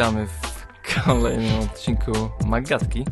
Witamy 0.00 0.26
w 0.26 0.66
kolejnym 1.04 1.60
odcinku 1.60 2.12
Magatki, 2.46 3.04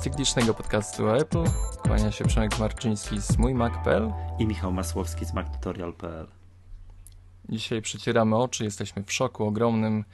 cyklicznego 0.00 0.54
podcastu 0.54 1.10
Apple. 1.10 1.44
Kłania 1.82 2.12
się 2.12 2.24
Przemek 2.24 2.58
Marczyński 2.58 3.20
z 3.20 3.38
mój 3.38 3.54
Mac.pl 3.54 4.12
i 4.38 4.46
Michał 4.46 4.72
Masłowski 4.72 5.24
z 5.24 5.34
MacTutorial.pl. 5.34 6.26
Dzisiaj 7.48 7.82
przecieramy 7.82 8.36
oczy, 8.36 8.64
jesteśmy 8.64 9.04
w 9.04 9.12
szoku 9.12 9.44
ogromnym 9.44 10.04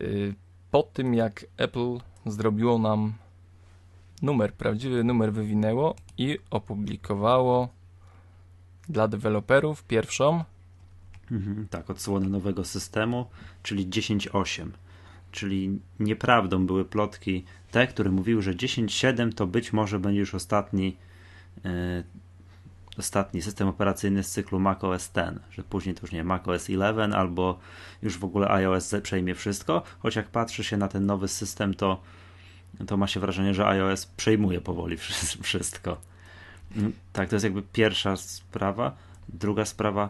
y, 0.00 0.34
po 0.70 0.82
tym, 0.82 1.14
jak 1.14 1.46
Apple 1.56 1.98
zrobiło 2.26 2.78
nam 2.78 3.14
numer, 4.22 4.54
prawdziwy 4.54 5.04
numer 5.04 5.32
wywinęło 5.32 5.94
i 6.18 6.38
opublikowało 6.50 7.68
dla 8.88 9.08
deweloperów 9.08 9.84
pierwszą 9.84 10.44
Mhm, 11.30 11.68
tak, 11.68 11.90
odsłonę 11.90 12.28
nowego 12.28 12.64
systemu, 12.64 13.26
czyli 13.62 13.86
10.8. 13.86 14.70
Czyli 15.36 15.78
nieprawdą 16.00 16.66
były 16.66 16.84
plotki 16.84 17.44
te, 17.70 17.86
które 17.86 18.10
mówiły, 18.10 18.42
że 18.42 18.54
10.7 18.54 19.32
to 19.32 19.46
być 19.46 19.72
może 19.72 19.98
będzie 19.98 20.20
już 20.20 20.34
ostatni 20.34 20.96
e, 21.64 22.02
ostatni 22.98 23.42
system 23.42 23.68
operacyjny 23.68 24.22
z 24.22 24.30
cyklu 24.30 24.60
macOS 24.60 25.10
10, 25.16 25.38
że 25.50 25.62
później 25.62 25.94
to 25.94 26.00
już 26.02 26.12
nie 26.12 26.24
macOS 26.24 26.68
11 26.68 27.18
albo 27.18 27.58
już 28.02 28.18
w 28.18 28.24
ogóle 28.24 28.50
iOS 28.50 28.94
przejmie 29.02 29.34
wszystko, 29.34 29.82
choć 29.98 30.16
jak 30.16 30.26
patrzy 30.26 30.64
się 30.64 30.76
na 30.76 30.88
ten 30.88 31.06
nowy 31.06 31.28
system, 31.28 31.74
to, 31.74 32.00
to 32.86 32.96
ma 32.96 33.06
się 33.06 33.20
wrażenie, 33.20 33.54
że 33.54 33.66
iOS 33.66 34.06
przejmuje 34.06 34.60
powoli 34.60 34.96
wszystko. 35.42 36.00
Mm, 36.76 36.92
tak, 37.12 37.28
to 37.28 37.36
jest 37.36 37.44
jakby 37.44 37.62
pierwsza 37.62 38.16
sprawa. 38.16 38.96
Druga 39.28 39.64
sprawa, 39.64 40.08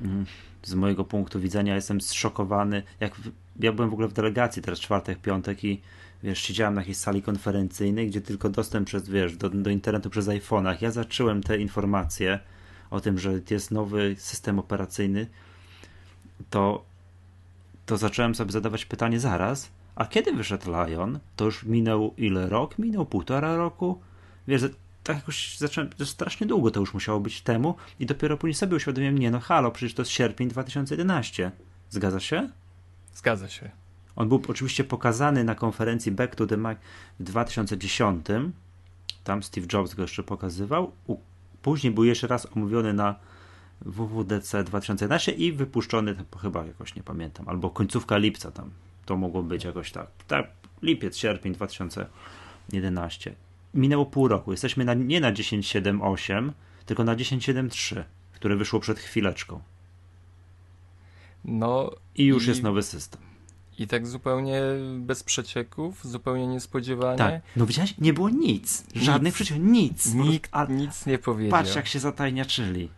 mm, 0.00 0.26
z 0.62 0.74
mojego 0.74 1.04
punktu 1.04 1.40
widzenia 1.40 1.74
jestem 1.74 2.00
zszokowany. 2.00 2.82
Jak 3.00 3.14
ja 3.58 3.72
byłem 3.72 3.90
w 3.90 3.92
ogóle 3.92 4.08
w 4.08 4.12
delegacji 4.12 4.62
teraz 4.62 4.80
czwartek, 4.80 5.18
piątek 5.18 5.64
i 5.64 5.80
wiesz, 6.22 6.38
siedziałem 6.38 6.74
na 6.74 6.80
jakiejś 6.80 6.96
sali 6.96 7.22
konferencyjnej, 7.22 8.06
gdzie 8.06 8.20
tylko 8.20 8.48
dostęp 8.48 8.86
przez, 8.86 9.08
wiesz, 9.08 9.36
do, 9.36 9.50
do 9.50 9.70
internetu 9.70 10.10
przez 10.10 10.26
iPhone'ach. 10.26 10.76
Ja 10.80 10.90
zacząłem 10.90 11.42
te 11.42 11.58
informacje 11.58 12.38
o 12.90 13.00
tym, 13.00 13.18
że 13.18 13.40
jest 13.50 13.70
nowy 13.70 14.16
system 14.18 14.58
operacyjny, 14.58 15.26
to, 16.50 16.84
to 17.86 17.96
zacząłem 17.96 18.34
sobie 18.34 18.52
zadawać 18.52 18.84
pytanie 18.84 19.20
zaraz, 19.20 19.70
a 19.96 20.06
kiedy 20.06 20.32
wyszedł 20.32 20.70
Lion? 20.70 21.18
To 21.36 21.44
już 21.44 21.64
minął 21.64 22.14
ile 22.16 22.48
rok? 22.48 22.78
Minął 22.78 23.06
półtora 23.06 23.56
roku? 23.56 24.00
Wiesz, 24.48 24.62
tak 25.04 25.16
jakoś 25.16 25.58
zacząłem, 25.58 25.90
to 25.90 26.06
strasznie 26.06 26.46
długo 26.46 26.70
to 26.70 26.80
już 26.80 26.94
musiało 26.94 27.20
być 27.20 27.42
temu 27.42 27.74
i 28.00 28.06
dopiero 28.06 28.36
później 28.36 28.54
sobie 28.54 28.76
uświadomiłem, 28.76 29.18
nie 29.18 29.30
no 29.30 29.40
halo, 29.40 29.70
przecież 29.70 29.94
to 29.94 30.02
jest 30.02 30.12
sierpień 30.12 30.48
2011. 30.48 31.50
Zgadza 31.90 32.20
się? 32.20 32.50
Zgadza 33.18 33.48
się. 33.48 33.70
On 34.16 34.28
był 34.28 34.42
oczywiście 34.48 34.84
pokazany 34.84 35.44
na 35.44 35.54
konferencji 35.54 36.12
Back 36.12 36.34
to 36.34 36.46
the 36.46 36.56
Mac 36.56 36.78
w 37.20 37.22
2010. 37.22 38.26
Tam 39.24 39.42
Steve 39.42 39.66
Jobs 39.72 39.94
go 39.94 40.02
jeszcze 40.02 40.22
pokazywał. 40.22 40.92
Później 41.62 41.92
był 41.92 42.04
jeszcze 42.04 42.26
raz 42.26 42.56
omówiony 42.56 42.92
na 42.92 43.14
WWDC 43.80 44.64
2011 44.64 45.32
i 45.32 45.52
wypuszczony 45.52 46.16
chyba 46.42 46.66
jakoś 46.66 46.94
nie 46.94 47.02
pamiętam, 47.02 47.48
albo 47.48 47.70
końcówka 47.70 48.16
lipca 48.16 48.50
tam. 48.50 48.70
To 49.06 49.16
mogło 49.16 49.42
być 49.42 49.64
jakoś 49.64 49.92
tak. 49.92 50.06
Tak, 50.28 50.46
lipiec, 50.82 51.16
sierpień 51.16 51.54
2011 51.54 53.34
minęło 53.74 54.06
pół 54.06 54.28
roku. 54.28 54.50
Jesteśmy 54.50 54.84
na, 54.84 54.94
nie 54.94 55.20
na 55.20 55.32
10.7.8, 55.32 56.50
tylko 56.86 57.04
na 57.04 57.16
10.7.3, 57.16 58.02
które 58.32 58.56
wyszło 58.56 58.80
przed 58.80 58.98
chwileczką. 58.98 59.60
No 61.44 61.90
i 62.14 62.24
już 62.24 62.46
i, 62.46 62.48
jest 62.48 62.62
nowy 62.62 62.82
system. 62.82 63.20
I 63.78 63.86
tak 63.86 64.06
zupełnie 64.06 64.60
bez 64.98 65.22
przecieków, 65.22 66.00
zupełnie 66.04 66.46
niespodziewanie. 66.46 67.18
Tak. 67.18 67.42
No 67.56 67.66
widziałeś, 67.66 67.98
nie 67.98 68.12
było 68.12 68.30
nic. 68.30 68.84
Żadnych 68.94 69.34
przecieków, 69.34 69.62
nic. 69.64 70.14
Nikt 70.14 70.50
a, 70.54 70.64
nic 70.64 71.06
nie 71.06 71.18
powiedział. 71.18 71.50
Patrz 71.50 71.74
jak 71.74 71.86
się 71.86 71.98
zatajniaczyli. 71.98 72.88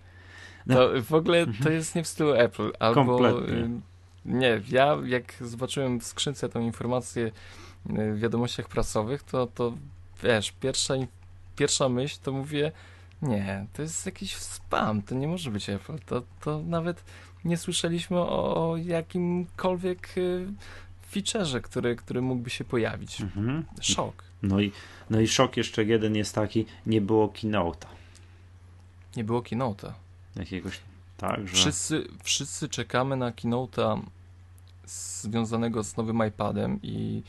No. 0.67 0.75
To 0.75 1.03
w 1.03 1.15
ogóle 1.15 1.47
to 1.47 1.51
mhm. 1.51 1.75
jest 1.75 1.95
nie 1.95 2.03
w 2.05 2.09
stylu 2.09 2.33
Apple. 2.33 2.73
Albo, 2.79 3.05
Kompletnie. 3.05 3.57
Y, 3.57 3.71
nie, 4.25 4.61
ja 4.69 4.99
jak 5.07 5.35
zobaczyłem 5.41 6.01
w 6.01 6.05
skrzynce 6.05 6.49
tą 6.49 6.61
informację 6.61 7.27
y, 7.27 7.33
w 8.15 8.19
wiadomościach 8.19 8.69
prasowych, 8.69 9.23
to, 9.23 9.47
to 9.47 9.73
wiesz, 10.23 10.53
pierwsza, 10.53 10.95
pierwsza 11.57 11.89
myśl 11.89 12.19
to 12.23 12.33
mówię, 12.33 12.73
nie, 13.23 13.67
to 13.73 13.83
jest 13.83 14.07
jakiś 14.07 14.37
spam, 14.37 15.03
to 15.03 15.15
nie 15.15 15.29
może 15.29 15.51
być 15.51 15.71
Apple. 15.71 15.99
To, 16.07 16.23
to 16.41 16.63
nawet 16.67 17.05
nie 17.45 17.57
słyszeliśmy 17.57 18.19
o, 18.19 18.71
o 18.71 18.77
jakimkolwiek 18.77 20.09
y, 20.17 20.47
featureze, 21.11 21.61
który, 21.61 21.97
który 21.97 22.23
mógłby 22.23 22.51
się 22.51 22.65
pojawić. 22.65 23.21
Mhm. 23.21 23.65
Szok. 23.81 24.25
No 24.43 24.61
i, 24.61 24.73
no 25.11 25.21
i 25.21 25.29
szok 25.29 25.57
jeszcze 25.57 25.85
jeden 25.85 26.17
jest 26.17 26.35
taki, 26.35 26.67
nie 26.87 27.01
było 27.01 27.27
keynote'a. 27.27 27.87
Nie 29.17 29.25
było 29.25 29.41
keynote'a. 29.41 29.93
Jakiegoś, 30.37 30.81
tak, 31.17 31.49
że... 31.49 31.55
Wszyscy, 31.55 32.09
wszyscy 32.23 32.69
czekamy 32.69 33.17
na 33.17 33.31
keynote'a 33.31 34.03
związanego 34.87 35.85
z 35.85 35.97
nowym 35.97 36.27
iPadem 36.27 36.79
i 36.83 37.23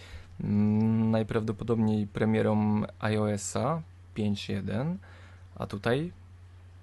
Mm, 0.43 1.11
najprawdopodobniej 1.11 2.07
premierą 2.07 2.83
iOS-a 2.99 3.81
5.1, 4.17 4.95
a 5.55 5.67
tutaj 5.67 6.11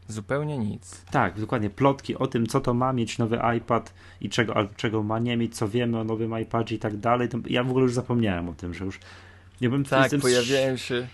zupełnie 0.08 0.58
nic. 0.58 1.04
Tak, 1.10 1.40
dokładnie. 1.40 1.70
Plotki 1.70 2.16
o 2.16 2.26
tym, 2.26 2.46
co 2.46 2.60
to 2.60 2.74
ma 2.74 2.92
mieć 2.92 3.18
nowy 3.18 3.40
iPad 3.56 3.94
i 4.20 4.28
czego, 4.28 4.54
czego 4.76 5.02
ma 5.02 5.18
nie 5.18 5.36
mieć, 5.36 5.56
co 5.56 5.68
wiemy 5.68 5.98
o 5.98 6.04
nowym 6.04 6.38
iPadzie 6.40 6.74
i 6.74 6.78
tak 6.78 6.96
dalej. 6.96 7.28
To 7.28 7.38
ja 7.46 7.64
w 7.64 7.70
ogóle 7.70 7.82
już 7.82 7.94
zapomniałem 7.94 8.48
o 8.48 8.54
tym, 8.54 8.74
że 8.74 8.84
już 8.84 9.00
nie 9.60 9.68
bym 9.70 9.84
Tak, 9.84 10.10
pojawiają 10.20 10.76
się 10.76 11.06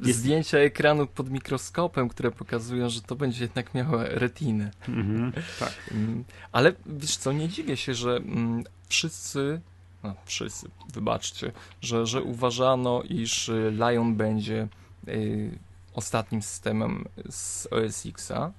jest... 0.00 0.18
zdjęcia 0.18 0.58
ekranu 0.58 1.06
pod 1.06 1.30
mikroskopem, 1.30 2.08
które 2.08 2.30
pokazują, 2.30 2.88
że 2.88 3.02
to 3.02 3.16
będzie 3.16 3.44
jednak 3.44 3.74
miało 3.74 4.02
retinę. 4.02 4.70
Mhm, 4.88 5.32
tak. 5.58 5.72
Mm, 5.90 6.24
ale 6.52 6.72
wiesz 6.86 7.16
co, 7.16 7.32
nie 7.32 7.48
dziwię 7.48 7.76
się, 7.76 7.94
że 7.94 8.16
mm, 8.16 8.64
wszyscy 8.88 9.60
no, 10.02 10.14
wszyscy, 10.24 10.70
wybaczcie, 10.94 11.52
że, 11.80 12.06
że 12.06 12.22
uważano, 12.22 13.02
iż 13.02 13.48
y, 13.48 13.72
Lion 13.76 14.16
będzie 14.16 14.68
y, 15.08 15.58
ostatnim 15.94 16.42
systemem 16.42 17.04
z 17.30 17.66
OS 17.66 18.06
Xa. 18.06 18.52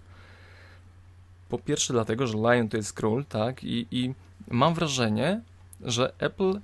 Po 1.50 1.60
pierwsze 1.60 1.94
dlatego, 1.94 2.28
że 2.28 2.38
Lion 2.38 2.70
to 2.70 2.78
jest 2.78 2.94
król, 2.94 3.26
tak, 3.26 3.64
i, 3.64 3.88
i 3.92 4.14
mam 4.48 4.74
wrażenie, 4.74 5.42
że 5.82 6.14
Apple 6.20 6.60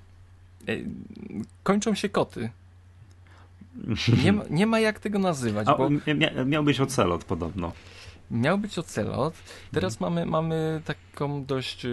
y, 0.69 0.85
kończą 1.63 1.95
się 1.95 2.09
koty. 2.09 2.49
Nie 4.23 4.33
ma, 4.33 4.43
nie 4.49 4.67
ma 4.67 4.79
jak 4.79 4.99
tego 4.99 5.19
nazywać. 5.19 5.67
A, 5.67 5.75
bo... 5.75 5.89
Mia, 5.89 6.45
miał 6.45 6.63
być 6.63 6.79
ocelot 6.79 7.23
podobno. 7.23 7.71
Miał 8.31 8.57
być 8.57 8.79
ocelot. 8.79 9.33
Teraz 9.71 9.97
hmm. 9.97 10.13
mamy, 10.13 10.31
mamy 10.31 10.81
taką 10.85 11.45
dość 11.45 11.87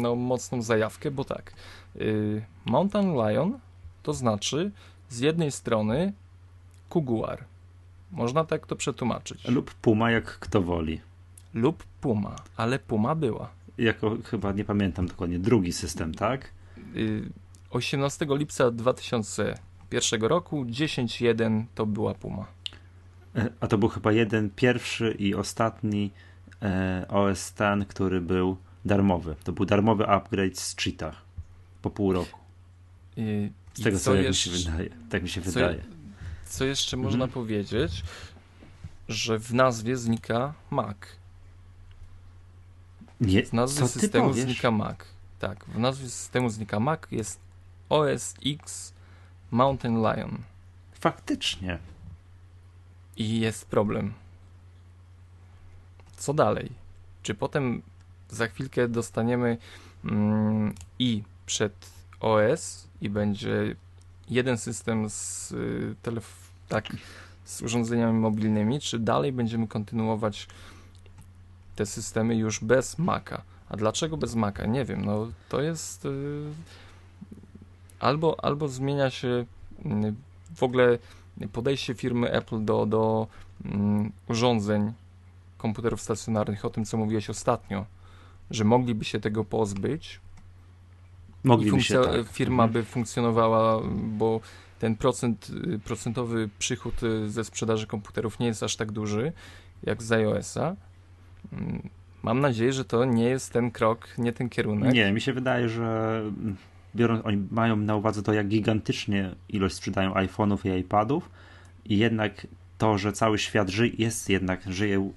no, 0.00 0.14
mocną 0.14 0.62
zajawkę, 0.62 1.10
bo 1.10 1.24
tak, 1.24 1.52
Y, 2.00 2.44
mountain 2.64 3.14
lion 3.14 3.58
to 4.02 4.12
znaczy 4.12 4.70
z 5.08 5.18
jednej 5.18 5.52
strony 5.52 6.12
kuguar. 6.88 7.44
Można 8.10 8.44
tak 8.44 8.66
to 8.66 8.76
przetłumaczyć. 8.76 9.48
Lub 9.48 9.74
puma, 9.74 10.10
jak 10.10 10.38
kto 10.38 10.62
woli. 10.62 11.00
Lub 11.54 11.84
puma, 12.00 12.36
ale 12.56 12.78
puma 12.78 13.14
była. 13.14 13.50
Jako 13.78 14.16
chyba 14.24 14.52
nie 14.52 14.64
pamiętam 14.64 15.06
dokładnie, 15.06 15.38
drugi 15.38 15.72
system, 15.72 16.14
tak? 16.14 16.50
18 17.70 18.24
y, 18.24 18.28
lipca 18.38 18.70
2001 18.70 20.22
roku 20.22 20.64
10.1 20.64 21.64
to 21.74 21.86
była 21.86 22.14
puma. 22.14 22.46
E, 23.36 23.50
a 23.60 23.66
to 23.66 23.78
był 23.78 23.88
chyba 23.88 24.12
jeden 24.12 24.50
pierwszy 24.50 25.16
i 25.18 25.34
ostatni 25.34 26.10
e, 26.62 27.06
OS 27.08 27.52
ten, 27.52 27.84
który 27.84 28.20
był 28.20 28.56
darmowy. 28.84 29.34
To 29.44 29.52
był 29.52 29.66
darmowy 29.66 30.06
upgrade 30.06 30.58
z 30.58 30.76
cheatach 30.76 31.22
po 31.82 31.90
pół 31.90 32.12
roku. 32.12 32.40
I, 33.16 33.50
Z 33.74 33.82
tego, 33.82 33.98
co, 33.98 34.04
co 34.04 34.14
jeszcze, 34.14 34.50
mi 34.50 34.58
się 34.58 34.70
wydaje. 34.70 34.90
Tak 35.10 35.22
mi 35.22 35.28
się 35.28 35.42
co, 35.42 35.50
wydaje. 35.50 35.95
Co 36.46 36.64
jeszcze 36.64 36.96
mhm. 36.96 37.12
można 37.12 37.28
powiedzieć, 37.28 38.02
że 39.08 39.38
w 39.38 39.54
nazwie 39.54 39.96
znika 39.96 40.54
Mac. 40.70 40.96
Nie, 43.20 43.46
z 43.46 43.52
nazwy 43.52 43.88
systemu 43.88 44.32
znika 44.32 44.70
Mac. 44.70 44.98
Tak, 45.38 45.64
w 45.64 45.78
nazwie 45.78 46.08
systemu 46.08 46.50
znika 46.50 46.80
Mac 46.80 47.00
jest 47.10 47.40
OS 47.88 48.34
X 48.46 48.92
Mountain 49.50 49.96
Lion. 49.96 50.38
Faktycznie. 50.92 51.78
I 53.16 53.40
jest 53.40 53.66
problem. 53.66 54.14
Co 56.16 56.34
dalej? 56.34 56.72
Czy 57.22 57.34
potem 57.34 57.82
za 58.28 58.46
chwilkę 58.46 58.88
dostaniemy 58.88 59.58
mm, 60.04 60.74
i 60.98 61.22
przed 61.46 61.90
OS 62.20 62.88
i 63.00 63.10
będzie 63.10 63.76
jeden 64.30 64.58
system 64.58 65.10
z, 65.10 65.52
y, 65.52 65.94
telef- 66.02 66.50
tak, 66.68 66.86
z 67.44 67.62
urządzeniami 67.62 68.18
mobilnymi, 68.20 68.80
czy 68.80 68.98
dalej 68.98 69.32
będziemy 69.32 69.68
kontynuować 69.68 70.48
te 71.76 71.86
systemy 71.86 72.36
już 72.36 72.60
bez 72.60 72.98
Maca. 72.98 73.42
A 73.68 73.76
dlaczego 73.76 74.16
bez 74.16 74.34
Maca? 74.34 74.66
Nie 74.66 74.84
wiem, 74.84 75.04
no 75.04 75.28
to 75.48 75.60
jest 75.60 76.04
yy, 76.04 76.52
albo, 78.00 78.44
albo 78.44 78.68
zmienia 78.68 79.10
się 79.10 79.44
mm, 79.84 80.16
w 80.56 80.62
ogóle 80.62 80.98
podejście 81.52 81.94
firmy 81.94 82.32
Apple 82.32 82.64
do, 82.64 82.86
do 82.86 83.26
um, 83.64 84.12
urządzeń 84.28 84.92
komputerów 85.58 86.00
stacjonarnych, 86.00 86.64
o 86.64 86.70
tym 86.70 86.84
co 86.84 86.96
mówiłeś 86.96 87.30
ostatnio, 87.30 87.86
że 88.50 88.64
mogliby 88.64 89.04
się 89.04 89.20
tego 89.20 89.44
pozbyć. 89.44 90.20
Mogliby 91.46 91.82
się, 91.82 92.02
tak. 92.02 92.28
Firma 92.32 92.64
mhm. 92.64 92.72
by 92.72 92.90
funkcjonowała, 92.90 93.82
bo 93.94 94.40
ten 94.78 94.96
procent, 94.96 95.50
procentowy 95.84 96.48
przychód 96.58 97.02
y, 97.02 97.30
ze 97.30 97.44
sprzedaży 97.44 97.86
komputerów 97.86 98.38
nie 98.38 98.46
jest 98.46 98.62
aż 98.62 98.76
tak 98.76 98.92
duży 98.92 99.32
jak 99.82 100.02
z 100.02 100.12
iOS-a. 100.12 100.76
Mm, 101.52 101.88
mam 102.22 102.40
nadzieję, 102.40 102.72
że 102.72 102.84
to 102.84 103.04
nie 103.04 103.24
jest 103.24 103.52
ten 103.52 103.70
krok, 103.70 104.08
nie 104.18 104.32
ten 104.32 104.48
kierunek. 104.48 104.94
Nie, 104.94 105.12
mi 105.12 105.20
się 105.20 105.32
wydaje, 105.32 105.68
że 105.68 106.22
biorąc, 106.96 107.26
oni 107.26 107.46
mają 107.50 107.76
na 107.76 107.96
uwadze 107.96 108.22
to, 108.22 108.32
jak 108.32 108.48
gigantycznie 108.48 109.34
ilość 109.48 109.74
sprzedają 109.74 110.14
iPhone'ów 110.14 110.76
i 110.76 110.80
iPadów 110.80 111.30
i 111.84 111.98
jednak 111.98 112.46
to, 112.78 112.98
że 112.98 113.12
cały 113.12 113.38
świat 113.38 113.70
żyje, 113.70 113.92
jest 113.98 114.28
jednak, 114.28 114.72
żyje, 114.72 115.10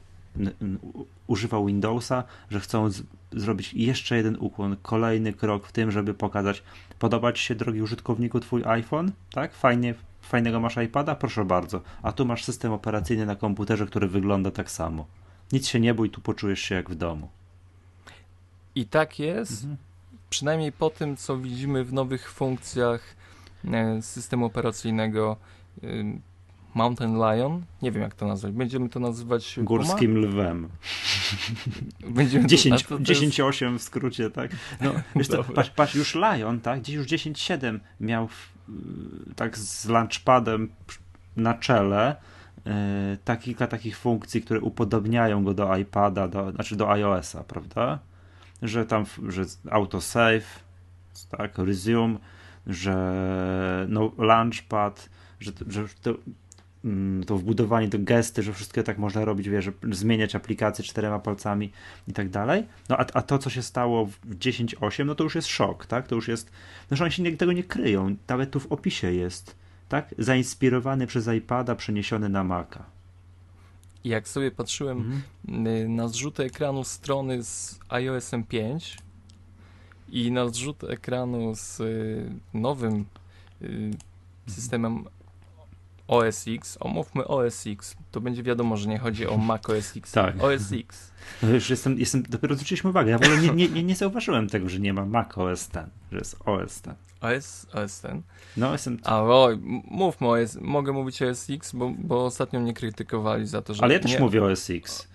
używa 1.28 1.66
Windowsa, 1.66 2.24
że 2.50 2.60
chcą 2.60 2.90
z, 2.90 3.04
zrobić 3.32 3.74
jeszcze 3.74 4.18
jeden 4.18 4.38
ukłon, 4.40 4.78
kolejny 4.82 5.34
krok 5.34 5.68
w 5.68 5.72
tym, 5.72 5.92
żeby 5.92 6.14
pokazać, 6.14 6.64
podoba 7.00 7.34
Ci 7.34 7.44
się, 7.44 7.56
drogi 7.56 7.82
użytkowniku, 7.82 8.40
Twój 8.40 8.64
iPhone, 8.66 9.12
tak? 9.32 9.54
Fajnie, 9.54 9.96
fajnego 10.22 10.60
masz 10.60 10.78
iPada? 10.78 11.16
Proszę 11.16 11.46
bardzo. 11.46 11.82
A 12.02 12.12
tu 12.12 12.26
masz 12.26 12.44
system 12.44 12.72
operacyjny 12.72 13.26
na 13.26 13.36
komputerze, 13.36 13.86
który 13.86 14.08
wygląda 14.08 14.52
tak 14.52 14.72
samo. 14.72 15.06
Nic 15.52 15.68
się 15.68 15.80
nie 15.80 15.94
bój, 15.94 16.10
tu 16.10 16.22
poczujesz 16.22 16.60
się 16.60 16.76
jak 16.76 16.90
w 16.90 16.96
domu. 16.96 17.30
I 18.76 18.86
tak 18.86 19.20
jest. 19.20 19.64
Mhm 19.64 19.90
przynajmniej 20.30 20.72
po 20.72 20.90
tym, 20.90 21.18
co 21.18 21.38
widzimy 21.38 21.84
w 21.84 21.94
nowych 21.94 22.32
funkcjach 22.32 23.16
e, 23.66 24.02
systemu 24.02 24.46
operacyjnego 24.46 25.38
Mountain 26.74 27.16
Lion, 27.16 27.62
nie 27.82 27.92
wiem 27.92 28.02
jak 28.02 28.16
to 28.16 28.28
nazwać, 28.28 28.54
będziemy 28.54 28.90
to 28.90 29.00
nazywać 29.00 29.60
Górskim 29.64 30.14
Puma? 30.14 30.28
lwem. 30.28 30.70
Będziemy 32.16 32.48
10, 32.48 32.84
to, 32.84 33.00
10 33.00 33.38
jest... 33.38 33.50
8 33.50 33.80
w 33.80 33.84
skrócie, 33.84 34.30
tak? 34.30 34.52
No, 34.82 34.92
wiesz 35.16 35.28
to, 35.28 35.44
patrz, 35.44 35.70
patrz, 35.70 35.96
już 35.96 36.16
Lion, 36.16 36.60
tak? 36.60 36.82
Gdzieś 36.82 36.96
już 36.96 37.08
10.7 37.08 37.80
miał 38.00 38.28
w, 38.28 38.52
tak 39.36 39.58
z 39.58 39.86
launchpadem 39.86 40.70
na 41.36 41.54
czele 41.54 42.16
e, 42.66 43.18
tak, 43.26 43.40
kilka 43.40 43.68
takich 43.68 43.98
funkcji, 43.98 44.42
które 44.42 44.60
upodobniają 44.60 45.44
go 45.44 45.54
do 45.54 45.78
iPada, 45.78 46.28
do, 46.28 46.52
znaczy 46.52 46.76
do 46.76 46.92
iOS-a, 46.92 47.44
prawda? 47.44 48.00
że 48.62 48.86
tam, 48.86 49.06
że 49.28 49.44
autosave, 49.72 50.64
tak, 51.30 51.58
resume, 51.58 52.18
że 52.68 53.86
no, 53.90 54.12
launchpad, 54.18 55.10
że, 55.40 55.52
że 55.68 55.84
to, 56.02 56.14
to 57.26 57.38
wbudowanie 57.38 57.88
do 57.88 58.00
gesty, 58.00 58.44
że 58.44 58.54
wszystko 58.54 58.84
tak 58.84 58.98
można 58.98 59.26
robić, 59.26 59.50
wie, 59.50 59.62
że 59.62 59.72
zmieniać 59.92 60.36
aplikację 60.36 60.86
czterema 60.86 61.20
palcami 61.20 61.72
i 62.08 62.14
tak 62.14 62.30
dalej. 62.30 62.64
No 62.90 62.98
a, 62.98 63.06
a 63.14 63.22
to, 63.22 63.38
co 63.38 63.50
się 63.50 63.62
stało 63.62 64.06
w 64.06 64.36
10.8, 64.36 65.06
no 65.06 65.16
to 65.16 65.24
już 65.24 65.36
jest 65.36 65.48
szok, 65.48 65.86
tak? 65.86 66.08
To 66.08 66.16
już 66.16 66.28
jest, 66.28 66.52
no 66.92 66.98
że 66.98 67.04
oni 67.04 67.14
się 67.14 67.38
tego 67.38 67.54
nie 67.54 67.64
kryją, 67.64 68.16
nawet 68.28 68.52
tu 68.52 68.60
w 68.60 68.72
opisie 68.72 69.12
jest, 69.12 69.56
tak? 69.90 70.16
Zainspirowany 70.18 71.08
przez 71.08 71.28
iPada, 71.28 71.76
przeniesiony 71.76 72.30
na 72.30 72.44
Maca. 72.44 72.86
Jak 74.04 74.28
sobie 74.28 74.52
patrzyłem 74.52 75.22
mhm. 75.48 75.96
na 75.96 76.08
zrzut 76.08 76.40
ekranu 76.40 76.84
strony 76.84 77.44
z 77.44 77.80
iOS 77.90 78.32
5 78.50 78.98
i 80.10 80.32
na 80.32 80.48
zrzut 80.48 80.84
ekranu 80.84 81.56
z 81.56 81.80
y, 81.80 82.30
nowym 82.54 83.06
y, 83.62 83.92
systemem 84.48 85.06
OS 86.10 86.46
X, 86.48 86.78
omówmy 86.80 87.28
OS 87.28 87.68
X, 87.68 87.96
to 88.12 88.22
będzie 88.22 88.44
wiadomo, 88.44 88.78
że 88.78 88.90
nie 88.90 89.00
chodzi 89.00 89.28
o 89.28 89.38
Mac 89.38 89.70
OS 89.70 89.98
X, 89.98 90.12
tak. 90.12 90.44
OS 90.44 90.72
X. 90.72 91.12
No 91.44 91.50
już 91.50 91.70
jestem, 91.70 92.00
jestem 92.00 92.24
dopiero 92.30 92.56
zwróciliśmy 92.56 92.90
uwagę, 92.90 93.12
ja 93.12 93.18
w 93.18 93.22
ogóle 93.22 93.38
nie, 93.38 93.50
nie, 93.50 93.70
nie, 93.70 93.84
nie 93.84 93.96
zauważyłem 93.96 94.50
tego, 94.50 94.70
że 94.70 94.80
nie 94.80 94.94
ma 94.94 95.06
Mac 95.06 95.38
OS 95.38 95.68
ten, 95.68 95.90
że 96.12 96.18
jest 96.18 96.38
OS 96.46 96.82
ten. 96.82 96.96
OS, 97.22 97.68
OS 97.74 98.02
ten? 98.02 98.22
No, 98.58 98.72
jestem... 98.72 98.98
A, 99.04 99.22
o, 99.22 99.50
mówmy 99.88 100.28
OS, 100.28 100.58
mogę 100.62 100.92
mówić 100.92 101.22
OS 101.22 101.50
X, 101.50 101.72
bo, 101.76 101.94
bo 101.98 102.26
ostatnio 102.26 102.60
mnie 102.60 102.74
krytykowali 102.74 103.48
za 103.48 103.62
to, 103.62 103.74
że... 103.74 103.84
Ale 103.84 103.94
ja 103.94 104.00
też 104.00 104.12
nie... 104.12 104.20
mówię 104.20 104.44
OS 104.44 104.70
X, 104.70 105.08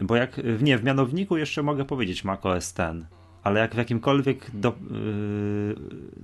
bo 0.00 0.16
jak, 0.16 0.40
nie, 0.60 0.78
w 0.78 0.84
mianowniku 0.84 1.36
jeszcze 1.36 1.62
mogę 1.62 1.84
powiedzieć 1.84 2.24
Mac 2.24 2.46
OS 2.46 2.72
ten, 2.72 3.06
ale 3.42 3.60
jak 3.60 3.74
w 3.74 3.78
jakimkolwiek 3.78 4.50
do, 4.54 4.68
yy, 4.90 5.76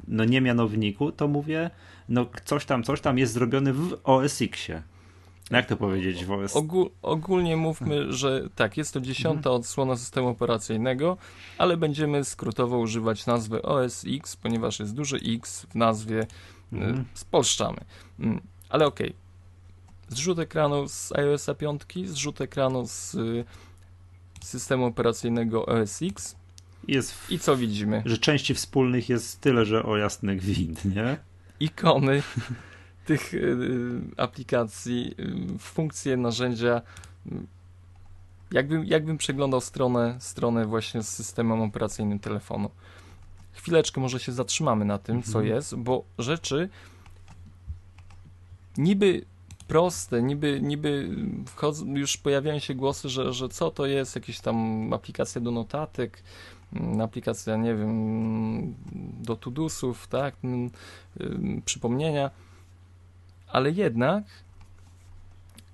no 0.08 0.24
nie 0.24 0.40
mianowniku, 0.40 1.12
to 1.12 1.28
mówię, 1.28 1.70
no 2.08 2.26
coś 2.44 2.64
tam, 2.64 2.82
coś 2.82 3.00
tam 3.00 3.18
jest 3.18 3.32
zrobione 3.32 3.72
w 3.72 4.00
OS 4.04 4.42
Xie. 4.42 4.82
Jak 5.50 5.66
to 5.66 5.76
powiedzieć 5.76 6.24
w 6.24 6.32
OS? 6.32 6.56
Ogól, 6.56 6.90
ogólnie 7.02 7.56
mówmy, 7.56 8.12
że 8.12 8.48
tak, 8.54 8.76
jest 8.76 8.94
to 8.94 9.00
dziesiąta 9.00 9.38
mhm. 9.38 9.56
odsłona 9.56 9.96
systemu 9.96 10.28
operacyjnego, 10.28 11.16
ale 11.58 11.76
będziemy 11.76 12.24
skrótowo 12.24 12.78
używać 12.78 13.26
nazwy 13.26 13.62
OS 13.62 14.04
X, 14.08 14.36
ponieważ 14.36 14.80
jest 14.80 14.94
duży 14.94 15.20
X 15.26 15.66
w 15.70 15.74
nazwie, 15.74 16.20
y, 16.20 16.26
mhm. 16.76 17.04
spolszczamy. 17.14 17.78
Mm, 18.20 18.40
ale 18.68 18.86
okej. 18.86 19.08
Okay. 19.08 20.16
Zrzut 20.16 20.38
ekranu 20.38 20.88
z 20.88 21.12
iOS 21.12 21.46
5, 21.58 21.82
zrzut 22.04 22.40
ekranu 22.40 22.86
z 22.86 23.14
y, 23.14 23.44
systemu 24.42 24.84
operacyjnego 24.84 25.66
OS 25.66 26.02
X. 26.02 26.36
Jest 26.88 27.12
w, 27.12 27.30
I 27.30 27.38
co 27.38 27.56
widzimy? 27.56 28.02
Że 28.06 28.18
części 28.18 28.54
wspólnych 28.54 29.08
jest 29.08 29.40
tyle, 29.40 29.64
że 29.64 29.82
o 29.82 29.96
jasnych 29.96 30.42
wind, 30.42 30.84
nie? 30.84 31.16
Ikony 31.60 32.22
tych 33.04 33.34
y, 33.34 34.00
aplikacji, 34.16 35.14
y, 35.54 35.58
funkcje, 35.58 36.16
narzędzia. 36.16 36.82
Jakbym, 38.52 38.84
jakbym 38.84 39.18
przeglądał 39.18 39.60
stronę, 39.60 40.16
stronę 40.20 40.66
właśnie 40.66 41.02
z 41.02 41.08
systemem 41.08 41.60
operacyjnym 41.60 42.18
telefonu. 42.18 42.70
Chwileczkę 43.52 44.00
może 44.00 44.20
się 44.20 44.32
zatrzymamy 44.32 44.84
na 44.84 44.98
tym, 44.98 45.16
mhm. 45.16 45.32
co 45.32 45.42
jest, 45.42 45.74
bo 45.74 46.04
rzeczy 46.18 46.68
niby 48.78 49.24
proste, 49.68 50.22
niby, 50.22 50.60
niby 50.62 51.08
wchodzą, 51.46 51.86
już 51.94 52.16
pojawiają 52.16 52.58
się 52.58 52.74
głosy, 52.74 53.08
że, 53.08 53.32
że 53.32 53.48
co 53.48 53.70
to 53.70 53.86
jest, 53.86 54.14
jakieś 54.14 54.40
tam 54.40 54.92
aplikacja 54.92 55.40
do 55.40 55.50
notatek, 55.50 56.22
aplikacja, 57.02 57.56
nie 57.56 57.74
wiem, 57.74 58.74
do 59.22 59.36
tudusów, 59.36 60.06
tak, 60.06 60.34
mm, 60.44 60.70
przypomnienia. 61.64 62.30
Ale 63.48 63.70
jednak 63.70 64.24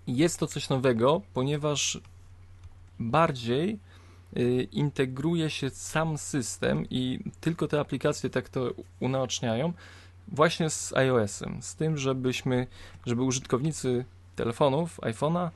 jest 0.06 0.38
to 0.38 0.46
coś 0.46 0.68
nowego, 0.68 1.22
ponieważ 1.34 2.00
bardziej 3.00 3.78
y, 4.36 4.68
integruje 4.72 5.50
się 5.50 5.70
sam 5.70 6.18
system 6.18 6.86
i 6.90 7.20
tylko 7.40 7.68
te 7.68 7.80
aplikacje 7.80 8.30
tak 8.30 8.48
to 8.48 8.70
unaoczniają 9.00 9.72
właśnie 10.28 10.70
z 10.70 10.92
iOS-em, 10.92 11.62
z 11.62 11.74
tym, 11.74 11.98
żebyśmy, 11.98 12.66
żeby 13.06 13.22
użytkownicy 13.22 14.04
telefonów, 14.36 15.00
iPhone'a 15.00 15.50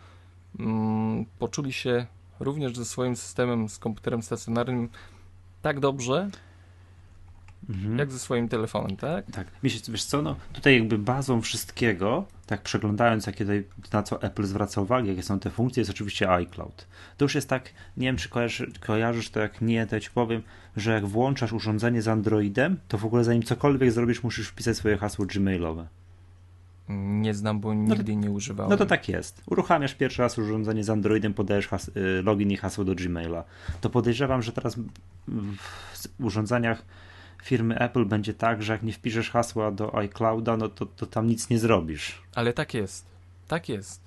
mm, 0.59 1.25
poczuli 1.39 1.73
się 1.73 2.07
również 2.41 2.77
ze 2.77 2.85
swoim 2.85 3.17
systemem, 3.17 3.69
z 3.69 3.79
komputerem 3.79 4.23
stacjonarnym 4.23 4.89
tak 5.63 5.81
dobrze, 5.81 6.31
Mhm. 7.69 7.99
Jak 7.99 8.13
ze 8.13 8.19
swoim 8.19 8.49
telefonem, 8.49 8.97
tak? 8.97 9.31
Tak. 9.31 9.47
Wiesz 9.63 10.05
co, 10.05 10.23
no 10.23 10.37
tutaj 10.53 10.75
jakby 10.75 10.99
bazą 10.99 11.41
wszystkiego, 11.41 12.25
tak 12.47 12.63
przeglądając 12.63 13.27
jakie 13.27 13.45
tutaj, 13.45 13.65
na 13.93 14.03
co 14.03 14.23
Apple 14.23 14.45
zwraca 14.45 14.81
uwagę, 14.81 15.09
jakie 15.09 15.23
są 15.23 15.39
te 15.39 15.51
funkcje, 15.51 15.81
jest 15.81 15.91
oczywiście 15.91 16.31
iCloud. 16.31 16.87
To 17.17 17.25
już 17.25 17.35
jest 17.35 17.49
tak, 17.49 17.71
nie 17.97 18.07
wiem 18.07 18.17
czy 18.17 18.29
kojarzysz, 18.29 18.79
kojarzysz 18.81 19.31
to, 19.31 19.41
jak 19.41 19.61
nie, 19.61 19.87
to 19.87 20.01
ci 20.01 20.11
powiem, 20.11 20.43
że 20.77 20.93
jak 20.93 21.07
włączasz 21.07 21.53
urządzenie 21.53 22.03
z 22.03 22.09
Androidem, 22.09 22.81
to 22.89 22.99
w 22.99 23.05
ogóle 23.05 23.25
zanim 23.25 23.43
cokolwiek 23.43 23.93
zrobisz, 23.93 24.23
musisz 24.23 24.49
wpisać 24.49 24.77
swoje 24.77 24.99
hasło 24.99 25.27
gmailowe. 25.27 25.87
Nie 26.89 27.35
znam, 27.35 27.61
bo 27.61 27.75
nigdy 27.75 28.15
no 28.15 28.21
nie 28.21 28.31
używałem. 28.31 28.71
No 28.71 28.77
to 28.77 28.87
tak 28.87 29.09
jest. 29.09 29.43
Uruchamiasz 29.47 29.95
pierwszy 29.95 30.23
raz 30.23 30.39
urządzenie 30.39 30.85
z 30.85 30.91
Androidem, 30.91 31.35
podajesz 31.35 31.69
has- 31.69 31.91
y, 31.97 32.23
login 32.23 32.51
i 32.51 32.57
hasło 32.57 32.85
do 32.85 32.95
Gmaila. 32.95 33.45
To 33.81 33.91
podejrzewam, 33.91 34.43
że 34.43 34.53
teraz 34.53 34.77
w 36.19 36.25
urządzeniach 36.25 36.83
firmy 37.43 37.79
Apple 37.79 38.05
będzie 38.05 38.35
tak, 38.35 38.63
że 38.63 38.73
jak 38.73 38.83
nie 38.83 38.93
wpiszesz 38.93 39.31
hasła 39.31 39.71
do 39.71 39.95
iClouda, 39.99 40.57
no 40.57 40.69
to, 40.69 40.87
to 40.87 41.07
tam 41.07 41.27
nic 41.27 41.51
nie 41.51 41.59
zrobisz. 41.59 42.23
Ale 42.35 42.53
tak 42.53 42.75
jest. 42.75 43.07
Tak 43.49 43.69
jest. 43.69 44.01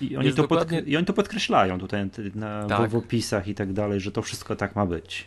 I 0.00 0.16
oni, 0.16 0.26
jest 0.26 0.36
to, 0.36 0.42
dokładnie... 0.42 0.80
I 0.80 0.96
oni 0.96 1.06
to 1.06 1.12
podkreślają 1.12 1.78
tutaj 1.78 2.10
na, 2.34 2.66
tak. 2.66 2.90
w, 2.90 2.96
opisach 2.96 3.48
i 3.48 3.54
tak 3.54 3.72
dalej, 3.72 4.00
że 4.00 4.12
to 4.12 4.22
wszystko 4.22 4.56
tak 4.56 4.76
ma 4.76 4.86
być. 4.86 5.26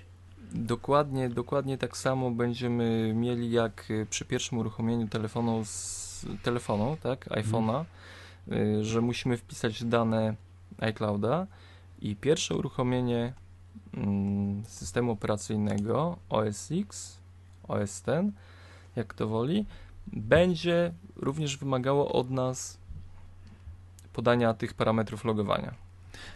Dokładnie, 0.53 1.30
dokładnie 1.30 1.77
tak 1.77 1.98
samo 1.98 2.32
będziemy 2.32 3.13
mieli 3.15 3.51
jak 3.51 3.88
przy 4.10 4.25
pierwszym 4.25 4.58
uruchomieniu 4.58 5.08
telefonu, 5.08 5.65
z, 5.65 6.03
telefonu 6.44 6.98
tak, 7.03 7.27
iPhone'a, 7.27 7.86
hmm. 8.50 8.84
że 8.84 9.01
musimy 9.01 9.38
wpisać 9.38 9.84
dane 9.84 10.36
iClouda 10.77 11.48
i 12.01 12.15
pierwsze 12.15 12.56
uruchomienie 12.56 13.34
Mm, 13.98 14.63
systemu 14.65 15.12
operacyjnego 15.12 16.18
OS 16.30 16.72
X, 16.72 17.20
OS 17.68 18.01
ten, 18.01 18.32
jak 18.96 19.08
kto 19.08 19.27
woli, 19.27 19.65
będzie 20.08 20.94
również 21.15 21.58
wymagało 21.58 22.12
od 22.12 22.30
nas 22.30 22.77
podania 24.13 24.53
tych 24.53 24.74
parametrów 24.74 25.25
logowania. 25.25 25.74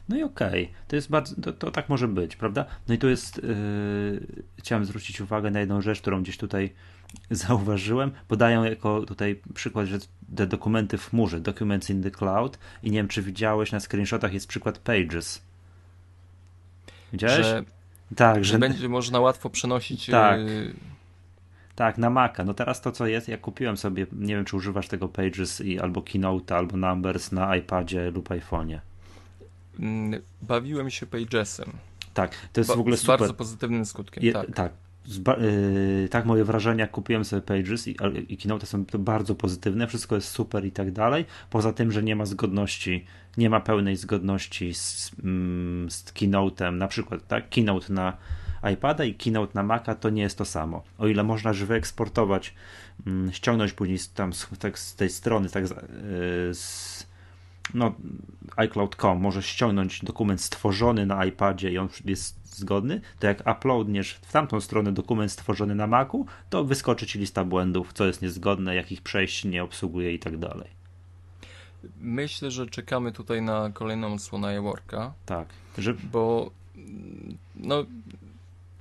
No 0.09 0.17
i 0.17 0.23
okej, 0.23 0.63
okay. 0.63 0.75
to 0.87 0.95
jest 0.95 1.09
bardzo, 1.09 1.41
to, 1.41 1.53
to, 1.53 1.71
tak 1.71 1.89
może 1.89 2.07
być, 2.07 2.35
prawda? 2.35 2.65
No 2.87 2.93
i 2.93 2.97
tu 2.97 3.09
jest, 3.09 3.43
yy, 3.43 4.43
chciałem 4.57 4.85
zwrócić 4.85 5.21
uwagę 5.21 5.51
na 5.51 5.59
jedną 5.59 5.81
rzecz, 5.81 6.01
którą 6.01 6.23
gdzieś 6.23 6.37
tutaj 6.37 6.73
zauważyłem. 7.31 8.11
Podają 8.27 8.63
jako 8.63 9.01
tutaj 9.01 9.41
przykład, 9.53 9.87
że 9.87 9.99
te 10.35 10.47
dokumenty 10.47 10.97
w 10.97 11.09
chmurze, 11.09 11.39
documents 11.39 11.89
in 11.89 12.03
the 12.03 12.11
cloud 12.11 12.59
i 12.83 12.91
nie 12.91 12.99
wiem, 12.99 13.07
czy 13.07 13.21
widziałeś, 13.21 13.71
na 13.71 13.79
screenshotach 13.79 14.33
jest 14.33 14.47
przykład 14.47 14.77
pages. 14.77 15.41
Widziałeś? 17.13 17.45
Że, 17.45 17.63
tak, 18.15 18.45
że, 18.45 18.51
że 18.51 18.59
będzie 18.59 18.89
można 18.89 19.19
łatwo 19.19 19.49
przenosić 19.49 20.05
tak. 20.05 20.39
Yy 20.39 20.73
tak, 21.77 21.97
na 21.97 22.09
Maca. 22.09 22.43
No 22.43 22.53
teraz 22.53 22.81
to, 22.81 22.91
co 22.91 23.07
jest, 23.07 23.27
ja 23.27 23.37
kupiłem 23.37 23.77
sobie, 23.77 24.05
nie 24.11 24.35
wiem, 24.35 24.45
czy 24.45 24.55
używasz 24.55 24.87
tego 24.87 25.07
Pages 25.07 25.61
i 25.61 25.79
albo 25.79 26.01
Keynote, 26.01 26.55
albo 26.55 26.77
Numbers 26.77 27.31
na 27.31 27.55
iPadzie 27.55 28.11
lub 28.11 28.29
iPhone'ie. 28.29 28.79
Mm, 29.79 30.21
bawiłem 30.41 30.89
się 30.89 31.05
Pagesem. 31.05 31.71
Tak, 32.13 32.35
to 32.53 32.59
jest 32.59 32.69
ba 32.69 32.75
w 32.75 32.79
ogóle 32.79 32.97
super. 32.97 33.17
Z 33.17 33.19
bardzo 33.19 33.33
pozytywnym 33.33 33.85
skutkiem, 33.85 34.23
Je, 34.23 34.33
tak. 34.33 34.53
Tak, 34.55 34.71
tak 36.09 36.25
moje 36.25 36.43
wrażenia, 36.43 36.87
kupiłem 36.87 37.25
sobie 37.25 37.41
Pages 37.41 37.87
i, 37.87 37.95
i 38.29 38.37
Keynote 38.37 38.65
są 38.65 38.85
to 38.85 38.99
bardzo 38.99 39.35
pozytywne, 39.35 39.87
wszystko 39.87 40.15
jest 40.15 40.27
super 40.27 40.65
i 40.65 40.71
tak 40.71 40.91
dalej, 40.91 41.25
poza 41.49 41.73
tym, 41.73 41.91
że 41.91 42.03
nie 42.03 42.15
ma 42.15 42.25
zgodności, 42.25 43.05
nie 43.37 43.49
ma 43.49 43.59
pełnej 43.59 43.95
zgodności 43.95 44.73
z, 44.73 45.11
mm, 45.23 45.91
z 45.91 46.05
Keynote'em, 46.05 46.73
na 46.73 46.87
przykład 46.87 47.27
tak, 47.27 47.49
Keynote 47.49 47.93
na 47.93 48.17
iPada 48.73 49.03
i 49.03 49.13
Keynote 49.13 49.51
na 49.55 49.63
Maca 49.63 49.95
to 49.95 50.09
nie 50.09 50.21
jest 50.21 50.37
to 50.37 50.45
samo. 50.45 50.83
O 50.97 51.07
ile 51.07 51.23
można 51.23 51.53
że 51.53 51.65
wyeksportować, 51.65 52.53
mm, 53.07 53.33
ściągnąć 53.33 53.73
później 53.73 53.99
tam 54.15 54.33
z, 54.33 54.47
tak 54.59 54.79
z 54.79 54.95
tej 54.95 55.09
strony, 55.09 55.49
tak 55.49 55.67
z, 55.67 55.71
e, 55.71 55.75
z 56.53 56.96
no, 57.73 57.95
iCloud.com 58.55 59.19
może 59.19 59.43
ściągnąć 59.43 60.03
dokument 60.03 60.41
stworzony 60.41 61.05
na 61.05 61.25
iPadzie 61.25 61.71
i 61.71 61.77
on 61.77 61.89
jest 62.05 62.57
zgodny, 62.57 63.01
to 63.19 63.27
jak 63.27 63.43
uploadniesz 63.57 64.13
w 64.13 64.31
tamtą 64.31 64.61
stronę 64.61 64.91
dokument 64.91 65.31
stworzony 65.31 65.75
na 65.75 65.87
Macu, 65.87 66.25
to 66.49 66.63
wyskoczy 66.63 67.07
ci 67.07 67.19
lista 67.19 67.43
błędów, 67.43 67.93
co 67.93 68.05
jest 68.05 68.21
niezgodne, 68.21 68.75
jakich 68.75 69.01
przejść 69.01 69.45
nie 69.45 69.63
obsługuje 69.63 70.13
i 70.13 70.19
tak 70.19 70.37
dalej. 70.37 70.77
Myślę, 72.01 72.51
że 72.51 72.67
czekamy 72.67 73.11
tutaj 73.11 73.41
na 73.41 73.69
kolejną 73.73 74.13
odsłonę 74.13 74.57
iWorka. 74.57 75.13
Tak. 75.25 75.47
Że... 75.77 75.93
Bo 75.93 76.51
no, 77.55 77.85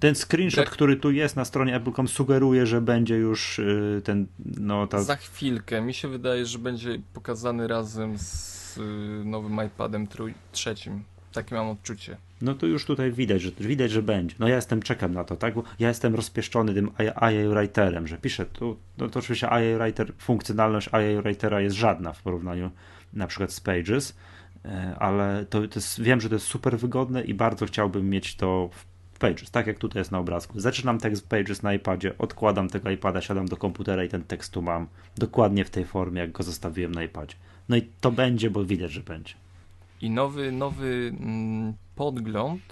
ten 0.01 0.15
screenshot, 0.15 0.65
Jak... 0.65 0.71
który 0.71 0.97
tu 0.97 1.11
jest 1.11 1.37
na 1.37 1.45
stronie 1.45 1.77
Apple.com 1.77 2.09
sugeruje, 2.09 2.67
że 2.67 2.81
będzie 2.81 3.17
już 3.17 3.59
y, 3.59 4.03
ten, 4.05 4.27
no 4.59 4.87
ta... 4.87 5.03
Za 5.03 5.17
chwilkę. 5.17 5.81
Mi 5.81 5.95
się 5.95 6.09
wydaje, 6.09 6.47
że 6.47 6.59
będzie 6.59 6.99
pokazany 7.15 7.69
razem 7.69 8.19
z 8.19 8.56
y, 8.79 9.25
nowym 9.25 9.67
iPadem 9.67 10.07
trój, 10.07 10.35
trzecim. 10.53 11.03
Takie 11.33 11.55
mam 11.55 11.69
odczucie. 11.69 12.17
No 12.43 12.55
to 12.55 12.67
już 12.67 12.85
tutaj 12.85 13.13
widać, 13.13 13.43
że 13.43 13.51
widać, 13.61 13.91
że 13.91 14.03
będzie. 14.03 14.37
No 14.39 14.49
ja 14.49 14.57
jestem, 14.57 14.83
czekam 14.83 15.15
na 15.15 15.25
to, 15.25 15.37
tak? 15.37 15.55
Bo 15.55 15.63
ja 15.79 15.89
jestem 15.89 16.15
rozpieszczony 16.15 16.75
tym 16.75 16.91
AI 17.15 17.49
Writerem, 17.49 18.07
że 18.07 18.19
piszę 18.19 18.47
tu, 18.47 18.77
no 18.99 19.09
to 19.09 19.19
oczywiście 19.19 19.51
AI 19.51 19.75
Writer, 19.75 20.13
funkcjonalność 20.19 20.89
AI 20.93 21.17
Writera 21.17 21.61
jest 21.61 21.77
żadna 21.77 22.13
w 22.13 22.23
porównaniu 22.23 22.71
na 23.13 23.27
przykład 23.27 23.53
z 23.53 23.61
Pages, 23.61 24.17
e, 24.65 24.97
ale 24.99 25.47
to, 25.51 25.69
to 25.69 25.75
jest, 25.75 26.03
wiem, 26.03 26.21
że 26.21 26.29
to 26.29 26.35
jest 26.35 26.47
super 26.47 26.79
wygodne 26.79 27.23
i 27.23 27.35
bardzo 27.35 27.67
chciałbym 27.67 28.11
mieć 28.11 28.37
to 28.37 28.71
w 28.73 29.19
Pages, 29.19 29.51
tak 29.51 29.67
jak 29.67 29.79
tutaj 29.79 30.01
jest 30.01 30.13
na 30.13 30.19
obrazku. 30.19 30.61
Zaczynam 30.61 30.99
tekst 30.99 31.29
Pages 31.29 31.63
na 31.63 31.75
iPadzie, 31.75 32.19
odkładam 32.19 32.69
tego 32.69 32.91
iPada, 32.91 33.21
siadam 33.21 33.47
do 33.47 33.57
komputera 33.57 34.05
i 34.05 34.09
ten 34.09 34.23
tekst 34.23 34.53
tu 34.53 34.63
mam 34.63 34.87
dokładnie 35.17 35.65
w 35.65 35.71
tej 35.71 35.85
formie, 35.85 36.21
jak 36.21 36.33
go 36.33 36.43
zostawiłem 36.43 36.93
na 36.93 37.03
iPadzie. 37.03 37.37
No 37.69 37.77
i 37.77 37.83
to 38.01 38.13
będzie, 38.13 38.51
bo 38.51 38.65
widać, 38.65 38.93
że 38.93 39.01
będzie. 39.01 39.35
I 40.01 40.11
nowy, 40.11 40.53
nowy 40.53 41.13
mm, 41.21 41.75
podgląd 41.97 42.63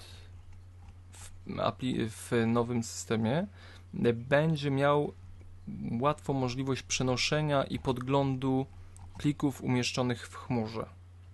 w, 1.11 1.29
w 2.09 2.31
nowym 2.47 2.83
systemie 2.83 3.47
będzie 4.13 4.71
miał 4.71 5.13
łatwą 5.99 6.33
możliwość 6.33 6.83
przenoszenia 6.83 7.63
i 7.63 7.79
podglądu 7.79 8.65
plików 9.17 9.61
umieszczonych 9.61 10.27
w 10.27 10.35
chmurze. 10.35 10.85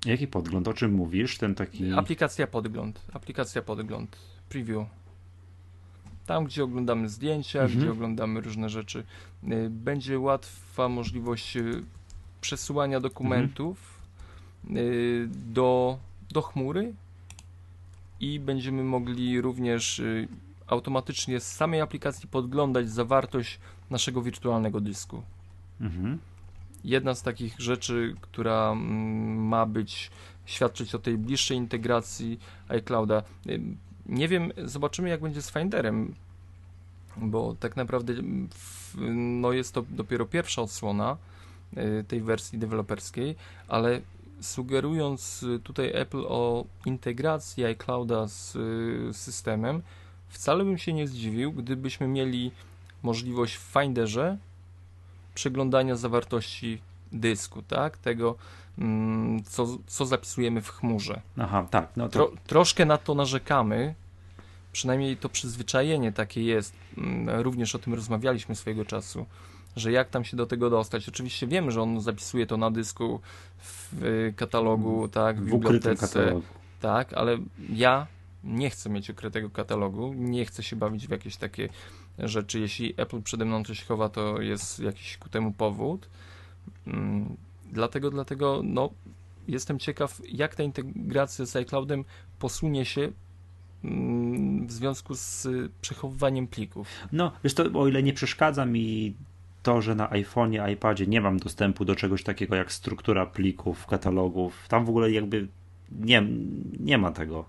Jaki 0.05 0.27
podgląd? 0.27 0.67
O 0.67 0.73
czym 0.73 0.93
mówisz? 0.93 1.37
Ten 1.37 1.55
taki. 1.55 1.93
Aplikacja 1.93 2.47
podgląd. 2.47 3.01
Aplikacja 3.13 3.61
podgląd. 3.61 4.17
Preview. 4.49 4.85
Tam, 6.25 6.45
gdzie 6.45 6.63
oglądamy 6.63 7.09
zdjęcia, 7.09 7.61
mhm. 7.61 7.79
gdzie 7.79 7.91
oglądamy 7.91 8.41
różne 8.41 8.69
rzeczy, 8.69 9.03
y, 9.43 9.69
będzie 9.69 10.19
łatwa 10.19 10.89
możliwość 10.89 11.57
y, 11.57 11.83
przesyłania 12.41 12.99
dokumentów 12.99 13.77
mhm. 14.69 15.31
do, 15.53 15.97
do 16.31 16.41
chmury 16.41 16.93
i 18.19 18.39
będziemy 18.39 18.83
mogli 18.83 19.41
również 19.41 20.01
automatycznie 20.67 21.39
z 21.39 21.51
samej 21.51 21.81
aplikacji 21.81 22.29
podglądać 22.29 22.89
zawartość 22.89 23.59
naszego 23.89 24.21
wirtualnego 24.21 24.81
dysku. 24.81 25.23
Mhm. 25.81 26.19
Jedna 26.83 27.15
z 27.15 27.23
takich 27.23 27.59
rzeczy, 27.59 28.15
która 28.21 28.71
mm, 28.71 29.47
ma 29.47 29.65
być, 29.65 30.11
świadczyć 30.45 30.95
o 30.95 30.99
tej 30.99 31.17
bliższej 31.17 31.57
integracji 31.57 32.39
iClouda. 32.67 33.23
Nie 34.05 34.27
wiem, 34.27 34.51
zobaczymy 34.65 35.09
jak 35.09 35.21
będzie 35.21 35.41
z 35.41 35.51
Finderem, 35.51 36.15
bo 37.17 37.55
tak 37.59 37.75
naprawdę 37.75 38.13
w, 38.49 38.95
no 39.15 39.51
jest 39.51 39.73
to 39.73 39.83
dopiero 39.89 40.25
pierwsza 40.25 40.61
odsłona 40.61 41.13
y, 41.13 41.17
tej 42.07 42.21
wersji 42.21 42.59
deweloperskiej, 42.59 43.35
ale 43.67 44.01
sugerując 44.41 45.45
tutaj 45.63 45.91
Apple 45.93 46.23
o 46.27 46.65
integracji 46.85 47.65
iClouda 47.65 48.27
z 48.27 48.55
y, 48.55 49.13
systemem, 49.13 49.81
wcale 50.29 50.63
bym 50.63 50.77
się 50.77 50.93
nie 50.93 51.07
zdziwił, 51.07 51.51
gdybyśmy 51.51 52.07
mieli 52.07 52.51
możliwość 53.03 53.55
w 53.55 53.73
Finderze 53.73 54.37
przeglądania 55.35 55.95
zawartości 55.95 56.81
dysku, 57.11 57.61
tak? 57.61 57.97
Tego, 57.97 58.35
mm, 58.77 59.43
co, 59.43 59.67
co 59.87 60.05
zapisujemy 60.05 60.61
w 60.61 60.69
chmurze. 60.69 61.21
Aha, 61.37 61.67
tak. 61.71 61.87
No 61.95 62.09
to... 62.09 62.11
Tro, 62.11 62.31
troszkę 62.47 62.85
na 62.85 62.97
to 62.97 63.15
narzekamy, 63.15 63.95
przynajmniej 64.71 65.17
to 65.17 65.29
przyzwyczajenie 65.29 66.11
takie 66.11 66.43
jest. 66.43 66.73
Mm, 66.97 67.41
również 67.41 67.75
o 67.75 67.79
tym 67.79 67.93
rozmawialiśmy 67.93 68.55
swojego 68.55 68.85
czasu, 68.85 69.25
że 69.75 69.91
jak 69.91 70.09
tam 70.09 70.23
się 70.23 70.37
do 70.37 70.45
tego 70.45 70.69
dostać. 70.69 71.09
Oczywiście 71.09 71.47
wiemy, 71.47 71.71
że 71.71 71.81
on 71.81 72.01
zapisuje 72.01 72.47
to 72.47 72.57
na 72.57 72.71
dysku 72.71 73.19
w 73.57 73.93
katalogu, 74.35 75.07
tak, 75.07 75.41
w, 75.41 75.45
w 75.45 75.51
bibliotece. 75.51 76.41
Tak, 76.79 77.13
ale 77.13 77.37
ja 77.69 78.07
nie 78.43 78.69
chcę 78.69 78.89
mieć 78.89 79.09
ukrytego 79.09 79.49
katalogu, 79.49 80.13
nie 80.13 80.45
chcę 80.45 80.63
się 80.63 80.75
bawić 80.75 81.07
w 81.07 81.11
jakieś 81.11 81.37
takie 81.37 81.69
rzeczy. 82.19 82.59
Jeśli 82.59 82.93
Apple 82.97 83.21
przede 83.21 83.45
mną 83.45 83.63
coś 83.63 83.83
chowa, 83.83 84.09
to 84.09 84.41
jest 84.41 84.79
jakiś 84.79 85.17
ku 85.17 85.29
temu 85.29 85.51
powód. 85.51 86.09
Mm, 86.87 87.37
dlatego, 87.71 88.09
dlatego 88.09 88.61
no, 88.63 88.89
jestem 89.47 89.79
ciekaw, 89.79 90.21
jak 90.31 90.55
ta 90.55 90.63
integracja 90.63 91.45
z 91.45 91.55
iCloudem 91.55 92.05
posunie 92.39 92.85
się 92.85 93.11
mm, 93.83 94.67
w 94.67 94.71
związku 94.71 95.15
z 95.15 95.47
przechowywaniem 95.81 96.47
plików. 96.47 96.87
No, 97.11 97.31
wiesz 97.43 97.53
to, 97.53 97.63
o 97.63 97.87
ile 97.87 98.03
nie 98.03 98.13
przeszkadza 98.13 98.65
mi 98.65 99.13
to, 99.63 99.81
że 99.81 99.95
na 99.95 100.07
iPhone'ie, 100.07 100.71
iPadzie 100.71 101.07
nie 101.07 101.21
mam 101.21 101.37
dostępu 101.37 101.85
do 101.85 101.95
czegoś 101.95 102.23
takiego 102.23 102.55
jak 102.55 102.71
struktura 102.71 103.25
plików, 103.25 103.85
katalogów, 103.85 104.67
tam 104.67 104.85
w 104.85 104.89
ogóle 104.89 105.11
jakby 105.11 105.47
nie, 105.91 106.23
nie 106.79 106.97
ma 106.97 107.11
tego. 107.11 107.45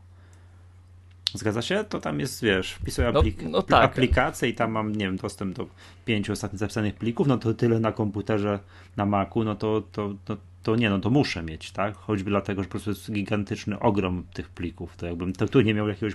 Zgadza 1.35 1.63
się? 1.63 1.85
To 1.89 2.01
tam 2.01 2.21
jest, 2.21 2.43
wiesz, 2.43 2.73
wpisuję 2.73 3.09
aplik 3.09 3.43
no, 3.43 3.51
no 3.51 3.63
tak. 3.63 3.85
aplikację 3.85 4.49
i 4.49 4.55
tam 4.55 4.73
mam, 4.73 4.93
nie 4.93 5.05
wiem, 5.05 5.17
dostęp 5.17 5.57
do 5.57 5.67
pięciu 6.05 6.33
ostatnich 6.33 6.59
zapisanych 6.59 6.95
plików, 6.95 7.27
no 7.27 7.39
to 7.39 7.55
tyle 7.55 7.81
na 7.81 7.93
komputerze, 7.93 8.59
na 8.97 9.07
Macu, 9.07 9.45
no 9.45 9.55
to, 9.55 9.83
to, 9.93 10.15
to, 10.25 10.37
to 10.63 10.77
nie, 10.77 10.91
no 10.91 10.99
to 10.99 11.11
muszę 11.11 11.43
mieć, 11.43 11.71
tak? 11.71 11.97
Choćby 11.97 12.31
dlatego, 12.31 12.63
że 12.63 12.69
po 12.69 12.71
prostu 12.71 12.91
jest 12.91 13.13
gigantyczny 13.13 13.79
ogrom 13.79 14.25
tych 14.33 14.49
plików. 14.49 14.97
To 14.97 15.07
jakbym 15.07 15.33
to 15.33 15.49
tu 15.49 15.61
nie 15.61 15.75
miał 15.75 15.89
jakiegoś 15.89 16.15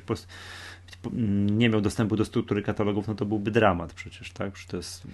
nie 1.52 1.70
miał 1.70 1.82
dostępu 1.82 2.16
do 2.16 2.26
struktury 2.26 2.62
katalogów, 2.62 3.08
no 3.08 3.16
to 3.16 3.26
byłby 3.26 3.52
dramat 3.52 3.94
przecież, 3.94 4.32
tak? 4.32 4.58
Że 4.58 4.68
to 4.68 4.78
jest 4.78 5.08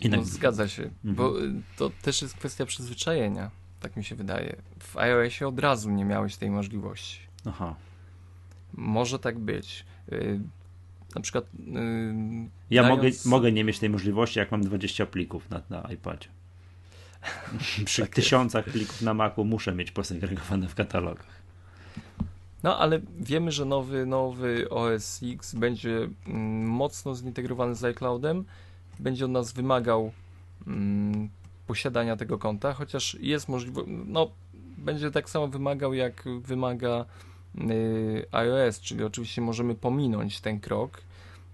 Jednak... 0.00 0.20
No, 0.20 0.26
zgadza 0.26 0.68
się, 0.68 0.82
mhm. 0.82 1.14
bo 1.14 1.32
to 1.76 1.90
też 2.02 2.22
jest 2.22 2.34
kwestia 2.34 2.66
przyzwyczajenia, 2.66 3.50
tak 3.80 3.96
mi 3.96 4.04
się 4.04 4.14
wydaje. 4.14 4.56
W 4.80 4.96
iOSie 4.96 5.48
od 5.48 5.58
razu 5.58 5.90
nie 5.90 6.04
miałeś 6.04 6.36
tej 6.36 6.50
możliwości. 6.50 7.20
Aha. 7.46 7.74
Może 8.74 9.18
tak 9.18 9.38
być. 9.38 9.84
Y, 10.12 10.40
na 11.14 11.20
przykład. 11.20 11.44
Yy, 11.58 12.48
ja 12.70 12.82
dając... 12.82 12.98
mogę, 12.98 13.36
mogę 13.36 13.52
nie 13.52 13.64
mieć 13.64 13.78
tej 13.78 13.90
możliwości, 13.90 14.38
jak 14.38 14.50
mam 14.52 14.62
20 14.62 15.06
plików 15.06 15.50
na, 15.50 15.62
na 15.70 15.80
iPadzie. 15.92 16.28
Przy 17.84 18.02
tak 18.02 18.14
tysiącach 18.14 18.66
jest. 18.66 18.78
plików 18.78 19.02
na 19.02 19.14
Macu 19.14 19.44
muszę 19.44 19.74
mieć 19.74 19.90
posegregowane 19.90 20.68
w 20.68 20.74
katalogach. 20.74 21.38
No, 22.62 22.78
ale 22.78 23.00
wiemy, 23.20 23.52
że 23.52 23.64
nowy, 23.64 24.06
nowy 24.06 24.70
OS 24.70 25.20
X 25.22 25.54
będzie 25.54 26.08
mm, 26.26 26.68
mocno 26.68 27.14
zintegrowany 27.14 27.74
z 27.74 27.84
iCloudem 27.84 28.44
będzie 28.98 29.24
od 29.24 29.30
nas 29.30 29.52
wymagał 29.52 30.12
mm, 30.66 31.28
posiadania 31.66 32.16
tego 32.16 32.38
konta, 32.38 32.72
chociaż 32.72 33.16
jest 33.20 33.48
możliwość, 33.48 33.88
no 34.06 34.30
będzie 34.78 35.10
tak 35.10 35.30
samo 35.30 35.48
wymagał 35.48 35.94
jak 35.94 36.24
wymaga 36.42 37.04
y, 37.60 38.26
iOS, 38.32 38.80
czyli 38.80 39.04
oczywiście 39.04 39.40
możemy 39.40 39.74
pominąć 39.74 40.40
ten 40.40 40.60
krok, 40.60 41.00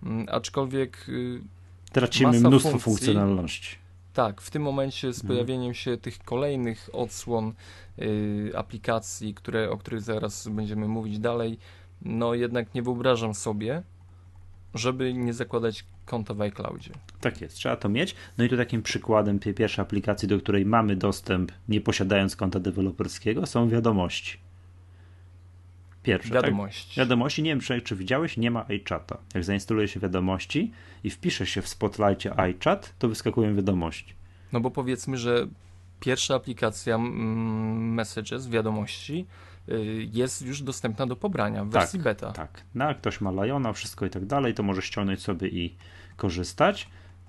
y, 0.03 0.31
aczkolwiek 0.31 1.09
y, 1.09 1.41
tracimy 1.93 2.41
mnóstwo 2.41 2.71
funkcji, 2.71 2.85
funkcjonalności. 2.85 3.77
Tak, 4.15 4.41
w 4.41 4.51
tym 4.51 4.63
momencie 4.63 5.13
z 5.13 5.17
mhm. 5.17 5.29
pojawieniem 5.29 5.75
się 5.75 5.97
tych 5.97 6.19
kolejnych 6.19 6.91
odsłon 6.93 7.53
y, 7.99 8.53
aplikacji, 8.57 9.35
które, 9.35 9.71
o 9.71 9.77
których 9.77 10.01
zaraz 10.01 10.49
będziemy 10.49 10.89
mówić 10.89 11.19
dalej, 11.19 11.59
no 12.03 12.35
jednak 12.35 12.75
nie 12.75 12.83
wyobrażam 12.83 13.35
sobie, 13.35 13.83
żeby 14.75 15.15
nie 15.15 15.33
zakładać 15.33 15.85
konta 16.07 16.35
w 16.35 16.41
iCloudzie. 16.41 16.91
Tak 17.21 17.41
jest, 17.41 17.57
trzeba 17.57 17.77
to 17.77 17.89
mieć. 17.89 18.15
No 18.39 18.45
i 18.45 18.49
tu 18.49 18.57
takim 18.57 18.83
przykładem 18.83 19.39
pierwszej 19.39 19.83
aplikacji, 19.83 20.29
do 20.29 20.39
której 20.39 20.67
mamy 20.67 20.97
dostęp, 20.97 21.53
nie 21.69 21.81
posiadając 21.81 22.37
konta 22.37 22.61
deweloperskiego, 22.61 23.47
są 23.47 23.69
wiadomości. 23.69 24.39
Pierwsze. 26.03 26.31
Tak? 26.31 26.43
Wiadomości. 26.43 26.89
Tak? 26.89 26.97
Wiadomości, 26.97 27.43
nie 27.43 27.51
wiem 27.51 27.61
czy, 27.61 27.81
czy 27.81 27.97
widziałeś, 27.97 28.37
nie 28.37 28.51
ma 28.51 28.67
iChata. 28.69 29.19
Jak 29.35 29.45
zainstaluje 29.45 29.89
się 29.89 30.01
wiadomości 30.01 30.73
i 31.05 31.11
wpisze 31.11 31.47
się 31.47 31.63
w 31.63 31.69
Spotlightie 31.69 32.41
iChat, 32.41 32.95
to 32.99 33.09
wyskakują 33.09 33.57
wiadomości. 33.57 34.15
No 34.53 34.61
bo 34.61 34.71
powiedzmy, 34.71 35.17
że 35.17 35.47
pierwsza 36.01 36.35
aplikacja 36.35 36.95
mm, 36.95 37.95
Messages, 37.95 38.49
wiadomości, 38.49 39.27
jest 40.13 40.43
już 40.43 40.63
dostępna 40.63 41.07
do 41.07 41.17
pobrania 41.17 41.65
w 41.65 41.69
wersji 41.69 41.99
tak, 41.99 42.05
beta. 42.05 42.33
Tak, 42.33 42.63
no, 42.75 42.95
ktoś 42.95 43.21
ma 43.21 43.31
Liona, 43.31 43.73
wszystko 43.73 44.07
i 44.07 44.11
tak 44.11 44.27
dalej, 44.27 44.55
to 44.55 44.63
może 44.63 44.83
ściągnąć 44.83 45.23
sobie 45.23 45.49
i 45.49 45.75
korzystać. 46.17 46.89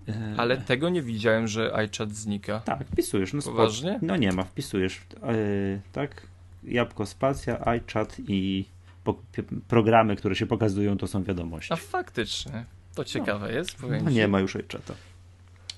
E, 0.10 0.36
Ale 0.38 0.58
tego 0.58 0.90
nie 0.90 1.02
widziałem, 1.02 1.48
że 1.48 1.76
iChat 1.76 2.16
znika. 2.16 2.60
Tak, 2.60 2.88
wpisujesz. 2.88 3.34
No, 3.34 3.42
Poważnie? 3.42 4.00
No 4.02 4.16
nie 4.16 4.32
ma, 4.32 4.44
wpisujesz. 4.44 5.02
Yy, 5.24 5.82
tak, 5.92 6.28
jabłko 6.64 7.06
spacja, 7.06 7.66
iChat 7.66 8.18
i 8.28 8.66
po, 9.04 9.20
programy, 9.68 10.16
które 10.16 10.36
się 10.36 10.46
pokazują, 10.46 10.98
to 10.98 11.08
są 11.08 11.24
wiadomości. 11.24 11.74
A 11.74 11.76
faktycznie. 11.76 12.66
To 12.96 13.04
ciekawe 13.04 13.48
no. 13.48 13.54
jest. 13.54 13.78
No 14.04 14.10
nie 14.10 14.28
ma 14.28 14.40
już 14.40 14.56
iChata. 14.56 14.94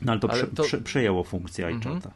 No 0.01 0.11
ale 0.11 0.21
to, 0.21 0.31
ale 0.31 0.43
to... 0.43 1.23
Funkcję 1.23 1.65
iChata. 1.65 1.89
Mhm. 1.89 2.13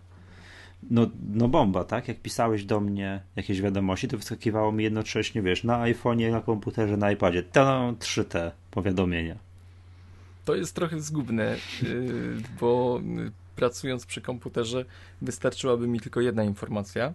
No, 0.90 1.08
no 1.34 1.48
bomba, 1.48 1.84
tak? 1.84 2.08
Jak 2.08 2.20
pisałeś 2.20 2.66
do 2.66 2.80
mnie 2.80 3.22
jakieś 3.36 3.62
wiadomości, 3.62 4.08
to 4.08 4.18
wyskakiwało 4.18 4.72
mi 4.72 4.84
jednocześnie, 4.84 5.42
wiesz, 5.42 5.64
na 5.64 5.84
iPhone'ie, 5.84 6.32
na 6.32 6.42
komputerze, 6.42 6.98
na 6.98 7.12
iPadzie. 7.12 7.44
To 7.44 7.94
3T 8.00 8.52
powiadomienia. 8.72 9.36
To 10.46 10.56
jest 10.56 10.76
trochę 10.76 11.02
zgubne, 11.02 11.56
y, 11.84 12.38
bo 12.60 13.02
pracując 13.56 14.06
przy 14.06 14.22
komputerze 14.22 14.86
wystarczyłaby 15.22 15.88
mi 15.88 16.00
tylko 16.00 16.22
jedna 16.22 16.44
informacja. 16.44 17.14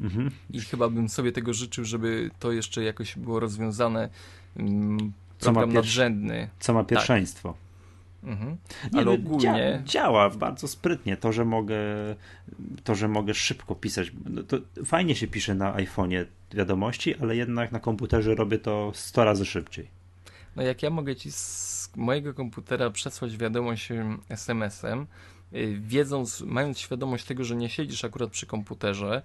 Mhm. 0.00 0.30
I 0.50 0.60
chyba 0.60 0.88
bym 0.88 1.08
sobie 1.08 1.32
tego 1.32 1.54
życzył, 1.54 1.84
żeby 1.84 2.30
to 2.38 2.52
jeszcze 2.52 2.84
jakoś 2.84 3.16
było 3.16 3.40
rozwiązane. 3.40 4.08
Mm, 4.56 5.12
co 5.38 5.52
ma 5.52 5.66
nadrzędny. 5.66 6.48
Co 6.60 6.74
ma 6.74 6.80
tak. 6.80 6.88
pierwszeństwo. 6.88 7.48
Tak. 7.48 7.63
Mhm. 8.24 8.56
Ale 8.92 9.04
no, 9.04 9.12
ogólnie. 9.12 9.40
Dzia 9.40 9.82
działa 9.84 10.30
bardzo 10.30 10.68
sprytnie 10.68 11.16
to, 11.16 11.32
że 11.32 11.44
mogę 11.44 11.76
to, 12.84 12.94
że 12.94 13.08
mogę 13.08 13.34
szybko 13.34 13.74
pisać. 13.74 14.12
No 14.24 14.42
to 14.42 14.56
fajnie 14.84 15.14
się 15.14 15.26
pisze 15.26 15.54
na 15.54 15.74
iPhone'ie 15.74 16.24
wiadomości, 16.54 17.14
ale 17.16 17.36
jednak 17.36 17.72
na 17.72 17.80
komputerze 17.80 18.34
robię 18.34 18.58
to 18.58 18.92
100 18.94 19.24
razy 19.24 19.46
szybciej. 19.46 19.88
No 20.56 20.62
jak 20.62 20.82
ja 20.82 20.90
mogę 20.90 21.16
ci 21.16 21.32
z 21.32 21.90
mojego 21.96 22.34
komputera 22.34 22.90
przesłać 22.90 23.36
wiadomość 23.36 23.88
SMS-em, 24.28 25.06
y, 25.54 25.80
wiedząc, 25.80 26.40
mając 26.40 26.78
świadomość 26.78 27.24
tego, 27.24 27.44
że 27.44 27.56
nie 27.56 27.68
siedzisz 27.68 28.04
akurat 28.04 28.30
przy 28.30 28.46
komputerze, 28.46 29.22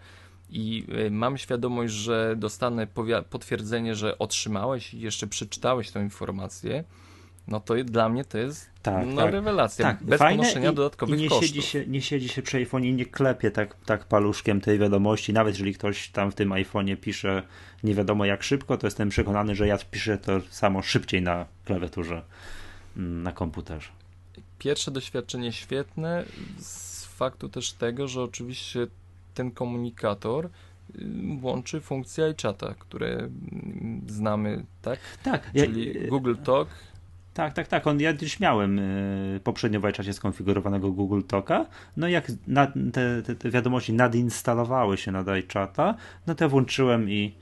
i 0.51 0.85
y, 1.07 1.11
mam 1.11 1.37
świadomość, 1.37 1.93
że 1.93 2.35
dostanę 2.37 2.87
potwierdzenie, 3.29 3.95
że 3.95 4.17
otrzymałeś 4.17 4.93
i 4.93 4.99
jeszcze 4.99 5.27
przeczytałeś 5.27 5.91
tę 5.91 6.01
informację, 6.01 6.83
no 7.49 7.59
to 7.59 7.75
dla 7.83 8.09
mnie 8.09 8.25
to 8.25 8.37
jest 8.37 8.69
tak, 8.81 9.07
no, 9.07 9.21
tak. 9.21 9.31
rewelacja. 9.31 9.85
Tak, 9.85 10.03
bez 10.03 10.19
Fajne 10.19 10.37
ponoszenia 10.37 10.71
i, 10.71 10.75
dodatkowych 10.75 11.19
i 11.19 11.21
nie 11.21 11.29
kosztów. 11.29 11.47
Siedzi 11.47 11.61
się, 11.61 11.87
nie 11.87 12.01
siedzi 12.01 12.29
się 12.29 12.41
przy 12.41 12.57
iPhone 12.57 12.83
i 12.83 12.93
nie 12.93 13.05
klepie 13.05 13.51
tak, 13.51 13.75
tak 13.85 14.05
paluszkiem 14.05 14.61
tej 14.61 14.79
wiadomości. 14.79 15.33
Nawet 15.33 15.53
jeżeli 15.53 15.73
ktoś 15.73 16.09
tam 16.09 16.31
w 16.31 16.35
tym 16.35 16.49
iPhone'ie 16.49 16.97
pisze 16.97 17.43
nie 17.83 17.95
wiadomo 17.95 18.25
jak 18.25 18.43
szybko, 18.43 18.77
to 18.77 18.87
jestem 18.87 19.09
przekonany, 19.09 19.55
że 19.55 19.67
ja 19.67 19.77
piszę 19.91 20.17
to 20.17 20.41
samo 20.49 20.81
szybciej 20.81 21.21
na 21.21 21.45
klawiaturze 21.65 22.21
mm, 22.97 23.23
na 23.23 23.31
komputerze. 23.31 23.89
Pierwsze 24.59 24.91
doświadczenie 24.91 25.51
świetne 25.51 26.25
z 26.59 27.05
faktu 27.05 27.49
też 27.49 27.73
tego, 27.73 28.07
że 28.07 28.21
oczywiście 28.21 28.87
ten 29.33 29.51
komunikator 29.51 30.45
y, 30.45 30.49
łączy 31.41 31.81
funkcję 31.81 32.25
iChata, 32.25 32.73
które 32.79 33.07
mm, 33.07 34.01
znamy, 34.07 34.65
tak? 34.81 34.99
Tak. 35.23 35.51
Czyli 35.55 36.03
ja, 36.03 36.09
Google 36.09 36.35
Talk. 36.43 36.69
Tak, 37.39 37.53
tak, 37.53 37.67
tak. 37.67 37.87
On, 37.87 37.99
ja 37.99 38.13
już 38.21 38.39
miałem 38.39 38.79
y, 38.79 39.39
poprzednio 39.43 39.79
w 39.79 39.85
iChacie 39.85 40.13
skonfigurowanego 40.13 40.91
Google 40.91 41.21
Talka. 41.27 41.65
No 41.97 42.07
jak 42.07 42.31
na, 42.47 42.67
te, 42.67 43.21
te, 43.23 43.35
te, 43.35 43.49
wiadomości 43.49 43.93
nadinstalowały 43.93 44.97
się 44.97 45.11
na 45.11 45.19
iChata, 45.19 45.95
no 46.27 46.35
to 46.35 46.43
ja 46.43 46.49
włączyłem 46.49 47.09
i 47.09 47.35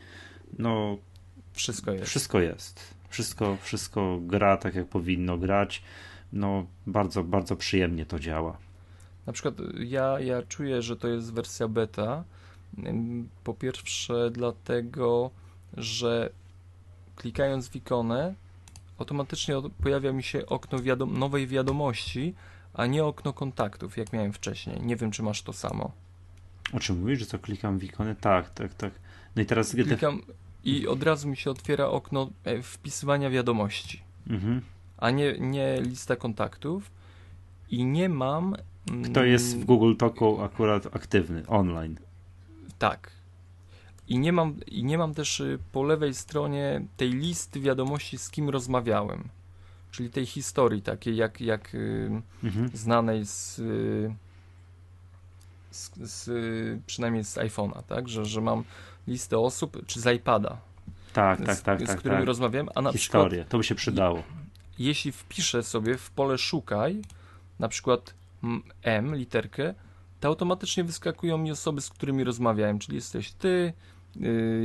no... 0.60 0.98
Wszystko 1.54 1.92
jest. 1.92 2.06
Wszystko 2.06 2.40
jest. 2.40 2.94
Wszystko, 3.10 3.58
wszystko 3.62 4.20
gra 4.22 4.58
tak, 4.58 4.76
jak 4.76 4.88
powinno 4.88 5.38
grać. 5.38 5.84
No, 6.34 6.66
bardzo, 6.88 7.24
bardzo 7.24 7.56
przyjemnie 7.56 8.06
to 8.06 8.20
działa. 8.20 8.58
Na 9.26 9.34
przykład 9.34 9.56
ja, 9.80 10.20
ja 10.20 10.42
czuję, 10.42 10.82
że 10.82 10.98
to 10.98 11.08
jest 11.08 11.34
wersja 11.34 11.68
beta. 11.68 12.24
Po 13.44 13.54
pierwsze, 13.54 14.32
dlatego, 14.32 15.32
że 15.78 16.30
klikając 17.16 17.70
w 17.70 17.76
ikonę, 17.76 18.36
automatycznie 18.98 19.56
pojawia 19.84 20.12
mi 20.12 20.24
się 20.24 20.46
okno 20.46 20.80
wiadom 20.80 21.20
nowej 21.20 21.48
wiadomości, 21.48 22.34
a 22.74 22.86
nie 22.86 23.06
okno 23.06 23.34
kontaktów, 23.34 23.98
jak 23.98 24.14
miałem 24.14 24.34
wcześniej. 24.34 24.82
Nie 24.82 24.96
wiem, 24.96 25.12
czy 25.12 25.24
masz 25.24 25.42
to 25.42 25.54
samo. 25.54 25.92
O 26.74 26.80
czym 26.80 27.00
mówisz, 27.00 27.20
że 27.20 27.26
co 27.26 27.40
klikam 27.40 27.80
w 27.80 27.84
ikonę? 27.84 28.16
Tak, 28.16 28.50
tak, 28.50 28.74
tak. 28.74 28.92
No 29.36 29.42
i 29.42 29.46
teraz. 29.46 29.72
Klikam 29.72 30.22
i 30.64 30.88
od 30.88 31.04
razu 31.04 31.28
mi 31.28 31.38
się 31.38 31.52
otwiera 31.52 31.86
okno 31.86 32.30
e, 32.44 32.62
wpisywania 32.62 33.30
wiadomości, 33.30 34.02
mhm. 34.30 34.62
a 34.98 35.12
nie, 35.12 35.40
nie 35.40 35.82
lista 35.82 36.16
kontaktów. 36.16 36.92
I 37.70 37.86
nie 37.86 38.10
mam 38.10 38.56
kto 39.04 39.24
jest 39.24 39.58
w 39.58 39.66
Google 39.66 39.96
Talku 39.96 40.42
akurat 40.42 40.96
aktywny, 40.96 41.48
online. 41.48 41.98
Tak. 42.80 43.16
I 44.08 44.20
nie 44.20 44.34
mam, 44.34 44.60
i 44.67 44.84
nie 44.84 44.98
mam 44.98 45.13
też 45.13 45.39
y, 45.39 45.60
po 45.72 45.84
lewej 45.84 46.13
stronie 46.13 46.82
tej 46.98 47.10
listy 47.10 47.60
wiadomości, 47.60 48.17
z 48.17 48.30
kim 48.30 48.50
rozmawiałem. 48.50 49.24
Czyli 49.91 50.10
tej 50.10 50.26
historii 50.26 50.82
takiej, 50.82 51.15
jak, 51.15 51.41
jak 51.41 51.76
y, 51.76 52.22
mhm. 52.43 52.70
znanej 52.74 53.26
z, 53.26 53.60
y, 53.60 54.15
z, 55.72 55.91
z, 55.96 56.30
przynajmniej 56.86 57.24
z 57.24 57.36
iPhone'a, 57.38 57.84
tak? 57.84 58.10
Że, 58.10 58.26
że 58.26 58.41
mam 58.41 58.63
listę 59.08 59.38
osób, 59.38 59.86
czy 59.86 60.02
z 60.02 60.15
iPada. 60.15 60.58
Tak, 61.13 61.46
tak, 61.46 61.62
tak. 61.62 61.82
Z, 61.82 61.86
tak, 61.86 62.00
którymi 62.00 62.20
tak. 62.20 62.28
rozmawiam, 62.28 62.70
a 62.76 62.82
na 62.82 62.91
Historię, 62.91 63.30
przykład, 63.30 63.50
to 63.50 63.58
by 63.58 63.63
się 63.63 63.76
przydało. 63.76 64.24
Jeśli 64.80 65.12
wpiszę 65.12 65.63
sobie 65.63 65.98
w 65.98 66.12
pole 66.12 66.38
szukaj, 66.38 67.02
na 67.60 67.67
przykład 67.67 68.13
M, 68.84 69.15
literkę, 69.15 69.74
to 70.20 70.28
automatycznie 70.28 70.84
wyskakują 70.84 71.38
mi 71.38 71.52
osoby, 71.52 71.82
z 71.82 71.89
którymi 71.89 72.24
rozmawiałem, 72.24 72.80
czyli 72.80 72.96
jesteś 72.96 73.32
ty, 73.32 73.74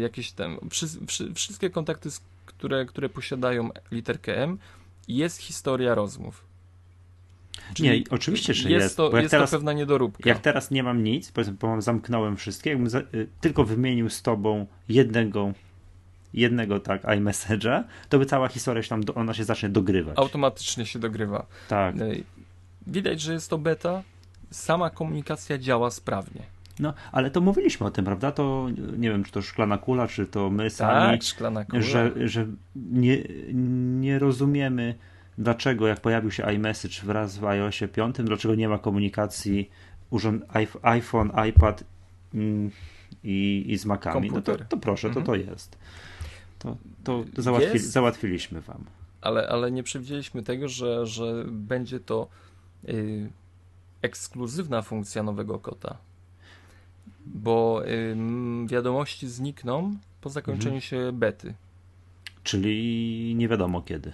jakieś 0.00 0.32
tam, 0.32 0.58
wszy, 0.70 0.86
wszy, 1.06 1.34
wszystkie 1.34 1.70
kontakty, 1.70 2.08
które, 2.46 2.86
które 2.86 3.08
posiadają 3.08 3.70
literkę 3.90 4.36
M 4.36 4.58
jest 5.08 5.38
historia 5.38 5.94
rozmów. 5.94 6.44
Czyli 7.74 7.88
nie, 7.90 8.04
oczywiście, 8.10 8.54
że 8.54 8.70
jest. 8.70 8.84
jest 8.84 8.96
to, 8.96 9.18
jest 9.18 9.30
teraz, 9.30 9.50
to 9.50 9.56
pewna 9.56 9.72
niedoróbka. 9.72 10.28
Jak 10.28 10.38
teraz 10.38 10.70
nie 10.70 10.82
mam 10.82 11.04
nic, 11.04 11.32
bo 11.60 11.80
zamknąłem 11.80 12.36
wszystkie, 12.36 12.70
jakbym 12.70 12.90
za, 12.90 12.98
y, 12.98 13.28
tylko 13.40 13.64
wymienił 13.64 14.10
z 14.10 14.22
tobą 14.22 14.66
jednego 14.88 15.52
jednego 16.34 16.80
tak 16.80 17.02
iMessage'a, 17.02 17.84
to 18.08 18.18
by 18.18 18.26
cała 18.26 18.48
historia 18.48 18.82
się 18.82 18.88
tam, 18.88 19.02
ona 19.14 19.34
się 19.34 19.44
zacznie 19.44 19.68
dogrywać. 19.68 20.18
Automatycznie 20.18 20.86
się 20.86 20.98
dogrywa. 20.98 21.46
Tak. 21.68 21.96
Y, 22.00 22.24
widać, 22.86 23.20
że 23.20 23.32
jest 23.32 23.50
to 23.50 23.58
beta, 23.58 24.02
sama 24.50 24.90
komunikacja 24.90 25.58
działa 25.58 25.90
sprawnie. 25.90 26.42
No, 26.82 26.94
ale 27.12 27.30
to 27.30 27.40
mówiliśmy 27.40 27.86
o 27.86 27.90
tym, 27.90 28.04
prawda? 28.04 28.32
To 28.32 28.68
nie 28.96 29.10
wiem, 29.10 29.24
czy 29.24 29.32
to 29.32 29.42
szklana 29.42 29.78
kula, 29.78 30.08
czy 30.08 30.26
to 30.26 30.50
my 30.50 30.70
sami, 30.70 31.12
tak, 31.12 31.22
szklana 31.22 31.64
kula. 31.64 31.82
że, 31.82 32.12
że 32.28 32.46
nie, 32.76 33.18
nie 34.00 34.18
rozumiemy, 34.18 34.94
dlaczego 35.38 35.86
jak 35.86 36.00
pojawił 36.00 36.30
się 36.30 36.44
iMessage 36.54 37.02
wraz 37.02 37.38
w 37.38 37.44
iOSie 37.44 37.88
5, 37.88 38.16
dlaczego 38.16 38.54
nie 38.54 38.68
ma 38.68 38.78
komunikacji 38.78 39.70
urząd, 40.10 40.44
iPhone, 40.82 41.30
iPad 41.48 41.84
mm, 42.34 42.70
i, 43.24 43.64
i 43.68 43.78
z 43.78 43.86
Macami. 43.86 44.30
No 44.30 44.42
to, 44.42 44.56
to 44.56 44.76
proszę, 44.76 45.08
mhm. 45.08 45.26
to 45.26 45.32
to 45.32 45.38
jest. 45.38 45.78
To, 46.58 46.76
to, 47.04 47.24
to 47.34 47.42
załatwi, 47.42 47.72
jest, 47.72 47.92
załatwiliśmy 47.92 48.60
wam. 48.60 48.84
Ale, 49.20 49.48
ale 49.48 49.70
nie 49.70 49.82
przewidzieliśmy 49.82 50.42
tego, 50.42 50.68
że, 50.68 51.06
że 51.06 51.44
będzie 51.46 52.00
to 52.00 52.28
y, 52.88 53.30
ekskluzywna 54.02 54.82
funkcja 54.82 55.22
nowego 55.22 55.58
kota. 55.58 55.96
Bo 57.26 57.82
y, 57.86 58.16
wiadomości 58.66 59.28
znikną 59.28 59.96
po 60.20 60.30
zakończeniu 60.30 60.74
mhm. 60.74 60.80
się 60.80 61.12
bety. 61.12 61.54
Czyli 62.42 63.34
nie 63.36 63.48
wiadomo 63.48 63.82
kiedy. 63.82 64.12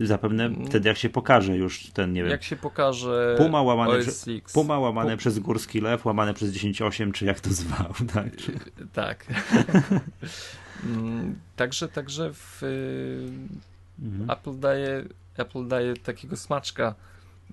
Zapewne 0.00 0.44
mm. 0.44 0.66
wtedy, 0.66 0.88
jak 0.88 0.98
się 0.98 1.08
pokaże 1.08 1.56
już 1.56 1.86
ten, 1.86 2.12
nie 2.12 2.22
wiem. 2.22 2.30
Jak 2.30 2.42
się 2.42 2.56
pokaże. 2.56 3.34
Puma 3.38 3.62
łamane, 3.62 3.98
Puma 4.52 4.78
łamane 4.78 5.16
przez 5.16 5.38
Górski 5.38 5.80
Lew, 5.80 6.06
łamane 6.06 6.34
przez 6.34 6.52
10.8, 6.52 7.12
czy 7.12 7.24
jak 7.24 7.40
to 7.40 7.50
zwał, 7.50 7.92
tak? 8.14 8.28
tak. 8.92 9.26
Mm, 10.86 11.38
także, 11.56 11.88
także 11.88 12.32
w, 12.32 12.62
mhm. 14.02 14.30
Apple, 14.30 14.58
daje, 14.58 15.04
Apple 15.36 15.68
daje 15.68 15.96
takiego 15.96 16.36
smaczka, 16.36 16.94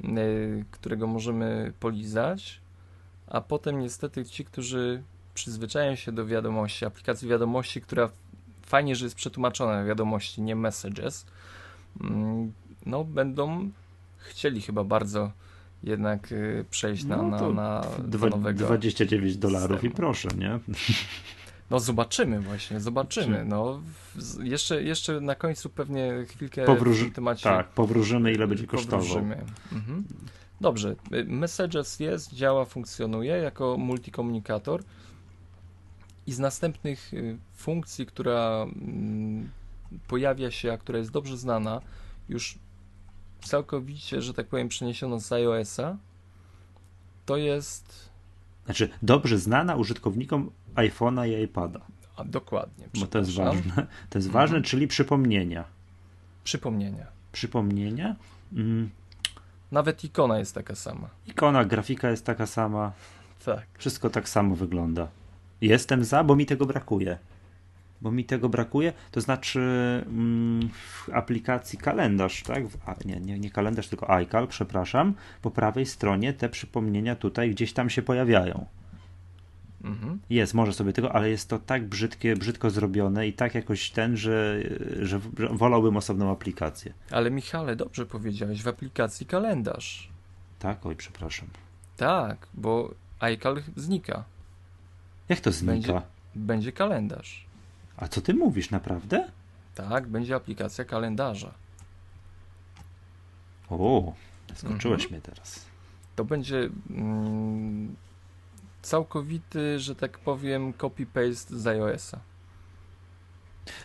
y, 0.04 0.65
którego 0.71 1.08
możemy 1.08 1.73
polizać, 1.80 2.62
a 3.30 3.42
potem 3.42 3.80
niestety 3.80 4.26
ci, 4.26 4.46
którzy 4.46 5.04
przyzwyczają 5.34 5.96
się 5.96 6.12
do 6.12 6.26
wiadomości, 6.26 6.86
aplikacji 6.86 7.28
wiadomości, 7.28 7.82
która 7.82 8.10
fajnie, 8.65 8.96
że 8.96 9.06
jest 9.06 9.15
przetłumaczona 9.15 9.84
wiadomości, 9.84 10.42
nie 10.42 10.56
messages, 10.56 11.26
mm, 12.02 12.52
no 12.86 13.04
będą 13.04 13.70
chcieli 14.18 14.62
chyba 14.62 14.84
bardzo 14.84 15.32
jednak 15.84 16.32
y, 16.32 16.65
przejść 16.70 17.04
na, 17.04 17.18
no 17.18 17.24
na, 17.24 17.39
na, 17.39 17.86
na 18.20 18.28
nowego 18.30 18.65
29 18.65 19.38
dolarów 19.38 19.84
i 19.84 19.89
proszę, 19.89 20.30
nie? 20.38 20.60
No 21.72 21.80
zobaczymy 21.80 22.39
właśnie, 22.39 22.80
zobaczymy. 22.80 23.46
No, 23.46 23.82
jeszcze, 24.44 24.84
jeszcze 24.84 25.22
na 25.22 25.36
końcu 25.36 25.70
pewnie 25.70 26.26
chwilkę 26.30 26.65
Powróży, 26.65 27.02
w 27.02 27.06
tym 27.06 27.13
temacie... 27.13 27.44
Tak, 27.44 27.68
powróżymy 27.68 28.34
ile 28.34 28.48
będzie 28.48 28.68
kosztował. 28.68 29.18
Mhm. 29.72 30.04
Dobrze, 30.62 30.95
y, 31.13 31.24
Messages 31.24 32.00
jest, 32.00 32.34
działa, 32.34 32.65
funkcjonuje 32.65 33.34
jako 33.34 33.78
multikomunikator 33.78 34.84
i 36.28 36.34
z 36.34 36.39
następnych 36.39 37.13
y, 37.13 37.38
funkcji, 37.56 38.06
która 38.06 38.65
mm, 38.76 39.50
pojawia 40.08 40.52
się, 40.52 40.74
a 40.74 40.78
która 40.78 41.00
jest 41.00 41.12
dobrze 41.12 41.38
znana, 41.38 41.82
już 42.30 42.60
całkowicie, 43.41 44.22
że 44.22 44.34
tak 44.34 44.48
powiem, 44.48 44.69
przeniesiono 44.69 45.19
z 45.19 45.32
iOS-a, 45.32 45.98
to 47.26 47.38
jest... 47.38 48.10
Znaczy, 48.65 48.89
dobrze 49.02 49.38
znana 49.38 49.76
użytkownikom 49.76 50.52
iPhone'a 50.76 51.28
i 51.28 51.43
iPada. 51.43 51.82
A, 52.15 52.24
dokładnie. 52.24 52.86
Bo 53.00 53.08
to 53.08 53.17
jest 53.17 53.32
ważne. 53.32 53.88
To 54.10 54.17
jest 54.17 54.30
ważne, 54.30 54.58
mhm. 54.58 54.63
czyli 54.63 54.88
przypomnienia. 54.88 55.63
Przypomnienia. 56.43 57.08
Przypomnienia? 57.32 58.15
Mm. 58.54 58.89
Nawet 59.71 60.03
ikona 60.03 60.39
jest 60.39 60.55
taka 60.55 60.75
sama. 60.75 61.10
Ikona, 61.27 61.65
grafika 61.65 62.10
jest 62.10 62.25
taka 62.25 62.45
sama. 62.45 62.91
Tak. 63.45 63.65
Wszystko 63.77 64.10
tak 64.10 64.29
samo 64.29 64.55
wygląda. 64.55 65.08
Jestem 65.62 66.03
za, 66.03 66.23
bo 66.23 66.36
mi 66.36 66.45
tego 66.45 66.65
brakuje. 66.65 67.17
Bo 68.01 68.12
mi 68.12 68.25
tego 68.25 68.49
brakuje, 68.49 68.93
to 69.12 69.21
znaczy 69.21 69.60
mm, 70.08 70.69
w 70.69 71.10
aplikacji 71.13 71.79
kalendarz, 71.79 72.43
tak? 72.43 72.67
W, 72.67 72.77
a, 72.86 72.95
nie, 73.05 73.19
nie, 73.19 73.39
nie 73.39 73.49
kalendarz, 73.51 73.88
tylko 73.88 74.10
iCal, 74.10 74.47
przepraszam. 74.47 75.13
Po 75.41 75.51
prawej 75.51 75.86
stronie 75.86 76.34
te 76.34 76.49
przypomnienia 76.49 77.15
tutaj 77.15 77.51
gdzieś 77.51 77.73
tam 77.73 77.89
się 77.89 78.01
pojawiają. 78.01 78.65
Mhm. 79.84 80.20
Jest, 80.30 80.54
może 80.54 80.74
sobie 80.74 80.94
tego, 80.94 81.15
ale 81.15 81.30
jest 81.30 81.50
to 81.50 81.60
tak 81.60 81.88
brzydkie, 81.88 82.36
brzydko 82.36 82.70
zrobione 82.70 83.28
i 83.28 83.34
tak 83.34 83.56
jakoś 83.56 83.92
ten, 83.92 84.18
że, 84.18 84.60
że, 85.02 85.20
wolałbym 85.52 85.98
osobną 85.98 86.32
aplikację. 86.32 86.94
Ale 87.12 87.32
Michale, 87.32 87.76
dobrze 87.76 88.06
powiedziałeś, 88.06 88.63
w 88.63 88.68
aplikacji 88.68 89.26
kalendarz. 89.26 90.10
Tak, 90.60 90.86
oj, 90.86 90.96
przepraszam. 90.96 91.48
Tak, 91.98 92.48
bo 92.54 92.94
iCal 93.20 93.63
znika. 93.76 94.24
Jak 95.30 95.39
to 95.39 95.52
znika? 95.52 95.94
Będzie, 95.94 96.02
będzie 96.36 96.72
kalendarz. 96.72 97.46
A 97.98 98.08
co 98.08 98.22
ty 98.22 98.34
mówisz, 98.34 98.70
naprawdę? 98.70 99.28
Tak, 99.76 100.08
będzie 100.08 100.36
aplikacja 100.36 100.86
kalendarza. 100.86 101.54
O, 103.70 104.13
skończyłeś 104.56 105.04
mhm. 105.04 105.12
mnie 105.12 105.22
teraz. 105.22 105.65
To 106.15 106.26
będzie 106.26 106.70
mm, 106.89 107.96
całkowity, 108.82 109.80
że 109.80 109.96
tak 109.96 110.20
powiem, 110.20 110.74
copy-paste 110.74 111.56
z 111.56 111.68
iOS-a. 111.68 112.20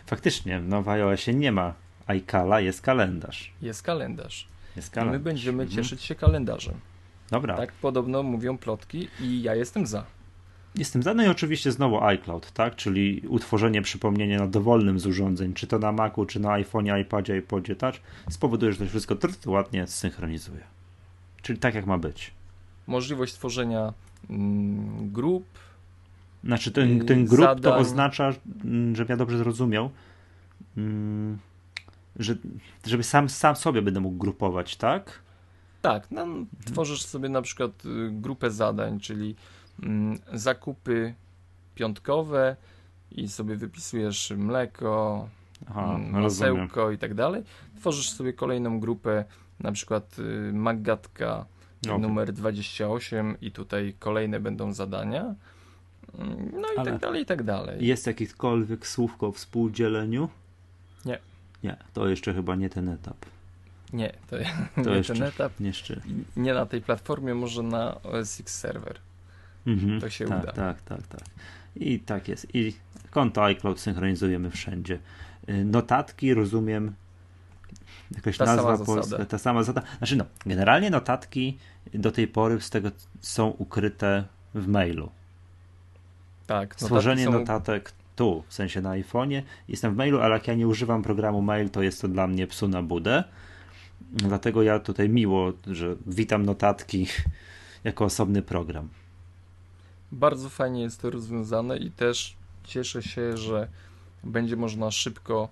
Faktycznie, 0.05 0.59
no 0.59 0.81
w 0.81 0.89
iOSie 0.89 1.33
nie 1.33 1.51
ma 1.51 1.73
iCala, 2.07 2.59
jest 2.59 2.81
kalendarz. 2.81 3.53
Jest 3.61 3.83
kalendarz. 3.83 4.47
Jest 4.75 4.89
kalendarz. 4.89 5.15
I 5.15 5.17
my 5.17 5.23
będziemy 5.23 5.63
mhm. 5.63 5.83
cieszyć 5.83 6.01
się 6.01 6.15
kalendarzem. 6.15 6.73
Dobra. 7.31 7.57
Tak 7.57 7.71
podobno 7.71 8.23
mówią 8.23 8.57
plotki 8.57 9.07
i 9.21 9.41
ja 9.41 9.55
jestem 9.55 9.87
za. 9.87 10.05
Jestem 10.75 11.03
za, 11.03 11.13
no 11.13 11.23
i 11.23 11.27
oczywiście 11.27 11.71
znowu 11.71 12.03
iCloud, 12.03 12.51
tak? 12.51 12.75
Czyli 12.75 13.21
utworzenie 13.27 13.81
przypomnienia 13.81 14.39
na 14.39 14.47
dowolnym 14.47 14.99
z 14.99 15.07
urządzeń, 15.07 15.53
czy 15.53 15.67
to 15.67 15.79
na 15.79 15.91
Macu, 15.91 16.25
czy 16.25 16.39
na 16.39 16.49
iPhone'ie, 16.49 17.01
iPadzie, 17.01 17.37
iPodzie 17.37 17.75
Touch, 17.75 17.95
spowoduje, 18.29 18.73
że 18.73 18.79
to 18.79 18.85
wszystko 18.85 19.15
ładnie 19.45 19.87
zsynchronizuje. 19.87 20.63
Czyli 21.41 21.59
tak 21.59 21.75
jak 21.75 21.85
ma 21.85 21.97
być. 21.97 22.31
Możliwość 22.87 23.33
tworzenia 23.33 23.93
grup. 25.01 25.45
Znaczy 26.43 26.71
ten, 26.71 27.05
ten 27.05 27.25
grup 27.25 27.45
zadań. 27.45 27.63
to 27.63 27.77
oznacza, 27.77 28.33
mm, 28.63 28.95
żebym 28.95 29.09
ja 29.09 29.17
dobrze 29.17 29.37
zrozumiał, 29.37 29.89
mm, 30.77 31.37
że, 32.15 32.35
żeby 32.85 33.03
sam, 33.03 33.29
sam 33.29 33.55
sobie 33.55 33.81
będę 33.81 33.99
mógł 33.99 34.17
grupować, 34.17 34.75
tak? 34.75 35.19
Tak, 35.81 36.11
no, 36.11 36.27
tworzysz 36.65 37.05
sobie 37.05 37.29
na 37.29 37.41
przykład 37.41 37.85
y, 37.85 38.09
grupę 38.11 38.51
zadań, 38.51 38.99
czyli 38.99 39.35
Mm, 39.83 40.19
zakupy 40.33 41.13
piątkowe 41.75 42.55
i 43.11 43.29
sobie 43.29 43.55
wypisujesz 43.55 44.33
mleko, 44.37 45.27
Aha, 45.69 45.95
mm, 45.95 46.21
masełko 46.21 46.91
i 46.91 46.97
tak 46.97 47.13
dalej. 47.13 47.43
Tworzysz 47.79 48.09
sobie 48.09 48.33
kolejną 48.33 48.79
grupę, 48.79 49.25
na 49.59 49.71
przykład 49.71 50.19
y, 50.19 50.53
Magatka 50.53 51.45
okay. 51.93 52.01
numer 52.01 52.33
28 52.33 53.37
i 53.41 53.51
tutaj 53.51 53.95
kolejne 53.99 54.39
będą 54.39 54.73
zadania. 54.73 55.35
Mm, 56.19 56.51
no 56.53 56.73
i 56.73 56.77
Ale 56.77 56.91
tak 56.91 57.01
dalej, 57.01 57.21
i 57.21 57.25
tak 57.25 57.43
dalej. 57.43 57.85
Jest 57.87 58.07
jakiekolwiek 58.07 58.87
słówko 58.87 59.27
o 59.27 59.31
współdzieleniu? 59.31 60.29
Nie. 61.05 61.19
Nie, 61.63 61.77
to 61.93 62.07
jeszcze 62.07 62.33
chyba 62.33 62.55
nie 62.55 62.69
ten 62.69 62.89
etap. 62.89 63.17
Nie, 63.93 64.13
to, 64.29 64.35
to 64.83 64.95
nie 64.95 65.03
ten 65.03 65.23
etap. 65.23 65.59
Jeszcze. 65.59 66.01
Nie 66.37 66.53
na 66.53 66.65
tej 66.65 66.81
platformie, 66.81 67.33
może 67.33 67.63
na 67.63 68.01
OS 68.01 68.39
X 68.39 68.59
Server. 68.59 68.99
Mhm, 69.67 70.01
to 70.01 70.09
się 70.09 70.25
tak, 70.25 70.43
uda. 70.43 70.51
Tak, 70.51 70.81
tak, 70.81 71.07
tak. 71.07 71.21
I 71.75 71.99
tak 71.99 72.27
jest. 72.27 72.55
I 72.55 72.73
konto 73.11 73.43
iCloud 73.43 73.79
synchronizujemy 73.79 74.51
wszędzie. 74.51 74.99
Y, 75.49 75.65
notatki, 75.65 76.33
rozumiem, 76.33 76.93
jakaś 78.15 78.37
ta 78.37 78.45
nazwa 78.45 78.77
sama 78.77 78.85
polska, 78.85 79.25
ta 79.25 79.37
sama 79.37 79.63
zasada. 79.63 79.87
Znaczy 79.97 80.15
no, 80.15 80.25
generalnie 80.45 80.89
notatki 80.89 81.57
do 81.93 82.11
tej 82.11 82.27
pory 82.27 82.61
z 82.61 82.69
tego 82.69 82.91
są 83.21 83.47
ukryte 83.47 84.23
w 84.55 84.67
mailu. 84.67 85.09
Tak. 86.47 86.75
Stworzenie 86.77 87.25
są... 87.25 87.31
notatek 87.31 87.91
tu, 88.15 88.43
w 88.47 88.53
sensie 88.53 88.81
na 88.81 88.89
iPhone'ie, 88.89 89.41
jestem 89.67 89.93
w 89.93 89.97
mailu, 89.97 90.21
ale 90.21 90.33
jak 90.33 90.47
ja 90.47 90.55
nie 90.55 90.67
używam 90.67 91.03
programu 91.03 91.41
mail, 91.41 91.69
to 91.69 91.81
jest 91.81 92.01
to 92.01 92.07
dla 92.07 92.27
mnie 92.27 92.47
psu 92.47 92.67
na 92.67 92.81
budę. 92.81 93.23
Dlatego 94.11 94.63
ja 94.63 94.79
tutaj 94.79 95.09
miło, 95.09 95.53
że 95.67 95.95
witam 96.05 96.45
notatki 96.45 97.07
jako 97.83 98.05
osobny 98.05 98.41
program. 98.41 98.89
Bardzo 100.11 100.49
fajnie 100.49 100.81
jest 100.81 101.01
to 101.01 101.09
rozwiązane 101.09 101.77
i 101.77 101.91
też 101.91 102.35
cieszę 102.63 103.03
się, 103.03 103.37
że 103.37 103.67
będzie 104.23 104.55
można 104.55 104.91
szybko 104.91 105.49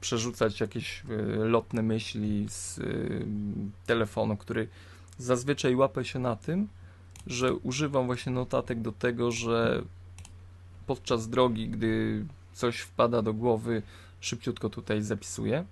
przerzucać 0.00 0.60
jakieś 0.60 1.04
y, 1.10 1.26
lotne 1.36 1.82
myśli 1.82 2.46
z 2.48 2.78
y, 2.78 3.26
telefonu, 3.86 4.36
który 4.36 4.68
zazwyczaj 5.18 5.76
łapie 5.76 6.04
się 6.04 6.18
na 6.18 6.36
tym, 6.36 6.68
że 7.26 7.54
używam 7.54 8.06
właśnie 8.06 8.32
notatek 8.32 8.80
do 8.80 8.92
tego, 8.92 9.30
że 9.32 9.82
podczas 10.86 11.28
drogi, 11.28 11.68
gdy 11.68 12.24
coś 12.52 12.78
wpada 12.78 13.22
do 13.22 13.34
głowy, 13.34 13.82
szybciutko 14.20 14.70
tutaj 14.70 15.02
zapisuję. 15.02 15.64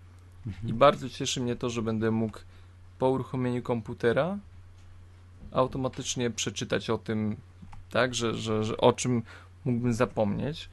Mhm. 0.46 0.68
I 0.68 0.72
bardzo 0.72 1.08
cieszy 1.08 1.40
mnie 1.40 1.56
to, 1.56 1.70
że 1.70 1.82
będę 1.82 2.10
mógł 2.10 2.38
po 2.98 3.10
uruchomieniu 3.10 3.62
komputera 3.62 4.38
automatycznie 5.52 6.30
przeczytać 6.30 6.90
o 6.90 6.98
tym, 6.98 7.36
tak, 7.90 8.14
że, 8.14 8.34
że, 8.34 8.64
że 8.64 8.76
o 8.76 8.92
czym 8.92 9.22
mógłbym 9.64 9.94
zapomnieć. 9.94 10.68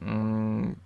Mm, 0.00 0.76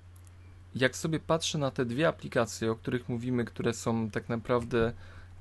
jak 0.81 0.97
sobie 0.97 1.21
patrzę 1.21 1.59
na 1.59 1.71
te 1.71 1.85
dwie 1.85 2.09
aplikacje, 2.09 2.71
o 2.71 2.77
których 2.77 3.09
mówimy, 3.09 3.45
które 3.45 3.75
są 3.75 4.11
tak 4.11 4.29
naprawdę 4.29 4.93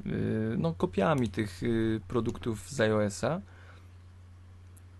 y, 0.05 0.55
no, 0.57 0.73
kopiami 0.73 1.29
tych 1.29 1.63
y, 1.63 2.01
produktów 2.07 2.69
z 2.69 2.79
iOS-a, 2.81 3.41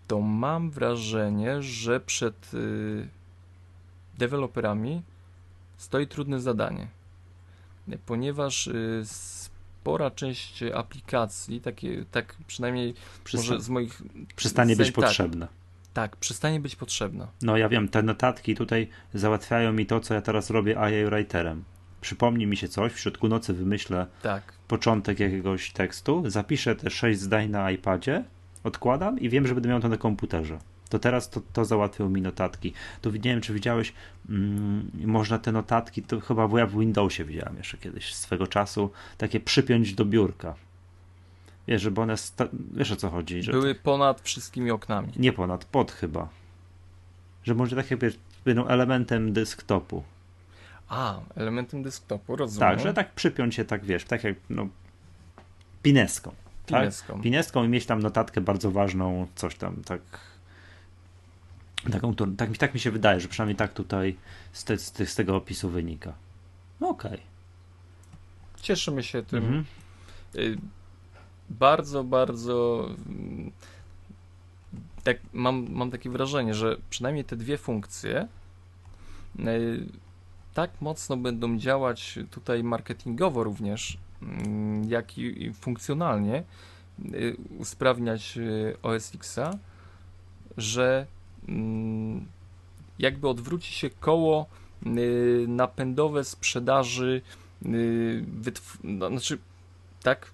to 0.06 0.20
mam 0.20 0.70
wrażenie, 0.70 1.62
że 1.62 2.00
przed 2.00 2.54
y, 2.54 3.08
deweloperami 4.18 5.02
stoi 5.76 6.06
trudne 6.06 6.40
zadanie, 6.40 6.88
ponieważ 8.06 8.68
spora 9.04 10.10
część 10.10 10.62
aplikacji, 10.62 11.60
takie, 11.60 12.04
tak 12.10 12.36
przynajmniej 12.46 12.94
Przysta- 13.24 13.36
może 13.36 13.60
z 13.60 13.68
moich... 13.68 14.02
Przestanie 14.36 14.76
być 14.76 14.86
tak, 14.86 14.94
potrzebna. 14.94 15.48
Tak, 15.98 16.16
przestanie 16.16 16.60
być 16.60 16.76
potrzebna. 16.76 17.28
No 17.42 17.56
ja 17.56 17.68
wiem, 17.68 17.88
te 17.88 18.02
notatki 18.02 18.54
tutaj 18.54 18.88
załatwiają 19.14 19.72
mi 19.72 19.86
to, 19.86 20.00
co 20.00 20.14
ja 20.14 20.20
teraz 20.20 20.50
robię 20.50 20.78
AI 20.80 21.04
Writerem. 21.04 21.64
Przypomni 22.00 22.46
mi 22.46 22.56
się 22.56 22.68
coś, 22.68 22.92
w 22.92 22.98
środku 22.98 23.28
nocy 23.28 23.54
wymyślę 23.54 24.06
Tak. 24.22 24.52
początek 24.68 25.20
jakiegoś 25.20 25.70
tekstu, 25.72 26.22
zapiszę 26.26 26.76
te 26.76 26.90
sześć 26.90 27.20
zdań 27.20 27.50
na 27.50 27.70
iPadzie, 27.70 28.24
odkładam 28.64 29.20
i 29.20 29.28
wiem, 29.28 29.46
że 29.46 29.54
będę 29.54 29.68
miał 29.68 29.80
to 29.80 29.88
na 29.88 29.96
komputerze. 29.96 30.58
To 30.88 30.98
teraz 30.98 31.30
to, 31.30 31.40
to 31.52 31.64
załatwią 31.64 32.08
mi 32.08 32.22
notatki. 32.22 32.72
Tu 33.02 33.10
nie 33.10 33.18
wiem, 33.18 33.40
czy 33.40 33.54
widziałeś, 33.54 33.92
mm, 34.28 34.90
można 34.94 35.38
te 35.38 35.52
notatki, 35.52 36.02
to 36.02 36.20
chyba 36.20 36.48
ja 36.58 36.66
w 36.66 36.78
Windowsie 36.78 37.24
widziałem 37.24 37.56
jeszcze 37.56 37.76
kiedyś 37.76 38.14
swego 38.14 38.46
czasu, 38.46 38.90
takie 39.16 39.40
przypiąć 39.40 39.94
do 39.94 40.04
biurka. 40.04 40.54
Wiesz, 41.68 41.82
żeby 41.82 42.00
one, 42.00 42.16
sta- 42.16 42.48
wiesz 42.74 42.92
o 42.92 42.96
co 42.96 43.10
chodzi, 43.10 43.42
że 43.42 43.52
Były 43.52 43.74
ponad 43.74 44.20
wszystkimi 44.20 44.70
oknami. 44.70 45.12
nie 45.16 45.32
ponad, 45.32 45.64
pod 45.64 45.92
chyba. 45.92 46.28
Że 47.44 47.54
może 47.54 47.76
tak 47.76 47.90
jakby 47.90 48.12
będą 48.44 48.66
elementem 48.66 49.32
desktopu. 49.32 50.02
A, 50.88 51.20
elementem 51.34 51.82
desktopu, 51.82 52.36
rozumiem. 52.36 52.70
Tak, 52.70 52.80
że 52.80 52.94
tak 52.94 53.12
przypiąć 53.12 53.54
się, 53.54 53.64
tak 53.64 53.84
wiesz, 53.84 54.04
tak 54.04 54.24
jak 54.24 54.36
no, 54.50 54.68
pineską. 55.82 56.30
Tak? 56.66 56.80
Pineską. 56.80 57.22
Pineską 57.22 57.64
i 57.64 57.68
mieć 57.68 57.86
tam 57.86 58.02
notatkę 58.02 58.40
bardzo 58.40 58.70
ważną, 58.70 59.26
coś 59.34 59.54
tam, 59.54 59.82
tak. 59.84 60.00
Taką, 61.92 62.14
tak, 62.14 62.50
mi- 62.50 62.56
tak 62.56 62.74
mi 62.74 62.80
się 62.80 62.90
wydaje, 62.90 63.20
że 63.20 63.28
przynajmniej 63.28 63.56
tak 63.56 63.72
tutaj 63.72 64.16
z, 64.52 64.64
te, 64.64 64.78
z, 64.78 65.10
z 65.10 65.14
tego 65.14 65.36
opisu 65.36 65.68
wynika. 65.70 66.12
Okej. 66.80 67.20
Cieszymy 68.62 69.02
się 69.02 69.22
tym. 69.22 69.44
Mhm. 69.44 69.64
Bardzo, 71.50 72.04
bardzo. 72.04 72.88
mm, 73.08 73.52
Tak, 75.04 75.16
mam, 75.32 75.66
mam 75.70 75.90
takie 75.90 76.10
wrażenie, 76.10 76.54
że 76.54 76.76
przynajmniej 76.90 77.24
te 77.24 77.36
dwie 77.36 77.58
funkcje 77.58 78.28
y, 79.38 79.86
tak 80.54 80.70
mocno 80.80 81.16
będą 81.16 81.58
działać 81.58 82.18
tutaj 82.30 82.64
marketingowo 82.64 83.44
również, 83.44 83.98
mm, 84.22 84.90
jak 84.90 85.18
i, 85.18 85.52
funkcjonalnie 85.54 86.42
y, 87.14 87.36
usprawniać 87.58 88.36
y, 88.38 88.76
OS 88.82 89.14
Xa, 89.14 89.58
że 90.56 91.06
mm, 91.48 92.26
jakby 92.98 93.28
odwróci 93.28 93.72
się 93.72 93.90
koło 93.90 94.46
napędowe 95.48 96.24
sprzedaży 96.24 97.22
no, 98.84 99.08
znaczy 99.08 99.38
tak 100.02 100.30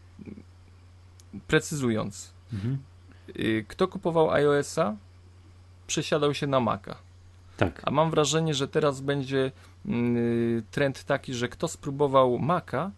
precyzując 1.48 2.32
Mhm. 2.52 2.78
y, 3.38 3.64
kto 3.68 3.88
kupował 3.88 4.30
iOS-a 4.30 4.94
przesiadał 5.86 6.34
się 6.34 6.46
na 6.46 6.60
Maca 6.60 6.96
Tak. 7.56 7.80
a 7.84 7.90
mam 7.90 8.10
wrażenie, 8.10 8.54
że 8.54 8.68
teraz 8.68 9.00
będzie 9.00 9.52
y, 9.88 10.62
trend 10.70 11.04
taki, 11.04 11.34
że 11.34 11.48
kto 11.48 11.68
spróbował 11.68 12.38
Maca 12.38 12.90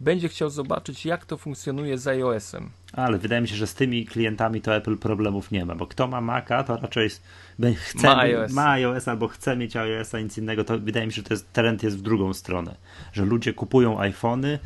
będzie 0.00 0.28
chciał 0.28 0.50
zobaczyć 0.50 1.06
jak 1.06 1.26
to 1.26 1.36
funkcjonuje 1.38 1.98
z 1.98 2.06
iOS-em 2.06 2.70
Ale 2.92 3.18
wydaje 3.18 3.40
mi 3.42 3.48
się, 3.48 3.56
że 3.56 3.66
z 3.66 3.74
tymi 3.74 4.06
klientami 4.06 4.60
to 4.60 4.76
Apple 4.76 4.96
problemów 4.96 5.50
nie 5.50 5.64
ma, 5.64 5.74
bo 5.74 5.86
kto 5.86 6.08
ma 6.08 6.20
Maca, 6.20 6.64
to 6.64 6.76
raczej 6.76 7.08
chce, 7.76 8.06
Ma 8.06 8.18
iOS. 8.20 8.52
ma 8.52 8.70
iOS 8.70 9.08
albo 9.08 9.28
chce 9.28 9.56
mieć 9.56 9.76
iOS-a, 9.76 10.20
nic 10.20 10.38
innego. 10.38 10.64
To 10.64 10.78
wydaje 10.78 11.06
mi 11.06 11.12
się, 11.12 11.16
że 11.16 11.22
to 11.22 11.34
jest, 11.34 11.52
trend 11.52 11.82
jest 11.82 11.98
w 11.98 12.02
drugą 12.02 12.34
stronę, 12.34 12.74
że 13.12 13.24
ludzie 13.24 13.52
kupują 13.52 14.00
iPhony 14.00 14.58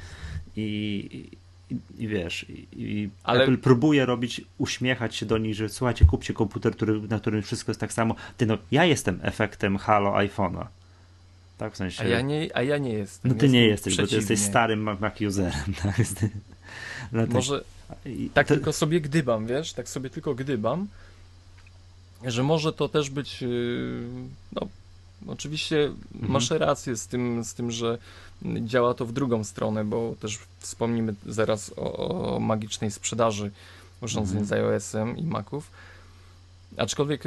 i, 0.57 1.31
i, 1.70 1.76
i 1.98 2.09
wiesz, 2.09 2.46
i, 2.48 2.66
i 2.72 3.11
Ale- 3.24 3.42
Apple 3.42 3.59
próbuje 3.59 4.07
robić, 4.07 4.40
uśmiechać 4.59 5.16
się 5.16 5.26
do 5.26 5.38
nich, 5.38 5.54
że 5.54 5.68
słuchajcie, 5.68 6.04
kupcie 6.04 6.35
komputer, 6.35 6.72
który, 6.72 7.00
na 7.00 7.20
którym 7.20 7.42
wszystko 7.42 7.70
jest 7.70 7.81
tak 7.81 7.92
samo. 7.92 8.14
Ty 8.37 8.46
no, 8.46 8.59
ja 8.70 8.85
jestem 8.85 9.18
efektem 9.22 9.76
Halo 9.76 10.11
iPhone'a. 10.12 10.66
Tak, 11.59 11.72
w 11.72 11.76
sensie... 11.76 12.02
a 12.02 12.07
ja 12.07 12.20
nie, 12.20 12.48
a 12.57 12.62
ja 12.62 12.78
nie 12.78 12.92
jestem 12.92 13.33
no 13.33 13.38
ty 13.38 13.48
nie 13.48 13.66
Jestem 13.66 13.90
jesteś, 13.90 13.96
bo 13.96 14.09
ty 14.11 14.14
jesteś 14.16 14.24
przeciwnie. 14.37 14.50
starym 14.50 14.83
Mac 15.00 15.20
userem. 15.20 15.74
Tak? 15.83 15.96
Dlatego- 17.12 17.35
może 17.35 17.64
i 18.07 18.31
tak 18.35 18.46
to- 18.48 18.54
tylko 18.54 18.72
sobie 18.72 19.00
gdybam, 19.00 19.46
wiesz, 19.46 19.72
tak 19.72 19.88
sobie 19.88 20.11
tylko 20.11 20.35
gdybam, 20.35 20.88
że 22.24 22.42
może 22.42 22.72
to 22.72 22.88
też 22.88 23.11
być, 23.11 23.42
yy, 23.42 24.02
no, 24.52 24.68
oczywiście 25.26 25.85
Mhm. 26.14 26.33
masz 26.33 26.50
rację 26.50 26.96
z 26.96 27.07
tym, 27.07 27.44
z 27.44 27.54
tym, 27.54 27.70
że 27.70 27.98
działa 28.61 28.94
to 28.94 29.07
w 29.07 29.12
drugą 29.12 29.44
stronę, 29.44 29.85
bo 29.85 30.14
też 30.20 30.38
wspomnimy 30.59 31.14
zaraz 31.26 31.72
o, 31.76 32.37
o 32.37 32.40
magicznej 32.40 32.90
sprzedaży 32.90 33.50
urządzeń 34.00 34.38
Mhm. 34.38 34.46
z 34.46 34.52
iOS-em 34.52 35.16
i 35.16 35.22
Maców, 35.24 35.70
aczkolwiek 36.76 37.22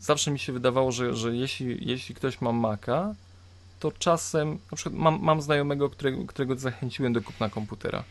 zawsze 0.00 0.30
mi 0.30 0.38
się 0.38 0.52
wydawało, 0.52 0.92
że, 0.92 1.14
że 1.16 1.36
jeśli, 1.36 1.88
jeśli 1.88 2.14
ktoś 2.14 2.40
ma 2.40 2.52
Maca, 2.52 3.14
to 3.80 3.92
czasem, 3.92 4.58
na 4.70 4.76
przykład 4.76 4.94
mam, 4.94 5.18
mam 5.22 5.42
znajomego, 5.42 5.90
którego, 5.90 6.24
którego 6.24 6.56
zachęciłem 6.56 7.12
do 7.12 7.22
kupna 7.22 7.50
komputera 7.50 8.04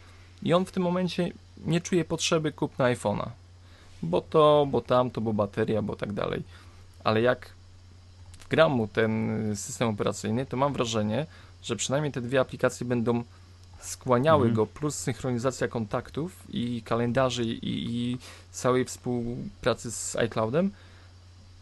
i 0.44 0.54
on 0.54 0.66
w 0.66 0.72
tym 0.72 0.84
momencie 0.84 1.32
nie 1.66 1.82
czuje 1.82 2.06
potrzeby 2.06 2.52
kupna 2.52 2.86
iPhone'a, 2.86 3.30
bo 4.04 4.22
to, 4.22 4.68
bo 4.72 4.82
tamto, 4.82 5.22
bo 5.22 5.34
bateria, 5.34 5.82
bo 5.82 5.96
tak 5.96 6.14
dalej. 6.14 6.44
Ale 7.04 7.22
jak 7.22 7.50
wgram 8.50 8.72
mu 8.72 8.88
ten 8.88 9.12
system 9.56 9.88
operacyjny, 9.90 10.46
to 10.46 10.58
mam 10.58 10.74
wrażenie, 10.74 11.26
że 11.64 11.76
przynajmniej 11.76 12.12
te 12.14 12.22
dwie 12.22 12.40
aplikacje 12.40 12.88
będą 12.88 13.24
skłaniały 13.82 14.48
Mhm. 14.48 14.56
go, 14.56 14.66
plus 14.66 14.96
synchronizacja 14.96 15.68
kontaktów 15.68 16.44
i 16.50 16.82
kalendarzy 16.82 17.44
i, 17.46 17.60
i 17.64 18.18
całej 18.52 18.86
współpracy 18.86 19.92
z 19.92 20.16
iCloudem, 20.16 20.72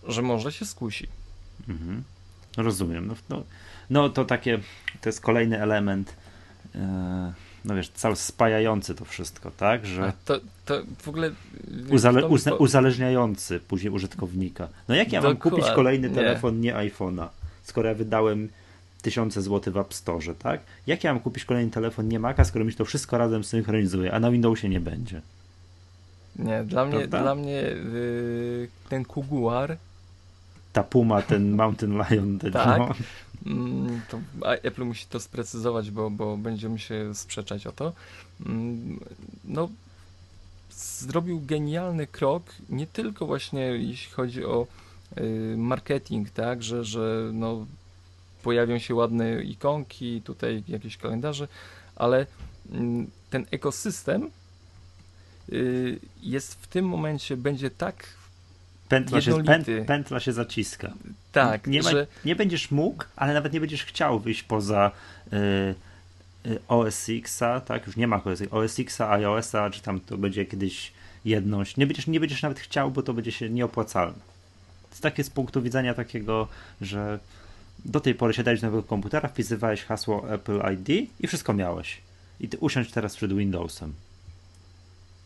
że 0.07 0.21
może 0.21 0.51
się 0.51 0.65
skusi. 0.65 1.07
Mhm. 1.67 2.03
Rozumiem. 2.57 3.07
No, 3.07 3.15
no, 3.29 3.43
no 3.89 4.09
to 4.09 4.25
takie, 4.25 4.59
to 5.01 5.09
jest 5.09 5.21
kolejny 5.21 5.61
element, 5.61 6.13
e, 6.75 7.33
no 7.65 7.75
wiesz, 7.75 7.89
cały 7.89 8.15
spajający 8.15 8.95
to 8.95 9.05
wszystko, 9.05 9.51
tak? 9.51 9.85
Że 9.85 10.13
to, 10.25 10.39
to 10.65 10.81
w 10.97 11.07
ogóle... 11.07 11.31
uzale, 11.89 12.21
to 12.21 12.27
uzna, 12.27 12.53
uzależniający 12.53 13.59
później 13.59 13.93
użytkownika. 13.93 14.67
No 14.87 14.95
jak 14.95 15.11
ja 15.11 15.21
mam 15.21 15.37
kupić 15.37 15.65
kolejny 15.75 16.09
Nie. 16.09 16.15
telefon 16.15 16.59
nie 16.59 16.73
iPhone'a, 16.73 17.27
skoro 17.63 17.89
ja 17.89 17.95
wydałem 17.95 18.49
tysiące 19.01 19.41
złotych 19.41 19.73
w 19.73 19.77
App 19.77 19.93
Store, 19.93 20.35
tak? 20.39 20.61
Jak 20.87 21.03
ja 21.03 21.13
mam 21.13 21.21
kupić 21.21 21.45
kolejny 21.45 21.71
telefon 21.71 22.07
nie 22.07 22.19
Maca, 22.19 22.43
skoro 22.43 22.65
mi 22.65 22.71
się 22.71 22.77
to 22.77 22.85
wszystko 22.85 23.17
razem 23.17 23.43
synchronizuje, 23.43 24.13
a 24.13 24.19
na 24.19 24.31
Windowsie 24.31 24.69
nie 24.69 24.79
będzie? 24.79 25.21
Nie, 26.35 26.63
dla 26.63 26.85
mnie, 26.85 26.97
Prawda? 26.97 27.21
dla 27.21 27.35
mnie 27.35 27.61
y, 27.61 28.69
ten 28.89 29.05
Kuguar 29.05 29.77
Ta 30.73 30.83
Puma, 30.83 31.21
ten 31.21 31.51
Mountain 31.51 32.03
Lion, 32.09 32.39
ten, 32.39 32.51
Tak. 32.51 32.79
no. 32.79 32.89
Mm, 33.45 34.01
to 34.09 34.19
Apple 34.63 34.83
musi 34.83 35.05
to 35.05 35.19
sprecyzować, 35.19 35.91
bo, 35.91 36.09
bo 36.09 36.37
będziemy 36.37 36.79
się 36.79 37.15
sprzeczać 37.15 37.67
o 37.67 37.71
to. 37.71 37.93
Mm, 38.45 38.99
No, 39.43 39.69
zrobił 40.71 41.41
genialny 41.45 42.07
krok, 42.07 42.43
nie 42.69 42.87
tylko 42.87 43.25
właśnie 43.25 43.61
jeśli 43.61 44.11
chodzi 44.11 44.45
o 44.45 44.67
y, 45.17 45.55
marketing, 45.57 46.29
tak, 46.29 46.63
że, 46.63 46.85
że 46.85 47.29
no, 47.33 47.65
pojawią 48.43 48.79
się 48.79 48.95
ładne 48.95 49.43
ikonki, 49.43 50.21
tutaj 50.21 50.63
jakieś 50.67 50.97
kalendarze, 50.97 51.47
ale 51.95 52.25
mm, 52.71 53.07
ten 53.29 53.45
ekosystem 53.51 54.31
y, 55.49 55.99
jest 56.21 56.53
w 56.53 56.67
tym 56.67 56.85
momencie, 56.85 57.37
będzie 57.37 57.69
tak, 57.69 58.07
Pętla, 59.03 59.21
się, 59.21 59.31
pętla 59.85 60.19
się 60.19 60.33
zaciska. 60.33 60.93
tak, 61.31 61.67
nie, 61.67 61.83
że 61.83 62.07
nie 62.25 62.35
będziesz 62.35 62.71
mógł, 62.71 63.03
ale 63.15 63.33
nawet 63.33 63.53
nie 63.53 63.59
będziesz 63.59 63.83
chciał 63.83 64.19
wyjść 64.19 64.43
poza 64.43 64.91
y, 65.33 65.35
y, 66.51 66.59
OS 66.67 67.05
X-a, 67.09 67.59
tak? 67.61 67.87
Już 67.87 67.95
nie 67.95 68.07
ma 68.07 68.21
OS, 68.51 68.79
X-a, 68.79 69.11
iOS-a, 69.11 69.69
czy 69.69 69.81
tam 69.81 69.99
to 69.99 70.17
będzie 70.17 70.45
kiedyś 70.45 70.91
jedność. 71.25 71.77
Nie 71.77 71.87
będziesz, 71.87 72.07
nie 72.07 72.19
będziesz 72.19 72.41
nawet 72.41 72.59
chciał, 72.59 72.91
bo 72.91 73.03
to 73.03 73.13
będzie 73.13 73.31
się 73.31 73.49
nieopłacalne. 73.49 74.13
To 74.83 74.89
jest 74.91 75.03
takie 75.03 75.23
z 75.23 75.29
punktu 75.29 75.61
widzenia 75.61 75.93
takiego, 75.93 76.47
że 76.81 77.19
do 77.85 77.99
tej 77.99 78.15
pory 78.15 78.33
siadałeś 78.33 78.61
do 78.61 78.67
nowego 78.67 78.83
komputera, 78.83 79.29
wpisywałeś 79.29 79.83
hasło 79.83 80.33
Apple 80.33 80.61
ID 80.73 81.09
i 81.19 81.27
wszystko 81.27 81.53
miałeś. 81.53 81.97
I 82.39 82.49
ty 82.49 82.57
usiądź 82.57 82.91
teraz 82.91 83.15
przed 83.15 83.33
Windowsem. 83.33 83.93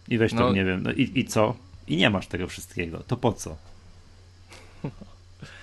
I 0.07 0.17
weź 0.17 0.33
No. 0.33 0.53
nie 0.53 0.65
wiem, 0.65 0.83
no 0.83 0.91
i, 0.91 1.11
i 1.19 1.25
co? 1.25 1.55
I 1.89 1.97
nie 1.97 2.09
masz 2.09 2.27
tego 2.27 2.47
wszystkiego. 2.47 3.03
To 3.07 3.17
po 3.17 3.33
co? 3.33 3.55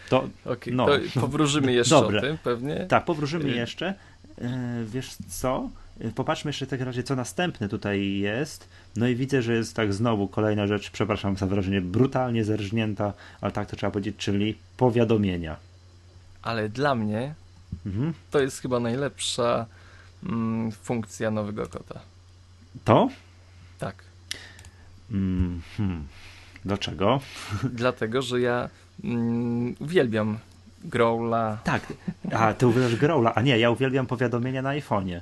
To, 0.09 0.29
Okej, 0.45 0.75
No. 0.75 0.87
to 1.15 1.21
powróżymy 1.21 1.73
jeszcze 1.81 1.95
Dobrze. 1.95 2.19
o 2.19 2.21
tym 2.21 2.39
pewnie. 2.39 2.87
tak, 2.89 3.05
powróżymy 3.05 3.45
Y- 3.49 3.57
jeszcze. 3.57 3.95
E, 4.39 4.85
Wiesz 4.87 5.17
co? 5.29 5.69
E, 6.01 6.11
Popatrzmy 6.11 6.49
jeszcze 6.49 6.67
w 6.67 6.69
takim 6.69 6.87
razie, 6.87 7.03
co 7.03 7.17
następne 7.17 7.69
tutaj 7.69 8.12
jest. 8.19 8.69
No 8.97 9.09
i 9.09 9.17
widzę, 9.17 9.43
że 9.43 9.55
jest 9.55 9.77
tak 9.77 9.93
znowu 9.95 10.29
kolejna 10.29 10.67
rzecz, 10.67 10.91
przepraszam 10.91 11.37
za 11.37 11.47
wrażenie, 11.47 11.81
brutalnie 11.81 12.45
zerżnięta, 12.45 13.12
ale 13.41 13.53
tak 13.53 13.71
to 13.71 13.77
trzeba 13.77 13.91
powiedzieć, 13.91 14.17
czyli 14.17 14.59
powiadomienia. 14.77 15.57
Ale 16.43 16.69
dla 16.69 16.95
mnie 16.95 17.35
Mhm. 17.87 18.15
to 18.31 18.41
jest 18.41 18.61
chyba 18.62 18.81
najlepsza 18.81 19.67
mm, 20.25 20.73
funkcja 20.73 21.31
nowego 21.31 21.67
kota. 21.67 22.01
To? 22.85 23.09
Tak. 23.79 24.06
Mm, 25.11 25.62
hmm. 25.77 26.07
Dlaczego? 26.64 27.21
Dlatego, 27.81 28.23
że 28.23 28.40
ja 28.40 28.69
mm, 29.05 29.75
uwielbiam 29.81 30.38
Growla. 30.85 31.59
Tak. 31.64 31.92
A, 32.33 32.55
ty 32.55 32.66
uwielbiasz 32.66 32.97
Growla, 32.97 33.35
a 33.35 33.42
nie, 33.42 33.59
ja 33.59 33.71
uwielbiam 33.71 34.07
powiadomienia 34.07 34.62
na 34.62 34.71
iPhone'ie. 34.71 35.21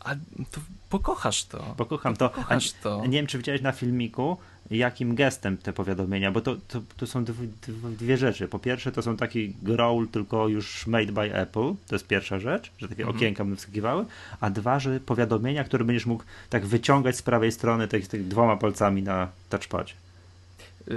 A 0.00 0.14
to 0.50 0.60
pokochasz 0.88 1.44
to. 1.44 1.74
Pokocham 1.76 2.16
to. 2.16 2.28
Pokochasz 2.28 2.74
a, 2.80 2.82
to. 2.82 3.06
Nie 3.06 3.18
wiem, 3.18 3.26
czy 3.26 3.38
widziałeś 3.38 3.62
na 3.62 3.72
filmiku, 3.72 4.36
jakim 4.70 5.14
gestem 5.14 5.56
te 5.56 5.72
powiadomienia, 5.72 6.32
bo 6.32 6.40
to, 6.40 6.56
to, 6.68 6.82
to 6.96 7.06
są 7.06 7.24
dwie, 7.24 7.48
dwie 7.98 8.16
rzeczy. 8.16 8.48
Po 8.48 8.58
pierwsze, 8.58 8.92
to 8.92 9.02
są 9.02 9.16
taki 9.16 9.54
growl, 9.62 10.06
tylko 10.06 10.48
już 10.48 10.86
made 10.86 11.12
by 11.12 11.34
Apple. 11.34 11.74
To 11.86 11.94
jest 11.94 12.06
pierwsza 12.06 12.38
rzecz, 12.38 12.72
że 12.78 12.88
takie 12.88 13.02
mhm. 13.02 13.16
okienka 13.16 13.44
będą 13.44 13.56
wskakiwały. 13.56 14.04
A 14.40 14.50
dwa, 14.50 14.78
że 14.78 15.00
powiadomienia, 15.00 15.64
które 15.64 15.84
będziesz 15.84 16.06
mógł 16.06 16.24
tak 16.50 16.66
wyciągać 16.66 17.16
z 17.16 17.22
prawej 17.22 17.52
strony 17.52 17.88
tych, 17.88 18.08
tych 18.08 18.28
dwoma 18.28 18.56
palcami 18.56 19.02
na 19.02 19.28
touchpadzie. 19.48 19.94
Yy, 20.86 20.96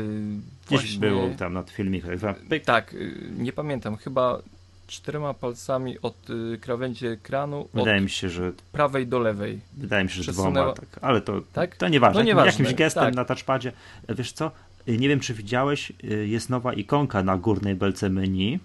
Gdzieś 0.67 0.79
właśnie... 0.81 0.99
było 0.99 1.29
tam 1.29 1.53
na 1.53 1.63
filmikach. 1.63 2.19
Tak, 2.65 2.93
yy, 2.93 3.31
nie 3.37 3.53
pamiętam. 3.53 3.97
Chyba 3.97 4.41
czterema 4.89 5.33
palcami 5.33 5.99
od 6.01 6.29
y, 6.29 6.57
krawędzi 6.61 7.07
ekranu. 7.07 7.67
Wydaje 7.73 8.01
mi 8.01 8.09
się, 8.09 8.29
że. 8.29 8.51
Prawej 8.71 9.07
do 9.07 9.19
lewej. 9.19 9.59
Wydaje 9.77 10.03
mi 10.03 10.09
się, 10.09 10.23
że 10.23 10.31
dwoma, 10.31 10.73
tak. 10.73 10.99
Ale 11.01 11.21
to, 11.21 11.41
tak? 11.53 11.75
to 11.75 11.87
nieważne. 11.87 12.21
No 12.21 12.25
nieważne. 12.25 12.51
Jakimś 12.51 12.73
gestem 12.73 13.03
tak. 13.03 13.15
na 13.15 13.25
touchpadzie. 13.25 13.71
Wiesz 14.09 14.31
co? 14.31 14.51
Nie 14.87 15.09
wiem, 15.09 15.19
czy 15.19 15.33
widziałeś, 15.33 15.93
y, 16.03 16.27
jest 16.27 16.49
nowa 16.49 16.73
ikonka 16.73 17.23
na 17.23 17.37
górnej 17.37 17.75
belce 17.75 18.09
menu. 18.09 18.59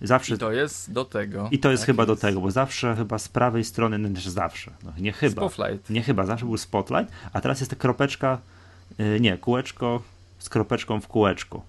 Zawsze... 0.00 0.34
I 0.34 0.38
to 0.38 0.52
jest 0.52 0.92
do 0.92 1.04
tego. 1.04 1.48
I 1.50 1.58
to 1.58 1.70
jest 1.70 1.82
tak 1.82 1.86
chyba 1.86 2.02
jest. 2.02 2.08
do 2.08 2.16
tego, 2.16 2.40
bo 2.40 2.50
zawsze 2.50 2.96
chyba 2.96 3.18
z 3.18 3.28
prawej 3.28 3.64
strony, 3.64 3.98
no 3.98 4.08
zawsze, 4.20 4.70
no 4.84 4.92
nie 4.98 5.12
chyba. 5.12 5.48
Spotlight. 5.48 5.90
Nie 5.90 6.02
chyba, 6.02 6.26
zawsze 6.26 6.46
był 6.46 6.56
spotlight, 6.56 7.12
a 7.32 7.40
teraz 7.40 7.60
jest 7.60 7.70
ta 7.70 7.76
kropeczka, 7.76 8.38
y, 9.00 9.20
nie, 9.20 9.38
kółeczko 9.38 10.02
z 10.38 10.48
kropeczką 10.48 11.00
w 11.00 11.08
kółeczku. 11.08 11.62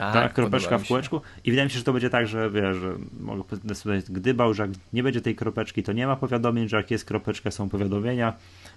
Tak, 0.00 0.14
tak 0.14 0.34
kropeczka 0.34 0.78
w 0.78 0.86
kółeczku. 0.86 1.20
I 1.44 1.50
wydaje 1.50 1.66
mi 1.66 1.70
się, 1.70 1.78
że 1.78 1.84
to 1.84 1.92
będzie 1.92 2.10
tak, 2.10 2.28
że 2.28 2.50
wiesz, 2.50 2.76
że 2.76 2.94
mogę 3.20 3.74
sobie 3.74 4.02
gdybał, 4.08 4.54
że 4.54 4.62
jak 4.62 4.70
nie 4.92 5.02
będzie 5.02 5.20
tej 5.20 5.34
kropeczki, 5.34 5.82
to 5.82 5.92
nie 5.92 6.06
ma 6.06 6.16
powiadomień, 6.16 6.68
że 6.68 6.76
jak 6.76 6.90
jest 6.90 7.04
kropeczka, 7.04 7.50
są 7.50 7.68
powiadomienia, 7.68 8.32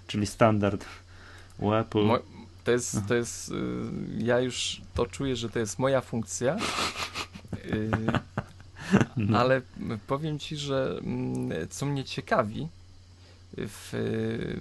czyli 0.06 0.26
standard 0.26 0.84
u 1.58 1.72
Apple. 1.72 2.04
Mo 2.04 2.18
to 2.64 2.70
jest, 2.70 2.96
to 3.08 3.14
jest, 3.14 3.48
y, 3.48 3.54
ja 4.18 4.40
już 4.40 4.80
to 4.94 5.06
czuję, 5.06 5.36
że 5.36 5.50
to 5.50 5.58
jest 5.58 5.78
moja 5.78 6.00
funkcja, 6.00 6.56
y, 7.64 7.90
no. 9.16 9.38
ale 9.38 9.62
powiem 10.06 10.38
ci, 10.38 10.56
że 10.56 11.00
mm, 11.02 11.68
co 11.68 11.86
mnie 11.86 12.04
ciekawi 12.04 12.68
w, 13.56 13.90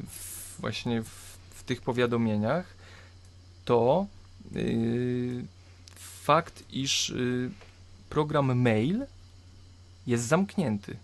w 0.09 0.59
właśnie 0.59 1.01
w, 1.01 1.37
w, 1.51 1.63
tych 1.63 1.81
powiadomieniach, 1.81 2.65
to 3.65 4.05
yy, 4.51 5.43
fakt, 6.29 6.63
iż 6.71 7.09
y, 7.09 7.51
program 8.09 8.61
mail 8.61 9.05
jest 10.07 10.23
zamknięty. 10.23 10.97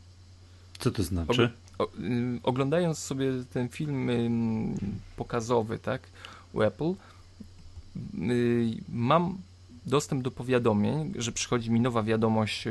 Co 0.80 0.92
to 0.92 1.04
znaczy? 1.04 1.52
O, 1.78 1.84
y, 1.86 2.40
oglądając 2.44 2.98
sobie 3.00 3.32
ten 3.54 3.70
film 3.70 4.10
y, 4.10 4.30
pokazowy, 5.18 5.80
tak, 5.80 6.02
u 6.54 6.62
Apple, 6.62 6.94
mam 8.90 9.38
dostęp 9.86 10.24
do 10.24 10.32
powiadomień, 10.32 11.14
że 11.16 11.32
przychodzi 11.32 11.72
mi 11.72 11.80
nowa 11.80 12.04
wiadomość 12.04 12.68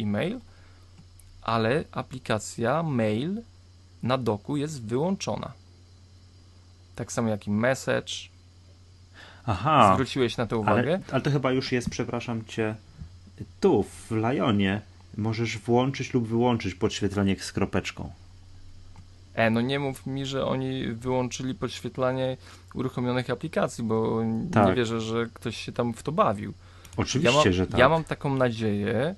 e-mail, 0.00 0.40
ale 1.42 1.84
aplikacja 1.92 2.82
mail 2.82 3.42
na 4.02 4.18
doku 4.18 4.56
jest 4.56 4.82
wyłączona. 4.82 5.52
Tak 6.96 7.12
samo 7.12 7.28
jak 7.28 7.46
i 7.46 7.50
message, 7.50 8.12
Aha. 9.46 9.92
Zwróciłeś 9.94 10.36
na 10.36 10.46
to 10.46 10.58
uwagę? 10.58 10.94
Ale, 10.94 11.00
ale 11.12 11.20
to 11.20 11.30
chyba 11.30 11.52
już 11.52 11.72
jest, 11.72 11.90
przepraszam 11.90 12.44
cię, 12.44 12.74
tu 13.60 13.82
w 13.82 14.10
Lionie 14.10 14.80
możesz 15.16 15.58
włączyć 15.58 16.14
lub 16.14 16.28
wyłączyć 16.28 16.74
podświetlenie 16.74 17.36
z 17.38 17.52
kropeczką. 17.52 18.10
E, 19.34 19.50
no 19.50 19.60
nie 19.60 19.78
mów 19.78 20.06
mi, 20.06 20.26
że 20.26 20.46
oni 20.46 20.86
wyłączyli 20.86 21.54
podświetlanie 21.54 22.36
uruchomionych 22.74 23.30
aplikacji, 23.30 23.84
bo 23.84 24.20
tak. 24.52 24.66
nie 24.66 24.74
wierzę, 24.74 25.00
że 25.00 25.26
ktoś 25.34 25.56
się 25.56 25.72
tam 25.72 25.94
w 25.94 26.02
to 26.02 26.12
bawił. 26.12 26.52
Oczywiście, 26.96 27.38
ja 27.38 27.44
mam, 27.44 27.52
że 27.52 27.66
tak. 27.66 27.80
Ja 27.80 27.88
mam 27.88 28.04
taką 28.04 28.34
nadzieję, 28.34 29.14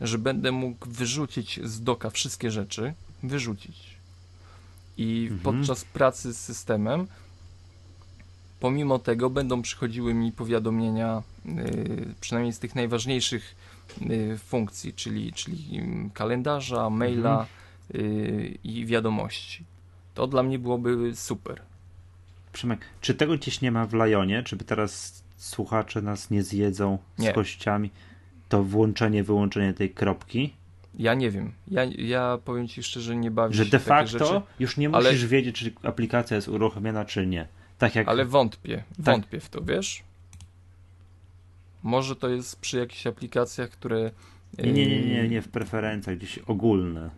że 0.00 0.18
będę 0.18 0.52
mógł 0.52 0.90
wyrzucić 0.90 1.60
z 1.64 1.82
doka 1.82 2.10
wszystkie 2.10 2.50
rzeczy, 2.50 2.94
wyrzucić. 3.22 3.96
I 4.96 5.28
mhm. 5.30 5.40
podczas 5.40 5.84
pracy 5.84 6.34
z 6.34 6.40
systemem 6.40 7.06
pomimo 8.66 8.98
tego 8.98 9.30
będą 9.30 9.62
przychodziły 9.62 10.14
mi 10.14 10.32
powiadomienia, 10.32 11.22
y, 11.46 12.14
przynajmniej 12.20 12.52
z 12.52 12.58
tych 12.58 12.74
najważniejszych 12.74 13.56
y, 14.02 14.38
funkcji, 14.38 14.92
czyli, 14.92 15.32
czyli 15.32 15.82
kalendarza, 16.14 16.90
maila 16.90 17.46
mhm. 17.94 18.54
i 18.64 18.86
wiadomości. 18.86 19.64
To 20.14 20.26
dla 20.26 20.42
mnie 20.42 20.58
byłoby 20.58 21.16
super. 21.16 21.62
Przemek, 22.52 22.80
czy 23.00 23.14
tego 23.14 23.36
gdzieś 23.36 23.60
nie 23.60 23.72
ma 23.72 23.86
w 23.86 23.94
Lajonie? 23.94 24.42
Czy 24.42 24.56
teraz 24.56 25.22
słuchacze 25.36 26.02
nas 26.02 26.30
nie 26.30 26.42
zjedzą 26.42 26.98
nie. 27.18 27.30
z 27.30 27.34
kościami? 27.34 27.90
To 28.48 28.62
włączenie, 28.62 29.24
wyłączenie 29.24 29.74
tej 29.74 29.90
kropki? 29.90 30.54
Ja 30.98 31.14
nie 31.14 31.30
wiem. 31.30 31.52
Ja, 31.68 31.84
ja 31.84 32.38
powiem 32.44 32.68
ci 32.68 32.82
szczerze, 32.82 33.16
nie 33.16 33.30
bawię 33.30 33.54
że 33.54 33.64
się 33.64 33.70
Że 33.70 33.78
de 33.78 33.84
facto 33.84 34.18
rzeczy, 34.18 34.40
już 34.58 34.76
nie 34.76 34.88
musisz 34.88 35.06
ale... 35.06 35.28
wiedzieć, 35.28 35.56
czy 35.56 35.72
aplikacja 35.82 36.36
jest 36.36 36.48
uruchomiona, 36.48 37.04
czy 37.04 37.26
nie. 37.26 37.48
Tak 37.78 37.94
jak... 37.94 38.08
Ale 38.08 38.24
wątpię, 38.24 38.76
tak. 38.76 39.04
wątpię 39.04 39.40
w 39.40 39.48
to, 39.48 39.62
wiesz? 39.62 40.02
Może 41.82 42.16
to 42.16 42.28
jest 42.28 42.60
przy 42.60 42.78
jakichś 42.78 43.06
aplikacjach, 43.06 43.70
które. 43.70 44.10
Nie, 44.58 44.72
nie, 44.72 44.86
nie, 44.86 45.06
nie, 45.06 45.28
nie 45.28 45.42
w 45.42 45.48
preferencjach, 45.48 46.16
gdzieś 46.16 46.38
ogólne. 46.38 47.10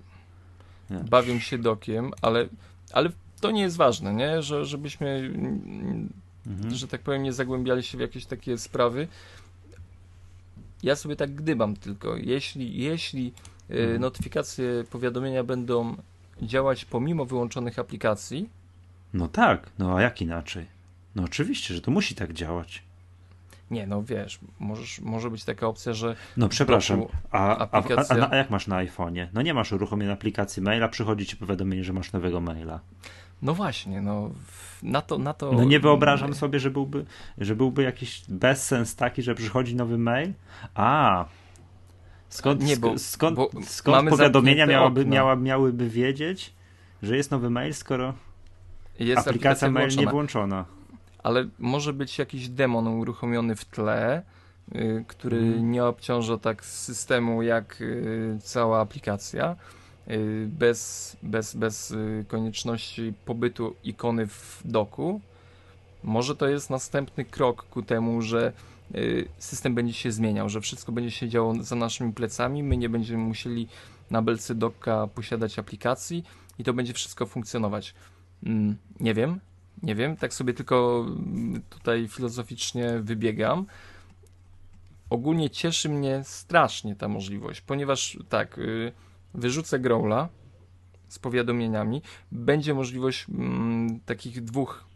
Nie. 0.90 0.96
Bawią 0.96 1.38
się 1.38 1.58
dokiem, 1.58 2.10
ale, 2.22 2.48
ale 2.92 3.10
to 3.40 3.50
nie 3.50 3.62
jest 3.62 3.76
ważne, 3.76 4.14
nie? 4.14 4.42
Że, 4.42 4.64
żebyśmy, 4.64 5.32
mhm. 6.46 6.74
że 6.74 6.88
tak 6.88 7.00
powiem, 7.00 7.22
nie 7.22 7.32
zagłębiali 7.32 7.82
się 7.82 7.98
w 7.98 8.00
jakieś 8.00 8.26
takie 8.26 8.58
sprawy. 8.58 9.08
Ja 10.82 10.96
sobie 10.96 11.16
tak 11.16 11.34
gdybam 11.34 11.76
tylko. 11.76 12.16
Jeśli, 12.16 12.78
jeśli 12.78 13.32
e, 13.70 13.74
mhm. 13.74 14.00
notyfikacje, 14.00 14.84
powiadomienia 14.90 15.44
będą 15.44 15.96
działać 16.42 16.84
pomimo 16.84 17.24
wyłączonych 17.24 17.78
aplikacji, 17.78 18.48
no 19.14 19.28
tak, 19.28 19.70
no 19.78 19.96
a 19.96 20.02
jak 20.02 20.22
inaczej? 20.22 20.66
No 21.14 21.22
oczywiście, 21.22 21.74
że 21.74 21.80
to 21.80 21.90
musi 21.90 22.14
tak 22.14 22.32
działać. 22.32 22.82
Nie, 23.70 23.86
no 23.86 24.02
wiesz, 24.02 24.38
możesz, 24.58 25.00
może 25.00 25.30
być 25.30 25.44
taka 25.44 25.66
opcja, 25.66 25.92
że. 25.92 26.16
No 26.36 26.48
przepraszam, 26.48 27.02
a, 27.30 27.56
aplikacja... 27.56 28.16
a, 28.16 28.28
a, 28.28 28.30
a, 28.30 28.36
jak 28.36 28.50
masz 28.50 28.66
na 28.66 28.76
iPhone'ie? 28.84 29.26
No 29.32 29.42
nie 29.42 29.54
masz 29.54 29.72
uruchomionej 29.72 30.14
aplikacji 30.14 30.62
maila, 30.62 30.88
przychodzi 30.88 31.26
ci 31.26 31.36
powiadomienie, 31.36 31.84
że 31.84 31.92
masz 31.92 32.12
nowego 32.12 32.40
maila. 32.40 32.80
No 33.42 33.54
właśnie, 33.54 34.00
no 34.00 34.30
na 34.82 35.02
to, 35.02 35.18
na 35.18 35.34
to. 35.34 35.52
No 35.52 35.64
nie 35.64 35.80
wyobrażam 35.80 36.34
sobie, 36.34 36.60
że 36.60 36.70
byłby, 36.70 37.04
że 37.38 37.56
byłby 37.56 37.82
jakiś 37.82 38.22
bezsens 38.28 38.96
taki, 38.96 39.22
że 39.22 39.34
przychodzi 39.34 39.76
nowy 39.76 39.98
mail. 39.98 40.32
A. 40.74 41.24
Skąd, 42.28 42.62
nie, 42.62 42.76
bo, 42.76 42.98
skąd, 42.98 43.36
bo 43.36 43.50
skąd 43.62 44.10
powiadomienia 44.10 44.66
miałaby, 44.66 45.06
miała, 45.06 45.36
miałyby 45.36 45.88
wiedzieć, 45.88 46.52
że 47.02 47.16
jest 47.16 47.30
nowy 47.30 47.50
mail, 47.50 47.74
skoro 47.74 48.14
jest 48.98 49.28
aplikacja 49.28 49.70
mail 49.70 49.96
nie 49.96 50.06
włączona. 50.06 50.64
Ale 51.22 51.48
może 51.58 51.92
być 51.92 52.18
jakiś 52.18 52.48
demon 52.48 52.88
uruchomiony 52.88 53.56
w 53.56 53.64
tle, 53.64 54.22
y, 54.74 55.04
który 55.08 55.40
hmm. 55.40 55.72
nie 55.72 55.84
obciąża 55.84 56.38
tak 56.38 56.64
systemu 56.64 57.42
jak 57.42 57.80
y, 57.80 58.38
cała 58.42 58.80
aplikacja. 58.80 59.56
Y, 60.10 60.48
bez, 60.48 61.16
bez, 61.22 61.54
bez 61.54 61.94
konieczności 62.28 63.12
pobytu 63.24 63.76
ikony 63.84 64.26
w 64.26 64.60
doku. 64.64 65.20
Może 66.04 66.36
to 66.36 66.48
jest 66.48 66.70
następny 66.70 67.24
krok 67.24 67.62
ku 67.62 67.82
temu, 67.82 68.22
że 68.22 68.52
system 69.38 69.74
będzie 69.74 69.94
się 69.94 70.12
zmieniał, 70.12 70.48
że 70.48 70.60
wszystko 70.60 70.92
będzie 70.92 71.10
się 71.10 71.28
działo 71.28 71.54
za 71.60 71.76
naszymi 71.76 72.12
plecami, 72.12 72.62
my 72.62 72.76
nie 72.76 72.88
będziemy 72.88 73.22
musieli 73.22 73.68
na 74.10 74.22
belce 74.22 74.54
doka 74.54 75.06
posiadać 75.06 75.58
aplikacji 75.58 76.24
i 76.58 76.64
to 76.64 76.72
będzie 76.72 76.92
wszystko 76.92 77.26
funkcjonować. 77.26 77.94
Mm, 78.46 78.76
nie 79.00 79.14
wiem, 79.14 79.40
nie 79.82 79.94
wiem, 79.94 80.16
tak 80.16 80.34
sobie 80.34 80.54
tylko 80.54 81.06
tutaj 81.70 82.08
filozoficznie 82.08 82.98
wybiegam. 83.00 83.66
Ogólnie 85.10 85.50
cieszy 85.50 85.88
mnie 85.88 86.22
strasznie 86.24 86.96
ta 86.96 87.08
możliwość, 87.08 87.60
ponieważ 87.60 88.18
tak, 88.28 88.58
y, 88.58 88.92
wyrzucę 89.34 89.78
growla 89.78 90.28
z 91.08 91.18
powiadomieniami, 91.18 92.02
będzie 92.32 92.74
możliwość 92.74 93.26
mm, 93.28 94.00
takich 94.00 94.44
dwóch 94.44 94.88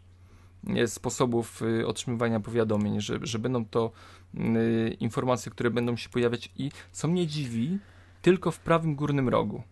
sposobów 0.87 1.61
y, 1.61 1.87
otrzymywania 1.87 2.39
powiadomień, 2.39 3.01
że, 3.01 3.19
że 3.21 3.39
będą 3.39 3.65
to 3.65 3.91
y, 4.35 4.97
informacje, 4.99 5.51
które 5.51 5.71
będą 5.71 5.95
się 5.95 6.09
pojawiać 6.09 6.51
i 6.57 6.71
co 6.91 7.07
mnie 7.07 7.27
dziwi, 7.27 7.79
tylko 8.21 8.51
w 8.51 8.59
prawym 8.59 8.95
górnym 8.95 9.29
rogu. 9.29 9.63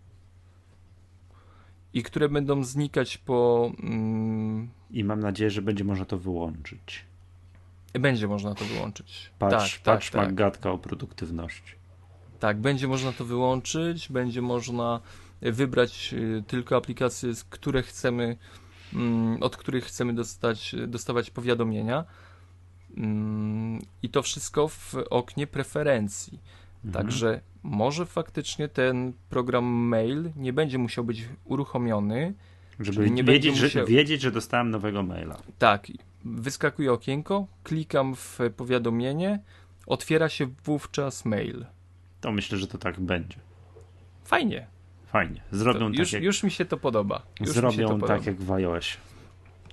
I 1.94 2.04
które 2.04 2.30
będą 2.30 2.64
znikać 2.64 3.18
po. 3.18 3.72
Mm, 3.84 4.70
I 4.92 5.04
mam 5.04 5.20
nadzieję, 5.20 5.50
że 5.50 5.62
będzie 5.62 5.84
można 5.84 6.06
to 6.06 6.18
wyłączyć. 6.18 7.06
Będzie 7.94 8.28
można 8.28 8.56
to 8.56 8.66
wyłączyć. 8.66 9.32
Patrz, 9.40 9.76
tak, 9.76 9.84
patrz 9.84 10.12
tak, 10.12 10.22
tak. 10.22 10.30
Magatka 10.30 10.72
o 10.72 10.78
produktywności. 10.78 11.76
Tak, 12.40 12.58
będzie 12.58 12.88
można 12.88 13.12
to 13.12 13.26
wyłączyć, 13.26 14.10
będzie 14.10 14.42
można 14.42 15.02
wybrać 15.42 16.14
y, 16.14 16.44
tylko 16.48 16.76
aplikacje, 16.76 17.36
z 17.36 17.44
które 17.44 17.84
chcemy, 17.84 18.38
mm, 18.94 19.44
od 19.44 19.58
których 19.58 19.86
chcemy 19.86 20.14
dostać, 20.14 20.76
dostawać 20.88 21.30
powiadomienia. 21.30 22.06
Mm, 22.98 23.80
I 24.04 24.10
to 24.10 24.22
wszystko 24.22 24.68
w 24.68 24.96
oknie 25.10 25.48
preferencji. 25.48 26.40
Mhm. 26.86 27.06
Także 27.06 27.42
może 27.64 28.06
faktycznie 28.06 28.68
ten 28.68 29.14
program 29.30 29.66
mail 29.66 30.32
nie 30.36 30.54
będzie 30.54 30.78
musiał 30.78 31.04
być 31.04 31.26
uruchomiony. 31.46 32.34
Żeby 32.80 33.12
nie 33.12 33.24
wiedzieć, 33.24 33.52
będzie 33.52 33.60
że, 33.60 33.66
musiał- 33.66 33.86
wiedzieć, 33.86 34.22
że 34.22 34.32
dostałem 34.32 34.70
nowego 34.70 35.04
maila. 35.04 35.38
Tak, 35.60 35.88
wyskakuje 36.26 36.94
okienko, 36.94 37.48
klikam 37.64 38.16
w 38.16 38.40
powiadomienie, 38.58 39.40
otwiera 39.86 40.30
się 40.30 40.48
wówczas 40.64 41.26
mail. 41.26 41.66
To 42.22 42.32
myślę, 42.32 42.58
że 42.58 42.68
to 42.68 42.78
tak 42.78 43.00
będzie. 43.00 43.38
Fajnie. 44.24 44.68
Fajnie. 45.08 45.42
To 45.50 45.58
Zrobią 45.58 45.90
już, 45.90 45.98
tak 45.98 46.14
jak, 46.14 46.24
już 46.24 46.44
mi 46.44 46.52
się 46.52 46.66
to 46.66 46.78
podoba. 46.78 47.22
Już 47.40 47.50
się 47.50 47.54
to 47.54 47.60
zrobią 47.60 47.88
podoba. 47.88 48.08
tak 48.08 48.26
jak 48.26 48.42
w 48.42 48.52
iOSie. 48.52 48.98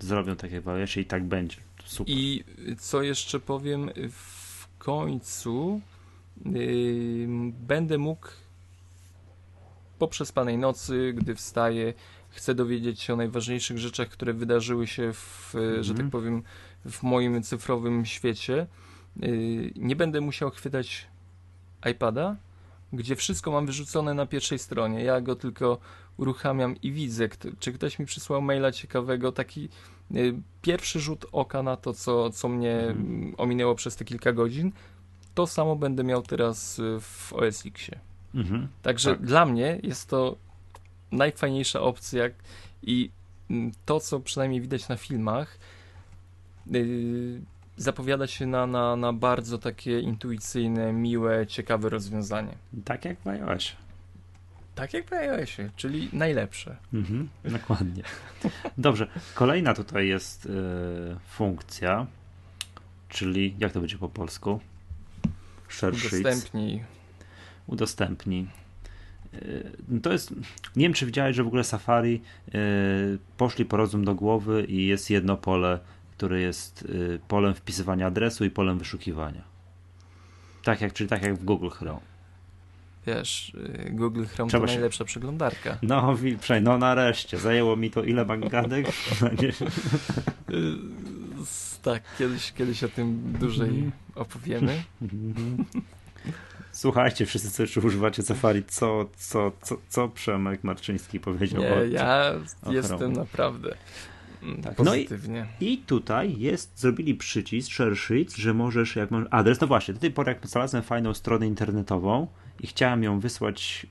Zrobią 0.01 0.37
tak 0.37 0.53
jak 0.53 0.63
w 0.63 0.97
i 0.97 1.05
tak 1.05 1.25
będzie. 1.25 1.57
Super. 1.85 2.15
I 2.15 2.45
co 2.79 3.03
jeszcze 3.03 3.41
powiem, 3.41 3.91
w 4.11 4.69
końcu 4.79 5.81
będę 7.53 7.99
mógł 7.99 8.27
po 9.99 10.09
przespanej 10.09 10.59
nocy, 10.59 11.15
gdy 11.17 11.35
wstaję, 11.35 11.95
chcę 12.29 12.55
dowiedzieć 12.55 13.01
się 13.01 13.13
o 13.13 13.17
najważniejszych 13.17 13.79
rzeczach, 13.79 14.09
które 14.09 14.33
wydarzyły 14.33 14.87
się 14.87 15.13
w, 15.13 15.55
e, 15.55 15.85
że 15.85 15.91
Mhm. 15.91 15.97
tak 15.97 16.11
powiem, 16.13 16.43
w 16.87 17.03
moim 17.03 17.43
cyfrowym 17.43 18.07
świecie. 18.07 18.67
Yy, 19.17 19.73
nie 19.77 19.97
będę 19.97 20.21
musiał 20.21 20.51
chwytać 20.51 21.07
iPada, 21.91 22.37
gdzie 22.93 23.17
wszystko 23.17 23.51
mam 23.51 23.67
wyrzucone 23.67 24.15
na 24.15 24.27
pierwszej 24.27 24.59
stronie. 24.59 25.05
Ja 25.05 25.21
go 25.21 25.37
tylko 25.37 25.79
uruchamiam 26.17 26.77
i 26.83 26.93
widzę, 26.93 27.29
czy 27.59 27.73
ktoś 27.73 27.99
mi 27.99 28.07
przysłał 28.07 28.43
maila 28.43 28.73
ciekawego, 28.73 29.33
taki 29.33 29.69
y, 30.17 30.35
pierwszy 30.63 31.01
rzut 31.01 31.27
oka 31.33 31.63
na 31.63 31.77
to, 31.77 31.93
co, 31.95 32.31
co 32.31 32.49
mnie 32.49 32.75
Mhm. 32.81 33.35
ominęło 33.39 33.75
przez 33.75 33.97
te 33.97 34.05
kilka 34.05 34.33
godzin. 34.33 34.73
To 35.39 35.47
samo 35.47 35.77
będę 35.77 36.05
miał 36.05 36.23
teraz 36.23 36.79
y, 36.79 37.01
w 37.01 37.33
OS 37.33 37.67
Xie. 37.67 37.99
Mhm. 38.35 38.69
Także 38.83 39.11
Tak. 39.11 39.27
dla 39.27 39.47
mnie 39.47 39.79
jest 39.83 40.09
to 40.09 40.37
najfajniejsza 41.13 41.81
opcja 41.81 42.25
i 42.83 43.11
mm, 43.51 43.73
to, 43.85 44.01
co 44.01 44.21
przynajmniej 44.21 44.61
widać 44.61 44.89
na 44.89 44.97
filmach, 44.97 45.59
yy, 46.67 47.41
zapowiada 47.77 48.27
się 48.27 48.47
na, 48.47 48.67
na, 48.67 48.97
na 48.97 49.13
bardzo 49.13 49.59
takie 49.59 50.01
intuicyjne, 50.01 50.93
miłe, 50.93 51.47
ciekawe 51.47 51.89
rozwiązanie. 51.89 52.55
Tak 52.85 53.05
jak 53.05 53.21
w 53.21 53.29
iOSie. 53.29 53.73
Tak 54.75 54.95
jak 54.95 55.07
w 55.11 55.13
iOSie, 55.13 55.71
czyli 55.77 56.09
najlepsze. 56.13 56.77
Mhm, 56.95 57.29
dokładnie. 57.59 58.03
Dobrze, 58.79 59.07
kolejna 59.35 59.75
tutaj 59.75 60.09
jest 60.09 60.47
e, 60.47 60.51
funkcja, 61.29 62.07
czyli 63.09 63.55
jak 63.59 63.73
to 63.73 63.81
będzie 63.81 63.99
po 63.99 64.09
polsku? 64.09 64.61
Udostępnij. 65.83 66.85
Udostępnij. 67.67 68.47
E, 69.35 69.39
no 69.89 70.01
To 70.01 70.13
jest. 70.13 70.35
Nie 70.77 70.85
wiem, 70.85 70.93
czy 70.93 71.07
widziałeś, 71.07 71.37
że 71.37 71.45
w 71.45 71.47
ogóle 71.47 71.65
Safari 71.65 72.23
e, 72.49 72.59
poszli 73.37 73.65
po 73.65 73.77
rozum 73.77 74.05
do 74.05 74.15
głowy 74.15 74.65
i 74.65 74.87
jest 74.87 75.11
jedno 75.11 75.37
pole, 75.37 75.79
które 76.17 76.41
jest 76.41 76.89
e, 77.15 77.19
polem 77.29 77.55
wpisywania 77.55 78.07
adresu 78.07 78.45
i 78.45 78.51
polem 78.51 78.79
wyszukiwania. 78.79 79.43
Tak 80.65 80.81
jak, 80.81 80.93
czyli 80.93 81.11
tak 81.11 81.23
jak 81.23 81.35
w 81.35 81.45
Google 81.45 81.69
Chrome. 81.69 82.01
Wiesz, 83.07 83.53
y, 83.87 83.91
Google 83.91 84.25
Chrome 84.25 84.49
Trzeba 84.49 84.67
to 84.67 84.69
się- 84.69 84.75
najlepsza 84.75 85.05
przeglądarka. 85.05 85.79
No, 85.83 86.17
przynajmniej, 86.41 86.73
no 86.73 86.79
nareszcie. 86.79 87.39
Zajęło 87.39 87.77
mi 87.77 87.91
to 87.91 88.03
ile 88.03 88.25
mangadek? 88.25 88.87
Tak, 91.83 92.03
kiedyś, 92.19 92.53
kiedyś 92.53 92.85
o 92.85 92.89
tym 92.89 93.33
dłużej 93.41 93.69
Mhm. 93.69 93.93
opowiemy. 94.15 94.83
Słuchajcie, 96.73 97.27
wszyscy, 97.27 97.51
co 97.51 97.63
jeszcze 97.63 97.81
używacie 97.81 98.23
Safari, 98.23 98.65
co, 98.65 99.07
co, 99.17 99.53
co, 99.63 99.77
co 99.89 100.09
Przemek 100.09 100.65
Marczyński 100.65 101.21
powiedział 101.21 101.63
Nie, 101.63 101.73
o 101.75 101.85
ja 101.85 102.33
o 102.63 102.73
jestem 102.73 103.13
naprawdę 103.13 103.77
Tak, 104.63 104.79
no 104.79 104.95
i- 104.95 105.05
pozytywnie. 105.05 105.47
I 105.61 105.79
tutaj 105.79 106.39
jest, 106.39 106.81
zrobili 106.81 107.15
przycisk 107.15 107.71
Share 107.73 107.97
Sheets, 107.97 108.37
że 108.37 108.55
możesz, 108.55 108.97
jak 108.97 109.11
masz 109.11 109.25
adres, 109.31 109.61
no 109.61 109.67
właśnie, 109.67 109.95
do 109.95 110.01
tej 110.01 110.11
pory 110.11 110.33
jak 110.33 110.47
znalazłem 110.47 110.83
fajną 110.83 111.15
stronę 111.15 111.47
internetową 111.47 112.27
i 112.61 112.67
chciałem 112.67 113.03
ją 113.03 113.21
wysłać 113.21 113.87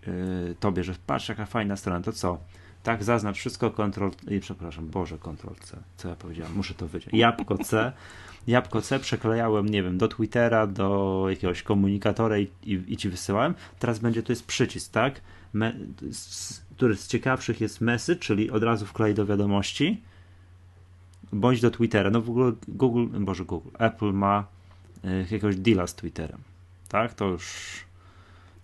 y, 0.52 0.56
tobie, 0.60 0.84
że 0.84 0.96
patrz 1.08 1.30
jaka 1.30 1.46
fajna 1.46 1.76
strona, 1.76 2.02
to 2.02 2.12
co? 2.14 2.38
Tak, 2.84 3.04
zaznacz 3.04 3.38
wszystko, 3.38 3.72
Ctrl, 3.72 4.10
i 4.36 4.40
przepraszam, 4.40 4.88
Boże, 4.88 5.18
Ctrl 5.18 5.54
C, 5.62 5.78
co 5.98 6.10
ja 6.10 6.16
powiedziałem, 6.16 6.54
muszę 6.56 6.74
to 6.74 6.88
wyciąć. 6.88 7.14
Jabłko 7.24 7.58
C, 7.58 7.92
Jabłko 8.48 8.82
C 8.82 9.00
przeklejałem, 9.00 9.70
nie 9.70 9.84
wiem, 9.84 9.98
do 9.98 10.08
Twittera, 10.08 10.68
do 10.68 11.26
jakiegoś 11.30 11.64
komunikatora 11.64 12.38
i, 12.38 12.48
i, 12.64 12.84
i 12.88 12.98
ci 12.98 13.10
wysyłałem. 13.10 13.54
Teraz 13.80 14.00
będzie, 14.00 14.24
to 14.24 14.32
jest 14.32 14.46
przycisk, 14.46 14.92
tak? 14.92 15.22
Me, 15.54 15.74
z, 16.12 16.62
który 16.76 16.96
z 16.96 17.08
ciekawszych 17.08 17.62
jest 17.62 17.82
message, 17.82 18.20
czyli 18.20 18.52
od 18.52 18.64
razu 18.64 18.86
wklej 18.86 19.14
do 19.14 19.26
wiadomości 19.26 20.02
bądź 21.34 21.62
do 21.62 21.72
Twittera. 21.72 22.10
No 22.10 22.22
w 22.22 22.30
ogóle 22.30 22.52
Google, 22.68 23.08
Boże 23.20 23.46
Google, 23.46 23.70
Apple 23.80 24.14
ma 24.14 24.46
y, 25.06 25.18
jakiegoś 25.20 25.56
deala 25.56 25.88
z 25.88 25.96
Twitterem. 25.96 26.40
Tak? 26.90 27.14
To 27.14 27.26
już 27.26 27.46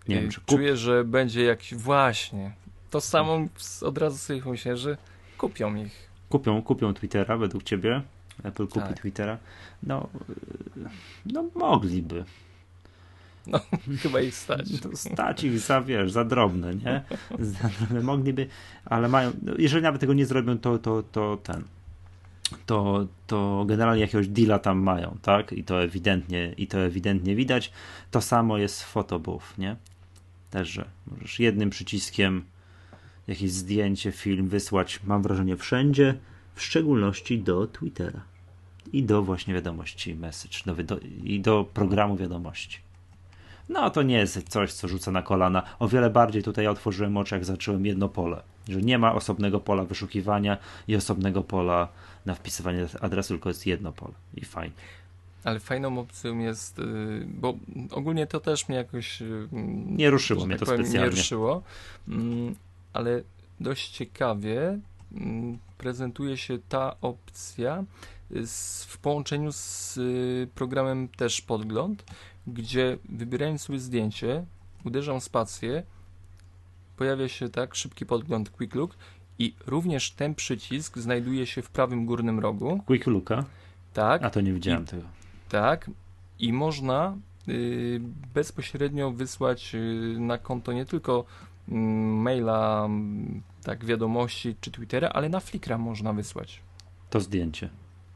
nie 0.08 0.22
wiem, 0.22 0.32
czy 0.32 0.40
kup... 0.40 0.50
Czuję, 0.50 0.78
że 0.78 1.04
będzie 1.04 1.44
jakiś 1.44 1.76
właśnie. 1.76 2.52
To 2.94 3.02
samo 3.02 3.48
od 3.82 3.98
razu 3.98 4.18
sobie 4.18 4.42
myślę, 4.46 4.78
że 4.78 4.98
kupią 5.38 5.76
ich. 5.76 6.10
kupią, 6.30 6.62
kupią 6.62 6.94
Twittera 6.94 7.38
według 7.38 7.64
ciebie. 7.64 8.02
Apple 8.44 8.68
kupi 8.68 8.80
Tak. 8.88 9.00
Twittera. 9.00 9.38
No, 9.84 10.10
y, 10.78 10.90
no 11.26 11.46
mogliby. 11.56 12.26
Chyba 14.04 14.22
ich 14.22 14.36
stać. 14.36 14.80
To 14.82 14.98
stać 14.98 15.44
ich 15.44 15.60
za, 15.60 15.82
wiesz, 15.82 16.12
za 16.12 16.26
drobne, 16.26 16.76
nie? 16.76 17.04
Za 17.54 17.70
drobne 17.80 18.02
mogliby, 18.02 18.48
ale 18.86 19.08
mają, 19.10 19.32
no, 19.42 19.54
jeżeli 19.58 19.84
nawet 19.84 20.02
tego 20.02 20.14
nie 20.14 20.26
zrobią, 20.26 20.58
to, 20.58 20.80
to, 20.80 21.04
to 21.12 21.38
ten, 21.44 21.64
to, 22.66 23.08
to 23.28 23.66
generalnie 23.68 24.02
jakiegoś 24.02 24.28
deala 24.28 24.60
tam 24.60 24.78
mają, 24.80 25.18
tak? 25.22 25.54
I 25.54 25.64
to 25.64 25.84
ewidentnie, 25.84 26.54
i 26.58 26.68
to 26.68 26.80
ewidentnie 26.80 27.36
widać. 27.36 27.72
To 28.12 28.22
samo 28.22 28.58
jest 28.58 28.84
w 28.84 28.88
Photobooth, 28.88 29.58
nie? 29.58 29.76
Też, 30.50 30.70
że 30.70 30.86
możesz 31.08 31.40
jednym 31.40 31.70
przyciskiem 31.70 32.53
jakieś 33.28 33.52
zdjęcie, 33.52 34.12
film 34.12 34.48
wysłać, 34.48 35.00
mam 35.04 35.22
wrażenie, 35.22 35.58
wszędzie, 35.58 36.18
w 36.56 36.62
szczególności 36.62 37.40
do 37.40 37.68
Twittera 37.68 38.22
i 38.94 39.04
do 39.04 39.24
właśnie 39.24 39.54
wiadomości 39.54 40.16
message, 40.16 40.58
do, 40.66 40.84
do, 40.84 41.00
i 41.24 41.40
do 41.40 41.66
programu 41.74 42.16
wiadomości. 42.16 42.80
No 43.70 43.90
to 43.90 44.02
nie 44.02 44.18
jest 44.18 44.50
coś, 44.50 44.74
co 44.74 44.88
rzuca 44.88 45.12
na 45.12 45.22
kolana. 45.22 45.64
O 45.80 45.88
wiele 45.88 46.10
bardziej 46.10 46.44
tutaj 46.44 46.68
otworzyłem 46.68 47.18
oczy, 47.18 47.36
jak 47.36 47.46
zacząłem 47.46 47.86
jedno 47.86 48.10
pole. 48.10 48.42
Że 48.70 48.82
nie 48.82 48.98
ma 48.98 49.14
osobnego 49.14 49.60
pola 49.60 49.84
wyszukiwania 49.84 50.58
i 50.88 50.96
osobnego 50.96 51.42
pola 51.42 51.88
na 52.26 52.36
wpisywanie 52.36 52.86
adresu, 53.02 53.34
tylko 53.34 53.50
jest 53.50 53.66
jedno 53.66 53.92
pole. 53.92 54.14
I 54.36 54.46
fajnie. 54.46 54.74
Ale 55.44 55.60
fajną 55.60 56.00
opcją 56.00 56.40
jest, 56.40 56.80
y, 56.80 56.84
bo 57.28 57.54
ogólnie 57.92 58.28
to 58.28 58.40
też 58.40 58.70
mnie 58.70 58.78
jakoś 58.78 59.22
y, 59.22 59.48
Nie 59.86 60.10
ruszyło 60.10 60.46
mnie 60.46 60.56
tak 60.56 60.60
to 60.60 60.66
powiem, 60.66 60.86
specjalnie. 60.86 61.10
Nie 61.10 61.16
ruszyło, 61.16 61.64
Mm, 62.08 62.56
ale 62.94 63.22
dość 63.60 63.90
ciekawie 63.90 64.80
mm, 65.16 65.58
prezentuje 65.78 66.38
się 66.38 66.60
ta 66.70 66.96
opcja 67.02 67.84
y, 68.32 68.44
w 68.88 68.98
połączeniu 69.02 69.52
z 69.52 69.98
y, 69.98 70.48
programem 70.56 71.08
też 71.08 71.42
Podgląd, 71.42 72.04
gdzie 72.48 72.98
wybierając 73.10 73.62
sobie 73.62 73.80
zdjęcie, 73.80 74.46
uderzam 74.86 75.22
spację, 75.22 75.84
pojawia 76.98 77.28
się 77.28 77.50
tak 77.50 77.76
szybki 77.76 78.06
podgląd 78.06 78.50
Quick 78.50 78.76
Look 78.76 78.96
i 79.40 79.54
również 79.68 80.12
ten 80.12 80.36
przycisk 80.36 80.98
znajduje 80.98 81.46
się 81.48 81.62
w 81.62 81.70
prawym 81.70 82.06
górnym 82.06 82.40
rogu, 82.40 82.82
Quick 82.86 83.08
Looka? 83.08 83.46
tak, 83.94 84.24
A 84.24 84.30
to 84.30 84.42
nie 84.42 84.54
widziałem 84.54 84.86
tego. 84.86 85.04
tak, 85.50 85.90
i 86.40 86.54
można 86.54 87.18
y, 87.50 88.00
bezpośrednio 88.34 89.12
wysłać 89.12 89.76
y, 89.76 90.16
na 90.20 90.38
konto 90.38 90.74
nie 90.74 90.86
tylko 90.86 91.26
maila, 91.68 92.90
tak, 93.64 93.86
wiadomości 93.86 94.56
czy 94.62 94.72
Twittera, 94.72 95.10
ale 95.10 95.30
na 95.30 95.40
Flickra 95.40 95.78
można 95.78 96.14
wysłać. 96.14 96.62
To 97.10 97.20
zdjęcie. 97.20 97.70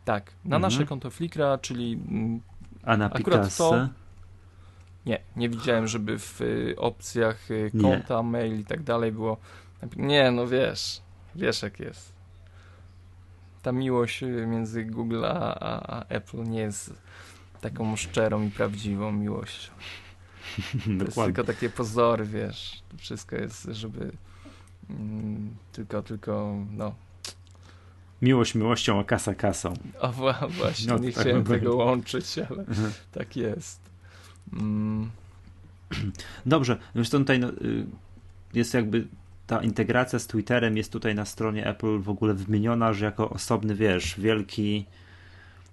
Tak, 0.06 0.32
na 0.46 0.56
Mhm. 0.56 0.62
nasze 0.62 0.86
konto 0.86 1.10
Flickra, 1.10 1.58
czyli 1.58 2.00
A 2.84 2.98
na 2.98 3.06
Akurat 3.06 3.40
Picasso? 3.42 3.70
to- 3.70 3.90
nie, 5.06 5.20
nie 5.36 5.50
widziałem, 5.50 5.88
żeby 5.88 6.20
w 6.20 6.42
y, 6.42 6.76
opcjach 6.78 7.52
y, 7.52 7.72
Nie. 7.74 7.82
konta, 7.92 8.24
mail 8.24 8.60
i 8.60 8.66
tak 8.66 8.84
dalej 8.84 9.12
było. 9.12 9.38
Nie, 9.96 10.32
no 10.32 10.48
wiesz, 10.48 11.02
wiesz 11.36 11.62
jak 11.62 11.80
jest. 11.80 12.14
Ta 13.62 13.72
miłość 13.72 14.22
między 14.48 14.86
Google 14.86 15.26
a, 15.26 15.60
a 16.00 16.06
Apple 16.06 16.44
nie 16.44 16.60
jest 16.60 16.94
taką 17.62 17.96
szczerą 17.96 18.42
i 18.44 18.50
prawdziwą 18.52 19.12
miłością. 19.12 19.72
To 21.00 21.06
jest 21.06 21.16
tylko 21.16 21.44
takie 21.44 21.70
pozory, 21.70 22.26
wiesz. 22.26 22.82
To 22.90 22.98
wszystko 22.98 23.36
jest, 23.36 23.64
żeby 23.72 24.12
mm, 24.90 25.56
tylko, 25.72 26.02
tylko, 26.02 26.56
no. 26.72 26.96
Miłość 28.22 28.56
miłością, 28.56 29.00
a 29.00 29.04
kasa 29.04 29.36
kasą. 29.36 29.74
O 30.00 30.12
właśnie, 30.50 30.88
no, 30.88 30.98
nie 30.98 31.12
tak 31.12 31.24
chciałem 31.24 31.44
tego 31.44 31.76
łączyć, 31.76 32.40
ale 32.50 32.60
mhm. 32.60 32.92
tak 33.12 33.36
jest. 33.36 33.80
Mm. 34.54 35.10
Dobrze, 36.46 36.78
zresztą 36.96 37.20
tutaj 37.20 37.40
no, 37.40 37.50
y, 37.50 37.86
jest 38.54 38.74
jakby 38.74 39.08
ta 39.48 39.64
integracja 39.64 40.20
z 40.20 40.28
Twitterem 40.28 40.78
jest 40.78 40.92
tutaj 40.92 41.16
na 41.16 41.26
stronie 41.26 41.68
Apple 41.68 42.00
w 42.00 42.10
ogóle 42.10 42.34
wymieniona, 42.34 42.94
że 42.94 43.06
jako 43.06 43.30
osobny, 43.30 43.76
wiesz, 43.76 44.20
wielki 44.20 44.86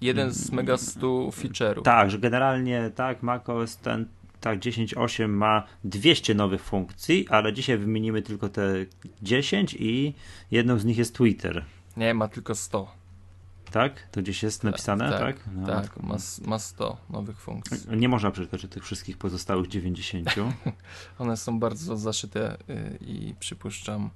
jeden 0.00 0.32
z 0.32 0.50
mega 0.52 0.76
100 0.76 1.06
feature'ów. 1.06 1.82
Tak, 1.82 2.10
że 2.10 2.18
generalnie 2.18 2.90
tak, 2.94 3.22
macOS 3.22 3.76
ten 3.76 4.06
tak 4.44 4.58
10.8 4.58 5.28
ma 5.28 5.64
200 5.84 6.34
nowych 6.34 6.62
funkcji, 6.62 7.26
ale 7.28 7.52
dzisiaj 7.52 7.78
wymienimy 7.78 8.22
tylko 8.22 8.48
te 8.48 8.86
10 9.22 9.76
i 9.78 10.14
jedną 10.50 10.78
z 10.78 10.84
nich 10.84 10.98
jest 10.98 11.14
Twitter. 11.14 11.64
Nie, 11.96 12.14
ma 12.14 12.28
tylko 12.28 12.54
100. 12.54 12.92
Tak? 13.70 14.08
To 14.10 14.22
gdzieś 14.22 14.42
jest 14.42 14.64
napisane, 14.64 15.10
tak? 15.10 15.20
Tak, 15.20 15.48
no. 15.54 15.66
tak 15.66 16.02
ma, 16.02 16.16
ma 16.44 16.58
100 16.58 16.96
nowych 17.10 17.40
funkcji. 17.40 17.78
Nie 17.96 18.08
można 18.08 18.30
przeczytać 18.30 18.66
tych 18.70 18.84
wszystkich 18.84 19.18
pozostałych 19.18 19.68
90. 19.68 20.34
One 21.18 21.36
są 21.36 21.58
bardzo 21.58 21.96
zaszyte 21.96 22.56
y, 22.70 22.98
i 23.00 23.34
przypuszczam 23.40 24.10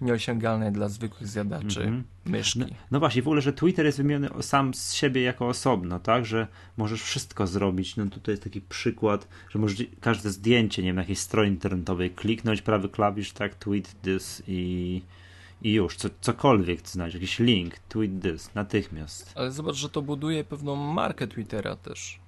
nieosiągalne 0.00 0.72
dla 0.72 0.88
zwykłych 0.88 1.28
zjadaczy 1.28 1.82
mm 1.82 2.00
-hmm. 2.00 2.30
myszki. 2.30 2.58
No, 2.58 2.66
no, 2.90 2.98
właśnie, 2.98 3.22
w 3.22 3.28
ogóle, 3.28 3.40
że 3.40 3.52
Twitter 3.52 3.86
jest 3.86 3.98
wymieniony 3.98 4.42
sam 4.42 4.74
z 4.74 4.92
siebie 4.92 5.22
jako 5.22 5.48
osobno, 5.48 6.00
tak, 6.00 6.26
że 6.26 6.46
możesz 6.76 7.02
wszystko 7.02 7.46
zrobić. 7.46 7.96
No 7.96 8.06
tutaj 8.06 8.32
jest 8.32 8.44
taki 8.44 8.60
przykład, 8.60 9.28
że 9.50 9.58
możesz 9.58 9.86
każde 10.00 10.30
zdjęcie, 10.30 10.82
nie 10.82 10.88
wiem, 10.88 10.96
na 10.96 11.02
jakiejś 11.02 11.18
stronie 11.18 11.50
internetowej 11.50 12.10
kliknąć 12.10 12.62
prawy 12.62 12.88
klawisz, 12.88 13.32
tak, 13.32 13.54
tweet 13.54 14.02
this 14.02 14.42
i, 14.48 15.02
i 15.62 15.72
już, 15.72 15.96
co, 15.96 16.08
cokolwiek 16.20 16.88
znać, 16.88 17.14
jakiś 17.14 17.38
link, 17.38 17.78
tweet 17.78 18.22
this, 18.22 18.54
natychmiast. 18.54 19.32
Ale 19.34 19.52
zobacz, 19.52 19.76
że 19.76 19.88
to 19.88 20.02
buduje 20.02 20.44
pewną 20.44 20.76
markę 20.76 21.28
Twittera 21.28 21.76
też 21.76 22.20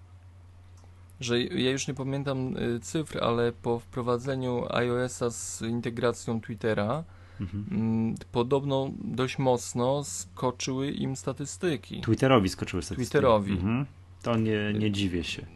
że 1.20 1.40
ja 1.40 1.70
już 1.70 1.88
nie 1.88 1.94
pamiętam 1.94 2.56
y, 2.56 2.80
cyfr, 2.80 3.24
ale 3.24 3.52
po 3.52 3.78
wprowadzeniu 3.78 4.66
iOS-a 4.70 5.30
z 5.30 5.62
integracją 5.62 6.40
Twittera, 6.40 7.04
Mhm. 7.40 7.64
Mm, 7.70 8.14
podobno 8.32 8.90
dość 9.04 9.38
mocno 9.38 10.04
skoczyły 10.04 10.90
im 10.90 11.16
statystyki. 11.16 12.00
Twitterowi 12.00 12.48
skoczyły 12.48 12.82
statystyki. 12.82 13.10
Twitterowi. 13.10 13.52
Mhm. 13.52 13.86
To 14.22 14.36
nie, 14.36 14.72
nie 14.78 14.90
dziwię 14.90 15.24
się. 15.24 15.46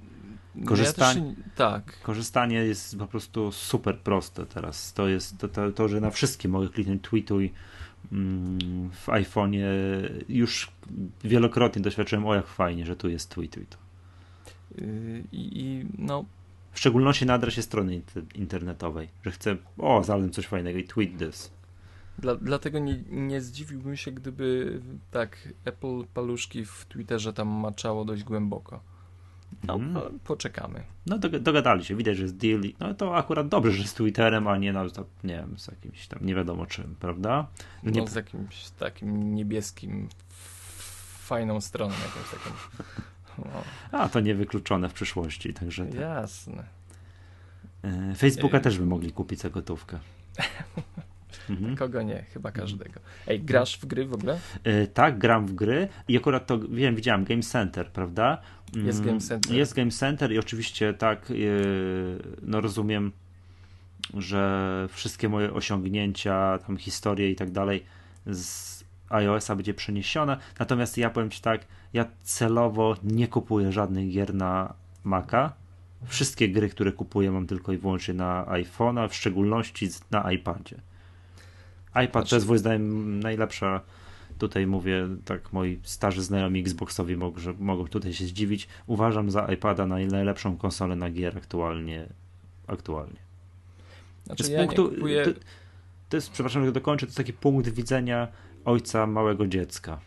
Korzystanie, 0.64 1.34
ja 1.38 1.50
tak. 1.56 2.00
korzystanie 2.02 2.56
jest 2.56 2.98
po 2.98 3.06
prostu 3.06 3.52
super 3.52 3.98
proste 3.98 4.46
teraz. 4.46 4.92
To 4.92 5.08
jest 5.08 5.38
to, 5.38 5.48
to, 5.48 5.72
to 5.72 5.88
że 5.88 6.00
na 6.00 6.10
wszystkie 6.10 6.48
mogę 6.48 6.68
kliknąć 6.68 7.02
tweetuj 7.02 7.52
mm, 8.12 8.90
w 8.90 9.06
iPhone'ie. 9.06 9.64
Już 10.28 10.70
wielokrotnie 11.24 11.82
doświadczyłem, 11.82 12.26
o 12.26 12.34
jak 12.34 12.46
fajnie, 12.46 12.86
że 12.86 12.96
tu 12.96 13.08
jest 13.08 13.30
tweetuj 13.30 13.66
to. 13.66 13.76
Yy, 14.78 15.24
I 15.32 15.84
no, 15.98 16.24
w 16.72 16.78
szczególności 16.78 17.26
na 17.26 17.34
adresie 17.34 17.62
strony 17.62 18.02
internetowej, 18.34 19.08
że 19.24 19.30
chcę, 19.30 19.56
o, 19.78 20.04
znalazłem 20.04 20.32
coś 20.32 20.46
fajnego 20.46 20.78
i 20.78 20.84
tweet 20.84 21.18
this. 21.18 21.50
Dla, 22.18 22.34
dlatego 22.34 22.78
nie, 22.78 23.02
nie 23.10 23.40
zdziwiłbym 23.40 23.96
się, 23.96 24.12
gdyby 24.12 24.80
tak 25.10 25.48
Apple 25.64 26.04
paluszki 26.14 26.64
w 26.64 26.86
Twitterze 26.88 27.32
tam 27.32 27.48
maczało 27.48 28.04
dość 28.04 28.24
głęboko. 28.24 28.80
No, 29.62 29.74
mm. 29.74 30.18
poczekamy. 30.24 30.84
No, 31.06 31.18
dogadali 31.18 31.84
się, 31.84 31.96
widać, 31.96 32.16
że 32.16 32.28
z 32.28 32.34
deal. 32.34 32.60
No 32.80 32.94
to 32.94 33.16
akurat 33.16 33.48
dobrze, 33.48 33.72
że 33.72 33.84
z 33.84 33.94
Twitterem, 33.94 34.48
a 34.48 34.56
nie, 34.56 34.72
no, 34.72 34.84
nie 35.24 35.36
wiem, 35.36 35.58
z 35.58 35.66
jakimś 35.66 36.06
tam 36.06 36.18
nie 36.22 36.34
wiadomo 36.34 36.66
czym, 36.66 36.96
prawda? 37.00 37.46
No, 37.82 37.90
nie... 37.90 38.08
z 38.08 38.14
jakimś 38.14 38.70
takim 38.70 39.34
niebieskim, 39.34 40.08
fajną 41.18 41.60
stroną 41.60 41.94
jakąś 41.94 42.30
taką. 42.30 42.56
No. 43.38 43.62
A, 43.92 44.08
to 44.08 44.20
niewykluczone 44.20 44.88
w 44.88 44.92
przyszłości, 44.92 45.54
także. 45.54 45.86
Tak. 45.86 45.94
Jasne. 45.94 46.64
E, 47.82 48.14
Facebooka 48.14 48.58
e... 48.58 48.60
też 48.60 48.78
by 48.78 48.86
mogli 48.86 49.12
kupić 49.12 49.40
za 49.40 49.50
gotówkę. 49.50 49.98
Mhm. 51.50 51.76
Kogo 51.76 52.02
nie? 52.02 52.24
Chyba 52.32 52.48
mhm. 52.48 52.66
każdego. 52.66 53.00
Ej, 53.26 53.40
grasz 53.40 53.78
w 53.78 53.86
gry 53.86 54.06
w 54.06 54.12
ogóle? 54.12 54.38
Yy, 54.64 54.86
tak, 54.86 55.18
gram 55.18 55.46
w 55.46 55.54
gry 55.54 55.88
i 56.08 56.16
akurat 56.16 56.46
to 56.46 56.58
wiem, 56.58 56.96
widziałem 56.96 57.24
Game 57.24 57.42
Center, 57.42 57.90
prawda? 57.90 58.40
Jest 58.76 59.04
Game 59.04 59.20
Center. 59.20 59.54
Jest 59.54 59.74
Game 59.74 59.90
Center 59.90 60.32
i 60.32 60.38
oczywiście 60.38 60.94
tak, 60.94 61.30
yy, 61.30 62.18
no 62.42 62.60
rozumiem, 62.60 63.12
że 64.14 64.86
wszystkie 64.90 65.28
moje 65.28 65.52
osiągnięcia, 65.52 66.58
tam 66.58 66.76
historie 66.76 67.30
i 67.30 67.36
tak 67.36 67.50
dalej 67.50 67.84
z 68.26 68.84
iOS-a 69.08 69.56
będzie 69.56 69.74
przeniesione. 69.74 70.36
Natomiast 70.58 70.98
ja 70.98 71.10
powiem 71.10 71.30
Ci 71.30 71.40
tak, 71.40 71.66
ja 71.92 72.06
celowo 72.22 72.96
nie 73.04 73.28
kupuję 73.28 73.72
żadnych 73.72 74.10
gier 74.10 74.34
na 74.34 74.74
Maca. 75.04 75.52
Wszystkie 76.06 76.48
gry, 76.48 76.68
które 76.68 76.92
kupuję, 76.92 77.30
mam 77.30 77.46
tylko 77.46 77.72
i 77.72 77.78
wyłącznie 77.78 78.14
na 78.14 78.44
iPhone'a, 78.44 79.08
w 79.08 79.14
szczególności 79.14 79.88
na 80.10 80.32
iPadzie 80.32 80.80
iPad 82.04 82.28
to 82.28 82.36
jest 82.36 82.48
moim 82.48 82.58
zdaniem 82.58 83.20
najlepsza 83.20 83.80
tutaj 84.38 84.66
mówię, 84.66 85.08
tak 85.24 85.52
moi 85.52 85.80
starzy 85.82 86.22
znajomi 86.22 86.60
Xboxowi 86.60 87.16
mogą, 87.16 87.40
że 87.40 87.54
mogą 87.58 87.88
tutaj 87.88 88.12
się 88.12 88.24
zdziwić. 88.24 88.68
Uważam 88.86 89.30
za 89.30 89.52
iPada 89.52 89.86
na 89.86 89.98
najlepszą 89.98 90.56
konsolę 90.56 90.96
na 90.96 91.10
gier 91.10 91.38
aktualnie. 91.38 92.06
aktualnie. 92.66 93.24
Znaczy, 94.26 94.44
z 94.44 94.48
ja 94.48 94.58
punktu, 94.58 94.88
kupuję... 94.88 95.24
to, 95.24 95.30
to, 96.08 96.16
jest, 96.16 96.30
przepraszam, 96.30 96.64
że 96.64 96.72
dokończę, 96.72 97.06
to 97.06 97.10
jest 97.10 97.16
taki 97.16 97.32
punkt 97.32 97.68
widzenia 97.68 98.28
ojca 98.64 99.06
małego 99.06 99.46
dziecka. 99.46 100.00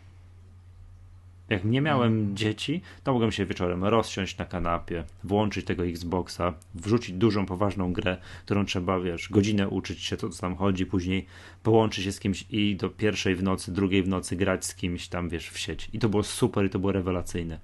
Jak 1.48 1.64
nie 1.64 1.80
miałem 1.80 2.12
mm. 2.12 2.36
dzieci, 2.36 2.82
to 3.04 3.12
mogłem 3.12 3.32
się 3.32 3.46
wieczorem 3.46 3.84
rozsiąść 3.84 4.38
na 4.38 4.44
kanapie, 4.44 5.04
włączyć 5.24 5.66
tego 5.66 5.86
Xboxa, 5.86 6.54
wrzucić 6.74 7.16
dużą, 7.16 7.46
poważną 7.46 7.92
grę, 7.92 8.16
którą 8.44 8.64
trzeba, 8.64 9.00
wiesz, 9.00 9.28
godzinę 9.28 9.68
uczyć 9.68 10.02
się, 10.02 10.16
co 10.16 10.28
tam 10.28 10.56
chodzi, 10.56 10.86
później 10.86 11.26
połączyć 11.62 12.04
się 12.04 12.12
z 12.12 12.20
kimś 12.20 12.44
i 12.50 12.76
do 12.76 12.90
pierwszej 12.90 13.36
w 13.36 13.42
nocy, 13.42 13.72
drugiej 13.72 14.02
w 14.02 14.08
nocy 14.08 14.36
grać 14.36 14.66
z 14.66 14.74
kimś 14.74 15.08
tam, 15.08 15.28
wiesz, 15.28 15.50
w 15.50 15.58
sieć. 15.58 15.90
I 15.92 15.98
to 15.98 16.08
było 16.08 16.22
super 16.22 16.66
i 16.66 16.70
to 16.70 16.78
było 16.78 16.92
rewelacyjne. 16.92 17.60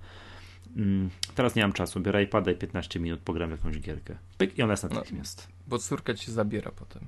Mm, 0.77 1.11
teraz 1.35 1.55
nie 1.55 1.63
mam 1.63 1.73
czasu, 1.73 2.01
biorę 2.01 2.23
iPada 2.23 2.51
i 2.51 2.55
15 2.55 3.01
minut 3.01 3.21
pogram 3.21 3.51
jakąś 3.51 3.81
gierkę. 3.81 4.17
Pyk 4.39 4.59
i 4.59 4.63
ona 4.63 4.73
jest 4.73 4.83
natychmiast. 4.83 5.49
No, 5.49 5.55
bo 5.67 5.79
córka 5.79 6.15
ci 6.15 6.33
zabiera 6.33 6.71
potem. 6.71 7.03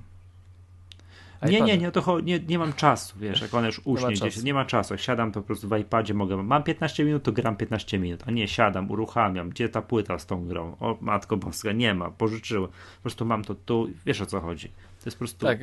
Nie, 1.41 1.61
nie, 1.61 1.77
nie, 1.77 1.91
to 1.91 2.19
nie, 2.19 2.39
nie 2.39 2.59
mam 2.59 2.73
czasu, 2.73 3.19
wiesz, 3.19 3.41
jak 3.41 3.53
ona 3.53 3.67
już 3.67 3.81
uśnie 3.83 4.07
nie 4.07 4.15
gdzieś, 4.15 4.43
nie 4.43 4.53
ma 4.53 4.65
czasu, 4.65 4.93
jak 4.93 5.01
siadam 5.01 5.31
to 5.31 5.41
po 5.41 5.47
prostu 5.47 5.69
w 5.69 5.77
iPadzie 5.77 6.13
mogę, 6.13 6.37
mam 6.37 6.63
15 6.63 7.05
minut, 7.05 7.23
to 7.23 7.31
gram 7.31 7.55
15 7.55 7.99
minut, 7.99 8.23
a 8.25 8.31
nie, 8.31 8.47
siadam, 8.47 8.91
uruchamiam, 8.91 9.49
gdzie 9.49 9.69
ta 9.69 9.81
płyta 9.81 10.19
z 10.19 10.25
tą 10.25 10.47
grą, 10.47 10.75
o 10.79 10.97
matko 11.01 11.37
boska, 11.37 11.71
nie 11.71 11.93
ma, 11.93 12.11
pożyczyłem, 12.11 12.71
po 12.71 13.01
prostu 13.01 13.25
mam 13.25 13.43
to 13.43 13.55
tu, 13.55 13.87
wiesz 14.05 14.21
o 14.21 14.25
co 14.25 14.41
chodzi, 14.41 14.67
to 14.67 15.05
jest 15.05 15.17
po 15.17 15.19
prostu 15.19 15.45
tak, 15.45 15.59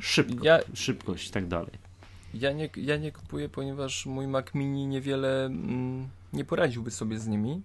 szybko, 0.00 0.44
ja, 0.44 0.58
szybkość 0.74 1.28
i 1.28 1.30
tak 1.30 1.46
dalej. 1.46 1.72
Ja 2.34 2.52
nie, 2.52 2.68
ja 2.76 2.96
nie 2.96 3.12
kupuję, 3.12 3.48
ponieważ 3.48 4.06
mój 4.06 4.26
Mac 4.26 4.54
Mini 4.54 4.86
niewiele 4.86 5.46
mm, 5.46 6.08
nie 6.32 6.44
poradziłby 6.44 6.90
sobie 6.90 7.18
z 7.18 7.26
nimi, 7.26 7.62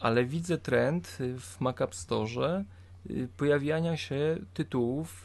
ale 0.00 0.24
widzę 0.24 0.58
trend 0.58 1.18
w 1.38 1.60
Mac 1.60 1.80
App 1.80 1.94
Store 1.94 2.64
y, 3.10 3.28
pojawiania 3.36 3.96
się 3.96 4.38
tytułów 4.54 5.23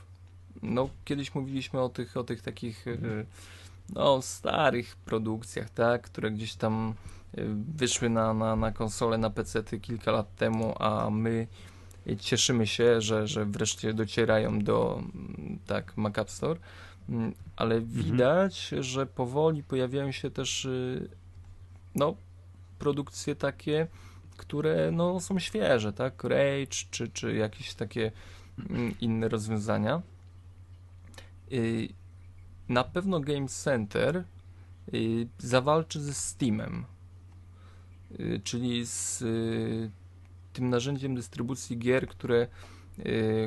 no 0.61 0.89
kiedyś 1.05 1.35
mówiliśmy 1.35 1.81
o 1.81 1.89
tych, 1.89 2.17
o 2.17 2.23
tych 2.23 2.41
takich 2.41 2.87
mhm. 2.87 3.25
no, 3.93 4.21
starych 4.21 4.95
produkcjach, 4.95 5.69
tak, 5.69 6.01
które 6.01 6.31
gdzieś 6.31 6.55
tam 6.55 6.93
e, 7.37 7.41
wyszły 7.75 8.09
na, 8.09 8.33
na, 8.33 8.55
na 8.55 8.71
konsole, 8.71 9.17
na 9.17 9.29
PC 9.29 9.63
kilka 9.63 10.11
lat 10.11 10.35
temu, 10.35 10.75
a 10.79 11.09
my 11.09 11.47
cieszymy 12.19 12.67
się, 12.67 13.01
że, 13.01 13.27
że 13.27 13.45
wreszcie 13.45 13.93
docierają 13.93 14.59
do 14.59 15.03
tak 15.65 15.97
Mac 15.97 16.17
App 16.17 16.29
Store, 16.31 16.59
mm, 17.09 17.33
ale 17.55 17.75
mhm. 17.75 18.03
widać, 18.03 18.67
że 18.79 19.05
powoli 19.05 19.63
pojawiają 19.63 20.11
się 20.11 20.31
też 20.31 20.65
y, 20.65 21.09
no, 21.95 22.15
produkcje 22.79 23.35
takie, 23.35 23.87
które 24.37 24.91
no, 24.91 25.19
są 25.19 25.39
świeże, 25.39 25.93
tak? 25.93 26.23
Rage 26.23 26.85
czy, 26.91 27.07
czy 27.07 27.35
jakieś 27.35 27.73
takie 27.73 28.11
mm, 28.69 28.95
inne 29.01 29.29
rozwiązania. 29.29 30.01
Y, 31.53 31.89
na 32.69 32.83
pewno 32.83 33.19
Game 33.19 33.47
Center 33.47 34.23
y, 34.93 35.27
zawalczy 35.37 36.01
ze 36.01 36.13
Steamem, 36.13 36.85
y, 38.19 38.41
czyli 38.43 38.85
z 38.85 39.23
tym 40.53 40.69
narzędziem 40.69 41.15
dystrybucji 41.15 41.77
gier, 41.77 42.07
które, 42.07 42.47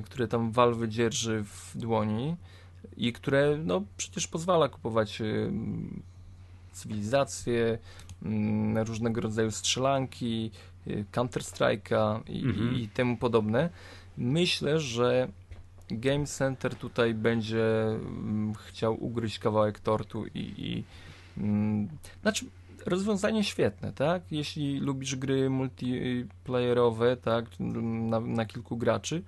które 0.05 0.29
tam 0.29 0.53
Valve 0.53 0.89
dzierży 0.89 1.45
w 1.45 1.73
dłoni. 1.75 2.37
i 2.97 3.13
które 3.13 3.59
no, 3.65 3.83
przecież 3.97 4.27
pozwala 4.27 4.69
kupować 4.69 5.23
cywilizacje, 6.73 7.79
y, 8.77 8.85
różnego 8.85 9.21
rodzaju 9.21 9.51
strzelanki, 9.51 10.51
Counter-Strike'a 11.13 12.21
i, 12.29 12.45
Mhm. 12.45 12.75
i 12.75 12.89
temu 12.89 13.17
podobne. 13.17 13.71
Myślę, 14.19 14.81
że 14.81 15.29
Game 15.93 16.27
Center 16.27 16.75
tutaj 16.75 17.15
będzie 17.15 17.65
mm, 17.87 18.55
chciał 18.55 19.05
ugryźć 19.05 19.39
kawałek 19.39 19.81
tortu 19.81 20.27
i, 20.27 20.55
i 20.59 20.85
mm, 21.39 21.89
znaczy 22.23 22.47
rozwiązanie 22.87 23.45
świetne, 23.45 23.93
tak? 23.93 24.23
Jeśli 24.31 24.81
lubisz 24.81 25.17
gry 25.17 25.51
multiplayerowe, 25.51 27.17
tak, 27.17 27.45
na, 27.61 28.21
na 28.21 28.47
kilku 28.47 28.77
graczy, 28.77 29.23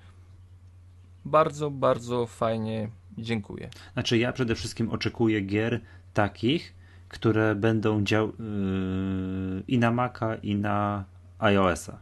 bardzo, 1.24 1.70
bardzo 1.70 2.26
fajnie, 2.26 2.88
dziękuję. 3.18 3.70
Znaczy 3.92 4.18
ja 4.18 4.32
przede 4.32 4.54
wszystkim 4.54 4.90
oczekuję 4.90 5.40
gier 5.40 5.80
takich, 6.14 6.74
które 7.08 7.54
będą 7.54 8.04
dział 8.04 8.26
yy, 8.26 9.62
i 9.68 9.78
na 9.78 9.90
Maca, 9.90 10.34
i 10.34 10.56
na 10.56 11.04
iOS-a. 11.38 11.98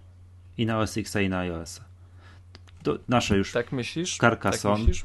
I 0.58 0.66
na 0.66 0.78
OS 0.78 0.96
X, 0.96 1.16
i 1.16 1.28
na 1.28 1.38
iOS-a. 1.38 1.91
To 2.82 2.98
nasze 3.08 3.38
już, 3.38 3.52
Tak 3.52 3.72
myślisz? 3.72 4.16
Carcassonne. 4.16 4.76
Tak 4.76 4.86
myślisz? 4.86 5.04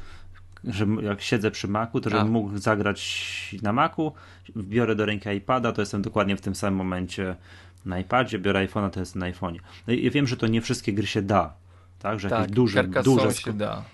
że 0.64 0.86
jak 1.02 1.22
siedzę 1.22 1.50
przy 1.50 1.68
Macu, 1.68 2.00
to 2.00 2.10
żebym 2.10 2.26
A. 2.26 2.30
mógł 2.30 2.58
zagrać 2.58 3.56
na 3.62 3.72
Macu, 3.72 4.12
biorę 4.56 4.96
do 4.96 5.06
ręki 5.06 5.28
iPada, 5.28 5.72
to 5.72 5.82
jestem 5.82 6.02
dokładnie 6.02 6.36
w 6.36 6.40
tym 6.40 6.54
samym 6.54 6.78
momencie 6.78 7.36
na 7.84 7.98
iPadzie, 7.98 8.38
biorę 8.38 8.66
iPhone'a, 8.66 8.90
to 8.90 9.00
jest 9.00 9.16
na 9.16 9.32
iPhone'ie. 9.32 9.58
No 9.86 9.92
i 9.92 10.10
wiem, 10.10 10.26
że 10.26 10.36
to 10.36 10.46
nie 10.46 10.60
wszystkie 10.60 10.92
gry 10.92 11.06
się 11.06 11.22
da. 11.22 11.54
Tak, 11.98 12.20
że 12.20 12.28
Tak, 12.28 12.40
jakieś 12.40 12.54
duże, 12.54 12.84
duże 12.84 13.34
się 13.34 13.52
da. 13.52 13.84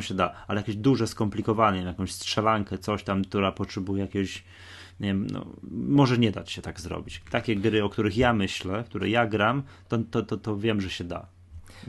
Się 0.00 0.14
da, 0.14 0.34
ale 0.48 0.60
jakieś 0.60 0.76
duże 0.76 1.06
skomplikowanie, 1.06 1.82
jakąś 1.82 2.12
strzelankę, 2.12 2.78
coś 2.78 3.02
tam, 3.02 3.24
która 3.24 3.52
potrzebuje 3.52 4.02
jakiegoś, 4.02 4.44
nie 5.00 5.08
wiem, 5.08 5.26
no, 5.26 5.46
może 5.70 6.18
nie 6.18 6.32
dać 6.32 6.52
się 6.52 6.62
tak 6.62 6.80
zrobić. 6.80 7.22
Takie 7.30 7.56
gry, 7.56 7.84
o 7.84 7.88
których 7.88 8.16
ja 8.16 8.32
myślę, 8.32 8.84
które 8.84 9.10
ja 9.10 9.26
gram, 9.26 9.62
to, 9.88 9.98
to, 10.10 10.22
to, 10.22 10.36
to 10.36 10.56
wiem, 10.56 10.80
że 10.80 10.90
się 10.90 11.04
da. 11.04 11.26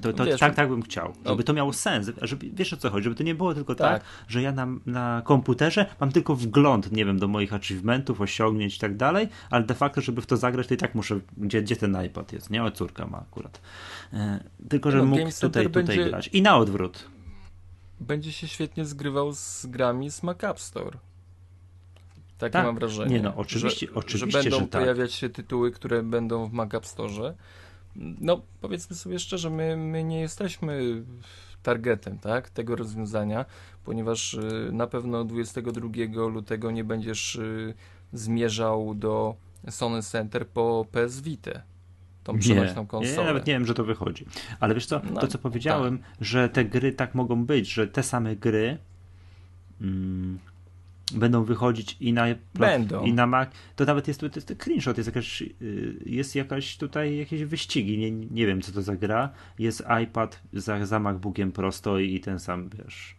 To, 0.02 0.14
to, 0.14 0.26
Wiesz, 0.26 0.39
tak, 0.39 0.56
tak 0.56 0.70
bym 0.70 0.82
chciał, 0.82 1.14
no- 1.24 1.30
żeby 1.32 1.44
to 1.44 1.54
miało 1.54 1.74
sens, 1.74 2.12
żeby, 2.22 2.50
wiesz 2.54 2.74
o 2.74 2.78
co 2.78 2.89
chodzi, 2.89 3.04
żeby 3.04 3.16
to 3.16 3.24
nie 3.24 3.36
było 3.36 3.54
tylko 3.54 3.76
tak, 3.76 4.00
Tak. 4.04 4.10
że 4.28 4.42
ja 4.42 4.52
na, 4.52 4.68
na 4.86 5.22
komputerze 5.26 5.86
mam 6.00 6.12
tylko 6.12 6.36
wgląd, 6.36 6.92
nie 6.92 7.06
wiem, 7.06 7.20
do 7.20 7.28
moich 7.28 7.54
achievementów, 7.54 8.22
osiągnięć 8.22 8.76
i 8.76 8.80
tak 8.80 8.98
dalej, 8.98 9.28
ale 9.50 9.64
de 9.64 9.74
facto, 9.76 10.02
żeby 10.02 10.22
w 10.22 10.26
to 10.26 10.38
zagrać, 10.38 10.68
to 10.68 10.74
i 10.74 10.78
tak 10.78 10.96
muszę, 10.96 11.20
gdzie, 11.38 11.62
gdzie 11.62 11.76
ten 11.76 12.06
iPad 12.06 12.34
jest, 12.34 12.50
nie? 12.50 12.64
O, 12.64 12.72
córka 12.72 13.08
ma 13.08 13.18
akurat. 13.20 13.62
E, 14.14 14.44
tylko, 14.70 14.92
żebym 14.92 15.10
No, 15.10 15.16
mógł 15.18 15.32
tutaj, 15.42 15.64
tutaj 15.66 15.84
będzie- 15.84 16.06
grać. 16.10 16.28
I 16.34 16.42
na 16.42 16.58
odwrót. 16.58 17.06
Będzie 18.00 18.32
się 18.32 18.48
świetnie 18.48 18.86
zgrywał 18.86 19.34
z 19.34 19.66
grami 19.66 20.12
z 20.12 20.24
Mac 20.24 20.44
App 20.44 20.60
Store. 20.60 20.98
Takie 22.38 22.52
Tak. 22.54 22.66
mam 22.66 22.76
wrażenie. 22.76 23.16
Nie 23.16 23.22
no, 23.22 23.34
oczywiście- 23.36 23.88
że, 23.88 23.94
oczywiście, 23.94 24.32
że 24.32 24.39
będą 24.42 24.60
że 24.60 24.68
tak. 24.68 24.82
pojawiać 24.82 25.14
się 25.14 25.30
tytuły, 25.30 25.72
które 25.72 26.04
będą 26.04 26.48
w 26.50 26.54
Mac 26.54 26.74
App 26.74 26.86
Store. 26.86 27.34
No, 27.96 28.42
powiedzmy 28.62 28.96
sobie 28.96 29.20
szczerze, 29.20 29.50
my, 29.50 29.78
my 29.78 30.04
nie 30.04 30.20
jesteśmy 30.20 31.04
targetem 31.64 32.20
tak, 32.20 32.50
tego 32.50 32.76
rozwiązania, 32.76 33.46
ponieważ 33.84 34.34
y, 34.34 34.70
na 34.74 34.88
pewno 34.88 35.24
22 35.24 35.89
lutego 36.28 36.72
nie 36.72 36.84
będziesz 36.84 37.36
y, 37.36 37.74
zmierzał 38.14 38.96
do 38.96 39.36
Sony 39.70 40.02
Center 40.02 40.48
po 40.48 40.86
PS 40.92 41.22
Vita. 41.22 41.62
Tą 42.24 42.39
przenośną 42.39 42.82
nie, 42.82 42.88
konsolę. 42.88 43.18
ja 43.18 43.24
nawet 43.24 43.48
nie 43.48 43.54
wiem, 43.54 43.66
że 43.66 43.74
to 43.74 43.84
wychodzi. 43.84 44.26
Ale 44.60 44.74
wiesz 44.74 44.86
co, 44.86 45.02
No, 45.14 45.22
to 45.22 45.28
co 45.28 45.38
powiedziałem, 45.38 46.00
że 46.22 46.50
te 46.50 46.66
gry 46.66 46.94
tak 46.94 47.16
mogą 47.16 47.46
być, 47.46 47.74
że 47.74 47.88
te 47.88 48.04
same 48.04 48.36
gry 48.36 48.78
mm, 49.82 50.39
będą 51.14 51.43
wychodzić 51.43 51.97
i 51.99 52.14
na 52.14 52.26
Będą. 52.53 53.03
i 53.03 53.14
na 53.14 53.28
Mac. 53.28 53.49
To 53.76 53.86
nawet 53.86 54.07
jest, 54.07 54.20
to 54.20 54.26
jest 54.36 54.53
screenshot, 54.62 54.97
jest 54.97 55.07
jakaś, 55.07 55.41
y, 55.41 55.95
jest 56.05 56.36
jakaś 56.36 56.78
tutaj 56.78 57.18
jakieś 57.18 57.43
wyścigi, 57.43 57.97
nie, 57.97 58.12
nie 58.12 58.47
wiem 58.47 58.62
co 58.62 58.72
to 58.72 58.82
za 58.82 58.95
gra. 58.95 59.30
Jest 59.59 59.84
iPad 60.03 60.41
za, 60.53 60.86
za 60.86 60.99
MacBookiem 60.99 61.51
prosto 61.51 61.99
i 61.99 62.20
ten 62.20 62.39
sam, 62.39 62.70
wiesz. 62.70 63.16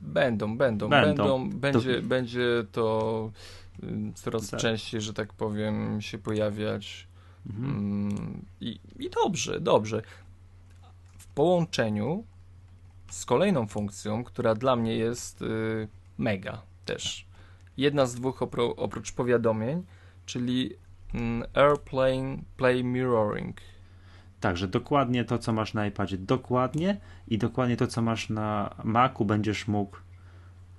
Będą, 0.00 0.56
będą, 0.56 0.88
Będą. 0.88 1.48
będą. 1.48 1.58
Będzie, 1.58 2.02
będzie 2.02 2.64
to 2.72 3.30
y, 3.82 3.86
coraz 4.14 4.50
Tak. 4.50 4.60
częściej, 4.60 5.00
że 5.00 5.14
tak 5.14 5.32
powiem, 5.32 6.00
się 6.00 6.18
pojawiać. 6.18 7.06
Mhm. 7.46 7.70
Mm, 7.78 8.44
I, 8.60 8.78
I 8.98 9.10
dobrze, 9.24 9.60
dobrze. 9.60 10.02
W 11.18 11.26
połączeniu 11.26 12.24
z 13.10 13.26
kolejną 13.26 13.66
funkcją, 13.66 14.24
która 14.24 14.54
dla 14.54 14.76
mnie 14.76 14.96
jest 14.96 15.42
y, 15.42 15.88
mega 16.18 16.62
też. 16.90 17.26
Jedna 17.76 18.06
z 18.06 18.14
dwóch 18.14 18.42
opro, 18.42 18.76
oprócz 18.76 19.12
powiadomień, 19.12 19.82
czyli 20.26 20.70
mm, 21.14 21.44
Airplane 21.54 22.38
Play 22.56 22.84
Mirroring. 22.84 23.56
Także 24.40 24.68
dokładnie 24.68 25.24
to, 25.24 25.38
co 25.38 25.52
masz 25.52 25.74
na 25.74 25.86
iPadzie, 25.86 26.18
dokładnie 26.18 27.00
i 27.28 27.38
dokładnie 27.38 27.76
to, 27.76 27.86
co 27.86 28.02
masz 28.02 28.28
na 28.30 28.74
Macu, 28.84 29.24
będziesz 29.24 29.68
mógł 29.68 29.96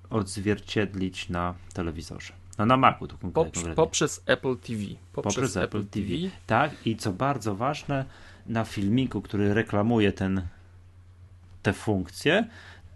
odzwierciedlić 0.09 1.30
na 1.30 1.53
telewizorze. 1.74 2.34
No 2.57 2.66
na 2.66 2.78
Macu 2.78 3.07
tu 3.07 3.18
Poprz, 3.18 3.34
konkretnie. 3.34 3.76
poprzez 3.76 4.24
Apple 4.26 4.57
TV. 4.57 4.82
Poprzez, 5.14 5.36
Poprzez 5.36 5.57
Apple 5.57 5.86
TV. 5.86 6.07
Tak, 6.47 6.88
i 6.88 6.95
co 6.95 7.14
bardzo 7.14 7.55
ważne, 7.55 8.05
na 8.45 8.64
filmiku, 8.66 9.22
który 9.22 9.53
reklamuje 9.53 10.12
ten, 10.14 10.41
te 11.64 11.74
funkcje, 11.74 12.47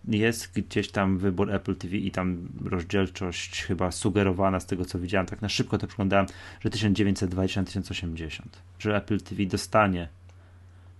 jest 0.07 0.51
gdzieś 0.51 0.91
tam 0.91 1.17
wybór 1.17 1.51
Apple 1.51 1.75
TV 1.75 1.95
i 1.95 2.11
tam 2.11 2.47
rozdzielczość 2.65 3.61
chyba 3.61 3.91
sugerowana 3.91 4.59
z 4.59 4.65
tego, 4.65 4.85
co 4.85 4.99
widziałem. 4.99 5.25
Tak 5.27 5.41
na 5.41 5.49
szybko 5.49 5.77
to 5.77 5.87
przeglądałem, 5.87 6.25
że 6.59 6.69
1920 6.69 7.61
na 7.61 7.65
1080. 7.65 8.61
Że 8.79 8.95
Apple 8.95 9.21
TV 9.21 9.45
dostanie 9.45 10.07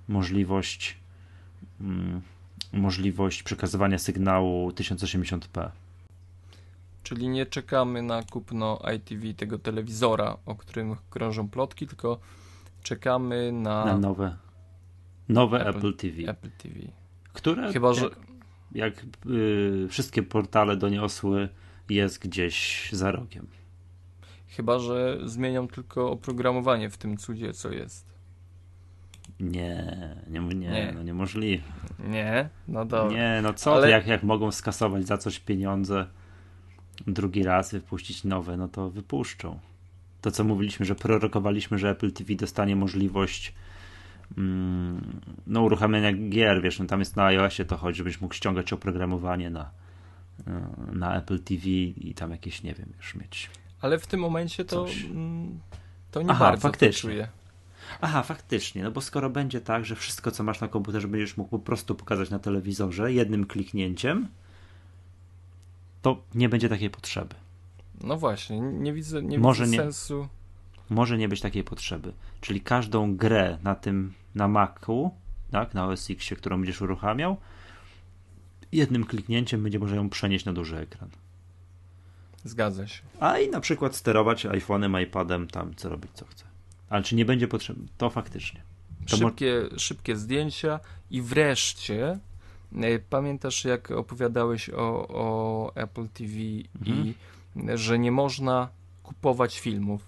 możliwość 0.07 0.97
mm, 1.81 2.21
możliwość 2.73 3.43
przekazywania 3.43 3.97
sygnału 3.97 4.69
1080p. 4.69 5.69
Czyli 7.03 7.27
nie 7.29 7.45
czekamy 7.45 8.01
na 8.01 8.23
kupno 8.23 8.79
ITV 8.95 9.33
tego 9.33 9.59
telewizora, 9.59 10.37
o 10.45 10.55
którym 10.55 10.95
krążą 11.09 11.49
plotki, 11.49 11.87
tylko 11.87 12.19
czekamy 12.83 13.51
na, 13.51 13.85
Na 13.85 13.97
nowe 13.97 14.35
nowe 15.29 15.59
Apple- 15.59 15.77
Apple, 15.77 15.93
TV, 15.93 16.15
Apple 16.27 16.49
TV. 16.57 16.75
które 17.33 17.73
Chyba, 17.73 17.93
że 17.93 18.09
jak, 18.75 19.05
y, 19.25 19.87
wszystkie 19.89 20.23
portale 20.23 20.77
doniosły 20.77 21.49
jest 21.89 22.19
gdzieś 22.19 22.89
za 22.91 23.11
rogiem. 23.11 23.47
chyba, 24.47 24.79
że 24.79 25.17
zmienią 25.25 25.67
tylko 25.67 26.11
oprogramowanie 26.11 26.89
w 26.89 26.97
tym 26.97 27.17
cudzie, 27.17 27.53
co 27.53 27.71
jest. 27.71 28.05
Nie, 29.39 30.15
nie, 30.27 30.39
nie, 30.39 30.55
Nie. 30.55 30.91
No 30.95 31.03
niemożliwe. 31.03 31.63
Nie? 31.99 32.49
No 32.67 32.85
dobra. 32.85 33.17
Nie, 33.17 33.39
no 33.43 33.53
co, 33.53 33.75
Ale- 33.75 33.89
jak, 33.89 34.07
jak 34.07 34.23
mogą 34.23 34.51
skasować 34.51 35.07
za 35.07 35.17
coś 35.17 35.39
pieniądze 35.39 36.07
drugi 37.07 37.43
raz 37.43 37.73
i 37.73 37.79
wpuścić 37.79 38.23
nowe, 38.23 38.57
no 38.57 38.67
to 38.67 38.89
wypuszczą. 38.89 39.59
To 40.21 40.31
co 40.31 40.43
mówiliśmy, 40.43 40.85
że 40.85 40.95
prorokowaliśmy, 40.95 41.77
że 41.77 41.89
Apple 41.89 42.11
TV 42.11 42.35
dostanie 42.35 42.75
możliwość 42.75 43.53
no 45.47 45.61
uruchamiania 45.61 46.13
gier, 46.29 46.61
wiesz, 46.61 46.79
no 46.79 46.85
tam 46.85 46.99
jest 46.99 47.15
na 47.15 47.25
iOSie 47.25 47.65
to 47.65 47.77
chodzi, 47.77 47.97
żebyś 47.97 48.21
mógł 48.21 48.33
ściągać 48.33 48.73
oprogramowanie 48.73 49.49
na, 49.49 49.69
y, 50.39 50.51
na 50.95 51.15
Apple 51.17 51.39
TV 51.39 51.65
i 51.67 52.13
tam 52.15 52.31
jakieś, 52.31 52.63
nie 52.63 52.73
wiem, 52.73 52.93
już 52.97 53.15
mieć. 53.15 53.49
Ale 53.81 53.99
w 53.99 54.07
tym 54.07 54.19
momencie 54.19 54.65
to, 54.65 54.85
Coś. 54.85 55.03
mm, 55.05 55.59
to 56.11 56.21
nie 56.21 56.29
Aha, 56.29 56.45
bardzo 56.45 56.61
faktycznie. 56.61 57.09
czuję. 57.09 57.27
Aha, 58.01 58.23
faktycznie, 58.23 58.83
no 58.83 58.91
bo 58.91 59.01
skoro 59.01 59.29
będzie 59.29 59.61
tak, 59.61 59.85
że 59.85 59.95
wszystko 59.95 60.31
co 60.31 60.43
masz 60.43 60.61
na 60.61 60.67
komputerze 60.67 61.07
będziesz 61.07 61.37
mógł 61.37 61.49
po 61.49 61.59
prostu 61.59 61.95
pokazać 61.95 62.29
na 62.29 62.39
telewizorze 62.39 63.13
jednym 63.13 63.45
kliknięciem, 63.45 64.27
to 66.01 66.23
nie 66.35 66.49
będzie 66.49 66.69
takiej 66.69 66.89
potrzeby. 66.89 67.35
No 68.03 68.17
właśnie, 68.17 68.59
nie 68.59 68.93
widzę, 68.93 69.21
nie 69.23 69.39
Może 69.39 69.63
widzę 69.63 69.77
nie. 69.77 69.83
sensu. 69.83 70.27
Może 70.89 71.17
nie 71.17 71.29
być 71.29 71.41
takiej 71.41 71.63
potrzeby. 71.63 72.13
Czyli 72.41 72.61
każdą 72.61 73.15
grę 73.15 73.57
na 73.63 73.75
tym, 73.75 74.13
na 74.35 74.47
Macu, 74.47 75.11
tak, 75.51 75.73
na 75.73 75.85
OS 75.87 76.09
X, 76.09 76.29
którą 76.37 76.57
będziesz 76.57 76.81
uruchamiał, 76.81 77.37
jednym 78.71 79.05
kliknięciem 79.05 79.63
będzie 79.63 79.79
można 79.79 79.95
ją 79.95 80.09
przenieść 80.09 80.45
na 80.45 80.53
duży 80.53 80.77
ekran. 80.77 81.09
Zgadza 82.43 82.87
się. 82.87 83.01
A 83.19 83.39
i 83.39 83.49
na 83.49 83.59
przykład 83.59 83.95
sterować 83.95 84.45
iPhone'em, 84.45 85.01
iPadem, 85.03 85.47
tam 85.47 85.75
co 85.75 85.89
robić, 85.89 86.11
co 86.13 86.25
chce. 86.25 86.45
Ale 86.89 87.03
czy 87.03 87.15
nie 87.15 87.25
będzie 87.25 87.47
potrzebne? 87.47 87.87
To 87.97 88.09
faktycznie. 88.09 88.61
To 89.09 89.17
mo- 89.17 89.27
Szybkie, 89.27 89.61
szybkie 89.77 90.15
zdjęcia 90.15 90.79
i 91.11 91.21
wreszcie 91.21 92.19
e, 92.75 92.99
pamiętasz 92.99 93.65
jak 93.65 93.91
opowiadałeś 93.91 94.69
o, 94.69 95.07
o 95.07 95.71
Apple 95.75 96.07
TV 96.07 96.33
Mhm. 96.81 97.07
i 97.07 97.13
że 97.77 97.99
nie 97.99 98.11
można 98.11 98.69
kupować 99.03 99.59
filmów, 99.59 100.01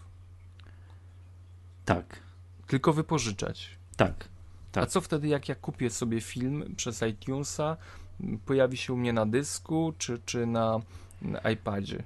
Tak, 1.85 2.19
tylko 2.67 2.93
wypożyczać. 2.93 3.76
Tak. 3.97 4.27
Tak. 4.71 4.83
A 4.83 4.87
co 4.87 5.01
wtedy 5.01 5.27
jak 5.27 5.49
ja 5.49 5.55
kupię 5.55 5.89
sobie 5.89 6.21
film 6.21 6.73
przez 6.75 7.01
iTunesa 7.01 7.77
pojawi 8.45 8.77
się 8.77 8.93
u 8.93 8.97
mnie 8.97 9.13
na 9.13 9.25
dysku 9.25 9.93
czy, 9.97 10.19
czy 10.25 10.45
na, 10.45 10.79
na 11.21 11.39
iPadzie. 11.51 12.03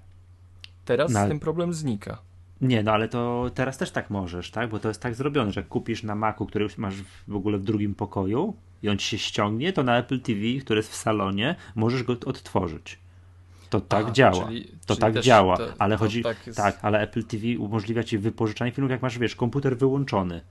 Teraz 0.86 1.12
Na- 1.12 1.28
ten 1.28 1.40
problem 1.40 1.74
znika. 1.74 2.18
Nie, 2.62 2.84
no 2.84 2.92
ale 2.92 3.08
to 3.08 3.52
teraz 3.56 3.78
też 3.78 3.92
tak 3.92 4.10
możesz, 4.10 4.52
tak? 4.52 4.70
Bo 4.70 4.80
to 4.80 4.88
jest 4.88 5.02
tak 5.02 5.16
zrobione, 5.16 5.52
że 5.52 5.60
jak 5.62 5.68
kupisz 5.68 6.04
na 6.04 6.16
Macu, 6.16 6.46
który 6.46 6.64
już 6.64 6.78
masz 6.78 6.96
w 7.28 7.36
ogóle 7.36 7.58
w 7.58 7.64
drugim 7.64 7.96
pokoju 7.96 8.54
i 8.84 8.90
on 8.90 8.98
ci 8.98 9.08
się 9.08 9.18
ściągnie, 9.18 9.74
to 9.74 9.84
na 9.84 9.98
Apple 9.98 10.20
TV, 10.20 10.40
który 10.62 10.78
jest 10.80 10.92
w 10.92 10.96
salonie, 10.96 11.56
możesz 11.76 12.04
go 12.04 12.14
odtworzyć. 12.26 13.00
To 13.70 13.82
tak 13.82 14.12
działa. 14.12 14.46
czyli- 14.46 14.66
to 14.86 14.96
czyli 14.96 15.00
tak 15.00 15.20
działa, 15.24 15.58
to- 15.58 15.74
ale 15.80 15.98
chodzi. 15.98 16.24
tak 16.24 16.38
Tak, 16.56 16.80
ale 16.82 17.00
Apple 17.00 17.24
TV 17.24 17.44
umożliwia 17.60 18.04
ci 18.04 18.18
wypożyczanie 18.18 18.72
filmów, 18.72 18.92
jak 18.92 19.02
masz, 19.02 19.20
wiesz, 19.20 19.36
komputer 19.36 19.78
wyłączony. 19.78 20.42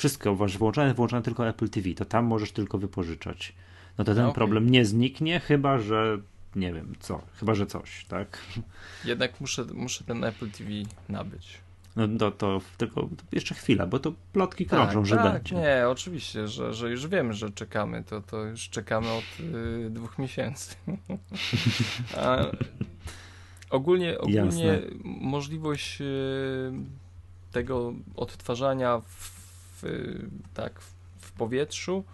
Wszystko 0.00 0.34
masz 0.34 0.58
wyłączone, 0.58 0.94
wyłączone 0.94 1.22
tylko 1.22 1.48
Apple 1.48 1.68
TV, 1.68 1.94
to 1.94 2.04
tam 2.04 2.24
możesz 2.24 2.52
tylko 2.52 2.78
wypożyczać. 2.78 3.52
No 3.98 4.04
to 4.04 4.14
ten 4.14 4.24
Okej. 4.24 4.34
problem 4.34 4.70
nie 4.70 4.84
zniknie, 4.84 5.40
chyba 5.40 5.78
że 5.78 6.18
nie 6.56 6.72
wiem 6.72 6.92
co, 7.00 7.20
chyba 7.36 7.54
że 7.54 7.66
coś, 7.66 8.04
tak? 8.04 8.38
Jednak 9.04 9.40
muszę, 9.40 9.64
muszę 9.74 10.04
ten 10.04 10.24
Apple 10.24 10.50
TV 10.50 10.70
nabyć. 11.08 11.58
No 11.96 12.08
to, 12.18 12.30
to 12.30 12.60
tylko 12.78 13.08
jeszcze 13.32 13.54
chwila, 13.54 13.86
bo 13.86 13.98
to 13.98 14.12
plotki 14.32 14.66
krążą, 14.66 15.04
że 15.04 15.16
tak, 15.16 15.32
będzie. 15.32 15.56
Nie, 15.56 15.88
oczywiście, 15.88 16.48
że, 16.48 16.74
że 16.74 16.90
już 16.90 17.06
wiemy, 17.06 17.34
że 17.34 17.50
czekamy. 17.50 18.04
To, 18.04 18.20
to 18.20 18.44
już 18.44 18.68
czekamy 18.68 19.10
od 19.10 19.24
y, 19.86 19.90
dwóch 19.90 20.18
miesięcy. 20.18 20.76
A, 22.16 22.38
ogólnie 23.70 24.18
ogólnie 24.18 24.38
Jasne. 24.38 24.80
możliwość 25.04 26.00
y, 26.00 26.04
tego 27.52 27.92
odtwarzania 28.16 28.98
w, 28.98 29.39
w, 29.82 30.18
tak, 30.54 30.80
w 31.18 31.32
powietrzu, 31.32 32.04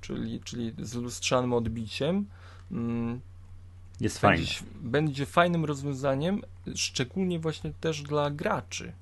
czyli, 0.00 0.40
czyli 0.40 0.74
z 0.78 0.94
lustrzanym 0.94 1.52
odbiciem, 1.52 2.26
mm, 2.72 3.20
Jest 4.00 4.18
fajne. 4.18 4.36
będzie, 4.36 4.60
będzie 4.82 5.26
fajnym 5.26 5.64
rozwiązaniem, 5.64 6.42
szczególnie 6.74 7.38
właśnie 7.38 7.72
też 7.80 8.02
dla 8.02 8.30
graczy, 8.30 8.92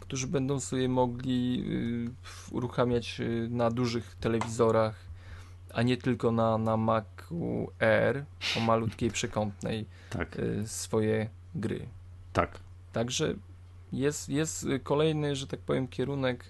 którzy 0.00 0.26
będą 0.26 0.60
sobie 0.60 0.88
mogli 0.88 1.64
y, 2.50 2.54
uruchamiać 2.54 3.20
y, 3.20 3.48
na 3.50 3.70
dużych 3.70 4.16
telewizorach, 4.20 4.94
a 5.74 5.82
nie 5.82 5.96
tylko 5.96 6.32
na, 6.32 6.58
na 6.58 6.76
Macu 6.76 7.70
Air 7.80 8.24
o 8.56 8.60
malutkiej 8.60 9.10
przekątnej 9.10 9.86
Tak, 10.10 10.38
y, 10.38 10.68
swoje 10.68 11.28
gry. 11.54 11.88
tak. 12.32 12.58
Także 12.92 13.34
jest, 13.92 14.28
jest 14.28 14.66
kolejny, 14.82 15.36
że 15.36 15.46
tak 15.46 15.60
powiem, 15.60 15.88
kierunek 15.88 16.44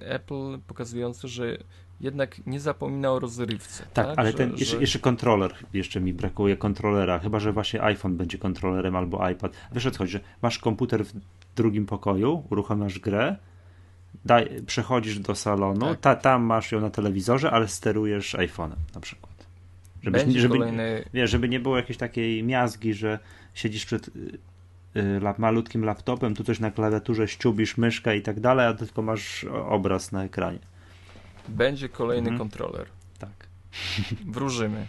Apple 0.00 0.58
pokazujący, 0.66 1.28
że 1.28 1.58
jednak 2.00 2.46
nie 2.46 2.60
zapomina 2.60 3.12
o 3.12 3.18
rozrywce. 3.18 3.84
Tak, 3.94 4.08
ale 4.16 4.30
że, 4.30 4.36
ten 4.36 4.50
jeszcze, 4.50 4.64
że... 4.76 4.80
jeszcze 4.80 4.98
kontroler, 4.98 5.54
jeszcze 5.72 6.00
mi 6.00 6.12
brakuje 6.12 6.56
kontrolera, 6.56 7.18
chyba 7.18 7.40
że 7.40 7.52
właśnie 7.52 7.82
iPhone 7.82 8.16
będzie 8.16 8.38
kontrolerem 8.38 8.96
albo 8.96 9.28
iPad. 9.30 9.52
Wiesz 9.72 9.86
o 9.86 9.90
co 9.90 9.98
chodzi, 9.98 10.12
że 10.12 10.20
masz 10.42 10.58
komputer 10.58 11.04
w 11.04 11.12
drugim 11.56 11.86
pokoju, 11.86 12.42
uruchamiasz 12.50 12.98
grę, 12.98 13.36
daj, 14.24 14.62
przechodzisz 14.66 15.18
do 15.18 15.34
salonu, 15.34 15.86
Tak. 15.86 16.00
ta, 16.00 16.16
tam 16.16 16.42
masz 16.42 16.72
ją 16.72 16.80
na 16.80 16.90
telewizorze, 16.90 17.50
ale 17.50 17.68
sterujesz 17.68 18.34
iPhone'em 18.34 18.76
na 18.94 19.00
przykład. 19.00 19.32
Żebyś, 20.02 20.22
żeby, 20.36 20.58
kolejny 20.58 21.04
wiesz, 21.14 21.30
żeby 21.30 21.48
nie 21.48 21.60
było 21.60 21.76
jakiejś 21.76 21.98
takiej 21.98 22.44
miazgi, 22.44 22.94
że 22.94 23.18
siedzisz 23.54 23.86
przed 23.86 24.08
y, 24.08 24.38
malutkim 25.38 25.84
laptopem, 25.84 26.34
tu 26.34 26.44
coś 26.44 26.60
na 26.60 26.70
klawiaturze, 26.70 27.28
ściubisz 27.28 27.76
myszkę 27.76 28.16
i 28.16 28.22
tak 28.22 28.40
dalej, 28.40 28.66
a 28.66 28.74
tylko 28.74 29.02
masz 29.02 29.44
obraz 29.68 30.12
na 30.12 30.24
ekranie. 30.24 30.58
Będzie 31.48 31.88
kolejny 31.88 32.30
Mhm. 32.30 32.38
kontroler. 32.38 32.86
Tak. 33.18 33.30
Wróżymy. 34.34 34.86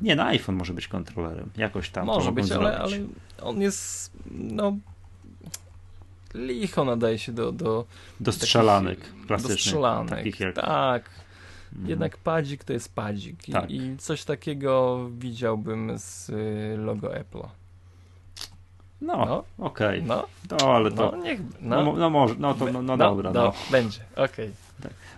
Nie, 0.00 0.16
no 0.16 0.22
iPhone 0.24 0.56
może 0.56 0.72
być 0.74 0.88
kontrolerem, 0.88 1.50
jakoś 1.56 1.90
tam. 1.90 2.06
Może 2.06 2.32
być, 2.32 2.52
ale, 2.52 2.78
ale 2.78 2.96
on 3.42 3.60
jest, 3.60 4.12
no, 4.30 4.76
licho 6.34 6.84
nadaje 6.84 7.18
się 7.18 7.32
do, 7.32 7.52
do 7.52 7.84
Do 8.20 8.32
strzelanek 8.32 8.98
takich- 9.00 9.26
klasycznych. 9.26 9.56
Do 9.56 9.62
strzelanek, 9.62 10.10
takich 10.10 10.40
jak- 10.40 10.54
tak. 10.54 11.10
Mm. 11.76 11.88
Jednak 11.90 12.16
padzik 12.16 12.64
to 12.64 12.72
jest 12.72 12.94
padzik. 12.94 13.48
I, 13.48 13.52
Tak. 13.52 13.70
I 13.70 13.96
coś 13.98 14.24
takiego 14.24 15.00
widziałbym 15.18 15.92
z 15.98 16.28
y, 16.28 16.76
logo 16.78 17.08
Apple'a. 17.08 17.48
No, 19.00 19.16
No, 19.16 19.44
okej. 19.58 20.02
no, 20.02 20.26
No, 20.50 20.74
ale 20.74 20.90
to. 20.90 21.10
no, 21.16 21.22
niech, 21.22 21.40
No, 21.60 21.84
no. 21.84 21.92
no, 21.92 22.10
może, 22.10 22.34
no 22.38 22.54
to 22.54 22.72
no, 22.72 22.82
no 22.82 22.96
dobra. 22.96 23.32
No. 23.32 23.52
Będzie, 23.70 24.00
okej. 24.16 24.50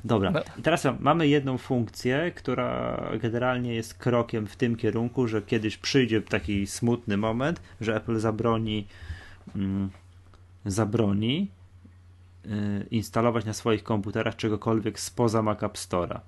Dobra. 0.05 0.31
No. 0.31 0.41
I 0.59 0.63
teraz 0.63 0.87
mamy 1.01 1.29
jedną 1.29 1.59
funkcję, 1.59 2.33
która 2.35 3.03
generalnie 3.23 3.75
jest 3.75 3.95
krokiem 3.95 4.47
w 4.47 4.57
tym 4.57 4.77
kierunku, 4.77 5.29
że 5.29 5.43
kiedyś 5.43 5.77
przyjdzie 5.77 6.23
taki 6.23 6.67
smutny 6.67 7.17
moment, 7.17 7.61
że 7.81 7.97
Apple 7.97 8.19
zabroni 8.19 8.87
mm, 9.57 9.91
zabroni 10.67 11.51
y, 12.47 12.49
instalować 12.91 13.45
na 13.45 13.53
swoich 13.53 13.83
komputerach 13.83 14.37
czegokolwiek 14.37 15.01
spoza 15.01 15.43
Mac 15.43 15.63
App 15.63 15.77
Store'a. 15.77 16.21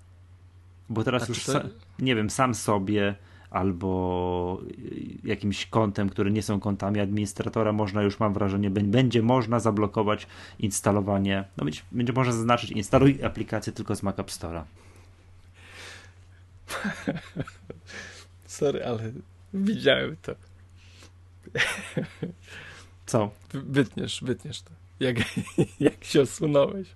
Bo 0.88 1.04
teraz 1.04 1.22
A 1.22 1.26
już 1.26 1.38
sa, 1.44 1.62
nie 1.98 2.14
wiem, 2.16 2.30
sam 2.30 2.54
sobie 2.54 3.14
albo 3.54 4.60
y, 4.82 5.28
jakimś 5.28 5.66
kontem, 5.66 6.08
które 6.08 6.30
nie 6.30 6.42
są 6.42 6.60
kontami 6.60 7.00
administratora, 7.00 7.72
można 7.72 8.02
już, 8.02 8.20
mam 8.20 8.34
wrażenie, 8.34 8.70
bę- 8.70 8.84
będzie 8.84 9.22
można 9.22 9.60
zablokować 9.60 10.26
instalowanie, 10.58 11.44
no 11.56 11.64
będzie, 11.64 11.80
będzie 11.92 12.12
można 12.12 12.32
zaznaczyć, 12.32 12.70
instaluj 12.70 13.24
aplikację 13.24 13.72
tylko 13.72 13.96
z 13.96 14.02
Mac 14.02 14.18
App 14.18 14.28
Store'a. 14.30 14.62
Sorry, 18.46 18.84
ale 18.84 19.12
widziałem 19.54 20.16
to. 20.22 20.34
Co? 23.06 23.30
Wytniesz, 23.52 24.20
wytniesz 24.24 24.62
to. 24.62 24.70
Jak, 25.00 25.16
jak 25.80 26.04
się 26.04 26.20
osunąłeś. 26.20 26.88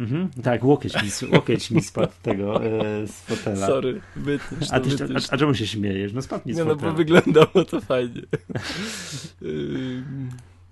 Mhm. 0.00 0.30
Tak, 0.42 0.64
łokieć 0.64 0.94
mi, 0.94 1.28
łokieć 1.32 1.70
mi 1.70 1.82
spadł 1.82 2.12
tego 2.22 2.64
e, 2.64 3.06
z 3.06 3.20
fotela. 3.20 3.66
Sorry, 3.66 4.00
wytniesz 4.16 4.72
A, 4.72 4.80
ty, 4.80 4.90
wytniesz 4.90 5.30
a, 5.30 5.32
a 5.34 5.38
czemu 5.38 5.54
się 5.54 5.66
śmiejesz? 5.66 6.12
No 6.12 6.22
spadł 6.22 6.48
mi 6.48 6.54
z 6.54 6.58
no, 6.58 6.64
fotela. 6.64 6.90
bo 6.90 6.96
wyglądało 6.96 7.64
to 7.64 7.80
fajnie. 7.80 8.22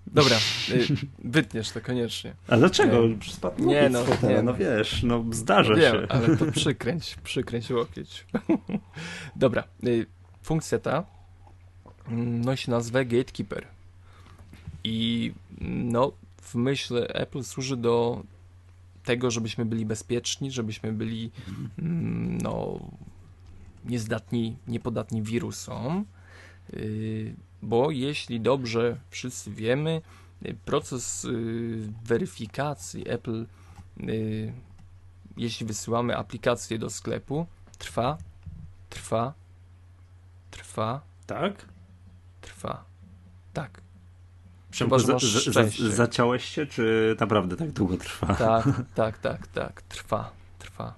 Dobra, 0.06 0.36
y, 0.70 0.86
wytniesz 1.24 1.70
to 1.70 1.80
koniecznie. 1.80 2.34
A 2.48 2.56
dlaczego? 2.56 3.02
Spadł 3.30 3.64
Nie, 3.64 3.88
no, 3.88 4.04
z 4.04 4.06
fotela, 4.06 4.32
nie, 4.32 4.42
no 4.42 4.52
no. 4.52 4.58
wiesz, 4.58 5.02
no 5.02 5.24
zdarza 5.30 5.76
się. 5.76 6.06
ale 6.08 6.36
to 6.36 6.52
przykręć, 6.52 7.16
przykręć 7.24 7.70
łokieć. 7.70 8.26
Dobra, 9.36 9.64
y, 9.86 10.06
funkcja 10.42 10.78
ta 10.78 11.04
mm, 12.08 12.44
nosi 12.44 12.70
nazwę 12.70 13.04
Gatekeeper. 13.04 13.66
I 14.84 15.32
no, 15.60 16.12
w 16.42 16.54
myśl 16.54 17.06
Apple 17.08 17.42
służy 17.42 17.76
do 17.76 18.22
tego, 19.08 19.30
żebyśmy 19.30 19.64
byli 19.64 19.86
bezpieczni, 19.86 20.50
żebyśmy 20.50 20.92
byli 20.92 21.30
mm, 21.78 22.38
no, 22.38 22.80
niezdatni, 23.84 24.56
niepodatni 24.66 25.22
wirusom. 25.22 26.04
Y, 26.74 27.34
Bo 27.62 27.90
jeśli 27.90 28.40
dobrze 28.40 29.00
wszyscy 29.10 29.50
wiemy, 29.50 30.02
proces 30.64 31.24
y, 31.24 31.92
weryfikacji 32.04 33.08
Apple, 33.10 33.46
y, 34.00 34.52
jeśli 35.36 35.66
wysyłamy 35.66 36.16
aplikację 36.16 36.78
do 36.78 36.90
sklepu, 36.90 37.46
trwa, 37.78 38.18
trwa, 38.90 39.34
trwa, 40.50 41.00
Tak? 41.26 41.68
trwa. 42.40 42.84
Tak, 43.52 43.80
Przemku, 44.70 44.98
że 44.98 45.18
za, 45.52 45.52
za, 45.52 45.64
zaciąłeś 45.88 46.44
się, 46.44 46.66
czy 46.66 47.16
naprawdę 47.20 47.56
tak 47.56 47.70
długo 47.70 47.96
trwa? 47.96 48.34
tak, 48.34 48.64
tak, 48.94 49.18
tak, 49.18 49.46
tak, 49.46 49.82
trwa, 49.82 50.30
trwa. 50.58 50.94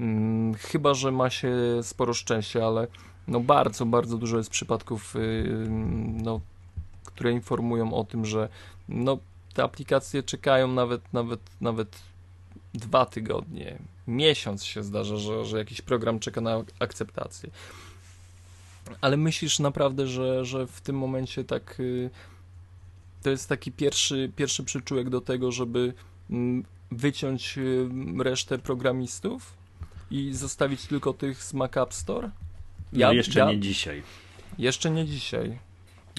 Mm, 0.00 0.54
chyba, 0.54 0.94
że 0.94 1.10
ma 1.10 1.30
się 1.30 1.56
sporo 1.82 2.14
szczęścia, 2.14 2.66
ale 2.66 2.86
no 3.28 3.40
bardzo, 3.40 3.86
bardzo 3.86 4.18
dużo 4.18 4.36
jest 4.36 4.50
przypadków, 4.50 5.16
y, 5.16 5.66
no, 6.22 6.40
które 7.04 7.32
informują 7.32 7.94
o 7.94 8.04
tym, 8.04 8.24
że 8.24 8.48
no, 8.88 9.18
te 9.54 9.62
aplikacje 9.62 10.22
czekają 10.22 10.68
nawet, 10.68 11.12
nawet, 11.12 11.40
nawet 11.60 11.98
dwa 12.74 13.06
tygodnie, 13.06 13.78
miesiąc 14.06 14.64
się 14.64 14.82
zdarza, 14.82 15.16
że, 15.16 15.44
że 15.44 15.58
jakiś 15.58 15.80
program 15.80 16.18
czeka 16.18 16.40
na 16.40 16.64
akceptację. 16.78 17.50
Ale 19.00 19.16
myślisz 19.16 19.58
naprawdę, 19.58 20.06
że, 20.06 20.44
że 20.44 20.66
w 20.66 20.80
tym 20.80 20.98
momencie 20.98 21.44
tak 21.44 21.80
y, 21.80 22.10
to 23.22 23.30
jest 23.30 23.48
taki 23.48 23.72
pierwszy, 23.72 24.32
pierwszy 24.36 24.64
przyczółek 24.64 25.10
do 25.10 25.20
tego, 25.20 25.52
żeby 25.52 25.94
mm, 26.30 26.64
wyciąć 26.90 27.58
y, 27.58 27.88
resztę 28.18 28.58
programistów 28.58 29.56
i 30.10 30.34
zostawić 30.34 30.86
tylko 30.86 31.12
tych 31.12 31.42
z 31.42 31.54
Mac 31.54 31.76
App 31.76 31.94
Store? 31.94 32.30
no 32.92 33.12
jeszcze 33.12 33.46
nie 33.46 33.60
dzisiaj. 33.60 34.02
Jeszcze 34.58 34.90
nie 34.90 35.06
dzisiaj. 35.06 35.58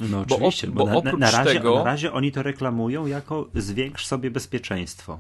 No 0.01 0.25
Bo 0.25 0.35
oczywiście, 0.35 0.67
op- 0.67 0.71
bo, 0.73 0.85
bo 0.85 0.91
na, 0.91 0.97
oprócz 0.97 1.19
na, 1.19 1.31
razie, 1.31 1.53
tego- 1.53 1.75
na 1.75 1.83
razie 1.83 2.13
oni 2.13 2.31
to 2.31 2.43
reklamują 2.43 3.05
jako 3.05 3.47
zwiększ 3.55 4.05
sobie 4.05 4.31
bezpieczeństwo. 4.31 5.19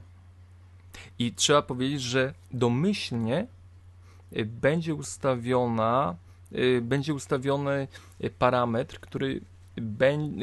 I 1.19 1.33
trzeba 1.33 1.61
powiedzieć, 1.61 2.01
że 2.01 2.33
domyślnie 2.51 3.47
y, 4.37 4.45
będzie 4.45 4.95
ustawiona, 4.95 6.15
y, 6.51 6.81
będzie 6.81 7.13
ustawiony 7.13 7.87
parametr, 8.39 8.99
który, 8.99 9.41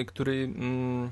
który 0.06 0.52
mm, 0.56 1.10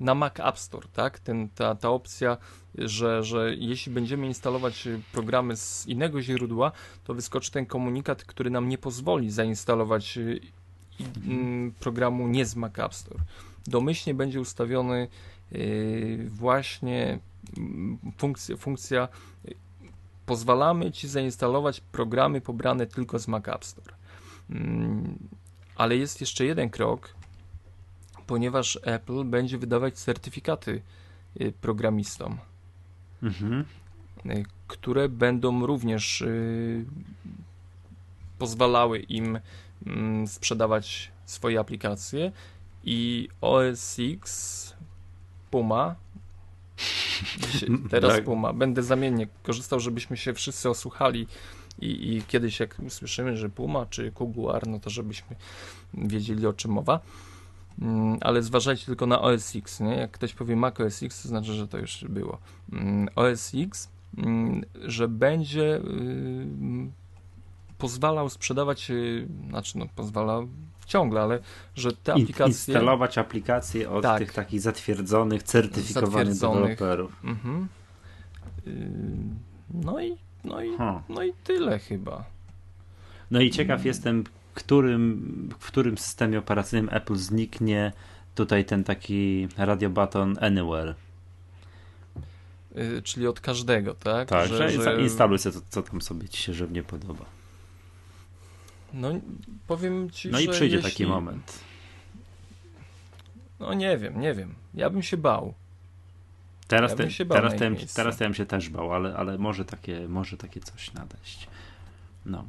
na 0.00 0.14
Mac 0.14 0.40
App 0.40 0.58
Store, 0.58 0.88
tak? 0.92 1.18
Ten, 1.18 1.48
ta, 1.48 1.74
ta 1.74 1.90
opcja, 1.90 2.36
że, 2.74 3.22
że 3.22 3.54
jeśli 3.54 3.92
będziemy 3.92 4.26
instalować 4.26 4.88
programy 5.12 5.56
z 5.56 5.86
innego 5.86 6.22
źródła, 6.22 6.72
to 7.04 7.14
wyskoczy 7.14 7.50
ten 7.50 7.66
komunikat, 7.66 8.24
który 8.24 8.50
nam 8.50 8.68
nie 8.68 8.78
pozwoli 8.78 9.30
zainstalować 9.30 10.18
mhm. 11.00 11.72
programu 11.80 12.28
nie 12.28 12.46
z 12.46 12.56
Mac 12.56 12.78
App 12.78 12.94
Store. 12.94 13.20
Domyślnie 13.66 14.14
będzie 14.14 14.40
ustawiony 14.40 15.08
właśnie 16.26 17.18
funkcja, 18.18 18.56
funkcja 18.56 19.08
pozwalamy 20.26 20.92
Ci 20.92 21.08
zainstalować 21.08 21.80
programy 21.80 22.40
pobrane 22.40 22.86
tylko 22.86 23.18
z 23.18 23.28
Mac 23.28 23.48
App 23.48 23.64
Store. 23.64 23.94
Mm, 24.50 25.18
ale 25.76 25.96
jest 25.96 26.20
jeszcze 26.20 26.44
jeden 26.44 26.70
krok, 26.70 27.14
ponieważ 28.30 28.78
Apple 28.82 29.24
będzie 29.24 29.58
wydawać 29.58 29.98
certyfikaty 29.98 30.82
y, 31.40 31.52
programistom, 31.60 32.38
mhm. 33.22 33.64
Y, 34.26 34.44
które 34.66 35.08
będą 35.08 35.66
również 35.66 36.20
y, 36.20 36.84
pozwalały 38.38 38.98
im 38.98 39.38
mm, 39.86 40.26
sprzedawać 40.26 41.10
swoje 41.26 41.60
aplikacje 41.60 42.32
i 42.84 43.28
OS 43.40 43.96
X 43.98 44.74
Puma 45.50 45.94
teraz 47.90 48.12
tak. 48.12 48.24
Puma. 48.24 48.52
Będę 48.52 48.82
zamiennie 48.82 49.26
korzystał, 49.42 49.80
żebyśmy 49.80 50.16
się 50.16 50.34
wszyscy 50.34 50.70
osłuchali 50.70 51.26
i, 51.80 52.16
i 52.16 52.22
kiedyś 52.22 52.60
jak 52.60 52.76
usłyszymy, 52.86 53.36
że 53.36 53.48
Puma 53.48 53.86
czy 53.86 54.12
Kuguar, 54.12 54.66
no 54.66 54.80
to 54.80 54.90
żebyśmy 54.90 55.36
wiedzieli 55.94 56.46
o 56.46 56.52
czym 56.52 56.70
mowa. 56.70 57.00
Mm, 57.78 58.18
ale 58.20 58.42
zważajcie 58.42 58.86
tylko 58.86 59.06
na 59.06 59.20
OS 59.20 59.56
X, 59.56 59.80
nie? 59.80 59.96
Jak 59.96 60.10
ktoś 60.10 60.34
powie 60.34 60.56
Mac 60.56 60.80
OS 60.80 61.02
X, 61.02 61.22
to 61.22 61.28
znaczy, 61.28 61.52
że 61.52 61.68
to 61.68 61.78
już 61.78 62.04
było. 62.08 62.38
Mm, 62.72 63.08
OS 63.16 63.52
X, 63.54 63.88
mm, 64.18 64.64
że 64.84 65.08
będzie 65.08 65.76
y, 65.76 65.80
pozwalał 67.78 68.28
sprzedawać, 68.28 68.90
y, 68.90 69.28
znaczy 69.48 69.78
no 69.78 69.86
pozwala 69.96 70.40
ciągle, 70.86 71.20
ale 71.20 71.38
że 71.74 71.92
te 71.92 72.12
aplikacje... 72.12 72.46
Instalować 72.46 73.18
aplikacje 73.18 73.90
od 73.90 74.02
tak, 74.02 74.18
tych 74.18 74.32
takich 74.32 74.60
zatwierdzonych, 74.60 75.42
certyfikowanych 75.42 76.38
deweloperów. 76.38 77.12
Mhm. 77.24 77.68
Yy, 78.66 78.72
no 79.74 80.00
i, 80.00 80.16
no, 80.44 80.64
i, 80.64 80.70
no 81.08 81.22
i 81.22 81.32
tyle 81.44 81.78
chyba. 81.78 82.24
No 83.30 83.40
i 83.40 83.50
ciekaw 83.50 83.84
jestem, 83.84 84.24
którym, 84.62 85.48
w 85.58 85.66
którym 85.66 85.98
systemie 85.98 86.38
operacyjnym 86.38 86.88
Apple 86.92 87.16
zniknie 87.16 87.92
tutaj 88.34 88.64
ten 88.64 88.84
taki 88.84 89.48
radio 89.56 89.90
button 89.90 90.36
anywhere. 90.40 90.94
Yy, 92.74 93.02
czyli 93.02 93.26
od 93.26 93.40
każdego, 93.40 93.94
tak? 93.94 94.28
Tak, 94.28 94.48
że, 94.48 94.70
że... 94.70 95.02
instaluj 95.02 95.38
sobie 95.38 95.54
to, 95.54 95.66
co 95.68 95.82
tam 95.82 96.02
sobie 96.02 96.28
ci 96.28 96.42
się 96.42 96.54
żywnie 96.54 96.82
podoba. 96.82 97.24
No 98.94 99.12
powiem 99.66 100.10
ci, 100.10 100.30
No 100.30 100.40
i 100.40 100.48
przyjdzie 100.48 100.76
jeśli... 100.76 100.90
taki 100.90 101.06
moment. 101.06 101.58
No 103.60 103.74
nie 103.74 103.98
wiem, 103.98 104.20
nie 104.20 104.34
wiem. 104.34 104.54
Ja 104.74 104.90
bym 104.90 105.02
się 105.02 105.16
bał. 105.16 105.54
Teraz, 106.68 106.90
ja 106.90 106.96
te, 106.96 107.10
się 107.10 107.24
bał 107.24 107.38
teraz, 107.38 107.56
ten, 107.56 107.76
teraz 107.94 108.18
bym 108.18 108.34
się 108.34 108.46
też 108.46 108.68
bał, 108.68 108.94
ale, 108.94 109.16
ale 109.16 109.38
może, 109.38 109.64
takie, 109.64 110.08
może 110.08 110.36
takie 110.36 110.60
coś 110.60 110.92
nadejść. 110.92 111.48
No. 112.26 112.44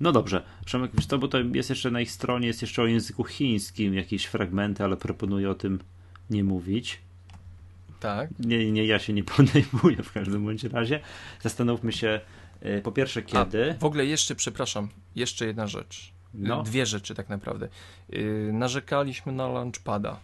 No 0.00 0.12
dobrze, 0.12 0.42
Przemek, 0.66 0.90
wiesz 0.94 1.06
to, 1.06 1.18
bo 1.18 1.28
to 1.28 1.38
jest 1.38 1.70
jeszcze 1.70 1.90
na 1.90 2.00
ich 2.00 2.10
stronie, 2.10 2.46
jest 2.46 2.62
jeszcze 2.62 2.82
o 2.82 2.86
języku 2.86 3.24
chińskim 3.24 3.94
jakieś 3.94 4.24
fragmenty, 4.24 4.84
ale 4.84 4.96
proponuję 4.96 5.50
o 5.50 5.54
tym 5.54 5.78
nie 6.30 6.44
mówić. 6.44 7.00
Tak. 8.00 8.30
Nie, 8.38 8.72
nie, 8.72 8.86
ja 8.86 8.98
się 8.98 9.12
nie 9.12 9.24
podejmuję 9.36 10.02
w 10.02 10.12
każdym 10.12 10.44
bądź 10.44 10.64
razie. 10.64 11.00
Zastanówmy 11.42 11.92
się, 11.92 12.20
E, 12.60 12.80
po 12.80 12.92
pierwsze, 12.92 13.22
kiedy. 13.22 13.70
A, 13.70 13.74
w 13.74 13.84
ogóle 13.84 14.06
jeszcze, 14.06 14.34
przepraszam, 14.34 14.88
jeszcze 15.16 15.46
jedna 15.46 15.66
rzecz. 15.66 16.12
No. 16.34 16.62
Dwie 16.62 16.86
rzeczy 16.86 17.14
tak 17.14 17.28
naprawdę. 17.28 17.68
Yy, 18.08 18.50
narzekaliśmy 18.52 19.32
na 19.32 19.48
Launchpada. 19.48 20.20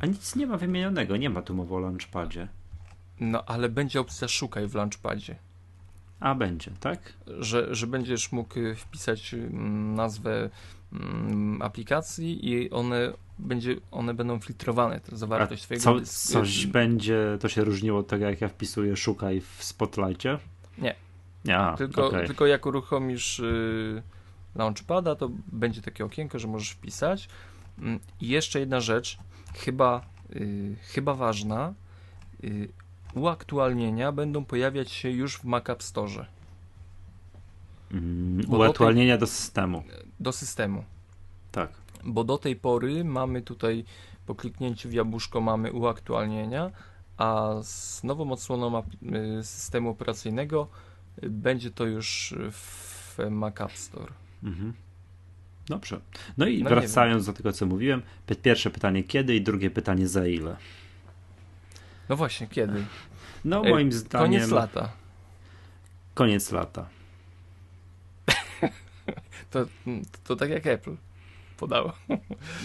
A 0.00 0.06
nic 0.06 0.36
nie 0.36 0.46
ma 0.46 0.56
wymienionego, 0.56 1.16
nie 1.16 1.30
ma 1.30 1.42
tu 1.42 1.54
mowy 1.54 1.74
o 1.74 1.78
Launchpadzie. 1.78 2.48
No, 3.20 3.44
ale 3.44 3.68
będzie 3.68 4.00
opcja 4.00 4.28
szukaj 4.28 4.66
w 4.66 4.74
Launchpadzie. 4.74 5.36
A 6.20 6.34
będzie, 6.34 6.70
tak? 6.80 7.12
Że, 7.38 7.74
że 7.74 7.86
będziesz 7.86 8.32
mógł 8.32 8.54
wpisać 8.76 9.34
mm, 9.34 9.94
nazwę 9.94 10.50
mm, 10.92 11.62
aplikacji 11.62 12.48
i 12.48 12.70
one, 12.70 13.12
będzie, 13.38 13.76
one 13.90 14.14
będą 14.14 14.40
filtrowane, 14.40 15.00
to 15.00 15.16
zawartość 15.16 15.62
A 15.62 15.66
twojego... 15.66 16.00
Co, 16.00 16.32
coś 16.32 16.66
będzie, 16.66 17.38
to 17.40 17.48
się 17.48 17.64
różniło 17.64 17.98
od 17.98 18.06
tego, 18.06 18.24
jak 18.24 18.40
ja 18.40 18.48
wpisuję 18.48 18.96
szukaj 18.96 19.40
w 19.40 19.64
Spotlightie? 19.64 20.38
Nie, 20.78 20.94
ja, 21.44 21.74
tylko, 21.78 22.06
okay. 22.06 22.26
tylko 22.26 22.46
jak 22.46 22.66
uruchomisz 22.66 23.38
y, 23.38 24.02
Launchpada, 24.54 25.14
to 25.14 25.30
będzie 25.52 25.82
takie 25.82 26.04
okienko, 26.04 26.38
że 26.38 26.48
możesz 26.48 26.70
wpisać. 26.70 27.28
Mm, 27.78 28.00
I 28.20 28.28
jeszcze 28.28 28.60
jedna 28.60 28.80
rzecz, 28.80 29.18
chyba, 29.54 30.06
y, 30.36 30.76
chyba 30.82 31.14
ważna. 31.14 31.74
Y, 33.16 33.18
uaktualnienia 33.18 34.12
będą 34.12 34.44
pojawiać 34.44 34.90
się 34.90 35.10
już 35.10 35.38
w 35.38 35.44
Mac 35.44 35.70
App 35.70 35.82
Store. 35.82 36.26
Mm, 37.92 38.50
uaktualnienia 38.50 39.14
do, 39.14 39.18
tej, 39.18 39.20
do 39.20 39.26
systemu. 39.26 39.82
Do 40.20 40.32
systemu. 40.32 40.84
Tak. 41.52 41.70
Bo 42.04 42.24
do 42.24 42.38
tej 42.38 42.56
pory 42.56 43.04
mamy 43.04 43.42
tutaj 43.42 43.84
po 44.26 44.34
kliknięciu 44.34 44.88
w 44.88 44.92
jabłuszko 44.92 45.40
mamy 45.40 45.72
uaktualnienia, 45.72 46.70
a 47.16 47.54
z 47.62 48.04
nową 48.04 48.32
odsłoną 48.32 48.82
y, 49.38 49.44
systemu 49.44 49.90
operacyjnego 49.90 50.68
będzie 51.22 51.70
to 51.70 51.84
już 51.84 52.34
w 52.52 53.18
Mac 53.30 53.60
App 53.60 53.72
Store. 53.72 54.12
Mhm. 54.42 54.72
Dobrze. 55.66 56.00
No 56.36 56.46
i 56.46 56.62
no 56.62 56.70
wracając 56.70 57.26
do 57.26 57.32
tego, 57.32 57.52
co 57.52 57.66
mówiłem, 57.66 58.02
pierwsze 58.42 58.70
pytanie 58.70 59.02
kiedy 59.04 59.36
i 59.36 59.40
drugie 59.40 59.70
pytanie 59.70 60.08
za 60.08 60.26
ile? 60.26 60.56
No 62.08 62.16
właśnie, 62.16 62.46
kiedy? 62.46 62.84
No 63.44 63.62
moim 63.62 63.92
zdaniem... 63.92 64.40
Koniec 64.40 64.50
lata. 64.50 64.92
Koniec 66.14 66.52
lata. 66.52 66.88
to, 69.50 69.66
to 70.24 70.36
tak 70.36 70.50
jak 70.50 70.66
Apple 70.66 70.96
podało. 71.56 71.92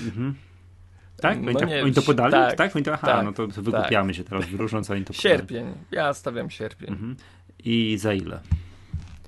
Mhm. 0.05 0.35
Tak? 1.21 1.41
No 1.41 1.53
tak, 1.53 1.69
nie, 1.69 1.83
oni 1.83 1.93
to 1.93 2.01
podali? 2.01 2.31
Tak, 2.31 2.55
tak? 2.55 2.75
Oni 2.75 2.85
to, 2.85 2.93
aha, 2.93 3.07
tak, 3.07 3.25
no 3.25 3.33
to, 3.33 3.47
to 3.47 3.61
wygłupiamy 3.61 4.09
tak. 4.09 4.17
się 4.17 4.23
teraz, 4.23 4.45
wróżąc, 4.45 4.89
oni 4.91 5.05
to 5.05 5.13
Sierpień. 5.13 5.73
Ja 5.91 6.13
stawiam 6.13 6.49
sierpień. 6.49 6.89
Mhm. 6.89 7.15
I 7.59 7.97
za 7.97 8.13
ile? 8.13 8.39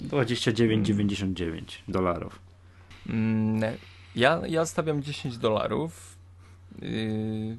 29,99 0.02 1.62
dolarów. 1.88 2.40
Mm, 3.10 3.74
ja, 4.16 4.42
ja 4.48 4.66
stawiam 4.66 5.04
10 5.04 5.38
dolarów, 5.38 6.18
yy, 6.82 7.58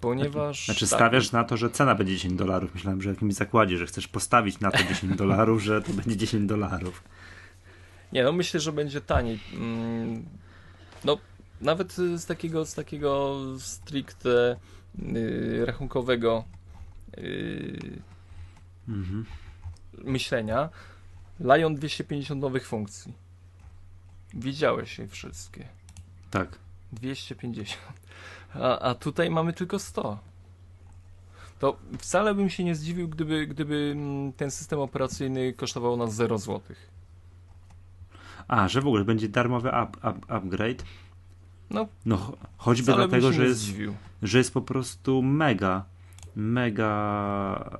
ponieważ... 0.00 0.64
Znaczy 0.64 0.88
tak. 0.88 0.98
stawiasz 0.98 1.32
na 1.32 1.44
to, 1.44 1.56
że 1.56 1.70
cena 1.70 1.94
będzie 1.94 2.14
10 2.14 2.34
dolarów. 2.34 2.74
Myślałem, 2.74 3.02
że 3.02 3.10
w 3.10 3.14
jakimś 3.14 3.34
zakładzie, 3.34 3.76
że 3.76 3.86
chcesz 3.86 4.08
postawić 4.08 4.60
na 4.60 4.70
to 4.70 4.78
10 4.78 5.16
dolarów, 5.22 5.62
że 5.62 5.82
to 5.82 5.92
będzie 5.92 6.16
10 6.16 6.48
dolarów. 6.48 7.04
Nie, 8.12 8.24
no 8.24 8.32
myślę, 8.32 8.60
że 8.60 8.72
będzie 8.72 9.00
taniej. 9.00 9.40
Mm, 9.54 10.24
no, 11.04 11.18
nawet 11.60 11.92
z 11.92 12.26
takiego, 12.26 12.66
z 12.66 12.74
takiego 12.74 13.40
stricte 13.58 14.56
yy, 14.98 15.66
rachunkowego 15.66 16.44
yy, 17.16 17.98
mhm 18.88 19.24
myślenia 20.04 20.68
Lion 21.40 21.74
250 21.74 22.40
nowych 22.40 22.66
funkcji. 22.66 23.12
Widziałeś 24.34 24.98
je 24.98 25.08
wszystkie. 25.08 25.68
Tak. 26.30 26.58
250. 26.92 27.80
A, 28.54 28.78
a 28.78 28.94
tutaj 28.94 29.30
mamy 29.30 29.52
tylko 29.52 29.78
100. 29.78 30.18
To 31.58 31.76
wcale 31.98 32.34
bym 32.34 32.50
się 32.50 32.64
nie 32.64 32.74
zdziwił, 32.74 33.08
gdyby, 33.08 33.46
gdyby 33.46 33.92
mm, 33.96 34.32
ten 34.32 34.50
system 34.50 34.78
operacyjny 34.78 35.52
kosztował 35.52 35.96
nas 35.96 36.14
0 36.14 36.38
zł. 36.38 36.60
A, 38.48 38.68
że 38.68 38.80
w 38.80 38.86
ogóle 38.86 39.04
będzie 39.04 39.28
darmowy 39.28 39.68
up, 39.68 40.10
up, 40.10 40.20
upgrade? 40.28 40.84
No, 41.70 41.86
no 42.06 42.32
choćby 42.56 42.92
dlatego, 42.92 43.32
że 43.32 43.44
jest, 43.44 43.64
że 44.22 44.38
jest 44.38 44.54
po 44.54 44.62
prostu 44.62 45.22
mega 45.22 45.84
mega 46.36 47.78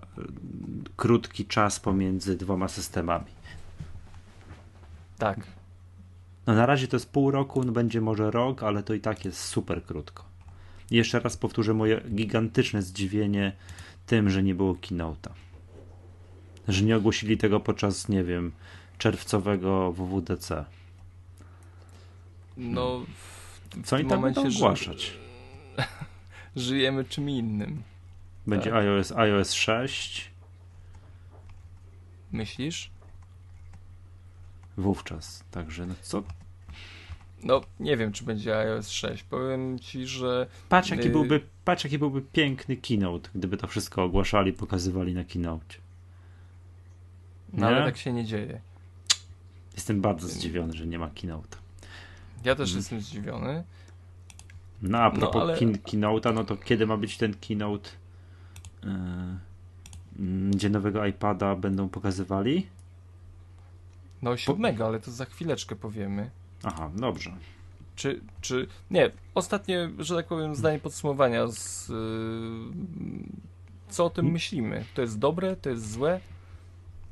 krótki 0.97 1.47
czas 1.47 1.81
pomiędzy 1.81 2.37
dwoma 2.37 2.69
systemami. 2.69 3.37
Tak. 5.19 5.41
No 6.47 6.55
na 6.55 6.67
razie 6.67 6.89
to 6.89 6.97
jest 6.97 7.11
pół 7.11 7.31
roku, 7.31 7.64
no 7.64 7.73
będzie 7.73 8.01
może 8.01 8.31
rok, 8.31 8.62
ale 8.62 8.83
to 8.83 8.95
i 8.95 9.01
tak 9.01 9.25
jest 9.25 9.41
super 9.41 9.85
krótko. 9.85 10.25
Jeszcze 10.91 11.20
raz 11.20 11.37
powtórzę 11.37 11.74
moje 11.74 12.01
gigantyczne 12.01 12.82
zdziwienie 12.82 13.53
tym, 14.07 14.30
że 14.30 14.43
nie 14.43 14.55
było 14.55 14.74
keynote'a. 14.74 15.30
Że 16.68 16.84
nie 16.84 16.97
ogłosili 16.97 17.39
tego 17.39 17.61
podczas, 17.61 18.09
nie 18.09 18.24
wiem, 18.24 18.53
czerwcowego 18.99 19.93
WWDC. 19.93 20.64
No, 22.57 23.05
w 23.70 23.82
Co 23.84 23.97
oni 23.97 24.09
tam 24.09 24.22
będą 24.22 24.49
ogłaszać? 24.49 25.12
żyjemy 26.57 27.05
czym 27.05 27.30
innym. 27.30 27.82
Będzie 28.47 28.70
tak. 28.70 28.78
iOS, 28.78 29.12
iOS 29.12 29.53
6. 29.53 30.30
Myślisz? 32.32 32.91
Wówczas, 34.76 35.45
także 35.51 35.87
no 35.87 35.95
co? 36.03 36.22
No, 37.47 37.61
nie 37.80 37.97
wiem, 37.97 38.12
czy 38.12 38.24
będzie 38.24 38.59
iOS 38.59 38.90
6. 38.90 39.22
Powiem 39.22 39.78
ci, 39.78 40.07
że. 40.07 40.47
Patrz, 40.68 40.90
jaki, 40.90 41.09
y... 41.09 41.11
byłby, 41.11 41.40
patrz, 41.64 41.84
jaki 41.84 41.99
byłby 41.99 42.22
piękny 42.22 42.76
keynote, 42.76 43.30
gdyby 43.34 43.57
to 43.57 43.66
wszystko 43.66 44.05
ogłaszali, 44.05 44.53
pokazywali 44.53 45.14
na 45.14 45.24
keynote. 45.24 45.74
No, 47.53 47.66
ale 47.66 47.84
tak 47.84 47.97
się 47.97 48.12
nie 48.12 48.24
dzieje. 48.24 48.61
Jestem 49.74 50.01
bardzo 50.01 50.28
zdziwiony, 50.28 50.72
że 50.72 50.86
nie 50.86 50.99
ma 50.99 51.11
keynote. 51.11 51.57
Ja 52.44 52.55
też 52.55 52.68
hmm. 52.68 52.78
jestem 52.78 53.01
zdziwiony. 53.01 53.64
No 54.82 54.99
a 54.99 55.11
propos 55.11 55.34
no, 55.34 55.42
ale... 55.42 55.57
keynote'a, 55.57 56.34
no 56.34 56.44
to 56.44 56.57
kiedy 56.57 56.86
ma 56.86 56.97
być 56.97 57.16
ten 57.16 57.34
keynote? 57.34 57.90
Yy, 58.82 58.90
gdzie 60.51 60.70
nowego 60.70 61.07
iPada 61.07 61.57
będą 61.57 61.88
pokazywali? 61.88 62.66
No 64.22 64.36
siódmego, 64.36 64.78
po... 64.78 64.86
ale 64.86 65.01
to 65.01 65.11
za 65.11 65.24
chwileczkę 65.24 65.76
powiemy. 65.76 66.30
Aha, 66.63 66.91
dobrze. 66.95 67.37
Czy, 67.97 68.21
czy, 68.41 68.67
nie, 68.91 69.11
ostatnie, 69.35 69.91
że 69.99 70.17
tak 70.17 70.27
powiem, 70.27 70.55
zdanie 70.55 70.79
podsumowania 70.79 71.47
z, 71.47 71.89
yy, 71.89 71.97
co 73.89 74.05
o 74.05 74.11
tym 74.11 74.25
hmm? 74.25 74.33
myślimy? 74.33 74.85
To 74.95 75.03
jest 75.03 75.19
dobre, 75.19 75.57
to 75.57 75.71
jest 75.71 75.93
złe? 75.93 76.21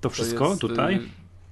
To 0.00 0.10
wszystko 0.10 0.44
to 0.44 0.50
jest, 0.50 0.60
tutaj? 0.60 0.94
Yy, 0.94 1.08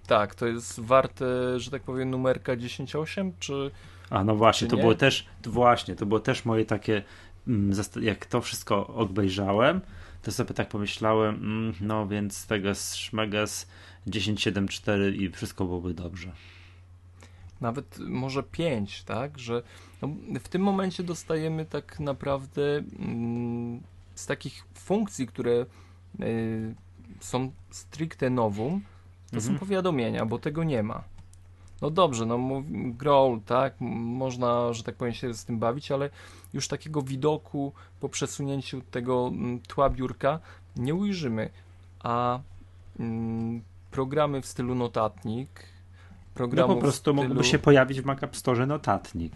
tak, 0.07 0.35
to 0.35 0.47
jest 0.47 0.81
warte, 0.81 1.25
że 1.61 1.71
tak 1.71 1.83
powiem, 1.83 2.11
numerka 2.11 2.57
10.8, 2.57 3.33
czy 3.39 3.71
a 4.13 4.25
no 4.25 4.37
właśnie, 4.37 4.69
to 4.69 4.77
było 4.77 4.95
też, 4.95 5.27
to 5.43 5.51
właśnie, 5.51 5.97
to 5.97 6.07
było 6.07 6.21
też 6.21 6.45
moje 6.45 6.65
takie, 6.65 7.03
mm, 7.49 7.73
jak 8.01 8.27
to 8.27 8.41
wszystko 8.41 8.87
obejrzałem, 8.87 9.81
to 10.23 10.33
sobie 10.33 10.55
tak 10.55 10.69
pomyślałem, 10.69 11.35
mm, 11.35 11.75
no 11.81 12.07
więc 12.07 12.47
tego 12.47 12.75
Szmegas 12.75 13.69
10.7.4 14.07 15.15
i 15.15 15.31
wszystko 15.31 15.65
byłoby 15.65 15.95
dobrze. 15.95 16.33
Nawet 17.63 17.99
może 17.99 18.43
5, 18.43 19.03
tak? 19.03 19.39
Że 19.39 19.63
no, 20.03 20.09
w 20.41 20.49
tym 20.49 20.63
momencie 20.63 21.03
dostajemy 21.03 21.65
tak 21.65 22.01
naprawdę 22.01 22.63
mm, 22.99 23.81
z 24.15 24.27
takich 24.27 24.65
funkcji, 24.75 25.27
które 25.27 25.67
y, 26.21 26.75
są 27.21 27.53
stricte 27.71 28.31
nowum, 28.31 28.83
to 29.31 29.37
mhm. 29.37 29.55
są 29.55 29.59
powiadomienia, 29.59 30.27
bo 30.27 30.39
tego 30.39 30.65
nie 30.65 30.83
ma 30.83 31.05
no 31.83 31.91
dobrze, 31.91 32.27
no 32.27 32.39
growl, 32.71 33.41
tak, 33.47 33.75
można, 33.81 34.73
że 34.73 34.83
tak 34.83 34.95
powiem, 34.95 35.15
się 35.15 35.35
z 35.35 35.45
tym 35.45 35.59
bawić, 35.59 35.93
ale 35.93 36.11
już 36.53 36.69
takiego 36.69 37.03
widoku 37.03 37.73
po 38.01 38.09
przesunięciu 38.09 38.81
tego 38.81 39.29
mm, 39.29 39.61
tła 39.61 39.91
biurka 39.91 40.41
nie 40.77 40.95
ujrzymy, 40.95 41.51
a 42.01 42.41
mm, 43.01 43.63
programy 43.91 44.43
w 44.43 44.47
stylu 44.47 44.75
notatnik, 44.75 45.49
programy 46.35 46.69
no 46.69 46.75
po 46.75 46.81
prostu 46.81 47.01
stylu... 47.01 47.15
mógłby 47.15 47.45
się 47.45 47.59
pojawić 47.59 48.01
w 48.01 48.05
Mac 48.05 48.23
App 48.23 48.37
Store 48.37 48.67
notatnik. 48.67 49.33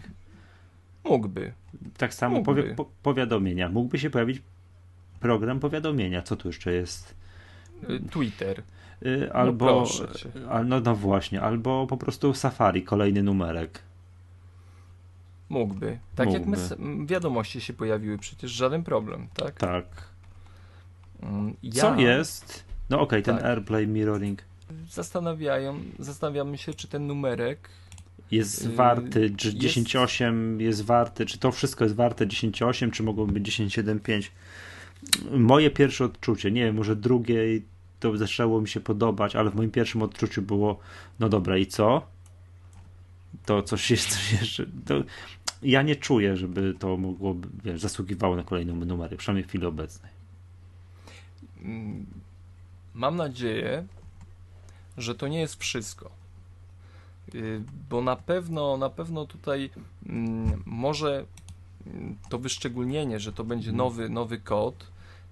Mógłby. 1.03 1.53
Tak 1.97 2.13
samo 2.13 2.35
mógłby. 2.35 2.63
Powi 2.63 2.75
po 2.75 2.85
powiadomienia. 3.03 3.69
Mógłby 3.69 3.99
się 3.99 4.09
pojawić 4.09 4.41
program 5.19 5.59
powiadomienia. 5.59 6.21
Co 6.21 6.35
tu 6.35 6.47
jeszcze 6.47 6.73
jest? 6.73 7.15
Y, 7.89 7.99
Twitter. 8.11 8.63
Y, 9.05 9.33
albo, 9.33 9.85
no, 10.35 10.63
no, 10.63 10.79
no 10.79 10.95
właśnie, 10.95 11.41
albo 11.41 11.87
po 11.87 11.97
prostu 11.97 12.33
Safari, 12.33 12.83
kolejny 12.83 13.23
numerek. 13.23 13.79
Mógłby. 15.49 15.99
Tak 16.15 16.27
Mógłby. 16.27 16.57
jak 16.57 16.79
my, 16.79 17.05
wiadomości 17.05 17.61
się 17.61 17.73
pojawiły, 17.73 18.17
przecież 18.17 18.51
żaden 18.51 18.83
problem, 18.83 19.27
tak? 19.33 19.59
Tak. 19.59 19.85
Mm, 21.21 21.55
ja... 21.63 21.81
Co 21.81 21.95
jest? 21.95 22.63
No 22.89 22.99
okej, 22.99 23.21
okay, 23.21 23.21
ten 23.21 23.35
tak. 23.35 23.45
AirPlay 23.45 23.87
Mirroring. 23.87 24.41
Zastanawiają, 24.89 25.79
zastanawiamy 25.99 26.57
się, 26.57 26.73
czy 26.73 26.87
ten 26.87 27.07
numerek 27.07 27.69
jest 28.31 28.65
y, 28.65 28.69
warty, 28.69 29.29
czy 29.37 29.53
10.8 29.53 30.51
jest... 30.51 30.61
jest 30.61 30.81
warty, 30.81 31.25
czy 31.25 31.37
to 31.37 31.51
wszystko 31.51 31.83
jest 31.83 31.95
warte 31.95 32.27
10.8, 32.27 32.91
czy 32.91 33.03
mogłoby 33.03 33.33
być 33.33 33.59
10.7.5. 33.59 34.29
Moje 35.31 35.69
pierwsze 35.69 36.05
odczucie, 36.05 36.51
nie 36.51 36.65
wiem, 36.65 36.75
może 36.75 36.95
drugie 36.95 37.61
to 37.99 38.17
zaczęło 38.17 38.61
mi 38.61 38.67
się 38.67 38.79
podobać, 38.79 39.35
ale 39.35 39.49
w 39.49 39.55
moim 39.55 39.71
pierwszym 39.71 40.01
odczuciu 40.01 40.41
było, 40.41 40.79
no 41.19 41.29
dobra, 41.29 41.57
i 41.57 41.65
co? 41.65 42.07
To 43.45 43.63
coś 43.63 43.89
jest, 43.91 44.09
coś 44.09 44.31
jeszcze. 44.31 44.65
To 44.85 45.03
ja 45.61 45.81
nie 45.81 45.95
czuję, 45.95 46.37
żeby 46.37 46.73
to 46.79 46.97
mogło, 46.97 47.35
wiesz, 47.63 47.81
zasługiwało 47.81 48.35
na 48.35 48.43
kolejną 48.43 48.75
numery, 48.75 49.17
przynajmniej 49.17 49.43
w 49.43 49.47
chwili 49.47 49.65
obecnej. 49.65 50.11
Mm, 51.63 52.05
mam 52.93 53.15
nadzieję, 53.15 53.85
że 54.97 55.15
to 55.15 55.27
nie 55.27 55.39
jest 55.39 55.55
wszystko. 55.55 56.11
Y, 57.35 57.61
bo 57.89 58.01
na 58.01 58.15
pewno, 58.15 58.77
na 58.77 58.89
pewno 58.89 59.25
tutaj 59.25 59.69
mm, 60.05 60.63
może 60.65 61.25
mm, 61.87 62.17
to 62.29 62.39
wyszczególnienie, 62.39 63.19
że 63.19 63.33
to 63.33 63.43
będzie 63.43 63.69
mhm. 63.69 63.77
nowy, 63.77 64.09
nowy 64.09 64.37
kod, 64.39 64.87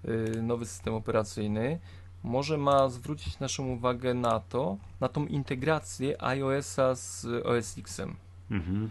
y, 0.05 0.41
nowy 0.41 0.65
system 0.65 0.93
operacyjny, 0.93 1.79
może 2.23 2.57
ma 2.57 2.89
zwrócić 2.89 3.39
naszą 3.39 3.67
uwagę 3.67 4.13
na 4.13 4.39
to, 4.39 4.77
na 4.99 5.09
tą 5.09 5.25
integrację 5.25 6.23
iOS-a 6.23 6.95
z 6.95 7.25
OS 7.45 7.77
X-em. 7.77 8.15
Mhm. 8.51 8.89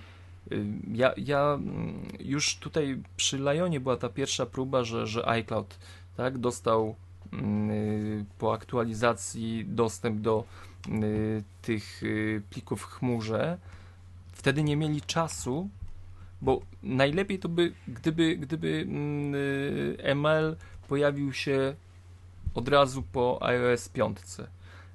Y, 0.52 0.66
ja, 0.92 1.14
ja 1.16 1.54
mm, 1.54 2.08
już 2.20 2.56
tutaj 2.56 3.02
przy 3.16 3.38
Lionie 3.38 3.80
była 3.80 3.96
ta 3.96 4.08
pierwsza 4.08 4.46
próba, 4.46 4.84
że, 4.84 5.06
że 5.06 5.28
iCloud 5.28 5.78
tak, 6.16 6.38
dostał 6.38 6.94
po 8.38 8.52
aktualizacji 8.52 9.64
dostęp 9.68 10.20
do 10.20 10.44
y, 10.88 11.42
tych 11.62 12.02
plików 12.50 12.82
w 12.82 12.86
chmurze. 12.86 13.58
Wtedy 14.32 14.62
nie 14.62 14.76
mieli 14.76 15.00
czasu, 15.00 15.68
bo 16.42 16.60
najlepiej 16.82 17.38
to 17.38 17.48
by, 17.48 17.72
gdyby, 17.88 18.36
gdyby 18.36 18.86
ML 19.98 20.56
pojawił 20.88 21.32
się 21.32 21.74
od 22.54 22.68
razu 22.68 23.02
po 23.02 23.38
iOS 23.42 23.88
5. 23.88 24.18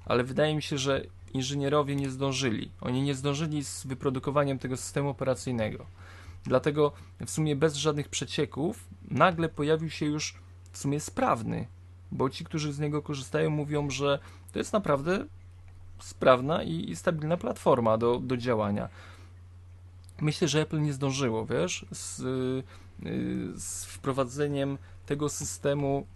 Ale 0.04 0.24
wydaje 0.24 0.54
mi 0.54 0.62
się, 0.62 0.78
że 0.78 1.04
inżynierowie 1.34 1.96
nie 1.96 2.10
zdążyli. 2.10 2.70
Oni 2.80 3.02
nie 3.02 3.14
zdążyli 3.14 3.64
z 3.64 3.86
wyprodukowaniem 3.86 4.58
tego 4.58 4.76
systemu 4.76 5.08
operacyjnego. 5.08 5.86
Dlatego 6.44 6.92
w 7.26 7.30
sumie 7.30 7.56
bez 7.56 7.74
żadnych 7.74 8.08
przecieków 8.08 8.88
nagle 9.10 9.48
pojawił 9.48 9.90
się 9.90 10.06
już 10.06 10.34
w 10.72 10.78
sumie 10.78 11.00
sprawny, 11.00 11.66
bo 12.12 12.30
ci, 12.30 12.44
którzy 12.44 12.72
z 12.72 12.78
niego 12.78 13.02
korzystają, 13.02 13.50
mówią, 13.50 13.90
że 13.90 14.18
to 14.52 14.58
jest 14.58 14.72
naprawdę 14.72 15.24
sprawna 15.98 16.62
i, 16.62 16.96
stabilna 16.96 17.36
platforma 17.36 17.98
do, 17.98 18.18
do 18.18 18.36
działania. 18.36 18.88
Myślę, 20.20 20.48
że 20.48 20.60
Apple 20.60 20.80
nie 20.80 20.92
zdążyło, 20.92 21.46
wiesz, 21.46 21.86
z, 21.90 22.20
y, 22.20 22.62
z 23.60 23.84
wprowadzeniem 23.84 24.78
tego 25.06 25.28
systemu 25.28 26.06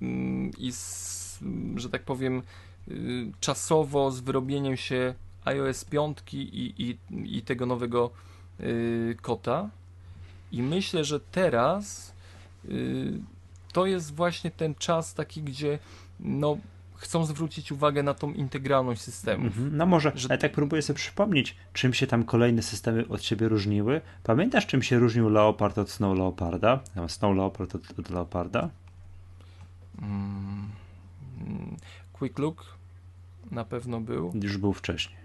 Mm, 0.00 0.50
i 0.58 0.72
z, 0.72 1.38
że 1.76 1.90
tak 1.90 2.02
powiem 2.02 2.42
y, 2.88 3.32
czasowo 3.40 4.10
z 4.10 4.20
wyrobieniem 4.20 4.76
się 4.76 5.14
iOS 5.44 5.84
5 5.84 6.18
i, 6.32 6.74
i, 6.78 6.98
i 7.36 7.42
tego 7.42 7.66
nowego 7.66 8.10
y, 8.60 9.16
kota 9.22 9.70
i 10.52 10.62
myślę, 10.62 11.04
że 11.04 11.20
teraz 11.20 12.12
to 13.72 13.86
jest 13.86 14.14
właśnie 14.14 14.50
ten 14.50 14.74
czas 14.74 15.14
taki, 15.14 15.42
gdzie 15.42 15.78
no 16.20 16.58
chcą 17.00 17.24
zwrócić 17.24 17.72
uwagę 17.72 18.02
na 18.02 18.14
tą 18.14 18.32
integralność 18.32 19.00
systemu. 19.00 19.46
Mhm. 19.46 19.76
No 19.76 19.86
może, 19.86 20.12
że... 20.14 20.28
ale 20.30 20.38
tak 20.38 20.52
próbuję 20.52 20.82
sobie 20.82 20.96
przypomnieć, 20.96 21.56
czym 21.72 21.94
się 21.94 22.06
tam 22.06 22.24
kolejne 22.24 22.62
systemy 22.62 23.08
od 23.08 23.22
siebie 23.22 23.48
różniły. 23.48 24.00
Pamiętasz, 24.22 24.66
czym 24.66 24.82
się 24.82 24.98
różnił 24.98 25.28
Leopard 25.28 25.78
od 25.78 25.90
Snow 25.90 26.18
Leoparda? 26.18 26.80
Snow 27.08 27.36
Leopard 27.36 27.74
od, 27.74 27.98
od 27.98 28.10
Leoparda? 28.10 28.68
Mm, 30.02 30.70
Quick 32.12 32.38
Look 32.38 32.64
na 33.50 33.64
pewno 33.64 34.00
był. 34.00 34.32
Już 34.42 34.56
był 34.56 34.72
wcześniej. 34.72 35.19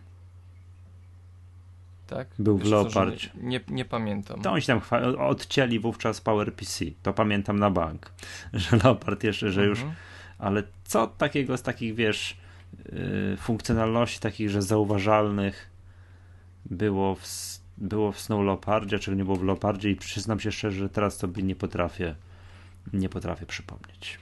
Tak? 2.07 2.27
Był 2.39 2.57
Wiesz 2.57 2.67
w 2.67 2.71
Leopardzie. 2.71 3.29
Nie, 3.35 3.43
nie, 3.43 3.59
nie, 3.69 3.85
pamiętam. 3.85 4.41
To 4.41 4.51
oni 4.51 4.61
się 4.61 4.79
tam 4.79 4.81
odcięli 5.19 5.79
wówczas 5.79 6.21
PowerPC. 6.21 6.85
To 7.03 7.13
pamiętam 7.13 7.59
na 7.59 7.69
bank, 7.69 8.11
że 8.53 8.77
Leopard 8.77 9.23
jeszcze, 9.23 9.51
że 9.51 9.65
już. 9.65 9.79
Mhm. 9.79 9.95
Ale 10.37 10.63
co 10.83 11.07
takiego 11.07 11.57
z 11.57 11.61
takich, 11.61 11.95
wiesz, 11.95 12.37
yy, 12.91 13.37
funkcjonalności 13.37 14.19
takich, 14.19 14.49
że 14.49 14.61
zauważalnych 14.61 15.69
było 16.65 17.15
w, 17.15 17.25
było 17.77 18.11
w 18.11 18.19
Snow 18.19 18.45
Leopardzie, 18.45 18.99
czy 18.99 19.15
nie 19.15 19.25
było 19.25 19.37
w 19.37 19.43
Leopardzie 19.43 19.89
i 19.89 19.95
przyznam 19.95 20.39
się 20.39 20.51
szczerze, 20.51 20.77
że 20.77 20.89
teraz 20.89 21.17
sobie 21.17 21.43
nie 21.43 21.55
potrafię 21.55 22.15
nie 22.93 23.09
potrafię 23.09 23.45
przypomnieć. 23.45 24.19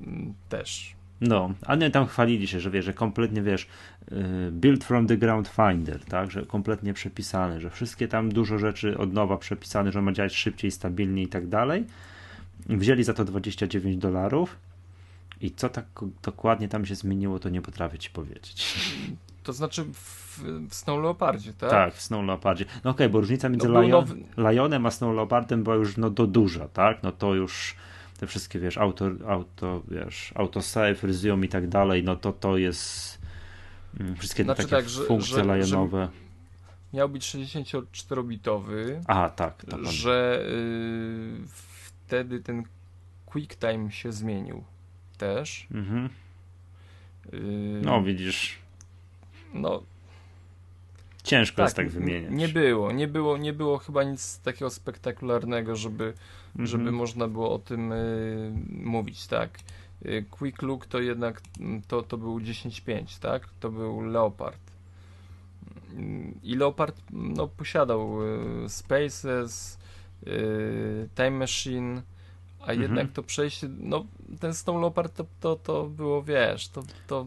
Mm, 0.00 0.34
też. 0.48 0.95
No, 1.20 1.50
a 1.66 1.74
nie 1.74 1.90
tam 1.90 2.06
chwalili 2.06 2.48
się, 2.48 2.60
że 2.60 2.70
wiesz, 2.70 2.84
że 2.84 2.92
kompletnie 2.92 3.42
wiesz, 3.42 3.66
y, 4.12 4.14
build 4.52 4.84
from 4.84 5.06
the 5.06 5.16
ground 5.16 5.48
finder, 5.48 6.04
tak, 6.04 6.30
że 6.30 6.46
kompletnie 6.46 6.94
przepisane, 6.94 7.60
że 7.60 7.70
wszystkie 7.70 8.08
tam 8.08 8.28
dużo 8.28 8.58
rzeczy 8.58 8.98
od 8.98 9.12
nowa 9.12 9.38
przepisane, 9.38 9.92
że 9.92 10.02
ma 10.02 10.12
działać 10.12 10.34
szybciej, 10.34 10.70
stabilniej 10.70 11.24
i 11.24 11.28
tak 11.28 11.48
dalej. 11.48 11.84
Wzięli 12.68 13.04
za 13.04 13.14
to 13.14 13.24
29 13.24 13.96
dolarów 13.96 14.56
i 15.40 15.50
co 15.50 15.68
tak 15.68 15.84
dokładnie 16.22 16.68
tam 16.68 16.86
się 16.86 16.94
zmieniło, 16.94 17.38
to 17.38 17.48
nie 17.48 17.62
potrafię 17.62 17.98
ci 17.98 18.10
powiedzieć. 18.10 18.76
To 19.42 19.52
znaczy 19.52 19.84
w, 19.84 20.42
w 20.68 20.74
Snow 20.74 21.02
Leopardzie, 21.02 21.52
tak? 21.52 21.70
Tak, 21.70 21.94
w 21.94 22.02
Snow 22.02 22.24
Leopardzie. 22.24 22.64
No 22.64 22.90
okej, 22.90 22.90
okay, 22.90 23.08
bo 23.08 23.20
różnica 23.20 23.48
między 23.48 23.68
no, 23.68 23.82
Lion, 23.82 23.90
nowy... 23.90 24.14
Lionem 24.36 24.86
a 24.86 24.90
Snow 24.90 25.16
Leopardem 25.16 25.62
była 25.62 25.76
już 25.76 25.96
no 25.96 26.10
do 26.10 26.26
duża, 26.26 26.68
tak? 26.68 27.02
No 27.02 27.12
to 27.12 27.34
już 27.34 27.76
te 28.16 28.26
wszystkie, 28.26 28.58
wiesz, 28.58 28.78
auto, 28.78 29.10
auto 29.28 29.82
wiesz, 29.88 30.32
autosave, 30.34 31.04
resume 31.04 31.46
i 31.46 31.48
tak 31.48 31.68
dalej, 31.68 32.04
no 32.04 32.16
to 32.16 32.32
to 32.32 32.56
jest 32.56 33.18
mm, 34.00 34.16
wszystkie 34.16 34.44
znaczy 34.44 34.62
takie 34.62 34.76
tak, 34.76 34.88
że, 34.88 35.04
funkcje 35.04 35.36
że, 35.36 35.42
Lionowe. 35.42 36.08
Że 36.12 36.26
miał 36.96 37.08
być 37.08 37.24
64-bitowy. 37.24 39.00
A, 39.06 39.30
tak. 39.30 39.64
tak 39.70 39.84
że 39.84 40.46
y, 40.48 41.46
wtedy 42.06 42.40
ten 42.40 42.64
QuickTime 43.26 43.92
się 43.92 44.12
zmienił 44.12 44.64
też. 45.18 45.66
Mhm. 45.70 46.08
Y, 47.34 47.80
no, 47.84 48.02
widzisz. 48.02 48.58
No. 49.54 49.82
Ciężko 51.26 51.56
tak, 51.56 51.64
jest 51.64 51.76
tak 51.76 51.88
wymieniać. 51.90 52.32
Nie 52.32 52.48
było, 52.48 52.92
nie 52.92 53.08
było, 53.08 53.36
nie 53.36 53.52
było 53.52 53.78
chyba 53.78 54.04
nic 54.04 54.38
takiego 54.38 54.70
spektakularnego, 54.70 55.76
żeby, 55.76 56.04
mhm. 56.48 56.66
żeby 56.66 56.92
można 56.92 57.28
było 57.28 57.54
o 57.54 57.58
tym 57.58 57.92
y, 57.92 58.52
mówić, 58.70 59.26
tak. 59.26 59.58
Y, 60.06 60.24
Quick 60.30 60.62
Look 60.62 60.86
to 60.86 61.00
jednak 61.00 61.42
mm, 61.60 61.82
to, 61.82 62.02
to 62.02 62.16
był 62.18 62.38
10.5, 62.38 63.20
tak? 63.20 63.48
To 63.60 63.70
był 63.70 64.00
Leopard. 64.00 64.60
I 66.42 66.56
Leopard 66.56 66.96
no, 67.10 67.48
posiadał 67.48 68.22
y, 68.64 68.68
Spaces, 68.68 69.78
y, 70.26 71.08
Time 71.14 71.30
Machine, 71.30 72.02
a 72.60 72.62
mhm. 72.62 72.82
jednak 72.82 73.12
to 73.12 73.22
przejście, 73.22 73.68
no 73.78 74.04
ten 74.40 74.54
Snow 74.54 74.80
Leopard 74.80 75.16
to, 75.16 75.26
to, 75.40 75.56
to 75.56 75.84
było, 75.84 76.22
wiesz, 76.22 76.68
to, 76.68 76.82
to 77.06 77.26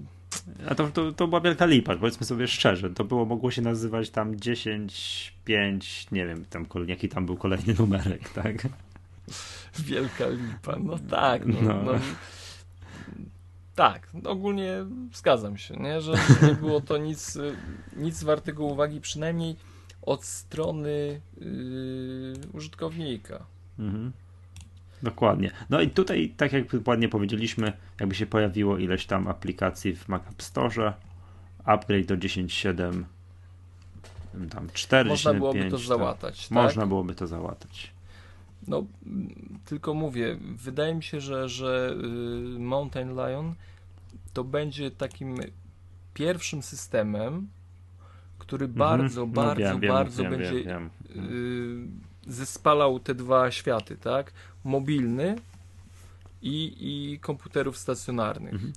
a 0.69 0.75
to, 0.75 0.87
to, 0.87 1.11
to 1.11 1.27
była 1.27 1.41
wielka 1.41 1.65
lipa, 1.65 1.95
powiedzmy 1.95 2.25
sobie 2.25 2.47
szczerze. 2.47 2.89
To 2.89 3.03
było, 3.03 3.25
mogło 3.25 3.51
się 3.51 3.61
nazywać 3.61 4.09
tam 4.09 4.39
10, 4.39 5.33
5, 5.45 6.07
nie 6.11 6.25
wiem, 6.25 6.45
tam, 6.49 6.65
jaki 6.87 7.09
tam 7.09 7.25
był 7.25 7.37
kolejny 7.37 7.73
numerek, 7.79 8.29
tak? 8.43 8.67
Wielka 9.79 10.29
lipa, 10.29 10.75
no 10.79 10.99
tak. 11.09 11.45
No, 11.45 11.61
no. 11.61 11.83
no 11.83 11.99
tak, 13.79 14.09
ogólnie 14.25 14.85
zgadzam 15.13 15.57
się, 15.57 15.75
nie? 15.75 16.01
że 16.01 16.13
nie 16.47 16.55
było 16.55 16.81
to 16.81 16.97
nic, 16.97 17.37
nic 17.97 18.23
wartego 18.23 18.63
uwagi, 18.63 19.01
przynajmniej 19.01 19.55
od 20.01 20.25
strony 20.25 21.21
yy, 21.37 22.33
użytkownika. 22.53 23.45
Mhm. 23.79 24.11
Dokładnie. 25.03 25.51
No 25.69 25.81
i 25.81 25.89
tutaj, 25.89 26.33
tak 26.37 26.53
jak 26.53 26.65
ładnie 26.85 27.09
powiedzieliśmy, 27.09 27.73
jakby 27.99 28.15
się 28.15 28.25
pojawiło 28.25 28.77
ileś 28.77 29.05
tam 29.05 29.27
aplikacji 29.27 29.95
w 29.95 30.07
Mac 30.07 30.27
App 30.27 30.41
Store, 30.41 30.93
upgrade 31.65 32.05
do 32.05 32.17
10.7, 32.17 33.03
tam 34.49 34.67
4, 34.73 35.09
Można 35.09 35.33
byłoby 35.33 35.59
5, 35.59 35.71
to 35.71 35.77
załatać. 35.77 36.47
Tak? 36.47 36.51
Można 36.51 36.87
byłoby 36.87 37.15
to 37.15 37.27
załatać. 37.27 37.91
No, 38.67 38.85
tylko 39.65 39.93
mówię, 39.93 40.37
wydaje 40.41 40.95
mi 40.95 41.03
się, 41.03 41.21
że, 41.21 41.49
że 41.49 41.95
y, 42.55 42.59
Mountain 42.59 43.13
Lion 43.13 43.53
to 44.33 44.43
będzie 44.43 44.91
takim 44.91 45.37
pierwszym 46.13 46.63
systemem, 46.63 47.47
który 48.39 48.65
mhm. 48.65 48.79
bardzo, 48.79 49.21
no, 49.21 49.27
bardzo, 49.27 49.79
wiem, 49.79 49.91
bardzo 49.91 50.23
wiem, 50.23 50.31
będzie 50.31 50.63
wiem, 50.63 50.89
y, 52.27 52.31
zespalał 52.31 52.99
te 52.99 53.15
dwa 53.15 53.51
światy, 53.51 53.97
tak? 53.97 54.33
Mobilny 54.63 55.35
i, 56.41 56.75
i 56.79 57.19
komputerów 57.19 57.77
stacjonarnych. 57.77 58.53
Mhm. 58.53 58.73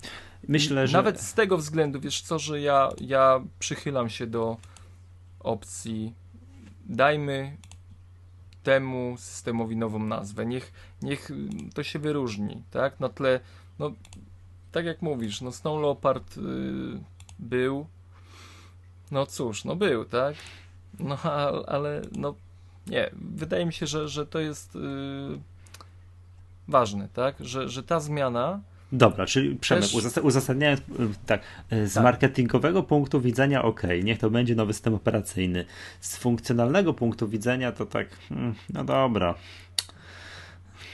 Myślę, 0.49 0.87
że... 0.87 0.99
Nawet 0.99 1.21
z 1.21 1.35
tego 1.35 1.59
względu, 1.59 2.01
wiesz 2.01 2.23
co, 2.23 2.39
że 2.39 2.61
ja, 2.61 2.89
ja 3.01 3.41
przychylam 3.59 4.09
się 4.09 4.27
do 4.27 4.57
opcji 5.41 6.15
dajmy 6.87 7.57
temu 8.63 9.15
systemowi 9.19 9.77
nową 9.77 9.99
nazwę. 9.99 10.47
Niech, 10.47 10.73
niech 11.03 11.31
to 11.75 11.83
się 11.83 11.99
wyróżni, 11.99 12.63
tak? 12.71 13.01
Na 13.01 13.09
tle, 13.09 13.41
no, 13.79 13.93
tak 14.73 14.85
jak 14.85 15.03
mówisz, 15.03 15.41
no 15.41 15.53
Snow 15.53 15.83
Leopard 15.83 16.37
y, 16.37 16.41
był, 17.39 17.87
no 19.11 19.27
cóż, 19.27 19.65
no 19.65 19.77
był, 19.77 20.05
tak? 20.05 20.35
No, 20.99 21.19
ale, 21.67 22.03
no, 22.13 22.35
nie, 22.87 23.11
wydaje 23.15 23.67
mi 23.67 23.73
się, 23.73 23.87
że, 23.87 24.09
że 24.09 24.27
to 24.27 24.39
jest 24.39 24.77
y, 24.77 24.79
ważne, 26.73 27.09
tak? 27.15 27.35
Że, 27.41 27.69
że 27.69 27.83
ta 27.83 28.01
zmiana 28.01 28.61
Dobra, 28.93 29.27
czyli 29.27 29.57
Przemek, 29.57 29.85
Też... 29.85 30.17
uzasadniając 30.23 30.81
y, 30.81 30.85
tak, 31.27 31.43
y, 31.73 31.89
z 31.89 31.95
tak. 31.95 32.03
marketingowego 32.03 32.83
punktu 32.83 33.21
widzenia 33.21 33.63
ok, 33.63 33.83
niech 34.05 34.19
to 34.19 34.31
będzie 34.31 34.55
nowy 34.55 34.73
system 34.73 34.95
operacyjny. 34.95 35.65
Z 36.01 36.17
funkcjonalnego 36.17 36.95
punktu 36.95 37.29
widzenia 37.29 37.73
to 37.73 37.87
tak, 37.87 38.09
hmm, 38.29 38.55
no 38.73 38.85
dobra. 38.85 39.35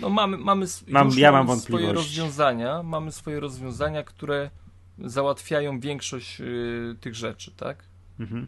No 0.01 0.11
mamy, 0.11 0.39
mamy, 0.39 0.67
mam, 0.89 1.11
ja 1.17 1.33
mam 1.33 1.61
swoje 1.61 1.93
rozwiązania, 1.93 2.83
mamy 2.83 3.13
swoje 3.13 3.41
rozwiązania, 3.41 4.03
które 4.03 4.51
załatwiają 4.99 5.81
większość 5.81 6.41
y, 6.41 6.97
tych 7.01 7.15
rzeczy, 7.15 7.53
tak? 7.57 7.85
Mhm. 8.21 8.47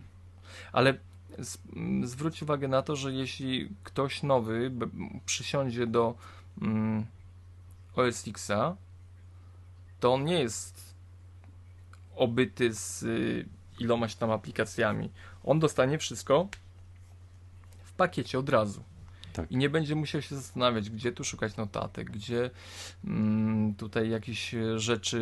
Ale 0.72 0.94
z, 1.38 1.58
zwróć 2.04 2.42
uwagę 2.42 2.68
na 2.68 2.82
to, 2.82 2.96
że 2.96 3.12
jeśli 3.12 3.68
ktoś 3.84 4.22
nowy 4.22 4.70
przysiądzie 5.26 5.86
do 5.86 6.14
mm, 6.62 7.06
OS 7.96 8.28
Xa, 8.28 8.76
to 10.00 10.14
on 10.14 10.24
nie 10.24 10.40
jest 10.40 10.94
obyty 12.16 12.74
z 12.74 13.02
y, 13.02 13.48
ilomaś 13.78 14.14
tam 14.14 14.30
aplikacjami. 14.30 15.10
On 15.44 15.58
dostanie 15.58 15.98
wszystko 15.98 16.48
w 17.84 17.92
pakiecie 17.92 18.38
od 18.38 18.48
razu. 18.48 18.82
Tak. 19.32 19.52
I 19.52 19.56
nie 19.56 19.70
będzie 19.70 19.94
musiał 19.94 20.22
się 20.22 20.36
zastanawiać, 20.36 20.90
gdzie 20.90 21.12
tu 21.12 21.24
szukać 21.24 21.56
notatek, 21.56 22.10
gdzie 22.10 22.50
mm, 23.04 23.74
tutaj 23.74 24.10
jakieś 24.10 24.54
rzeczy, 24.76 25.18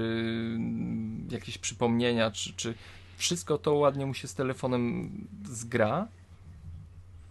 mm, 0.57 1.29
jakieś 1.31 1.59
przypomnienia, 1.59 2.31
czy, 2.31 2.53
czy 2.53 2.75
wszystko 3.17 3.59
to 3.59 3.75
ładnie 3.75 4.07
mu 4.07 4.15
się 4.15 4.29
z 4.29 4.35
telefonem 4.35 5.11
zgra 5.45 6.09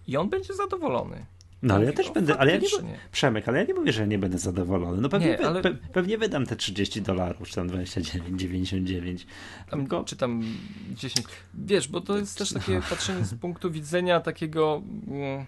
i 0.07 0.17
on 0.17 0.29
będzie 0.29 0.53
zadowolony. 0.53 1.25
No 1.61 1.73
ale 1.73 1.85
ja 1.85 1.93
też 1.93 2.11
będę, 2.11 2.37
ale 2.37 2.51
ja 2.51 2.57
nie, 2.57 2.67
Przemek, 3.11 3.47
ale 3.47 3.59
ja 3.59 3.63
nie 3.65 3.73
mówię, 3.73 3.91
że 3.93 4.07
nie 4.07 4.19
będę 4.19 4.37
zadowolony. 4.37 5.01
No 5.01 5.09
pewnie, 5.09 5.27
nie, 5.27 5.47
ale... 5.47 5.61
pe, 5.61 5.75
pewnie 5.93 6.17
wydam 6.17 6.45
te 6.45 6.55
30 6.55 7.01
dolarów, 7.01 7.49
czy 7.49 7.55
tam 7.55 7.69
29,99. 7.69 9.25
Tam, 9.69 9.87
go... 9.87 10.03
Czy 10.03 10.15
tam 10.15 10.43
10. 10.91 11.25
Wiesz, 11.53 11.87
bo 11.87 12.01
to 12.01 12.17
jest 12.17 12.37
też 12.37 12.53
takie 12.53 12.81
patrzenie 12.89 13.25
z 13.25 13.35
punktu 13.35 13.71
widzenia 13.71 14.19
takiego 14.19 14.81
um, 15.07 15.45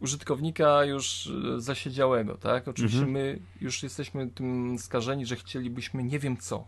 użytkownika 0.00 0.84
już 0.84 1.30
e, 1.56 1.60
zasiedziałego, 1.60 2.34
tak? 2.34 2.68
Oczywiście 2.68 2.98
mhm. 2.98 3.12
my 3.12 3.38
już 3.60 3.82
jesteśmy 3.82 4.30
tym 4.30 4.78
skażeni, 4.78 5.26
że 5.26 5.36
chcielibyśmy 5.36 6.04
nie 6.04 6.18
wiem 6.18 6.36
co. 6.36 6.64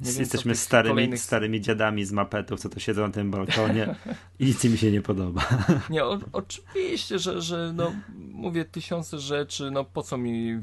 Nie 0.00 0.12
Jesteśmy 0.12 0.54
starymi, 0.54 0.94
kolejnych... 0.94 1.20
starymi 1.20 1.60
dziadami 1.60 2.04
z 2.04 2.12
mapetów, 2.12 2.60
co 2.60 2.68
to 2.68 2.80
siedzą 2.80 3.02
na 3.02 3.12
tym 3.12 3.30
balkonie 3.30 3.94
i 4.38 4.44
nic 4.44 4.64
mi 4.64 4.78
się 4.78 4.92
nie 4.92 5.02
podoba. 5.02 5.46
Nie, 5.90 6.04
o, 6.04 6.18
oczywiście, 6.32 7.18
że, 7.18 7.42
że 7.42 7.72
no, 7.74 7.92
mówię 8.16 8.64
tysiące 8.64 9.18
rzeczy, 9.18 9.70
no 9.70 9.84
po 9.84 10.02
co 10.02 10.18
mi 10.18 10.60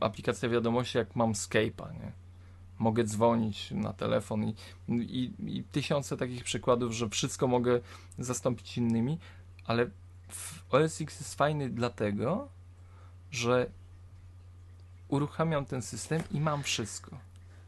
aplikacja 0.00 0.48
wiadomości, 0.48 0.98
jak 0.98 1.16
mam 1.16 1.32
Skype'a, 1.32 1.92
nie? 1.92 2.12
Mogę 2.78 3.04
dzwonić 3.04 3.70
na 3.70 3.92
telefon 3.92 4.44
i, 4.44 4.54
i, 4.88 5.32
i 5.46 5.64
tysiące 5.64 6.16
takich 6.16 6.44
przykładów, 6.44 6.92
że 6.92 7.08
wszystko 7.08 7.46
mogę 7.46 7.80
zastąpić 8.18 8.78
innymi, 8.78 9.18
ale 9.64 9.90
OS 10.70 11.00
X 11.00 11.20
jest 11.20 11.34
fajny 11.34 11.70
dlatego, 11.70 12.48
że 13.30 13.66
uruchamiam 15.08 15.64
ten 15.64 15.82
system 15.82 16.22
i 16.30 16.40
mam 16.40 16.62
wszystko. 16.62 17.18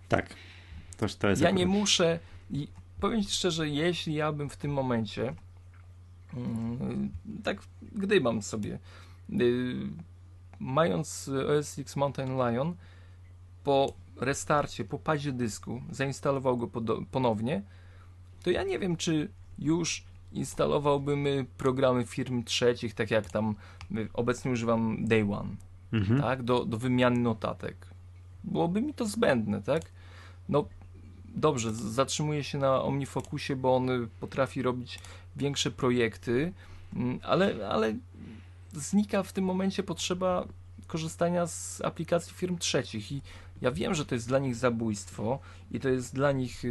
Tak. 0.08 0.34
To, 1.00 1.06
to 1.18 1.28
jest 1.28 1.42
ja 1.42 1.48
akurat... 1.48 1.58
nie 1.58 1.66
muszę. 1.66 2.18
I 2.50 2.68
powiem 3.00 3.22
Ci 3.22 3.30
szczerze, 3.30 3.68
jeśli 3.68 4.14
ja 4.14 4.32
bym 4.32 4.50
w 4.50 4.56
tym 4.56 4.72
momencie 4.72 5.34
mm, 6.36 7.10
tak 7.44 7.62
gdybam 7.92 8.42
sobie 8.42 8.78
y, 9.40 9.74
mając 10.58 11.30
OS 11.58 11.78
X 11.78 11.96
Mountain 11.96 12.36
Lion 12.36 12.74
po 13.64 13.94
restarcie, 14.16 14.84
po 14.84 14.98
padzie 14.98 15.32
dysku 15.32 15.82
zainstalował 15.90 16.56
go 16.56 16.68
ponownie, 17.10 17.62
to 18.42 18.50
ja 18.50 18.62
nie 18.62 18.78
wiem, 18.78 18.96
czy 18.96 19.28
już 19.58 20.04
instalowałbym 20.32 21.26
programy 21.56 22.06
firm 22.06 22.44
trzecich, 22.44 22.94
tak 22.94 23.10
jak 23.10 23.30
tam 23.30 23.54
y, 23.96 24.08
obecnie 24.12 24.50
używam 24.50 25.04
Day 25.04 25.22
One, 25.22 25.56
mhm. 25.92 26.20
tak, 26.20 26.42
do, 26.42 26.64
do 26.64 26.78
wymiany 26.78 27.20
notatek. 27.20 27.86
Byłoby 28.44 28.82
mi 28.82 28.94
to 28.94 29.06
zbędne, 29.06 29.62
tak? 29.62 29.82
no 30.50 30.64
dobrze, 31.34 31.74
zatrzymuje 31.74 32.44
się 32.44 32.58
na 32.58 32.82
OmniFocusie, 32.82 33.56
bo 33.56 33.76
on 33.76 34.08
potrafi 34.20 34.62
robić 34.62 34.98
większe 35.36 35.70
projekty, 35.70 36.52
mm, 36.96 37.20
ale, 37.22 37.68
ale 37.68 37.94
znika 38.72 39.22
w 39.22 39.32
tym 39.32 39.44
momencie 39.44 39.82
potrzeba 39.82 40.44
korzystania 40.86 41.46
z 41.46 41.80
aplikacji 41.80 42.34
firm 42.34 42.58
trzecich 42.58 43.12
i 43.12 43.22
ja 43.60 43.70
wiem, 43.70 43.94
że 43.94 44.06
to 44.06 44.14
jest 44.14 44.28
dla 44.28 44.38
nich 44.38 44.56
zabójstwo 44.56 45.38
i 45.70 45.80
to 45.80 45.88
jest 45.88 46.14
dla 46.14 46.32
nich, 46.32 46.62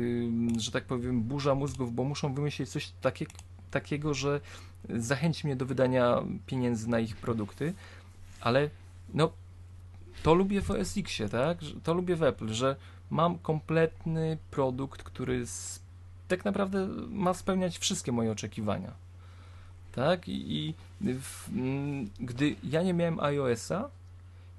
że 0.57 0.71
tak 0.71 0.85
powiem, 0.85 1.21
burza 1.21 1.55
mózgów, 1.55 1.95
bo 1.95 2.03
muszą 2.03 2.33
wymyślić 2.33 2.69
coś 2.69 2.91
takie, 3.01 3.25
takiego, 3.71 4.13
że 4.13 4.41
zachęci 4.89 5.47
mnie 5.47 5.55
do 5.55 5.65
wydania 5.65 6.23
pieniędzy 6.45 6.89
na 6.89 6.99
ich 6.99 7.17
produkty, 7.17 7.73
ale 8.41 8.69
no 9.13 9.31
to 10.23 10.33
lubię 10.33 10.61
w 10.61 10.71
OSX-ie, 10.71 11.29
tak? 11.29 11.57
To 11.83 11.93
lubię 11.93 12.15
w 12.15 12.23
Apple, 12.23 12.53
że 12.53 12.75
mam 13.09 13.37
kompletny 13.37 14.37
produkt, 14.51 15.03
który 15.03 15.47
z, 15.47 15.79
tak 16.27 16.45
naprawdę 16.45 16.87
ma 17.09 17.33
spełniać 17.33 17.77
wszystkie 17.77 18.11
moje 18.11 18.31
oczekiwania. 18.31 18.91
Tak? 19.91 20.27
I, 20.27 20.67
i 20.67 20.73
w, 21.01 21.49
m, 21.49 22.09
gdy 22.19 22.55
ja 22.63 22.83
nie 22.83 22.93
miałem 22.93 23.19
iOS-a, 23.19 23.89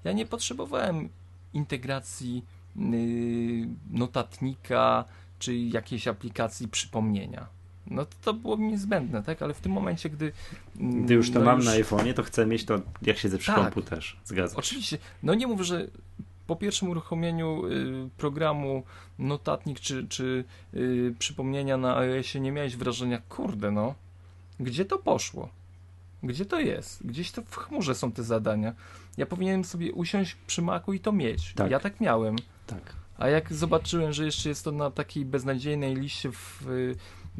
ja 0.05 0.13
nie 0.13 0.27
potrzebowałem 0.27 1.09
integracji 1.55 2.45
y, 2.77 3.69
notatnika 3.91 5.05
czy 5.39 5.57
jakiejś 5.57 6.09
aplikacji 6.09 6.69
przypomnienia. 6.69 7.47
No 7.87 8.05
to, 8.05 8.15
to 8.23 8.35
było 8.35 8.57
mi 8.57 8.69
niezbędne, 8.69 9.23
tak? 9.23 9.43
Ale 9.43 9.55
w 9.55 9.61
tym 9.61 9.73
momencie, 9.73 10.11
gdy. 10.11 10.33
Mm, 10.81 11.05
gdy 11.05 11.15
już 11.15 11.31
to 11.31 11.39
no 11.39 11.45
mam 11.45 11.57
już... 11.57 11.67
na 11.67 11.73
iPhone'ie, 11.73 12.15
to 12.15 12.23
chcę 12.23 12.47
mieć 12.47 12.65
to, 12.65 12.81
jak 13.03 13.19
siedzę 13.19 13.39
przy 13.39 13.53
tak, 13.53 13.57
komputerze. 13.57 14.17
Zgadzam 14.25 14.59
Oczywiście. 14.59 14.99
No 15.23 15.35
nie 15.35 15.47
mówię, 15.47 15.65
że 15.65 15.87
po 16.51 16.57
pierwszym 16.57 16.89
uruchomieniu 16.89 17.67
y, 17.67 18.11
programu 18.17 18.83
notatnik 19.19 19.81
czy, 19.81 20.09
czy 20.09 20.45
y, 20.75 21.15
przypomnienia 21.19 21.77
na 21.77 21.97
iOSie 21.97 22.41
nie 22.41 22.53
miałeś 22.53 22.77
wrażenia, 22.77 23.23
kurde, 23.29 23.71
no, 23.71 23.95
gdzie 24.61 24.85
to 24.85 24.99
poszło? 24.99 25.49
Gdzie 26.23 26.45
to 26.45 26.61
jest? 26.61 27.07
Gdzieś 27.07 27.33
to 27.33 27.43
w 27.43 27.57
chmurze 27.57 27.95
są 27.95 28.13
te 28.13 28.23
zadania. 28.23 28.75
Ja 29.17 29.27
powinienem 29.27 29.65
sobie 29.65 29.93
usiąść 29.93 30.37
przy 30.47 30.63
maku 30.63 30.93
i 30.93 31.01
to 31.01 31.13
mieć. 31.13 31.55
Tak. 31.55 31.71
Ja 31.71 31.81
tak 31.81 32.01
miałem. 32.01 32.37
Tak. 32.67 32.95
A 33.19 33.29
jak 33.29 33.53
zobaczyłem, 33.53 34.13
że 34.13 34.25
jeszcze 34.25 34.49
jest 34.49 34.65
to 34.65 34.73
na 34.73 34.91
takiej 34.91 35.25
beznadziejnej 35.25 35.95
liście, 35.95 36.33
w, 36.33 36.67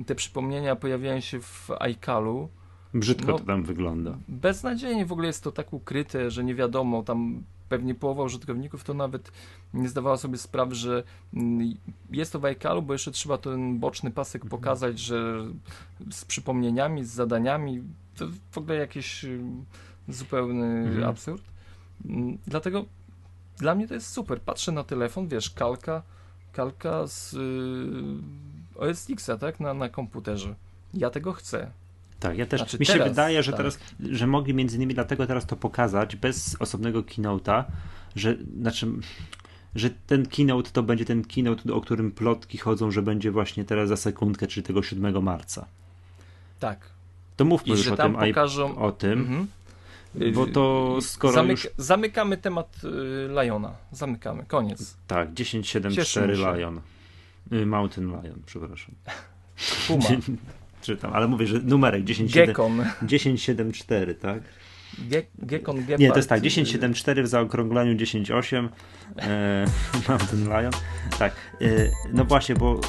te 0.07 0.15
przypomnienia 0.15 0.77
pojawiają 0.77 1.21
się 1.21 1.41
w 1.41 1.71
iCalu. 1.81 2.49
Brzydko 2.95 3.33
no, 3.33 3.39
to 3.39 3.45
tam 3.45 3.63
wygląda. 3.63 4.19
Beznadziejnie 4.29 5.07
w 5.07 5.13
ogóle 5.13 5.27
jest 5.27 5.45
to 5.45 5.53
tak 5.53 5.73
ukryte, 5.73 6.31
że 6.31 6.45
nie 6.45 6.55
wiadomo, 6.55 7.03
tam 7.03 7.45
pewnie 7.71 7.95
połowa 7.95 8.23
użytkowników 8.23 8.85
to 8.85 8.95
nawet 8.95 9.33
nie 9.75 9.89
zdawała 9.89 10.17
sobie 10.17 10.39
sprawy, 10.39 10.75
że 10.75 11.03
mm, 11.35 11.75
jest 12.11 12.33
to 12.33 12.41
w 12.41 12.45
iCalu, 12.45 12.83
bo 12.83 12.93
jeszcze 12.93 13.11
trzeba 13.11 13.39
ten 13.39 13.79
boczny 13.79 14.11
pasek 14.11 14.43
mhm. 14.43 14.51
pokazać, 14.51 14.99
że 14.99 15.47
z 16.11 16.25
przypomnieniami, 16.25 17.05
z 17.05 17.11
zadaniami, 17.11 17.83
to 18.17 18.27
w 18.51 18.59
ogóle 18.59 18.77
jakiś 18.77 19.25
y, 19.25 19.41
zupełny 20.09 20.67
mhm. 20.67 21.05
absurd. 21.05 21.43
Mm, 22.05 22.39
dlatego 22.47 22.85
dla 23.57 23.75
mnie 23.75 23.89
to 23.89 23.95
jest 23.95 24.13
super. 24.13 24.41
Patrzę 24.41 24.73
na 24.73 24.85
telefon, 24.85 25.29
wiesz, 25.29 25.51
kalka, 25.51 26.03
kalka 26.53 27.07
z 27.07 27.33
yy, 27.33 28.91
OS 28.91 29.11
X-a, 29.11 29.37
tak, 29.37 29.61
na, 29.61 29.75
na 29.75 29.89
komputerze. 29.89 30.55
Ja 30.95 31.11
tego 31.11 31.33
chcę. 31.33 31.71
Tak, 32.21 32.39
ja 32.39 32.47
też. 32.47 32.61
Znaczy 32.61 32.77
mi 32.81 32.87
się 32.87 32.93
teraz, 32.93 33.09
wydaje, 33.09 33.43
że 33.43 33.53
tak. 33.53 33.59
teraz, 33.59 33.79
że 34.11 34.27
mogli 34.27 34.55
między 34.55 34.77
innymi 34.77 34.95
dlatego 34.95 35.27
teraz 35.27 35.47
to 35.47 35.57
pokazać 35.57 36.17
bez 36.17 36.57
osobnego 36.59 37.03
keynote'a, 37.03 37.65
że 38.17 38.37
znaczy, 38.61 38.87
że 39.75 39.91
ten 40.07 40.27
keynote 40.27 40.71
to 40.71 40.83
będzie 40.83 41.05
ten 41.05 41.25
keynote, 41.25 41.75
o 41.75 41.81
którym 41.81 42.13
plotki 42.13 42.59
chodzą, 42.59 42.91
że 42.91 43.03
będzie 43.03 43.31
właśnie 43.31 43.65
teraz 43.65 43.89
za 43.89 43.97
sekundkę, 43.97 44.47
czyli 44.47 44.67
tego 44.67 44.83
7 44.83 45.23
marca. 45.23 45.67
Tak. 46.59 46.91
To 47.37 47.45
mówmy 47.45 47.75
I 47.75 47.77
już 47.79 47.89
o 47.89 47.97
tym, 47.97 48.15
pokażą... 48.15 48.79
o 48.79 48.93
tym. 48.93 49.21
Mhm. 49.21 49.47
Bo 50.35 50.47
to 50.47 50.97
skoro 51.01 51.35
Zamyk 51.35 51.51
już... 51.51 51.69
Zamykamy 51.77 52.37
temat 52.37 52.77
y, 52.85 53.29
Liona. 53.43 53.73
Zamykamy. 53.93 54.45
Koniec. 54.45 54.97
Tak, 55.07 55.29
1074 55.35 56.35
Lion. 56.35 56.81
Y, 57.53 57.67
Mountain 57.67 58.09
Lion, 58.09 58.43
przepraszam. 58.47 58.95
Puma. 59.89 60.05
Czytam, 60.81 61.13
ale 61.13 61.29
mówię, 61.29 61.47
że 61.47 61.59
numerek 61.59 62.05
1074, 62.05 64.15
tak? 64.15 64.43
Ge 64.99 65.23
Gekon 65.39 65.77
Gepard. 65.77 66.01
Nie, 66.01 66.11
to 66.11 66.17
jest 66.17 66.29
tak, 66.29 66.41
1074 66.41 67.23
w 67.23 67.27
zaokrągleniu 67.27 68.07
108 68.07 68.69
e, 69.19 69.65
Mountain 70.09 70.45
Lion. 70.45 70.73
Tak, 71.19 71.35
e, 71.61 71.67
no 72.13 72.25
właśnie, 72.25 72.55
bo 72.55 72.81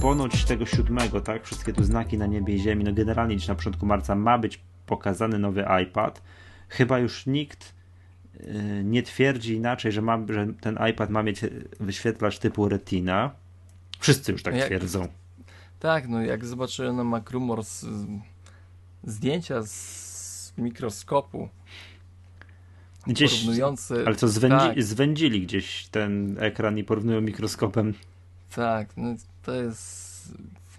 ponoć 0.00 0.44
tego 0.44 0.66
siódmego, 0.66 1.20
tak, 1.20 1.44
wszystkie 1.44 1.72
tu 1.72 1.84
znaki 1.84 2.18
na 2.18 2.26
niebie 2.26 2.54
i 2.54 2.58
ziemi, 2.58 2.84
no 2.84 2.92
generalnie 2.92 3.36
dziś 3.36 3.48
na 3.48 3.54
początku 3.54 3.86
marca 3.86 4.14
ma 4.14 4.38
być 4.38 4.60
pokazany 4.86 5.38
nowy 5.38 5.64
iPad. 5.82 6.22
Chyba 6.68 6.98
już 6.98 7.26
nikt 7.26 7.74
y, 8.40 8.82
nie 8.84 9.02
twierdzi 9.02 9.54
inaczej, 9.54 9.92
że, 9.92 10.02
ma, 10.02 10.18
że 10.28 10.46
ten 10.60 10.78
iPad 10.90 11.10
ma 11.10 11.22
mieć 11.22 11.40
wyświetlacz 11.80 12.38
typu 12.38 12.68
Retina. 12.68 13.30
Wszyscy 13.98 14.32
już 14.32 14.42
tak 14.42 14.54
jak, 14.54 14.66
twierdzą. 14.66 15.08
Tak, 15.80 16.08
no 16.08 16.22
jak 16.22 16.44
zobaczyłem 16.44 16.96
na 16.96 17.04
MacRumors 17.04 17.84
zdjęcia 19.04 19.62
z 19.62 20.52
mikroskopu 20.58 21.48
gdzieś, 23.06 23.32
porównujące... 23.32 24.02
Ale 24.06 24.16
co, 24.16 24.28
zwędzi, 24.28 24.66
tak. 24.66 24.82
zwędzili 24.82 25.40
gdzieś 25.40 25.86
ten 25.86 26.36
ekran 26.40 26.78
i 26.78 26.84
porównują 26.84 27.20
mikroskopem. 27.20 27.94
Tak, 28.54 28.96
no 28.96 29.14
to 29.42 29.54
jest, 29.54 30.28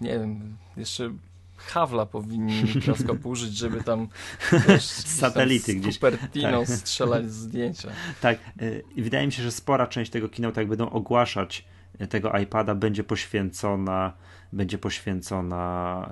nie 0.00 0.18
wiem, 0.18 0.56
jeszcze 0.76 1.10
Hawla 1.56 2.06
powinni 2.06 2.62
mikroskop 2.74 3.26
użyć, 3.32 3.56
żeby 3.56 3.82
tam 3.84 4.08
wiesz, 4.68 4.84
satelity 4.84 5.72
tam 5.72 5.74
z 5.74 5.84
gdzieś 5.84 5.94
Cupertino 5.94 6.58
tak. 6.58 6.68
strzelać 6.68 7.32
zdjęcia. 7.32 7.88
Tak, 8.20 8.38
y, 8.62 8.84
i 8.96 9.02
wydaje 9.02 9.26
mi 9.26 9.32
się, 9.32 9.42
że 9.42 9.52
spora 9.52 9.86
część 9.86 10.10
tego 10.10 10.28
keynote, 10.28 10.60
jak 10.60 10.68
będą 10.68 10.90
ogłaszać 10.90 11.64
tego 12.08 12.38
iPada, 12.38 12.74
będzie 12.74 13.04
poświęcona 13.04 14.12
będzie 14.52 14.78
poświęcona 14.78 16.10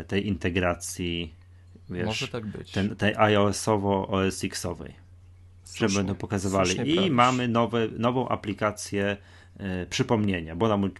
e, 0.00 0.04
tej 0.04 0.26
integracji 0.26 1.34
wiesz, 1.90 2.06
Może 2.06 2.28
tak 2.28 2.46
być. 2.46 2.72
Ten, 2.72 2.96
tej 2.96 3.14
iOS-owo 3.16 4.08
OS 4.08 4.44
X-owej. 4.44 4.94
Że 5.74 5.88
będą 5.88 6.14
pokazywali. 6.14 6.72
I 6.72 6.74
prawisz. 6.74 7.10
mamy 7.10 7.48
nowe, 7.48 7.88
nową 7.88 8.28
aplikację 8.28 9.16
E, 9.58 9.86
przypomnienia, 9.86 10.56
bo 10.56 10.68
nam, 10.68 10.90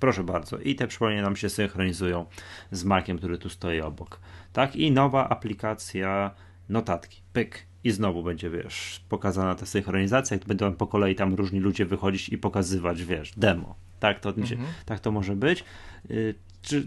proszę 0.00 0.24
bardzo, 0.24 0.58
i 0.58 0.74
te 0.74 0.86
przypomnienia 0.86 1.22
nam 1.22 1.36
się 1.36 1.48
synchronizują 1.48 2.26
z 2.72 2.84
Maciem, 2.84 3.18
który 3.18 3.38
tu 3.38 3.48
stoi 3.48 3.80
obok. 3.80 4.20
Tak, 4.52 4.76
i 4.76 4.90
nowa 4.90 5.28
aplikacja 5.28 6.34
notatki. 6.68 7.22
Pyk. 7.32 7.66
I 7.84 7.90
znowu 7.90 8.22
będzie, 8.22 8.50
wiesz, 8.50 9.00
pokazana 9.08 9.54
ta 9.54 9.66
synchronizacja, 9.66 10.34
jak 10.34 10.46
będą 10.46 10.72
po 10.72 10.86
kolei 10.86 11.14
tam 11.14 11.34
różni 11.34 11.60
ludzie 11.60 11.86
wychodzić 11.86 12.28
i 12.28 12.38
pokazywać, 12.38 13.04
wiesz, 13.04 13.32
demo. 13.36 13.74
Tak 14.00 14.20
to, 14.20 14.28
mhm. 14.28 14.60
tak 14.86 15.00
to 15.00 15.12
może 15.12 15.36
być. 15.36 15.64
Y, 16.10 16.34
czy, 16.62 16.86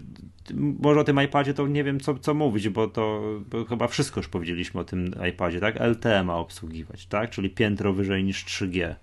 może 0.54 1.00
o 1.00 1.04
tym 1.04 1.22
iPadzie 1.22 1.54
to 1.54 1.68
nie 1.68 1.84
wiem, 1.84 2.00
co, 2.00 2.18
co 2.18 2.34
mówić, 2.34 2.68
bo 2.68 2.88
to 2.88 3.22
bo 3.50 3.64
chyba 3.64 3.88
wszystko 3.88 4.20
już 4.20 4.28
powiedzieliśmy 4.28 4.80
o 4.80 4.84
tym 4.84 5.14
iPadzie, 5.30 5.60
tak? 5.60 5.80
LTE 5.80 6.24
ma 6.24 6.36
obsługiwać, 6.36 7.06
tak? 7.06 7.30
Czyli 7.30 7.50
piętro 7.50 7.92
wyżej 7.92 8.24
niż 8.24 8.44
3G. 8.44 8.94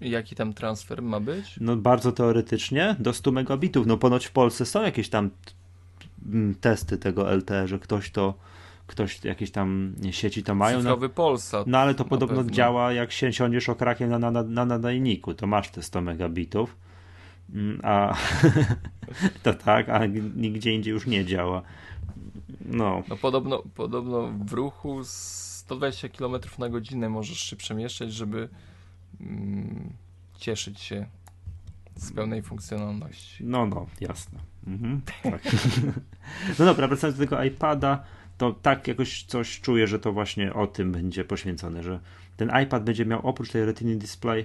Jaki 0.00 0.34
tam 0.34 0.54
transfer 0.54 1.02
ma 1.02 1.20
być? 1.20 1.56
No 1.60 1.76
bardzo 1.76 2.12
teoretycznie 2.12 2.96
do 2.98 3.12
100 3.12 3.32
megabitów. 3.32 3.86
No 3.86 3.96
ponoć 3.96 4.26
w 4.26 4.32
Polsce 4.32 4.66
są 4.66 4.82
jakieś 4.82 5.08
tam 5.08 5.30
testy 6.60 6.98
tego 6.98 7.34
LTE, 7.36 7.68
że 7.68 7.78
ktoś 7.78 8.10
to 8.10 8.34
ktoś 8.86 9.24
jakieś 9.24 9.50
tam 9.50 9.94
sieci 10.10 10.42
to 10.42 10.54
mają. 10.54 10.76
No. 10.76 10.82
Cyfrowy 10.82 11.08
no, 11.08 11.14
Polsat. 11.14 11.66
No 11.66 11.78
ale 11.78 11.94
to 11.94 12.04
podobno 12.04 12.36
pewno. 12.36 12.52
działa 12.52 12.92
jak 12.92 13.12
się 13.12 13.32
siądziesz 13.32 13.68
okrakiem 13.68 14.10
na, 14.10 14.30
na, 14.30 14.42
na 14.42 14.64
nadajniku, 14.64 15.34
to 15.34 15.46
masz 15.46 15.70
te 15.70 15.82
100 15.82 16.00
megabitów. 16.00 16.76
Mm, 17.54 17.80
a 17.82 18.16
to 19.42 19.54
tak, 19.54 19.88
a 19.88 20.06
nigdzie 20.36 20.74
indziej 20.74 20.92
już 20.92 21.06
nie 21.06 21.24
działa. 21.24 21.62
No. 22.64 23.02
no 23.08 23.16
podobno, 23.16 23.62
podobno 23.74 24.32
w 24.44 24.52
ruchu 24.52 25.04
120 25.04 26.08
km 26.08 26.34
na 26.58 26.68
godzinę 26.68 27.08
możesz 27.08 27.38
się 27.38 27.56
przemieszczać, 27.56 28.12
żeby 28.12 28.48
Mm, 29.20 29.92
cieszyć 30.38 30.80
się 30.80 31.06
z 31.96 32.12
pełnej 32.12 32.42
funkcjonalności. 32.42 33.44
No, 33.44 33.66
no, 33.66 33.86
jasne. 34.00 34.38
Mhm, 34.66 35.00
tak. 35.22 35.42
no 36.58 36.64
dobra, 36.64 36.88
wracając 36.88 37.18
do 37.18 37.24
tego 37.24 37.42
iPada, 37.42 38.04
to 38.38 38.52
tak 38.52 38.88
jakoś 38.88 39.22
coś 39.22 39.60
czuję, 39.60 39.86
że 39.86 39.98
to 39.98 40.12
właśnie 40.12 40.54
o 40.54 40.66
tym 40.66 40.92
będzie 40.92 41.24
poświęcone, 41.24 41.82
że 41.82 42.00
ten 42.36 42.50
iPad 42.62 42.84
będzie 42.84 43.06
miał 43.06 43.26
oprócz 43.28 43.50
tej 43.50 43.64
Retina 43.64 43.96
Display, 43.96 44.44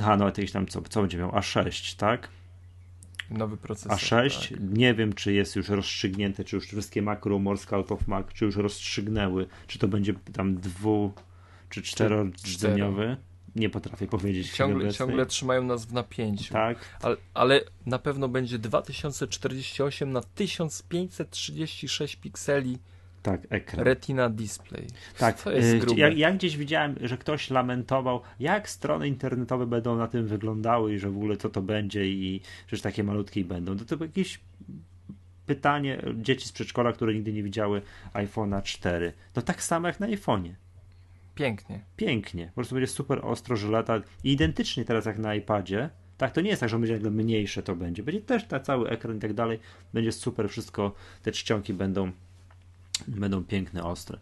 aha, 0.00 0.16
no 0.16 0.24
jakieś 0.24 0.52
tam 0.52 0.66
co, 0.66 0.82
co 0.82 1.00
będzie 1.00 1.18
miał? 1.18 1.30
A6, 1.30 1.96
tak? 1.96 2.28
Nowy 3.30 3.56
procesor. 3.56 3.98
A6, 3.98 4.50
tak. 4.50 4.60
nie 4.60 4.94
wiem 4.94 5.12
czy 5.12 5.32
jest 5.32 5.56
już 5.56 5.68
rozstrzygnięte, 5.68 6.44
czy 6.44 6.56
już 6.56 6.66
wszystkie 6.66 7.02
Mac 7.02 7.24
Rumors, 7.24 7.72
Out 7.72 7.92
of 7.92 8.08
Mac, 8.08 8.26
czy 8.34 8.44
już 8.44 8.56
rozstrzygnęły, 8.56 9.46
czy 9.66 9.78
to 9.78 9.88
będzie 9.88 10.14
tam 10.32 10.56
dwu 10.56 11.12
czy 11.70 11.82
czterodzeniowy. 11.82 13.16
nie 13.56 13.70
potrafię 13.70 14.06
powiedzieć. 14.06 14.52
Ciągle, 14.52 14.92
ciągle 14.92 15.26
trzymają 15.26 15.62
nas 15.62 15.86
w 15.86 15.92
napięciu. 15.92 16.52
Tak. 16.52 16.78
Ale, 17.02 17.16
ale 17.34 17.60
na 17.86 17.98
pewno 17.98 18.28
będzie 18.28 18.58
2048 18.58 20.12
na 20.12 20.20
1536 20.22 22.16
pikseli. 22.16 22.78
Tak, 23.26 23.40
ekran. 23.50 23.84
Retina 23.84 24.30
Display. 24.30 24.86
Tak, 25.18 25.42
to 25.42 25.52
jest 25.52 25.78
grube. 25.78 26.00
Ja, 26.00 26.08
ja, 26.08 26.32
gdzieś 26.32 26.56
widziałem, 26.56 26.94
że 27.00 27.18
ktoś 27.18 27.50
lamentował, 27.50 28.20
jak 28.40 28.68
strony 28.68 29.08
internetowe 29.08 29.66
będą 29.66 29.96
na 29.96 30.08
tym 30.08 30.26
wyglądały 30.26 30.94
i 30.94 30.98
że 30.98 31.10
w 31.10 31.16
ogóle 31.16 31.36
co 31.36 31.48
to 31.48 31.62
będzie 31.62 32.06
i 32.06 32.40
że 32.68 32.78
takie 32.78 33.04
malutkie 33.04 33.44
będą. 33.44 33.76
To, 33.76 33.96
to 33.96 34.04
jakieś 34.04 34.40
pytanie 35.46 36.02
dzieci 36.14 36.48
z 36.48 36.52
przedszkola, 36.52 36.92
które 36.92 37.14
nigdy 37.14 37.32
nie 37.32 37.42
widziały 37.42 37.82
iPhone'a 38.12 38.62
4. 38.62 39.12
No 39.36 39.42
tak 39.42 39.62
samo 39.62 39.88
jak 39.88 40.00
na 40.00 40.06
iPhone'ie. 40.06 40.52
Pięknie. 41.34 41.80
Pięknie. 41.96 42.46
Po 42.46 42.54
prostu 42.54 42.74
będzie 42.74 42.92
super 42.92 43.20
ostro, 43.22 43.56
żyleta. 43.56 44.02
I 44.24 44.32
identycznie 44.32 44.84
teraz 44.84 45.06
jak 45.06 45.18
na 45.18 45.34
iPadzie. 45.34 45.90
Tak, 46.18 46.32
to 46.32 46.40
nie 46.40 46.50
jest 46.50 46.60
tak, 46.60 46.68
że 46.68 46.78
będzie 46.78 46.92
jakby 46.92 47.10
mniejsze 47.10 47.62
to 47.62 47.76
będzie. 47.76 48.02
Będzie 48.02 48.20
też 48.20 48.44
ta 48.44 48.60
cały 48.60 48.88
ekran 48.88 49.16
i 49.16 49.20
tak 49.20 49.34
dalej. 49.34 49.58
Będzie 49.94 50.12
super, 50.12 50.48
wszystko, 50.48 50.94
te 51.22 51.32
czcionki 51.32 51.74
będą 51.74 52.12
będą 53.08 53.44
piękne, 53.44 53.84
ostre. 53.84 54.18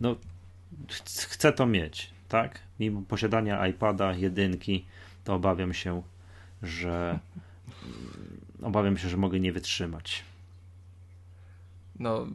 No, 0.00 0.16
chcę 1.28 1.52
to 1.52 1.66
mieć, 1.66 2.10
tak? 2.28 2.58
Mimo 2.80 3.02
posiadania 3.08 3.66
iPada 3.66 4.12
jedynki, 4.12 4.84
to 5.24 5.34
obawiam 5.34 5.74
się, 5.74 6.02
że 6.62 7.18
obawiam 8.62 8.98
się, 8.98 9.08
że 9.08 9.16
mogę 9.16 9.40
nie 9.40 9.52
wytrzymać. 9.52 10.22
No, 11.98 12.26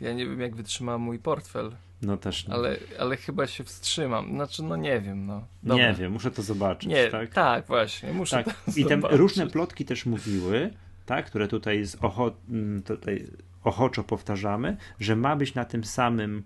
ja 0.00 0.12
nie 0.12 0.26
wiem, 0.26 0.40
jak 0.40 0.56
wytrzyma 0.56 0.98
mój 0.98 1.18
portfel. 1.18 1.76
No 2.02 2.16
też 2.16 2.46
nie. 2.46 2.54
Ale, 2.54 2.76
ale 2.98 3.16
chyba 3.16 3.46
się 3.46 3.64
wstrzymam. 3.64 4.30
Znaczy, 4.30 4.62
no 4.62 4.76
nie 4.76 5.00
wiem, 5.00 5.26
no. 5.26 5.46
Dobra. 5.62 5.90
Nie 5.90 5.94
wiem, 5.94 6.12
muszę 6.12 6.30
to 6.30 6.42
zobaczyć, 6.42 6.88
nie, 6.88 7.08
tak? 7.08 7.32
Tak, 7.32 7.66
właśnie, 7.66 8.12
muszę 8.12 8.44
tak. 8.44 8.56
I 8.76 8.84
te 8.84 8.96
różne 9.16 9.46
plotki 9.46 9.84
też 9.84 10.06
mówiły, 10.06 10.70
tak, 11.08 11.26
które 11.26 11.48
tutaj, 11.48 11.84
z 11.84 11.96
ocho, 12.00 12.32
mm, 12.48 12.82
tutaj 12.82 13.26
ochoczo 13.64 14.04
powtarzamy, 14.04 14.76
że 15.00 15.16
ma 15.16 15.36
być 15.36 15.54
na 15.54 15.64
tym 15.64 15.84
samym 15.84 16.42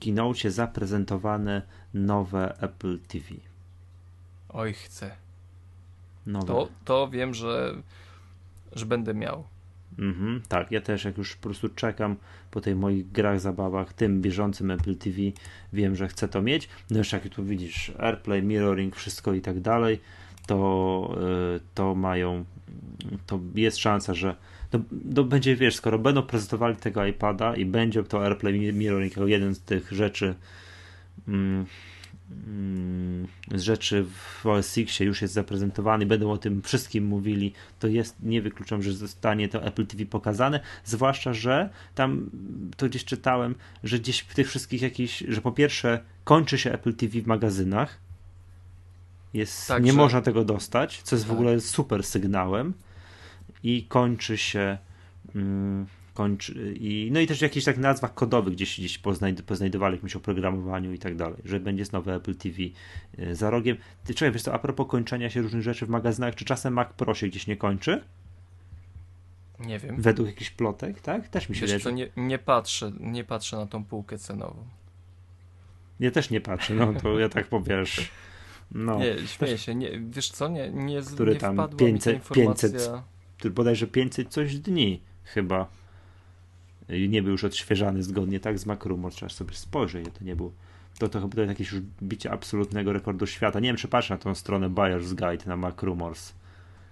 keynote 0.00 0.50
zaprezentowane 0.50 1.62
nowe 1.94 2.58
Apple 2.60 2.98
TV. 2.98 3.26
Oj, 4.48 4.72
chcę. 4.72 5.10
Nowe. 6.26 6.46
To, 6.46 6.68
to 6.84 7.08
wiem, 7.08 7.34
że, 7.34 7.74
że 8.72 8.86
będę 8.86 9.14
miał. 9.14 9.44
Mhm, 9.98 10.42
tak, 10.48 10.70
ja 10.70 10.80
też 10.80 11.04
jak 11.04 11.18
już 11.18 11.36
po 11.36 11.42
prostu 11.42 11.68
czekam 11.68 12.16
po 12.50 12.60
tej 12.60 12.74
moich 12.74 13.12
grach, 13.12 13.40
zabawach, 13.40 13.92
tym 13.92 14.22
bieżącym 14.22 14.70
Apple 14.70 14.96
TV, 14.96 15.16
wiem, 15.72 15.96
że 15.96 16.08
chcę 16.08 16.28
to 16.28 16.42
mieć. 16.42 16.68
No 16.90 16.98
jeszcze 16.98 17.16
jak 17.16 17.28
tu 17.28 17.44
widzisz 17.44 17.92
AirPlay, 17.98 18.42
mirroring, 18.42 18.96
wszystko 18.96 19.32
i 19.32 19.40
tak 19.40 19.60
dalej, 19.60 20.00
to, 20.46 21.16
y, 21.56 21.60
to 21.74 21.94
mają, 21.94 22.44
to 23.26 23.40
jest 23.54 23.78
szansa, 23.78 24.14
że 24.14 24.36
to, 24.70 24.80
to 25.14 25.24
będzie, 25.24 25.56
wiesz, 25.56 25.76
skoro 25.76 25.98
będą 25.98 26.22
prezentowali 26.22 26.76
tego 26.76 27.06
iPada 27.06 27.56
i 27.56 27.64
będzie 27.64 28.02
to 28.02 28.24
AirPlay 28.24 28.72
Mirroring 28.72 29.12
jako 29.12 29.26
jeden 29.26 29.54
z 29.54 29.60
tych 29.60 29.92
rzeczy 29.92 30.34
mm, 31.28 31.66
mm, 32.46 33.26
z 33.54 33.62
rzeczy 33.62 34.04
w 34.04 34.46
OS 34.46 34.78
X 34.78 35.00
już 35.00 35.22
jest 35.22 35.34
zaprezentowany, 35.34 36.06
będą 36.06 36.30
o 36.30 36.38
tym 36.38 36.62
wszystkim 36.62 37.04
mówili, 37.04 37.52
to 37.78 37.88
jest, 37.88 38.16
nie 38.22 38.42
wykluczam, 38.42 38.82
że 38.82 38.92
zostanie 38.92 39.48
to 39.48 39.62
Apple 39.64 39.86
TV 39.86 40.06
pokazane, 40.06 40.60
zwłaszcza, 40.84 41.34
że 41.34 41.70
tam, 41.94 42.30
to 42.76 42.86
gdzieś 42.86 43.04
czytałem, 43.04 43.54
że 43.84 43.98
gdzieś 43.98 44.20
w 44.20 44.34
tych 44.34 44.48
wszystkich 44.48 44.82
jakichś, 44.82 45.24
że 45.28 45.40
po 45.40 45.52
pierwsze 45.52 46.00
kończy 46.24 46.58
się 46.58 46.72
Apple 46.72 46.94
TV 46.94 47.20
w 47.20 47.26
magazynach, 47.26 48.03
jest, 49.34 49.72
nie 49.80 49.92
można 49.92 50.22
tego 50.22 50.44
dostać, 50.44 51.02
co 51.02 51.16
jest 51.16 51.26
tak. 51.26 51.36
w 51.36 51.38
ogóle 51.38 51.60
super 51.60 52.04
sygnałem, 52.04 52.74
i 53.64 53.84
kończy 53.88 54.38
się 54.38 54.78
mm, 55.34 55.86
kończy 56.14 56.74
i 56.80 57.08
no 57.12 57.20
i 57.20 57.26
też 57.26 57.38
w 57.38 57.42
jakichś 57.42 57.64
tak 57.64 57.78
nazwach 57.78 58.14
kodowych 58.14 58.54
gdzieś, 58.54 58.78
gdzieś 58.78 58.98
poznajd, 58.98 59.42
poznajdowali 59.42 59.94
jakimś 59.94 60.16
oprogramowaniu 60.16 60.92
i 60.92 60.98
tak 60.98 61.16
dalej, 61.16 61.42
że 61.44 61.60
będzie 61.60 61.84
znowu 61.84 62.10
Apple 62.10 62.34
TV 62.34 62.56
y, 63.18 63.34
za 63.34 63.50
rogiem. 63.50 63.76
Ty 64.04 64.14
czekaj, 64.14 64.32
wiesz 64.32 64.42
co, 64.42 64.54
a 64.54 64.58
propos 64.58 64.86
kończenia 64.88 65.30
się 65.30 65.42
różnych 65.42 65.62
rzeczy 65.62 65.86
w 65.86 65.88
magazynach, 65.88 66.34
czy 66.34 66.44
czasem 66.44 66.74
Mac 66.74 66.92
Pro 66.92 67.14
się 67.14 67.28
gdzieś 67.28 67.46
nie 67.46 67.56
kończy? 67.56 68.04
Nie 69.60 69.78
wiem. 69.78 70.02
Według 70.02 70.28
jakichś 70.28 70.50
plotek, 70.50 71.00
tak? 71.00 71.28
Też 71.28 71.48
mi 71.48 71.56
się 71.56 71.66
wydaje. 71.66 71.94
nie, 71.94 72.08
nie 72.16 72.38
patrzę, 72.38 72.92
nie 73.00 73.24
patrzę 73.24 73.56
na 73.56 73.66
tą 73.66 73.84
półkę 73.84 74.18
cenową. 74.18 74.64
Ja 76.00 76.10
też 76.10 76.30
nie 76.30 76.40
patrzę, 76.40 76.74
no 76.74 76.94
to 77.02 77.18
ja 77.18 77.28
tak 77.28 77.46
powiesz. 77.46 78.10
No, 78.70 78.98
nie, 78.98 79.26
śmieję 79.26 79.58
się, 79.58 79.74
nie, 79.74 80.00
wiesz 80.00 80.30
co, 80.30 80.48
nie, 80.48 80.70
nie, 80.70 81.02
Który 81.02 81.32
nie 81.32 81.40
tam 81.40 81.68
500, 81.76 82.28
500, 82.28 83.02
bodajże 83.50 83.86
500 83.86 84.28
coś 84.28 84.58
dni 84.58 85.00
chyba. 85.24 85.66
Nie 87.08 87.22
był 87.22 87.32
już 87.32 87.44
odświeżany 87.44 88.02
zgodnie 88.02 88.40
tak 88.40 88.58
z 88.58 88.66
Macrumor, 88.66 89.12
trzeba 89.12 89.30
sobie 89.30 89.54
spojrzeć, 89.54 90.06
to 90.18 90.24
nie 90.24 90.36
było. 90.36 90.52
To, 90.98 91.08
to 91.08 91.20
chyba 91.20 91.34
to 91.34 91.42
jakieś 91.42 91.72
już 91.72 91.82
bicie 92.02 92.30
absolutnego 92.30 92.92
rekordu 92.92 93.26
świata. 93.26 93.60
Nie 93.60 93.68
wiem, 93.68 93.76
czy 93.76 93.88
patrz 93.88 94.10
na 94.10 94.18
tą 94.18 94.34
stronę 94.34 94.70
Buyer's 94.70 95.14
Guide 95.14 95.44
na 95.46 95.56
Macrumors. 95.56 96.32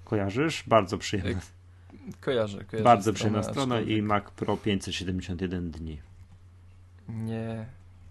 Kojarzysz? 0.04 0.64
Bardzo 0.66 0.98
przyjemna. 0.98 1.40
Kojarzę, 2.20 2.64
kojarzę. 2.64 2.84
Bardzo 2.84 3.12
przyjemna 3.12 3.42
strona 3.42 3.80
i 3.80 4.02
Mac 4.02 4.24
Pro 4.30 4.56
571 4.56 5.70
dni. 5.70 5.98
Nie, 7.08 7.66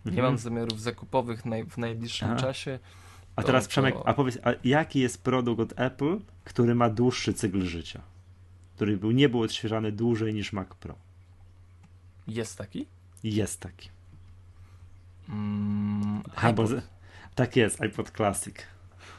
nie 0.05 0.11
mhm. 0.11 0.25
mam 0.25 0.37
zamiarów 0.37 0.81
zakupowych 0.81 1.45
naj, 1.45 1.65
w 1.65 1.77
najbliższym 1.77 2.27
Aha. 2.31 2.39
czasie. 2.39 2.79
A 3.35 3.43
teraz 3.43 3.67
Przemek, 3.67 3.95
a 4.05 4.13
powiedz, 4.13 4.37
a 4.43 4.49
jaki 4.63 4.99
jest 4.99 5.23
produkt 5.23 5.61
od 5.61 5.79
Apple, 5.79 6.19
który 6.43 6.75
ma 6.75 6.89
dłuższy 6.89 7.33
cykl 7.33 7.61
życia? 7.61 8.01
który 8.81 8.97
był, 8.97 9.11
nie 9.11 9.29
był 9.29 9.41
odświeżany 9.41 9.91
dłużej 9.91 10.33
niż 10.33 10.53
Mac 10.53 10.67
Pro. 10.67 10.95
Jest 12.27 12.57
taki? 12.57 12.87
Jest 13.23 13.59
taki. 13.59 13.89
Mm, 15.29 16.23
A, 16.35 16.53
bo, 16.53 16.65
tak 17.35 17.55
jest, 17.55 17.81
iPod 17.81 18.11
Classic. 18.11 18.55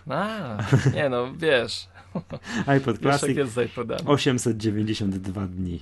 A, 0.09 0.59
nie 0.95 1.09
no, 1.09 1.35
wiesz. 1.35 1.89
iPod 2.67 2.99
Classic 2.99 3.37
jest 3.37 3.59
892 4.07 5.47
dni. 5.47 5.81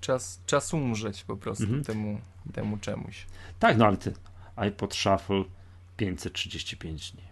Czas, 0.00 0.40
czas 0.46 0.74
umrzeć 0.74 1.24
po 1.24 1.36
prostu 1.36 1.64
mhm. 1.64 1.84
temu, 1.84 2.20
temu 2.52 2.78
czemuś. 2.78 3.26
Tak, 3.58 3.76
no 3.78 3.86
ale 3.86 3.96
ty, 3.96 4.12
iPod 4.56 4.94
Shuffle 4.94 5.44
535 6.00 7.12
dni. 7.12 7.22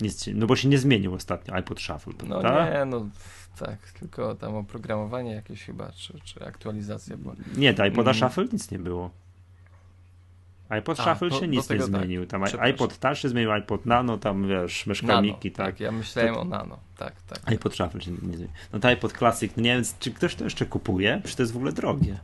Nic, 0.00 0.26
no 0.34 0.46
bo 0.46 0.56
się 0.56 0.68
nie 0.68 0.78
zmienił 0.78 1.14
ostatnio 1.14 1.54
iPod 1.54 1.80
Shuffle, 1.80 2.12
No 2.28 2.40
prawda? 2.40 2.70
nie, 2.70 2.84
no 2.84 3.06
tak, 3.58 3.78
tylko 4.00 4.34
tam 4.34 4.54
oprogramowanie 4.54 5.32
jakieś 5.32 5.64
chyba, 5.64 5.92
czy, 5.92 6.20
czy 6.24 6.46
aktualizacja 6.46 7.16
była. 7.16 7.34
Nie, 7.56 7.74
to 7.74 7.86
iPoda 7.86 8.10
mm. 8.10 8.20
Shuffle 8.22 8.44
nic 8.52 8.70
nie 8.70 8.78
było. 8.78 9.10
iPod 10.68 11.00
A, 11.00 11.02
Shuffle 11.02 11.30
się 11.40 11.48
nic 11.48 11.70
nie 11.70 11.76
tak. 11.76 11.86
zmienił. 11.86 12.26
Tam 12.26 12.44
iPod 12.60 12.98
Touch 12.98 13.18
się 13.18 13.28
zmienił, 13.28 13.52
iPod 13.52 13.86
Nano, 13.86 14.18
tam 14.18 14.48
wiesz, 14.48 14.86
myszkamiki, 14.86 15.50
tak. 15.50 15.66
tak. 15.66 15.80
ja 15.80 15.92
myślałem 15.92 16.34
to, 16.34 16.40
o 16.40 16.44
Nano, 16.44 16.78
tak, 16.96 17.22
tak. 17.22 17.38
iPod 17.44 17.74
Shuffle 17.74 18.00
się 18.00 18.10
nie 18.10 18.18
zmienił. 18.18 18.48
No 18.72 18.78
to 18.78 18.88
iPod 18.88 19.12
Classic, 19.12 19.52
no 19.56 19.62
nie 19.62 19.74
wiem, 19.74 19.84
czy 20.00 20.10
ktoś 20.10 20.34
to 20.34 20.44
jeszcze 20.44 20.66
kupuje? 20.66 21.22
Czy 21.24 21.36
to 21.36 21.42
jest 21.42 21.52
w 21.52 21.56
ogóle 21.56 21.72
drogie? 21.72 22.18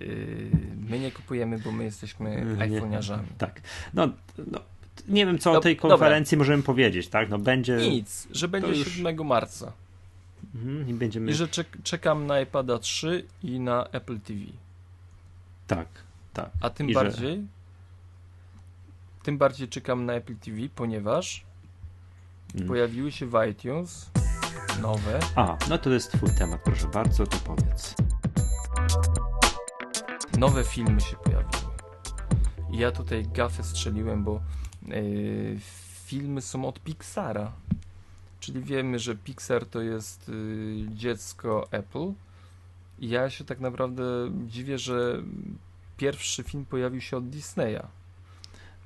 Yy, 0.00 0.50
my 0.88 0.98
nie 0.98 1.12
kupujemy, 1.12 1.58
bo 1.58 1.72
my 1.72 1.84
jesteśmy 1.84 2.56
iPhone'iarzami. 2.58 3.28
Tak. 3.38 3.60
No, 3.94 4.08
no 4.46 4.60
nie 5.08 5.26
wiem, 5.26 5.38
co 5.38 5.52
o 5.52 5.60
tej 5.60 5.76
konferencji 5.76 6.36
dobra. 6.36 6.44
możemy 6.44 6.62
powiedzieć, 6.62 7.08
tak? 7.08 7.28
No 7.28 7.38
będzie. 7.38 7.76
Nic, 7.76 8.28
że 8.32 8.48
będzie 8.48 8.72
już... 8.72 8.92
7 8.92 9.26
marca. 9.26 9.72
Mhm, 10.54 10.88
i, 10.88 10.94
będziemy... 10.94 11.30
I 11.30 11.34
że 11.34 11.48
czek 11.48 11.68
czekam 11.82 12.26
na 12.26 12.40
iPada 12.40 12.78
3 12.78 13.26
i 13.42 13.60
na 13.60 13.86
Apple 13.86 14.20
TV. 14.20 14.40
Tak, 15.66 15.88
tak. 16.32 16.50
A 16.60 16.70
tym 16.70 16.90
I 16.90 16.94
bardziej. 16.94 17.36
Że... 17.36 17.42
Tym 19.22 19.38
bardziej 19.38 19.68
czekam 19.68 20.06
na 20.06 20.12
Apple 20.12 20.36
TV, 20.36 20.58
ponieważ 20.74 21.44
hmm. 22.52 22.68
pojawiły 22.68 23.12
się 23.12 23.26
w 23.26 23.46
iTunes 23.50 24.10
nowe. 24.82 25.20
A, 25.34 25.56
no 25.70 25.78
to 25.78 25.90
jest 25.90 26.12
Twój 26.12 26.30
temat, 26.38 26.60
proszę 26.64 26.86
bardzo, 26.86 27.26
to 27.26 27.36
powiedz. 27.36 27.94
Nowe 30.38 30.64
filmy 30.64 31.00
się 31.00 31.16
pojawiły. 31.16 31.62
I 32.70 32.78
ja 32.78 32.92
tutaj 32.92 33.26
gafę 33.34 33.62
strzeliłem, 33.64 34.24
bo 34.24 34.40
Yy, 34.88 35.58
filmy 36.04 36.42
są 36.42 36.64
od 36.68 36.80
Pixara. 36.80 37.52
Czyli 38.40 38.60
wiemy, 38.60 38.98
że 38.98 39.16
Pixar 39.16 39.66
to 39.66 39.80
jest 39.82 40.28
yy, 40.28 40.86
dziecko 40.94 41.68
Apple. 41.70 42.12
I 42.98 43.08
ja 43.08 43.30
się 43.30 43.44
tak 43.44 43.60
naprawdę 43.60 44.02
dziwię, 44.46 44.78
że 44.78 45.22
pierwszy 45.96 46.42
film 46.42 46.64
pojawił 46.64 47.00
się 47.00 47.16
od 47.16 47.28
Disneya. 47.28 47.82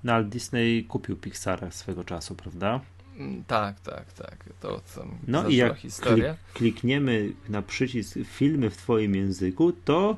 No 0.05 0.13
ale 0.13 0.25
Disney 0.25 0.85
kupił 0.85 1.17
Pixara 1.17 1.71
swego 1.71 2.05
czasu, 2.05 2.35
prawda? 2.35 2.81
Mm, 3.17 3.45
tak, 3.45 3.81
tak, 3.81 4.13
tak. 4.13 4.45
To 4.61 4.81
tam 4.95 5.19
No 5.27 5.49
i 5.49 5.57
jak 5.57 5.77
historia. 5.79 6.37
klikniemy 6.55 7.33
na 7.49 7.63
przycisk 7.63 8.19
filmy 8.25 8.71
w 8.71 8.77
twoim 8.77 9.15
języku, 9.15 9.73
to 9.73 10.17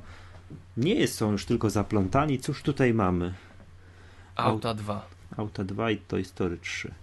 nie 0.76 1.08
są 1.08 1.32
już 1.32 1.44
tylko 1.44 1.70
zaplątani. 1.70 2.38
Cóż 2.38 2.62
tutaj 2.62 2.94
mamy? 2.94 3.34
Auta 4.36 4.74
2. 4.74 5.06
Auta 5.36 5.64
2 5.64 5.90
i 5.90 5.96
Toy 5.96 6.24
Story 6.24 6.58
3. 6.58 6.94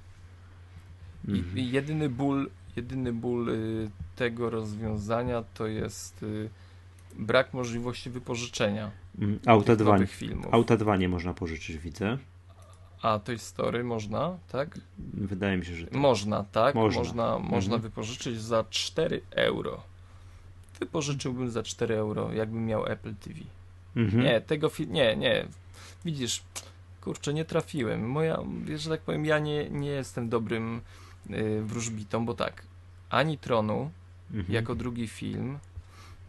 Mhm. 1.27 1.57
I, 1.57 1.71
jedyny 1.71 2.09
ból, 2.09 2.49
jedyny 2.75 3.13
ból 3.13 3.49
y, 3.49 3.89
tego 4.15 4.49
rozwiązania 4.49 5.43
to 5.53 5.67
jest 5.67 6.23
y, 6.23 6.49
brak 7.15 7.53
możliwości 7.53 8.09
wypożyczenia. 8.09 8.91
Mm, 9.19 9.39
Auta 9.45 9.75
2, 9.75 10.05
filmów. 10.05 10.53
Auta 10.53 10.77
2 10.77 10.97
nie 10.97 11.09
można 11.09 11.33
pożyczyć, 11.33 11.77
widzę. 11.77 12.17
A 13.01 13.19
Toy 13.19 13.37
Story 13.37 13.83
można, 13.83 14.37
tak? 14.51 14.79
Wydaje 15.13 15.57
mi 15.57 15.65
się, 15.65 15.75
że 15.75 15.85
tak. 15.85 15.93
Można, 15.93 16.43
tak? 16.43 16.75
Można, 16.75 16.99
można, 16.99 17.23
mhm. 17.33 17.51
można 17.51 17.77
wypożyczyć 17.77 18.41
za 18.41 18.65
4 18.69 19.21
euro. 19.31 19.81
Wypożyczyłbym 20.79 21.49
za 21.49 21.63
4 21.63 21.95
euro, 21.95 22.33
jakbym 22.33 22.65
miał 22.65 22.85
Apple 22.85 23.15
TV. 23.15 23.39
Mhm. 23.95 24.23
Nie, 24.23 24.41
tego 24.41 24.69
filmu, 24.69 24.93
nie, 24.93 25.15
nie. 25.15 25.45
Widzisz, 26.05 26.43
kurczę, 27.01 27.33
nie 27.33 27.45
trafiłem. 27.45 28.09
Moja, 28.09 28.39
że 28.75 28.89
tak 28.89 29.01
powiem, 29.01 29.25
ja 29.25 29.39
nie, 29.39 29.69
nie 29.69 29.89
jestem 29.89 30.29
dobrym 30.29 30.81
yy, 31.29 31.63
wróżbitą, 31.63 32.25
bo 32.25 32.33
tak, 32.33 32.63
ani 33.09 33.37
Tronu 33.37 33.91
mhm. 34.33 34.53
jako 34.53 34.75
drugi 34.75 35.07
film 35.07 35.59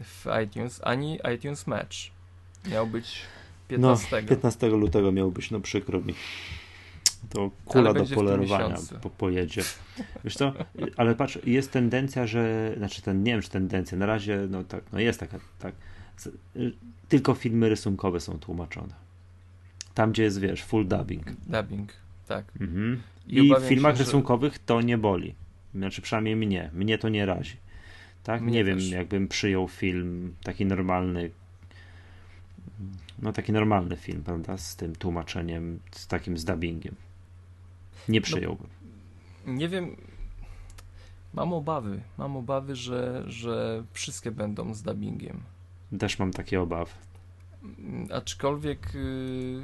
w 0.00 0.26
iTunes, 0.44 0.80
ani 0.84 1.18
iTunes 1.34 1.66
Match 1.66 1.96
miał 2.70 2.86
być 2.86 3.22
15. 3.68 4.22
No, 4.22 4.28
15 4.28 4.68
lutego 4.68 5.12
miał 5.12 5.30
być, 5.30 5.50
no 5.50 5.60
przykro 5.60 6.00
mi. 6.00 6.14
To 7.28 7.50
kula 7.64 7.94
do 7.94 8.04
polerowania 8.04 8.76
po, 9.02 9.10
pojedzie. 9.10 9.62
Wiesz 10.24 10.36
co, 10.36 10.52
ale 10.96 11.14
patrz, 11.14 11.38
jest 11.46 11.72
tendencja, 11.72 12.26
że, 12.26 12.74
znaczy 12.76 13.02
ten, 13.02 13.22
nie 13.22 13.32
wiem, 13.32 13.42
czy 13.42 13.50
tendencja, 13.50 13.98
na 13.98 14.06
razie, 14.06 14.46
no 14.50 14.64
tak, 14.64 14.84
no 14.92 15.00
jest 15.00 15.20
taka, 15.20 15.38
tak, 15.58 15.74
tylko 17.08 17.34
filmy 17.34 17.68
rysunkowe 17.68 18.20
są 18.20 18.38
tłumaczone. 18.38 18.94
Tam, 19.94 20.12
gdzie 20.12 20.22
jest, 20.22 20.40
wiesz, 20.40 20.62
full 20.62 20.88
dubbing. 20.88 21.30
Dubbing, 21.46 21.92
tak. 22.28 22.44
Mhm. 22.60 23.02
I, 23.26 23.36
I 23.36 23.54
w 23.54 23.62
filmach 23.62 23.96
się, 23.96 24.04
rysunkowych 24.04 24.52
że... 24.52 24.58
to 24.66 24.80
nie 24.80 24.98
boli. 24.98 25.34
Znaczy, 25.74 26.02
przynajmniej 26.02 26.36
mnie. 26.36 26.70
Mnie 26.74 26.98
to 26.98 27.08
nie 27.08 27.26
razi. 27.26 27.56
Tak? 28.22 28.42
Mnie 28.42 28.64
nie 28.64 28.74
też. 28.74 28.84
wiem, 28.84 28.98
jakbym 28.98 29.28
przyjął 29.28 29.68
film 29.68 30.34
taki 30.42 30.66
normalny, 30.66 31.30
no 33.22 33.32
taki 33.32 33.52
normalny 33.52 33.96
film, 33.96 34.22
prawda, 34.22 34.56
z 34.56 34.76
tym 34.76 34.96
tłumaczeniem, 34.96 35.78
z 35.90 36.06
takim 36.06 36.38
z 36.38 36.44
dubbingiem. 36.44 36.94
Nie 38.10 38.20
przyjąłbym. 38.20 38.68
No, 39.46 39.52
nie 39.52 39.68
wiem, 39.68 39.96
mam 41.34 41.52
obawy, 41.52 42.02
mam 42.18 42.36
obawy, 42.36 42.76
że, 42.76 43.24
że 43.26 43.84
wszystkie 43.92 44.30
będą 44.30 44.74
z 44.74 44.82
dubbingiem. 44.82 45.40
Też 45.98 46.18
mam 46.18 46.32
takie 46.32 46.60
obawy. 46.60 46.92
Aczkolwiek 48.12 48.94
y, 48.94 49.62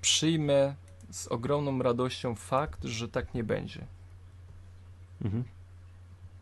przyjmę 0.00 0.74
z 1.10 1.26
ogromną 1.26 1.82
radością 1.82 2.34
fakt, 2.34 2.84
że 2.84 3.08
tak 3.08 3.34
nie 3.34 3.44
będzie. 3.44 3.86
Mhm. 5.24 5.44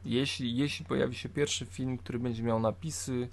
Jeśli, 0.04 0.56
jeśli 0.56 0.84
pojawi 0.84 1.14
się 1.14 1.28
pierwszy 1.28 1.66
film, 1.66 1.98
który 1.98 2.18
będzie 2.18 2.42
miał 2.42 2.60
napisy, 2.60 3.28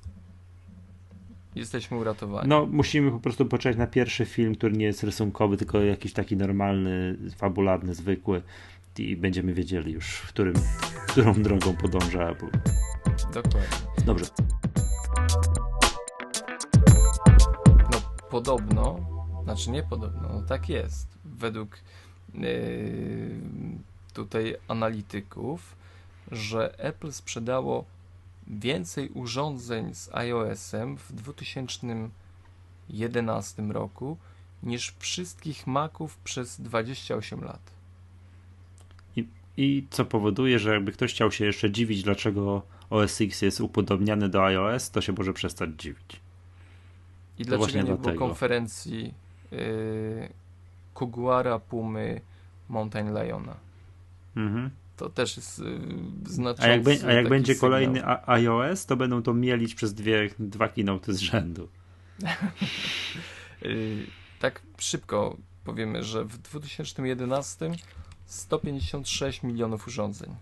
jesteśmy 1.58 1.98
uratowani. 1.98 2.50
No, 2.50 2.66
musimy 2.66 3.12
po 3.12 3.20
prostu 3.20 3.46
poczekać 3.46 3.78
na 3.78 3.88
pierwszy 3.88 4.26
film, 4.26 4.56
który 4.56 4.78
nie 4.78 4.86
jest 4.86 5.04
rysunkowy, 5.04 5.58
tylko 5.58 5.82
jakiś 5.82 6.14
taki 6.14 6.38
normalny, 6.38 7.18
fabularny, 7.38 7.94
zwykły 7.94 8.42
i 8.98 9.16
będziemy 9.16 9.54
wiedzieli 9.54 9.92
już, 9.92 10.06
w 10.08 10.28
którym, 10.28 10.56
którą 11.08 11.34
drogą 11.34 11.76
podąża 11.76 12.30
Apple. 12.30 12.50
Dokładnie. 13.34 13.62
Dobrze. 14.06 14.26
No, 17.92 18.02
podobno, 18.30 19.00
znaczy 19.44 19.72
nie 19.72 19.84
podobno, 19.84 20.30
no 20.34 20.42
tak 20.42 20.70
jest. 20.70 21.08
Według 21.26 21.80
yy, 22.34 23.30
tutaj 24.14 24.56
analityków, 24.68 25.76
że 26.32 26.80
Apple 26.80 27.12
sprzedało 27.12 27.86
więcej 28.48 29.10
urządzeń 29.10 29.94
z 29.94 30.10
iOS-em 30.14 30.98
w 30.98 31.14
2011 31.14 33.64
roku 33.64 34.18
niż 34.64 34.96
wszystkich 35.00 35.68
Maców 35.68 36.18
przez 36.18 36.62
28 36.62 37.44
lat. 37.44 37.72
I, 39.16 39.28
I 39.58 39.88
co 39.90 40.06
powoduje, 40.06 40.60
że 40.60 40.74
jakby 40.74 40.92
ktoś 40.92 41.14
chciał 41.14 41.32
się 41.32 41.46
jeszcze 41.46 41.72
dziwić, 41.72 42.04
dlaczego 42.04 42.62
OS 42.90 43.22
X 43.22 43.42
jest 43.42 43.62
upodobniany 43.62 44.30
do 44.30 44.46
iOS, 44.46 44.92
to 44.92 45.02
się 45.02 45.14
może 45.14 45.34
przestać 45.34 45.70
dziwić. 45.78 46.20
I 47.40 47.46
to 47.46 47.58
dlaczego 47.58 47.78
nie 47.78 47.84
dlatego. 47.84 48.10
było 48.10 48.28
konferencji 48.28 49.14
yy, 49.52 50.30
Kuguara, 50.94 51.60
Pumy, 51.60 52.22
Mountain 52.70 53.14
Liona? 53.14 53.56
Mhm 54.36 54.70
to 54.98 55.10
też 55.10 55.38
jest 55.38 55.60
yy, 55.60 55.80
znaczący. 56.26 56.64
A 56.64 56.68
jak, 56.68 56.84
be, 56.84 56.96
a 57.08 57.12
jak 57.12 57.30
będzie 57.30 57.54
sygnał. 57.54 57.72
kolejny 57.72 58.02
iOS, 58.28 58.86
to 58.86 58.96
będą 58.96 59.22
to 59.22 59.34
mielić 59.34 59.76
przez 59.76 59.94
dwie, 59.94 60.30
dwa 60.40 60.70
keynote 60.70 61.14
z 61.14 61.20
rzędu. 61.20 61.70
yy, 63.62 64.06
tak 64.42 64.62
szybko 64.78 65.38
powiemy, 65.64 66.04
że 66.04 66.26
w 66.26 66.38
2011 66.38 67.72
156 68.26 69.44
milionów 69.44 69.88
urządzeń. 69.88 70.36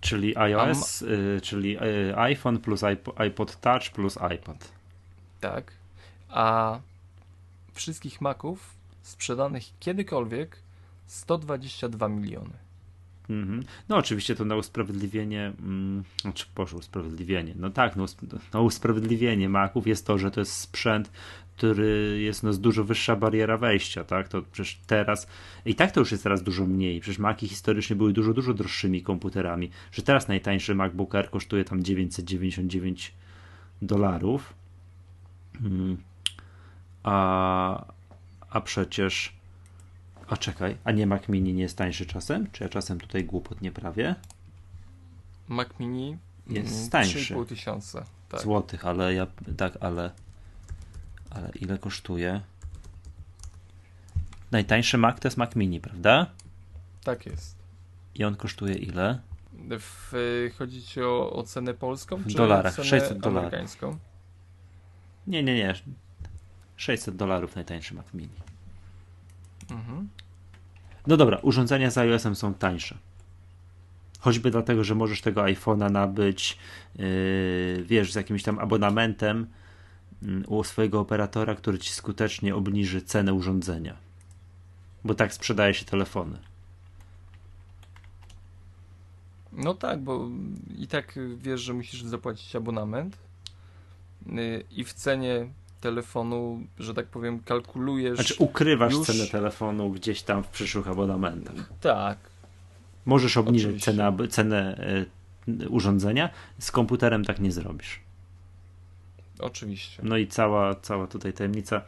Czyli 0.00 0.36
iOS, 0.36 1.00
yy, 1.00 1.40
czyli 1.42 1.76
y, 1.82 2.16
iPhone 2.16 2.58
plus 2.58 2.82
iPod 3.16 3.60
Touch 3.60 3.90
plus 3.90 4.18
iPad. 4.34 4.72
Tak. 5.40 5.72
A 6.28 6.80
wszystkich 7.72 8.20
Maców 8.20 8.74
sprzedanych 9.02 9.64
kiedykolwiek 9.80 10.56
122 11.06 12.08
miliony. 12.08 12.67
Mm 13.30 13.60
-hmm. 13.60 13.64
No 13.88 13.96
oczywiście 13.96 14.34
to 14.34 14.44
na 14.44 14.56
usprawiedliwienie, 14.56 15.52
mm, 15.60 16.04
znaczy 16.22 16.46
poszło 16.54 16.78
usprawiedliwienie, 16.78 17.54
no 17.56 17.70
tak, 17.70 17.96
no, 17.96 18.06
no 18.54 18.62
usprawiedliwienie 18.62 19.48
Maców 19.48 19.86
jest 19.86 20.06
to, 20.06 20.18
że 20.18 20.30
to 20.30 20.40
jest 20.40 20.52
sprzęt, 20.52 21.10
który 21.58 22.20
jest 22.20 22.42
no, 22.42 22.52
z 22.52 22.60
dużo 22.60 22.84
wyższa 22.84 23.16
bariera 23.16 23.56
wejścia, 23.56 24.04
tak, 24.04 24.28
to 24.28 24.42
przecież 24.42 24.80
teraz, 24.86 25.26
i 25.64 25.74
tak 25.74 25.92
to 25.92 26.00
już 26.00 26.12
jest 26.12 26.22
teraz 26.22 26.42
dużo 26.42 26.66
mniej, 26.66 27.00
przecież 27.00 27.18
Maci 27.18 27.48
historycznie 27.48 27.96
były 27.96 28.12
dużo, 28.12 28.34
dużo 28.34 28.54
droższymi 28.54 29.02
komputerami, 29.02 29.70
że 29.92 30.02
teraz 30.02 30.28
najtańszy 30.28 30.74
MacBook 30.74 31.14
Air 31.14 31.30
kosztuje 31.30 31.64
tam 31.64 31.82
999 31.82 33.14
dolarów, 33.82 34.54
mm. 35.64 35.96
a, 37.02 37.84
a 38.50 38.60
przecież 38.60 39.37
a 40.28 40.36
czekaj, 40.36 40.76
a 40.84 40.92
nie 40.92 41.06
Mac 41.06 41.28
Mini 41.28 41.54
nie 41.54 41.62
jest 41.62 41.76
tańszy 41.78 42.06
czasem? 42.06 42.50
Czy 42.52 42.64
ja 42.64 42.68
czasem 42.68 43.00
tutaj 43.00 43.24
głupot 43.24 43.60
nie 43.60 43.72
prawię? 43.72 44.14
Mac 45.48 45.68
Mini 45.80 46.18
jest 46.46 46.78
mm, 46.78 46.90
tańszy. 46.90 47.34
3,5 47.34 47.46
tysiąca. 47.46 48.04
Tak. 48.28 48.40
Złotych, 48.40 48.86
ale 48.86 49.14
ja 49.14 49.26
tak, 49.56 49.72
ale 49.80 50.10
ale 51.30 51.50
ile 51.60 51.78
kosztuje? 51.78 52.40
Najtańszy 54.50 54.98
Mac 54.98 55.20
to 55.20 55.28
jest 55.28 55.36
Mac 55.36 55.56
Mini, 55.56 55.80
prawda? 55.80 56.26
Tak 57.04 57.26
jest. 57.26 57.56
I 58.14 58.24
on 58.24 58.36
kosztuje 58.36 58.74
ile? 58.74 59.20
W, 59.80 60.12
chodzi 60.58 60.82
ci 60.82 61.02
o, 61.02 61.32
o 61.32 61.42
cenę 61.42 61.74
polską? 61.74 62.16
W 62.16 62.32
dolarach, 62.32 62.74
600 62.74 63.18
dolarów. 63.18 63.52
Nie, 65.26 65.42
nie, 65.42 65.54
nie. 65.54 65.74
600 66.76 67.16
dolarów 67.16 67.56
najtańszy 67.56 67.94
Mac 67.94 68.14
Mini. 68.14 68.47
Mhm. 69.70 70.08
No 71.06 71.16
dobra, 71.16 71.38
urządzenia 71.42 71.90
z 71.90 71.98
iOS-em 71.98 72.36
są 72.36 72.54
tańsze. 72.54 72.98
Choćby 74.20 74.50
dlatego, 74.50 74.84
że 74.84 74.94
możesz 74.94 75.20
tego 75.20 75.42
iPhone'a 75.42 75.90
nabyć, 75.90 76.58
yy, 76.96 77.84
wiesz, 77.84 78.12
z 78.12 78.14
jakimś 78.14 78.42
tam 78.42 78.58
abonamentem 78.58 79.46
yy, 80.22 80.44
u 80.46 80.64
swojego 80.64 81.00
operatora, 81.00 81.54
który 81.54 81.78
ci 81.78 81.92
skutecznie 81.92 82.54
obniży 82.54 83.02
cenę 83.02 83.34
urządzenia. 83.34 83.96
Bo 85.04 85.14
tak 85.14 85.34
sprzedaje 85.34 85.74
się 85.74 85.84
telefony. 85.84 86.38
No 89.52 89.74
tak, 89.74 90.02
bo 90.02 90.28
i 90.78 90.88
tak 90.88 91.18
wiesz, 91.36 91.60
że 91.60 91.74
musisz 91.74 92.02
zapłacić 92.02 92.56
abonament 92.56 93.16
yy, 94.26 94.64
i 94.70 94.84
w 94.84 94.92
cenie 94.92 95.48
telefonu, 95.80 96.66
że 96.78 96.94
tak 96.94 97.06
powiem, 97.06 97.40
kalkulujesz. 97.40 98.14
Znaczy 98.14 98.34
ukrywasz 98.38 98.92
już... 98.92 99.06
cenę 99.06 99.26
telefonu 99.26 99.90
gdzieś 99.90 100.22
tam 100.22 100.44
w 100.44 100.48
przyszłych 100.48 100.88
abonamentach. 100.88 101.54
Tak. 101.80 102.18
Możesz 103.06 103.36
obniżyć 103.36 103.84
cenę, 103.84 104.16
cenę 104.30 104.80
y, 105.48 105.68
urządzenia, 105.68 106.30
z 106.58 106.70
komputerem 106.70 107.24
tak 107.24 107.40
nie 107.40 107.52
zrobisz. 107.52 108.00
Oczywiście. 109.38 110.02
No 110.04 110.16
i 110.16 110.26
cała, 110.26 110.74
cała 110.74 111.06
tutaj 111.06 111.32
tajemnica, 111.32 111.82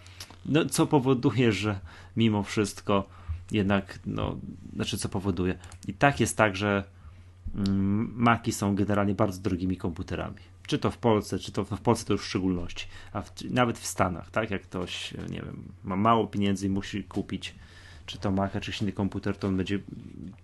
no, 0.47 0.65
co 0.65 0.87
powoduje, 0.87 1.53
że 1.53 1.81
mimo 2.17 2.43
wszystko 2.43 3.09
jednak, 3.51 3.99
no, 4.07 4.37
znaczy 4.75 4.99
co 4.99 5.09
powoduje. 5.09 5.59
I 5.89 5.95
tak 5.95 6.21
jest 6.21 6.37
tak, 6.37 6.57
że 6.57 6.85
mm, 7.55 8.13
Maki 8.17 8.53
są 8.53 8.75
generalnie 8.75 9.15
bardzo 9.15 9.43
drogimi 9.43 9.77
komputerami 9.77 10.51
czy 10.71 10.79
to 10.79 10.91
w 10.91 10.99
Polsce, 10.99 11.39
czy 11.39 11.53
to 11.53 11.65
w 11.65 11.81
Polsce 11.81 12.07
to 12.07 12.13
już 12.13 12.23
w 12.23 12.29
szczególności, 12.29 12.87
a 13.13 13.23
w, 13.23 13.33
nawet 13.51 13.79
w 13.79 13.87
Stanach, 13.87 14.31
tak, 14.31 14.51
jak 14.51 14.63
ktoś, 14.63 15.15
nie 15.31 15.41
wiem, 15.41 15.73
ma 15.85 15.97
mało 15.97 16.27
pieniędzy 16.27 16.67
i 16.67 16.71
musi 16.71 17.05
kupić 17.05 17.55
czy 18.07 18.19
to 18.19 18.31
Mac, 18.31 18.53
czy 18.61 18.73
inny 18.81 18.93
komputer, 18.93 19.37
to 19.37 19.49
on 19.49 19.57
będzie, 19.57 19.79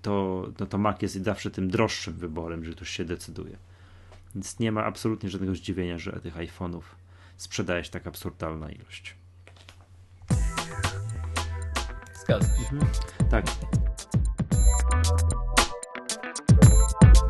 to, 0.03 0.47
no 0.61 0.66
to 0.66 0.78
Mac 0.78 1.03
jest 1.03 1.24
zawsze 1.24 1.51
tym 1.51 1.70
droższym 1.70 2.15
wyborem, 2.15 2.65
że 2.65 2.73
ktoś 2.73 2.90
się 2.90 3.05
decyduje. 3.05 3.57
Więc 4.35 4.59
nie 4.59 4.73
ma 4.73 4.85
absolutnie 4.85 5.31
żadnego 5.31 5.55
zdziwienia, 5.55 5.98
że 5.98 6.12
tych 6.12 6.36
iPhone'ów 6.36 6.82
sprzedaje 7.36 7.85
się 7.85 7.90
tak 7.90 8.07
absurdalna 8.07 8.70
ilość. 8.70 9.15
Zgadza 12.15 12.47
się. 12.47 12.62
Mhm. 12.73 12.93
Tak. 13.31 13.47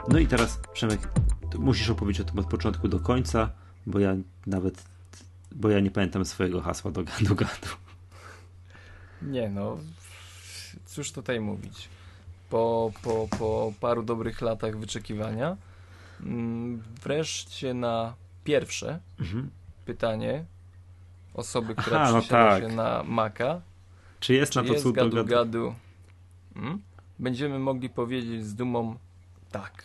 No 0.09 0.19
i 0.19 0.27
teraz, 0.27 0.61
Przemek, 0.73 1.09
musisz 1.55 1.91
opowiedzieć 1.91 2.21
o 2.21 2.31
tym 2.31 2.39
od 2.39 2.47
początku 2.47 2.89
do 2.89 3.01
końca, 3.01 3.51
bo 3.87 3.99
ja 3.99 4.17
nawet, 4.47 4.85
bo 5.53 5.71
ja 5.71 5.81
nie 5.81 5.91
pamiętam 5.91 6.25
swojego 6.25 6.61
hasła 6.61 6.91
do 6.91 7.05
gadu 7.05 7.35
gadu. 7.35 7.69
Nie 9.23 9.49
no, 9.49 9.79
cóż 10.87 11.13
tutaj 11.13 11.41
mówić. 11.41 11.89
Po, 12.51 12.93
po, 13.03 13.29
po 13.39 13.73
paru 13.81 14.03
dobrych 14.03 14.41
latach 14.41 14.79
wyczekiwania, 14.79 15.57
mm, 16.21 16.83
wreszcie 17.03 17.75
na 17.75 18.15
pierwsze 18.45 19.01
mhm. 19.21 19.51
pytanie 19.85 20.45
osoby, 21.35 21.75
która 21.75 22.01
Aha, 22.01 22.13
no 22.13 22.23
tak. 22.23 22.63
się 22.63 22.69
na 22.69 23.03
Maca, 23.03 23.61
czy 24.21 24.35
jest 24.35 24.53
czy 24.53 24.59
na 24.59 24.65
to 24.65 24.73
jest 24.73 24.91
gadu, 24.93 25.17
gadu, 25.17 25.29
gadu 25.29 25.75
hmm? 26.55 26.83
będziemy 27.19 27.59
mogli 27.59 27.89
powiedzieć 27.89 28.45
z 28.45 28.55
dumą 28.55 28.97
tak. 29.51 29.85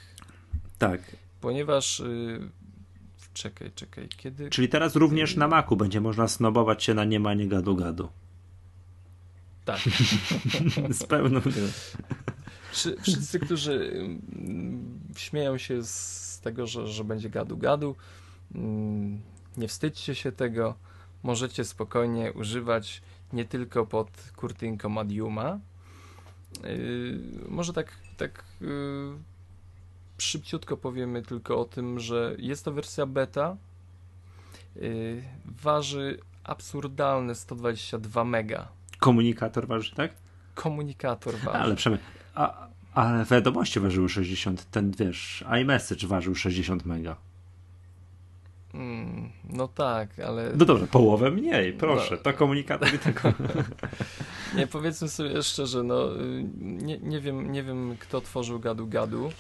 Tak. 0.78 1.02
Ponieważ 1.42 2.00
yy, 2.00 2.50
czekaj, 3.34 3.72
czekaj, 3.76 4.10
kiedy... 4.18 4.50
Czyli 4.50 4.70
teraz 4.70 4.96
również 4.96 5.36
na 5.36 5.48
Macu 5.48 5.76
będzie 5.78 6.02
można 6.02 6.28
snobować 6.28 6.84
się 6.84 6.94
na 6.94 7.04
niemanie 7.04 7.48
gadu 7.48 7.76
gadu. 7.76 8.10
Tak. 9.66 9.80
z 11.00 11.04
pełną. 11.04 11.42
Wszyscy, 12.72 13.40
którzy 13.40 13.92
mm, 13.94 15.00
śmieją 15.18 15.58
się 15.58 15.84
z 15.84 16.40
tego, 16.44 16.68
że, 16.68 16.88
że 16.88 17.04
będzie 17.04 17.30
gadu 17.30 17.58
gadu, 17.58 17.96
mm, 18.56 19.22
nie 19.58 19.68
wstydźcie 19.68 20.16
się 20.16 20.32
tego. 20.32 20.76
Możecie 21.24 21.66
spokojnie 21.66 22.34
używać 22.34 23.02
nie 23.34 23.46
tylko 23.46 23.86
pod 23.86 24.10
kurtynką 24.36 24.90
Mediuma. 24.90 25.60
Yy, 26.64 27.20
może 27.50 27.74
tak, 27.74 27.92
tak 28.18 28.44
yy, 28.62 29.14
szybciutko 30.24 30.78
powiemy 30.78 31.22
tylko 31.22 31.60
o 31.60 31.66
tym, 31.66 32.00
że 32.00 32.36
jest 32.38 32.66
to 32.66 32.72
wersja 32.72 33.06
beta. 33.06 33.58
Yy, 34.76 35.24
waży 35.46 36.20
absurdalne 36.44 37.36
122 37.36 38.24
mega 38.24 38.68
Komunikator 39.02 39.68
waży, 39.68 39.96
tak? 39.96 40.12
Komunikator 40.56 41.36
waży. 41.36 41.58
Ale 41.58 41.76
przynajmniej. 41.76 42.10
A, 42.36 42.68
ale 42.94 43.26
wiadomości 43.26 43.80
ważyły 43.80 44.10
60. 44.10 44.72
Ten 44.72 44.92
wiesz, 44.92 45.44
iMessage 45.62 46.08
ważył 46.08 46.36
60 46.36 46.86
mega. 46.86 47.16
Mm, 48.74 49.30
no 49.50 49.68
tak, 49.68 50.20
ale. 50.20 50.52
No 50.56 50.66
dobrze, 50.66 50.88
połowę 50.88 51.32
mniej, 51.32 51.74
proszę. 51.74 52.16
No. 52.16 52.18
To 52.18 52.34
komunikator 52.34 52.94
i 52.94 53.00
tego. 53.00 53.20
nie, 54.58 54.68
powiedzmy 54.68 55.10
sobie 55.10 55.44
szczerze, 55.44 55.84
no 55.84 56.22
y, 56.22 56.46
nie, 56.60 56.98
nie, 56.98 57.20
wiem, 57.20 57.52
nie 57.52 57.64
wiem, 57.64 57.96
kto 58.00 58.22
tworzył 58.22 58.60
gadu 58.60 58.88
gadu, 58.88 59.32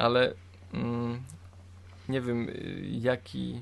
ale 0.00 0.34
mm, 0.74 1.22
nie 2.08 2.20
wiem, 2.20 2.48
y, 2.48 2.86
jaki 2.90 3.60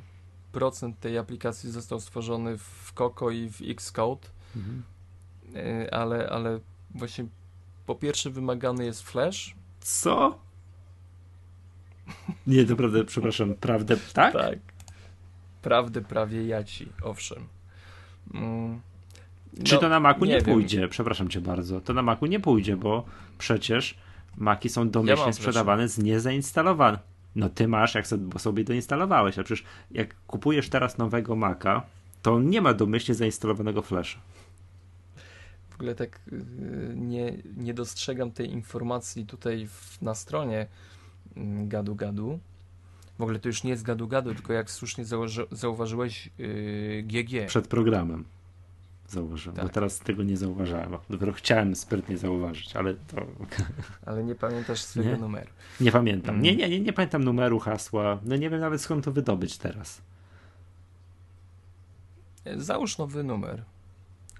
procent 0.52 1.01
tej 1.01 1.19
aplikacji 1.19 1.70
został 1.70 2.01
stworzony 2.01 2.59
w 2.59 2.93
Coco 2.94 3.31
i 3.31 3.51
w 3.51 3.62
Xcode. 3.70 4.28
Mhm. 4.56 4.82
E, 5.55 5.94
ale, 5.94 6.31
ale 6.31 6.60
właśnie 6.90 7.24
po 7.86 7.94
pierwsze 7.94 8.31
wymagany 8.31 8.85
jest 8.85 9.02
flash. 9.02 9.55
Co? 9.81 10.39
Nie, 12.47 12.65
to 12.65 12.77
prawda, 12.77 13.05
przepraszam, 13.05 13.55
prawdę, 13.55 13.97
tak? 14.12 14.32
Tak. 14.32 14.59
Prawdę 15.62 16.01
prawie 16.01 16.47
jaci, 16.47 16.89
owszem. 17.02 17.47
Mm. 18.35 18.81
No, 19.52 19.65
Czy 19.65 19.78
to 19.78 19.89
na 19.89 20.01
Macu 20.01 20.24
nie, 20.24 20.35
nie 20.35 20.43
pójdzie? 20.43 20.89
Przepraszam 20.89 21.28
cię 21.28 21.40
bardzo. 21.40 21.81
To 21.81 21.94
na 21.94 22.02
Macu 22.02 22.27
nie 22.27 22.40
pójdzie, 22.40 22.77
bo 22.77 23.05
przecież 23.39 23.98
Maki 24.39 24.69
są 24.69 24.90
domyślnie 24.90 25.27
ja 25.27 25.32
sprzedawane 25.32 25.89
z 25.89 25.98
niezainstalowanym. 25.98 27.01
No 27.36 27.48
ty 27.48 27.69
masz, 27.69 27.94
jak 27.94 28.06
sobie, 28.39 28.65
doinstalowałeś, 28.65 29.39
a 29.39 29.44
przecież 29.44 29.65
jak 29.90 30.15
kupujesz 30.27 30.69
teraz 30.69 30.98
nowego 30.98 31.36
Maca, 31.36 31.82
to 32.23 32.35
on 32.35 32.51
nie 32.51 32.60
ma 32.60 32.74
domyślnie 32.74 33.15
zainstalowanego 33.15 33.82
flasha 33.82 34.19
ogóle 35.78 35.94
tak 35.94 36.20
y, 36.32 36.94
nie, 36.97 37.32
nie 37.56 37.74
dostrzegam 37.74 38.31
tej 38.31 38.51
informacji 38.51 39.27
tutaj 39.27 39.66
w, 39.66 40.02
na 40.02 40.15
stronie 40.15 40.66
mm, 41.36 41.69
gadu 41.69 41.94
gadu. 41.94 42.39
W 43.19 43.23
ogóle 43.23 43.39
to 43.39 43.48
już 43.48 43.65
nie 43.65 43.70
jest 43.70 43.82
gadu 43.82 44.09
gadu, 44.09 44.35
tylko 44.35 44.52
jak 44.52 44.70
słusznie 44.70 45.05
zauważy, 45.05 45.47
zauważyłeś 45.51 46.31
yy, 46.39 47.02
GG. 47.02 47.47
Przed 47.47 47.69
programem 47.69 48.24
zauważyłem, 49.09 49.56
tak. 49.56 49.64
bo 49.64 49.72
teraz 49.72 49.98
tego 49.98 50.22
nie 50.22 50.36
zauważałem. 50.36 50.97
Dopiero 51.10 51.32
chciałem 51.32 51.76
sprytnie 51.76 52.18
zauważyć, 52.18 52.76
ale 52.76 52.94
to... 52.94 53.26
Ale 54.06 54.24
nie 54.24 54.35
pamiętasz 54.35 54.82
swojego 54.82 55.14
nie? 55.14 55.20
numeru. 55.20 55.51
Nie 55.80 55.93
pamiętam. 55.93 56.35
Mm. 56.35 56.43
Nie, 56.44 56.56
nie, 56.56 56.68
nie, 56.68 56.80
nie 56.80 56.93
pamiętam 56.93 57.24
numeru, 57.24 57.59
hasła. 57.59 58.18
No 58.24 58.36
nie 58.36 58.51
wiem 58.51 58.60
nawet 58.60 58.80
skąd 58.80 59.05
to 59.05 59.12
wydobyć 59.12 59.59
teraz. 59.59 60.02
Załóż 62.56 62.98
nowy 62.98 63.24
numer. 63.24 63.64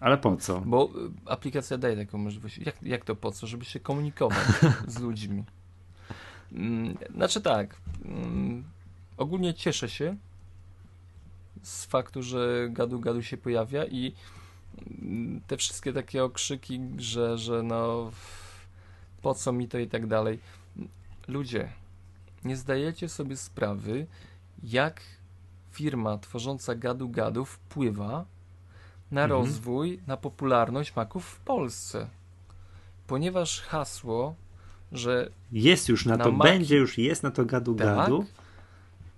Ale 0.01 0.19
po 0.19 0.37
co? 0.37 0.61
Bo 0.61 0.85
y, 0.85 1.31
aplikacja 1.31 1.79
daje 1.79 1.97
taką 1.97 2.19
możliwość. 2.19 2.59
Jak, 2.59 2.83
jak 2.83 3.05
to 3.05 3.17
po 3.17 3.33
co? 3.33 3.47
Żeby 3.47 3.65
się 3.65 3.81
komunikować 3.81 4.47
z 4.87 5.01
ludźmi. 5.01 5.45
Mm, 6.53 6.97
znaczy 7.15 7.41
tak. 7.41 7.77
Mm, 8.05 8.65
ogólnie 9.17 9.55
cieszę 9.55 9.89
się 9.89 10.17
z 11.63 11.85
faktu, 11.85 12.23
że 12.23 12.69
gadu 12.71 13.01
gadu 13.01 13.23
się 13.23 13.37
pojawia 13.37 13.85
i 13.85 14.15
te 15.47 15.57
wszystkie 15.57 15.93
takie 15.93 16.25
okrzyki, 16.25 16.81
że, 16.97 17.39
że 17.39 17.63
no 17.63 18.11
po 19.23 19.35
co 19.35 19.53
mi 19.53 19.69
to 19.69 19.79
i 19.79 19.89
tak 19.89 20.07
dalej. 20.07 20.39
Ludzie, 21.29 21.69
nie 22.45 22.57
zdajecie 22.57 23.09
sobie 23.09 23.37
sprawy, 23.37 24.07
jak 24.63 25.01
firma 25.71 26.19
tworząca 26.19 26.75
gadu 26.75 27.09
gadu 27.09 27.45
wpływa 27.45 28.25
na 29.11 29.25
mhm. 29.25 29.41
rozwój, 29.41 30.01
na 30.07 30.17
popularność 30.17 30.97
maków 30.97 31.25
w 31.25 31.41
Polsce. 31.41 32.09
Ponieważ 33.07 33.61
hasło, 33.61 34.35
że. 34.93 35.31
Jest 35.53 35.89
już 35.89 36.07
na, 36.07 36.17
na 36.17 36.25
to, 36.25 36.33
maki, 36.33 36.51
będzie 36.51 36.77
już, 36.77 36.99
jest 36.99 37.23
na 37.23 37.31
to 37.31 37.45
gadu 37.45 37.75
tak, 37.75 37.97
gadu. 37.97 38.27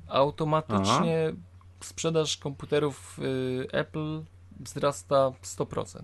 Automatycznie 0.09 1.29
Aha. 1.29 1.37
sprzedaż 1.81 2.37
komputerów 2.37 3.19
y, 3.19 3.67
Apple 3.73 4.23
wzrasta 4.61 5.33
100%. 5.43 6.03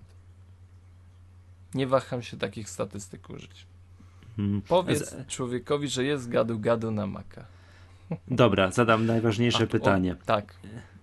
Nie 1.73 1.87
waham 1.87 2.21
się 2.21 2.37
takich 2.37 2.69
statystyk 2.69 3.29
użyć. 3.29 3.65
Hmm. 4.35 4.61
Powiedz 4.61 5.15
człowiekowi, 5.27 5.87
że 5.87 6.03
jest 6.03 6.29
gadu 6.29 6.59
gadu 6.59 6.91
na 6.91 7.07
Maca. 7.07 7.45
Dobra, 8.27 8.71
zadam 8.71 9.05
najważniejsze 9.05 9.63
A, 9.63 9.67
pytanie. 9.67 10.13
O, 10.21 10.25
tak. 10.25 10.55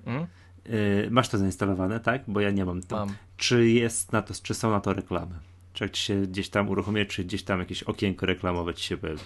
Hmm? 0.05 0.27
Yy, 0.65 1.09
masz 1.11 1.29
to 1.29 1.39
zainstalowane, 1.39 2.01
tak? 2.01 2.23
Bo 2.29 2.41
ja 2.41 2.51
nie 2.51 2.65
mam 2.65 2.83
to. 2.83 2.97
Mam. 2.97 3.15
Czy 3.37 3.69
jest 3.69 4.13
na 4.13 4.23
to, 4.23 4.35
czy 4.43 4.55
są 4.55 4.71
na 4.71 4.81
to 4.81 4.93
reklamy? 4.93 5.35
Czy 5.73 5.85
jak 5.85 5.93
ci 5.93 6.03
się 6.03 6.23
gdzieś 6.23 6.49
tam 6.49 6.69
uruchomi, 6.69 7.07
czy 7.07 7.25
gdzieś 7.25 7.43
tam 7.43 7.59
jakieś 7.59 7.83
okienko 7.83 8.27
reklamowe 8.27 8.75
ci 8.75 8.85
się 8.85 8.97
pojawi? 8.97 9.21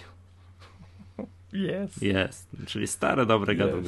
Jest. 1.53 2.01
Jest. 2.01 2.49
Czyli 2.65 2.87
stare, 2.87 3.25
dobre 3.25 3.55
gadu. 3.55 3.83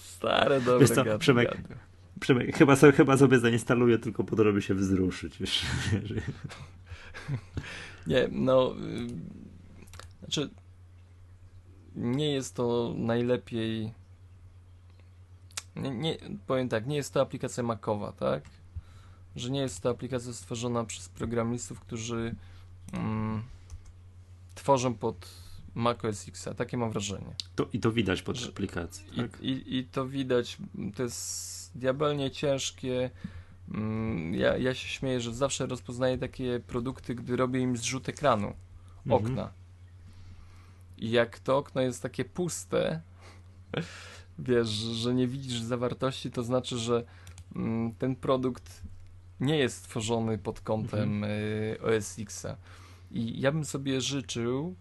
Stare, 0.00 0.60
dobre 0.60 0.80
Wiesz 0.80 0.90
co, 0.90 1.04
gadu, 1.04 1.18
Przemek, 1.18 1.48
gadu. 1.48 1.74
Przemek, 2.20 2.56
chyba, 2.56 2.76
sobie, 2.76 2.92
chyba 2.92 3.16
sobie 3.16 3.38
zainstaluję 3.38 3.98
tylko 3.98 4.24
po 4.24 4.36
to, 4.36 4.44
żeby 4.44 4.62
się 4.62 4.74
wzruszyć. 4.74 5.38
Wiesz? 5.38 5.62
nie, 8.06 8.28
no... 8.32 8.74
Znaczy... 10.20 10.50
Nie 11.94 12.32
jest 12.32 12.54
to 12.54 12.94
najlepiej 12.96 13.92
nie, 15.76 15.90
nie, 15.90 16.18
powiem 16.46 16.68
tak, 16.68 16.86
nie 16.86 16.96
jest 16.96 17.14
to 17.14 17.20
aplikacja 17.20 17.62
Macowa, 17.62 18.12
tak? 18.12 18.44
Że 19.36 19.50
nie 19.50 19.60
jest 19.60 19.80
to 19.80 19.90
aplikacja 19.90 20.32
stworzona 20.32 20.84
przez 20.84 21.08
programistów, 21.08 21.80
którzy 21.80 22.34
mm, 22.92 23.42
tworzą 24.54 24.94
pod 24.94 25.28
macOS 25.74 26.28
X, 26.28 26.48
takie 26.56 26.76
mam 26.76 26.90
wrażenie. 26.90 27.34
To, 27.54 27.68
I 27.72 27.80
to 27.80 27.92
widać 27.92 28.22
pod 28.22 28.44
aplikacji. 28.48 29.06
Tak? 29.16 29.40
I, 29.40 29.48
i, 29.50 29.76
I 29.78 29.84
to 29.84 30.06
widać, 30.06 30.56
to 30.94 31.02
jest 31.02 31.61
diabelnie 31.74 32.30
ciężkie. 32.30 33.10
Mm, 33.74 34.34
ja, 34.34 34.56
ja 34.56 34.74
się 34.74 34.88
śmieję, 34.88 35.20
że 35.20 35.34
zawsze 35.34 35.66
rozpoznaję 35.66 36.18
takie 36.18 36.60
produkty, 36.60 37.14
gdy 37.14 37.36
robię 37.36 37.60
im 37.60 37.76
zrzut 37.76 38.08
ekranu, 38.08 38.52
mhm. 39.06 39.24
okna. 39.24 39.52
I 40.98 41.10
jak 41.10 41.38
to 41.38 41.56
okno 41.56 41.80
jest 41.80 42.02
takie 42.02 42.24
puste, 42.24 43.02
wiesz, 44.38 44.68
że 44.68 45.14
nie 45.14 45.26
widzisz 45.26 45.60
zawartości, 45.60 46.30
to 46.30 46.42
znaczy, 46.42 46.78
że 46.78 47.04
mm, 47.56 47.94
ten 47.94 48.16
produkt 48.16 48.82
nie 49.40 49.58
jest 49.58 49.76
stworzony 49.76 50.38
pod 50.38 50.60
kątem 50.60 51.24
Mhm. 51.24 51.32
y, 51.32 51.96
OS 51.96 52.18
Xa. 52.18 52.56
I 53.10 53.40
ja 53.40 53.52
bym 53.52 53.64
sobie 53.64 54.00
życzył, 54.00 54.74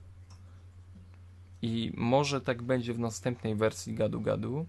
i 1.62 1.92
może 1.98 2.42
tak 2.42 2.62
będzie 2.62 2.94
w 2.94 3.00
następnej 3.00 3.56
wersji 3.56 3.94
Gadu 3.94 4.22
Gadu, 4.22 4.66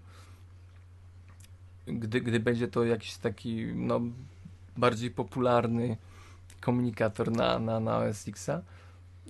gdy, 1.87 2.21
gdy 2.21 2.39
będzie 2.39 2.67
to 2.67 2.83
jakiś 2.83 3.17
taki 3.17 3.65
no, 3.75 4.01
bardziej 4.77 5.11
popularny 5.11 5.97
komunikator 6.61 7.31
na, 7.31 7.59
na, 7.59 7.79
na 7.79 7.97
OS 7.97 8.27
Xa, 8.27 8.61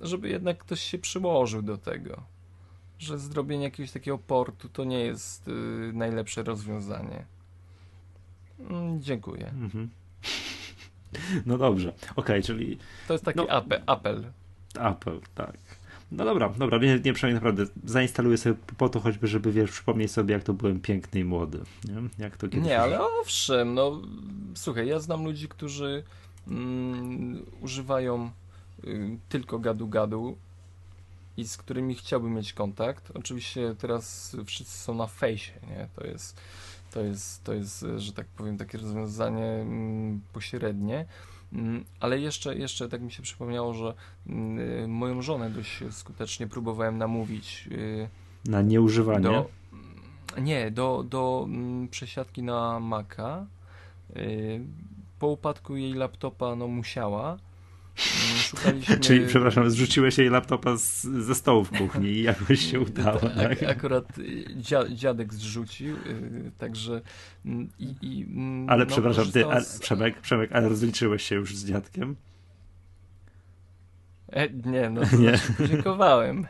żeby 0.01 0.30
jednak 0.30 0.57
ktoś 0.57 0.81
się 0.81 0.97
przyłożył 0.97 1.61
do 1.61 1.77
tego, 1.77 2.23
że 2.99 3.19
zrobienie 3.19 3.63
jakiegoś 3.63 3.91
takiego 3.91 4.17
portu 4.17 4.69
to 4.69 4.84
nie 4.84 4.99
jest 4.99 5.47
y, 5.47 5.51
najlepsze 5.93 6.43
rozwiązanie. 6.43 7.25
Mm, 8.69 9.01
dziękuję. 9.01 9.47
Mhm. 9.47 9.89
No 11.45 11.57
dobrze, 11.57 11.93
okej, 12.15 12.43
czyli 12.43 12.77
To 13.07 13.13
jest 13.13 13.25
taki 13.25 13.38
No. 13.39 13.47
ape, 13.49 13.81
apel. 13.85 14.31
Apple, 14.80 15.19
tak. 15.35 15.57
No 16.18 16.26
dobra, 16.26 16.49
dobra, 16.49 16.77
nie, 16.77 16.99
nie 16.99 17.14
przynajmniej 17.14 17.44
naprawdę 17.44 17.65
zainstaluję 17.84 18.38
sobie 18.38 18.56
po 18.77 18.90
to 18.90 18.99
choćby, 18.99 19.27
żeby 19.27 19.52
wiesz, 19.52 19.72
przypomnieć 19.72 20.11
sobie 20.11 20.34
jak 20.34 20.44
to 20.44 20.53
byłem 20.53 20.80
piękny 20.80 21.19
i 21.19 21.23
młody, 21.23 21.60
nie? 21.85 22.10
Jak 22.19 22.38
to 22.38 22.48
kiedyś 22.49 22.68
Nie, 22.68 22.80
ale 22.80 23.02
owszem, 23.02 23.73
no 23.73 24.02
słuchaj, 24.56 24.88
ja 24.88 24.99
znam 24.99 25.26
ludzi, 25.26 25.48
którzy 25.48 26.03
mm, 26.48 27.45
używają 27.61 28.31
y, 28.84 29.18
tylko 29.30 29.60
gadu-gadu 29.60 30.35
i 31.38 31.48
z 31.48 31.57
którymi 31.57 31.95
chciałbym 31.95 32.34
mieć 32.34 32.53
kontakt. 32.53 33.11
Oczywiście 33.14 33.76
teraz 33.80 34.35
wszyscy 34.45 34.77
są 34.77 34.95
na 34.95 35.07
fejsie, 35.07 35.53
nie? 35.69 35.88
To 35.95 36.07
jest, 36.07 36.41
to 36.91 37.02
jest, 37.02 37.44
to 37.44 37.53
jest, 37.53 37.85
że 37.98 38.14
tak 38.14 38.27
powiem, 38.27 38.57
takie 38.57 38.77
rozwiązanie 38.77 39.45
mm, 39.45 40.22
pośrednie. 40.34 41.06
Mm, 41.53 41.84
Ale 41.99 42.19
jeszcze, 42.19 42.55
jeszcze 42.55 42.89
tak 42.89 43.01
mi 43.01 43.11
się 43.11 43.23
przypomniało, 43.23 43.73
że 43.73 43.93
mm, 44.27 44.89
moją 44.91 45.21
żonę 45.21 45.49
dość 45.49 45.84
skutecznie 45.91 46.47
próbowałem 46.47 46.97
namówić 46.97 47.69
y, 47.71 48.09
na 48.45 48.61
nieużywanie. 48.61 49.23
do, 49.23 49.49
nie, 50.41 50.71
do, 50.71 51.03
do 51.09 51.45
mm, 51.47 51.88
przesiadki 51.88 52.43
na 52.43 52.80
Maca. 52.80 53.45
Y, 54.15 54.61
Po 55.19 55.27
upadku 55.27 55.75
jej 55.75 55.93
laptopa 55.93 56.55
no 56.55 56.67
musiała. 56.67 57.38
Szukaliśmy... 57.95 58.98
Czyli, 59.06 59.28
przepraszam, 59.28 59.70
zrzuciłeś 59.72 60.18
jej 60.18 60.30
laptopa 60.30 60.78
z, 60.78 61.02
ze 61.03 61.36
stołu 61.36 61.64
w 61.64 61.70
kuchni 61.78 62.07
i 62.10 62.24
jakoś 62.24 62.72
się 62.72 62.80
udało, 62.90 63.20
Tak, 63.20 63.60
tak? 63.60 63.64
Akurat 63.64 64.18
y, 64.18 64.45
dzia, 64.56 64.84
dziadek 64.90 65.34
zrzucił, 65.34 65.95
y, 65.95 66.52
także 66.57 67.02
mm, 67.45 67.70
i, 67.80 67.95
i 68.02 68.24
mm, 68.24 68.70
Ale 68.70 68.86
no, 68.86 68.91
przepraszam, 68.91 69.32
ty, 69.32 69.44
z- 69.61 69.80
Przemek, 69.80 70.22
Przemek, 70.22 70.52
ale 70.52 70.70
rozliczyłeś 70.70 71.24
się 71.24 71.36
już 71.36 71.56
z 71.56 71.65
dziadkiem? 71.65 72.15
E, 74.34 74.49
nie, 74.49 74.89
no 74.89 75.01
Nie. 75.19 75.19
nie. 75.19 75.39
podziękowałem. 75.57 76.45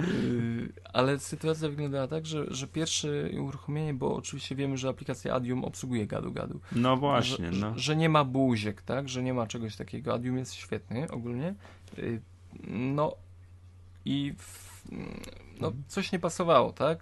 Y, 0.00 0.72
Ale 0.92 1.18
sytuacja 1.18 1.68
wyglądała 1.68 2.08
tak, 2.08 2.26
że, 2.26 2.44
że 2.54 2.66
pierwsze 2.66 3.08
uruchomienie, 3.40 3.94
bo 3.94 4.16
oczywiście 4.16 4.56
wiemy, 4.56 4.76
że 4.76 4.88
aplikacja 4.88 5.34
Adium 5.34 5.64
obsługuje 5.64 6.06
gadu-gadu. 6.06 6.60
No 6.72 6.96
właśnie, 6.96 7.52
że, 7.52 7.60
no. 7.66 7.78
że 7.78 7.96
nie 7.96 8.08
ma 8.08 8.24
buziek, 8.24 8.82
tak? 8.82 9.08
Że 9.08 9.22
nie 9.22 9.34
ma 9.34 9.46
czegoś 9.46 9.76
takiego. 9.76 10.14
Adium 10.14 10.38
jest 10.38 10.54
świetny 10.54 11.10
ogólnie. 11.10 11.54
Y, 11.98 12.20
No 12.68 13.14
i 14.04 14.34
w, 14.38 14.82
no, 15.60 15.66
Mhm. 15.68 15.84
coś 15.88 16.12
nie 16.12 16.18
pasowało, 16.18 16.72
tak? 16.72 16.98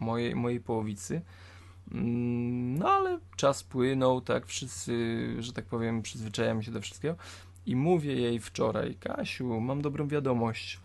Mojej, 0.00 0.34
mojej 0.34 0.60
połowicy. 0.60 1.22
Mm, 1.92 2.78
No 2.78 2.88
ale 2.90 3.18
czas 3.36 3.62
płynął, 3.64 4.20
tak? 4.20 4.46
Wszyscy, 4.46 4.92
że 5.38 5.52
tak 5.52 5.64
powiem, 5.64 6.02
przyzwyczajamy 6.02 6.64
się 6.64 6.70
do 6.72 6.80
wszystkiego. 6.80 7.16
I 7.66 7.76
mówię 7.76 8.14
jej 8.14 8.40
wczoraj, 8.40 8.94
Kasiu, 8.94 9.60
mam 9.60 9.82
dobrą 9.82 10.08
wiadomość. 10.08 10.80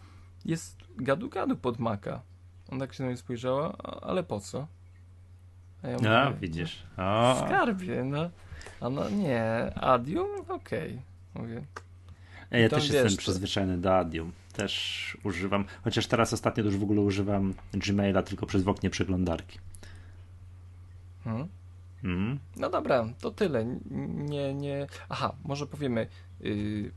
Jest 0.46 0.78
gadu-gadu 0.98 1.56
pod 1.56 1.80
Maka. 1.80 2.22
On 2.72 2.80
tak 2.80 2.94
się 2.94 3.04
na 3.04 3.08
mnie 3.10 3.18
spojrzała, 3.18 3.74
"A- 3.84 4.00
ale 4.02 4.24
po 4.24 4.40
co? 4.40 4.68
A 5.84 5.88
ja 5.88 5.98
mówię, 5.98 6.38
widzisz. 6.42 6.84
O, 6.98 7.44
Skarbie, 7.46 8.04
no. 8.04 8.30
A 8.82 8.90
no 8.90 9.10
nie, 9.10 9.44
Adium? 9.76 10.28
Okej. 10.50 11.02
Mówię. 11.36 11.64
ja 12.52 12.70
tam 12.70 12.80
też 12.80 12.92
wiesz, 12.92 13.04
jestem 13.04 13.18
przyzwyczajony 13.18 13.78
do 13.78 13.98
Adium. 13.98 14.32
Też 14.54 15.18
używam, 15.24 15.66
chociaż 15.84 16.08
teraz 16.08 16.34
ostatnio 16.34 16.64
już 16.64 16.78
w 16.78 16.84
ogóle 16.84 17.02
używam 17.02 17.54
Gmaila 17.74 18.24
tylko 18.24 18.46
przez 18.46 18.64
w 18.64 18.70
oknie 18.70 18.90
przeglądarki. 18.90 19.60
Hmm. 21.24 21.48
Mm. 22.04 22.40
No 22.58 22.70
dobra, 22.70 23.06
to 23.22 23.32
tyle. 23.32 23.66
Nie, 24.30 24.54
nie. 24.54 24.88
Aha, 25.10 25.36
może 25.44 25.68
powiemy 25.68 26.08
y, 26.42 26.92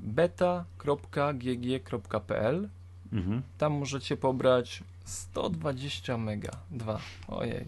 beta.gg.pl. 1.35 2.69
Mhm. 3.13 3.43
Tam 3.59 3.73
możecie 3.73 4.17
pobrać 4.17 4.83
120 5.05 6.19
mega. 6.19 6.51
2. 6.71 6.99
Ojej. 7.29 7.65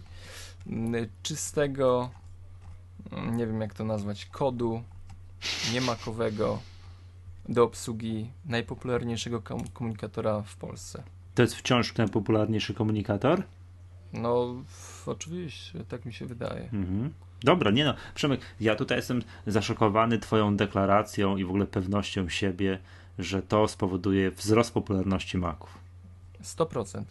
Czystego, 1.23 2.09
y, 3.27 3.31
nie 3.31 3.47
wiem 3.47 3.61
jak 3.61 3.73
to 3.73 3.83
nazwać, 3.83 4.25
kodu 4.25 4.83
niemakowego 5.73 6.59
do 7.49 7.63
obsługi 7.63 8.29
najpopularniejszego 8.45 9.41
kom- 9.41 9.67
komunikatora 9.67 10.41
w 10.41 10.55
Polsce. 10.55 11.03
To 11.35 11.41
jest 11.41 11.55
wciąż 11.55 11.95
najpopularniejszy 11.97 12.73
komunikator? 12.73 13.43
No, 14.13 14.55
oczywiście, 15.05 15.83
tak 15.83 16.05
mi 16.05 16.13
się 16.13 16.25
wydaje. 16.25 16.63
Mhm. 16.73 17.13
Dobra, 17.43 17.71
nie 17.71 17.85
no, 17.85 17.93
Przemek, 18.15 18.41
ja 18.59 18.75
tutaj 18.75 18.97
jestem 18.97 19.21
zaszokowany 19.47 20.19
twoją 20.19 20.55
deklaracją 20.55 21.37
i 21.37 21.43
w 21.43 21.49
ogóle 21.49 21.65
pewnością 21.67 22.29
siebie, 22.29 22.79
że 23.19 23.41
to 23.41 23.67
spowoduje 23.67 24.31
wzrost 24.31 24.73
popularności 24.73 25.37
Maców. 25.37 25.77
100%. 26.43 27.03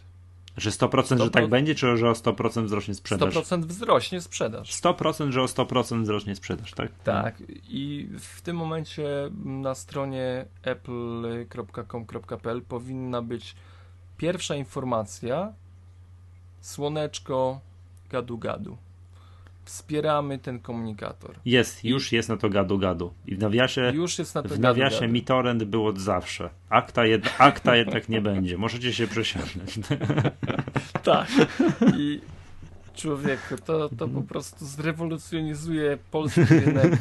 Że 0.57 0.69
100%, 0.69 1.17
że 1.17 1.25
100%? 1.25 1.29
tak 1.29 1.47
będzie, 1.47 1.75
czy 1.75 1.97
że 1.97 2.09
o 2.09 2.13
100% 2.13 2.65
wzrośnie 2.65 2.93
sprzedaż? 2.93 3.35
100% 3.35 3.65
wzrośnie 3.65 4.21
sprzedaż. 4.21 4.71
100%, 4.71 5.31
że 5.31 5.41
o 5.41 5.45
100% 5.45 6.03
wzrośnie 6.03 6.35
sprzedaż, 6.35 6.71
tak? 6.71 6.91
Tak, 7.03 7.35
i 7.69 8.09
w 8.19 8.41
tym 8.41 8.55
momencie 8.55 9.29
na 9.45 9.75
stronie 9.75 10.45
apple.com.pl 10.63 12.61
powinna 12.61 13.21
być 13.21 13.55
pierwsza 14.17 14.55
informacja 14.55 15.53
słoneczko 16.61 17.61
gadu 18.09 18.37
gadu. 18.37 18.77
Wspieramy 19.67 20.39
ten 20.39 20.59
komunikator. 20.59 21.35
Jest, 21.45 21.85
już 21.85 22.11
jest 22.11 22.29
na 22.29 22.37
to 22.37 22.49
gadu 22.49 22.77
gadu. 22.77 23.13
I 23.25 23.35
w 23.35 23.39
nawiasie, 23.39 23.91
Już 23.95 24.19
jest 24.19 24.35
na 24.35 24.41
to 24.41 24.47
w 24.49 24.51
gadu 24.51 24.61
nawiasie 24.61 24.99
gadu. 25.01 25.13
BitTorrent 25.13 25.63
było 25.63 25.89
od 25.89 25.99
zawsze. 25.99 26.49
Akta, 26.69 27.05
jed, 27.05 27.29
akta 27.37 27.75
jednak 27.75 28.09
nie 28.09 28.21
będzie. 28.21 28.57
Możecie 28.57 28.93
się 28.93 29.07
przesiadać. 29.07 29.79
Tak. 31.03 31.27
I 31.97 32.21
człowieku, 32.95 33.55
to, 33.65 33.89
to 33.89 34.07
po 34.07 34.21
prostu 34.21 34.65
zrewolucjonizuje 34.65 35.97
polski 36.11 36.41
rynek 36.41 36.93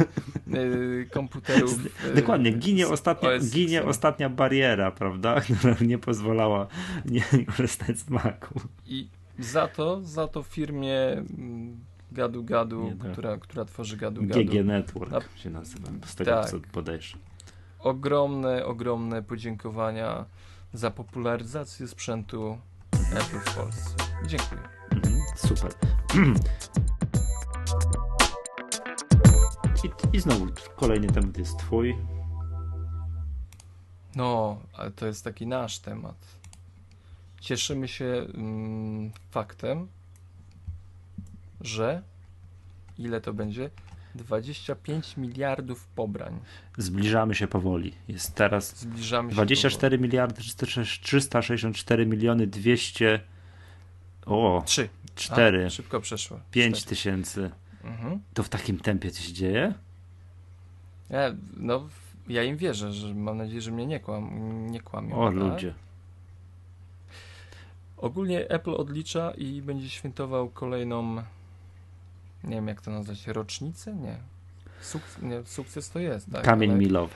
y, 0.55 1.09
komputerów. 1.13 1.79
y, 2.07 2.15
Dokładnie, 2.15 2.53
ginie, 2.53 2.89
ostatnia, 2.89 3.29
OS 3.31 3.51
ginie 3.51 3.85
ostatnia 3.85 4.29
bariera, 4.29 4.91
prawda? 4.91 5.41
Która 5.59 5.77
nie 5.81 5.99
pozwalała 5.99 6.67
nie 7.05 7.23
korzystać 7.57 7.99
z 7.99 8.11
Macu. 8.11 8.61
I 8.87 9.09
za 9.39 9.69
to, 9.69 10.01
za 10.03 10.29
to 10.29 10.43
firmie 10.43 11.13
mm, 11.13 11.77
Gadu 12.12 12.45
Gadu, 12.45 12.85
Nie, 12.85 12.97
tak. 12.97 13.12
która, 13.12 13.37
która 13.37 13.65
tworzy 13.65 13.97
Gadu 13.97 14.23
Gadu, 14.27 14.45
GG 14.45 14.65
Network 14.65 15.12
A- 15.12 15.39
się 15.39 15.51
nazywa, 15.51 15.89
z 16.07 16.15
tego 16.15 16.31
tak. 16.31 16.51
co 16.51 16.57
podejrzewam. 16.73 17.27
ogromne, 17.78 18.65
ogromne 18.66 19.23
podziękowania 19.23 20.24
za 20.73 20.91
popularyzację 20.91 21.89
sprzętu 21.89 22.59
Apple 22.93 23.51
w 23.51 23.55
Polsce. 23.57 23.95
Dziękuję. 24.27 24.61
Mhm, 24.91 25.23
super. 25.37 25.73
I, 29.85 30.16
I 30.16 30.20
znowu 30.20 30.47
kolejny 30.77 31.07
temat 31.07 31.39
jest 31.39 31.59
twój. 31.59 31.97
No, 34.16 34.59
ale 34.73 34.91
to 34.91 35.07
jest 35.07 35.24
taki 35.24 35.47
nasz 35.47 35.78
temat. 35.78 36.15
Cieszymy 37.41 37.89
się 37.89 38.27
mm, 38.35 39.11
faktem, 39.31 39.89
że 41.61 42.03
ile 42.99 43.20
to 43.20 43.33
będzie? 43.33 43.70
25 44.15 45.16
miliardów 45.16 45.87
pobrań. 45.87 46.41
Zbliżamy 46.78 47.35
się 47.35 47.47
powoli. 47.47 47.93
Jest 48.09 48.35
teraz 48.35 48.81
Zbliżamy 48.81 49.31
się 49.31 49.35
24 49.35 49.99
miliardy 49.99 50.43
364 50.43 52.07
miliony 52.07 52.47
200 52.47 53.20
o, 54.27 54.59
do... 54.61 54.62
3. 54.66 54.89
4, 55.15 55.70
Szybko 55.70 56.01
przeszło. 56.01 56.41
5 56.51 56.77
Cztery. 56.77 56.89
tysięcy. 56.89 57.51
Mhm. 57.85 58.20
To 58.35 58.43
w 58.43 58.49
takim 58.49 58.81
tempie 58.81 59.11
coś 59.11 59.27
dzieje? 59.27 59.74
Ja, 61.11 61.35
no, 61.57 61.89
ja 62.28 62.43
im 62.43 62.57
wierzę, 62.57 62.93
że 62.93 63.15
mam 63.15 63.37
nadzieję, 63.37 63.61
że 63.61 63.70
mnie 63.70 63.87
nie, 63.87 64.01
kłam, 64.01 64.66
nie 64.70 64.81
kłamią. 64.81 65.16
O 65.16 65.27
tak? 65.27 65.35
ludzie. 65.35 65.74
Ogólnie 67.97 68.49
Apple 68.51 68.74
odlicza 68.74 69.31
i 69.31 69.62
będzie 69.62 69.91
świętował 69.91 70.49
kolejną, 70.51 71.23
nie 72.47 72.55
wiem 72.56 72.68
jak 72.68 72.81
to 72.81 72.90
nazwać, 72.90 73.27
rocznicę? 73.27 73.94
Nie. 73.94 74.16
Suk 74.81 75.02
nie, 75.23 75.43
sukces 75.44 75.90
to 75.90 75.98
jest, 75.98 76.31
tak. 76.32 76.44
Kamień 76.44 76.70
ale- 76.70 76.78
milowy. 76.78 77.14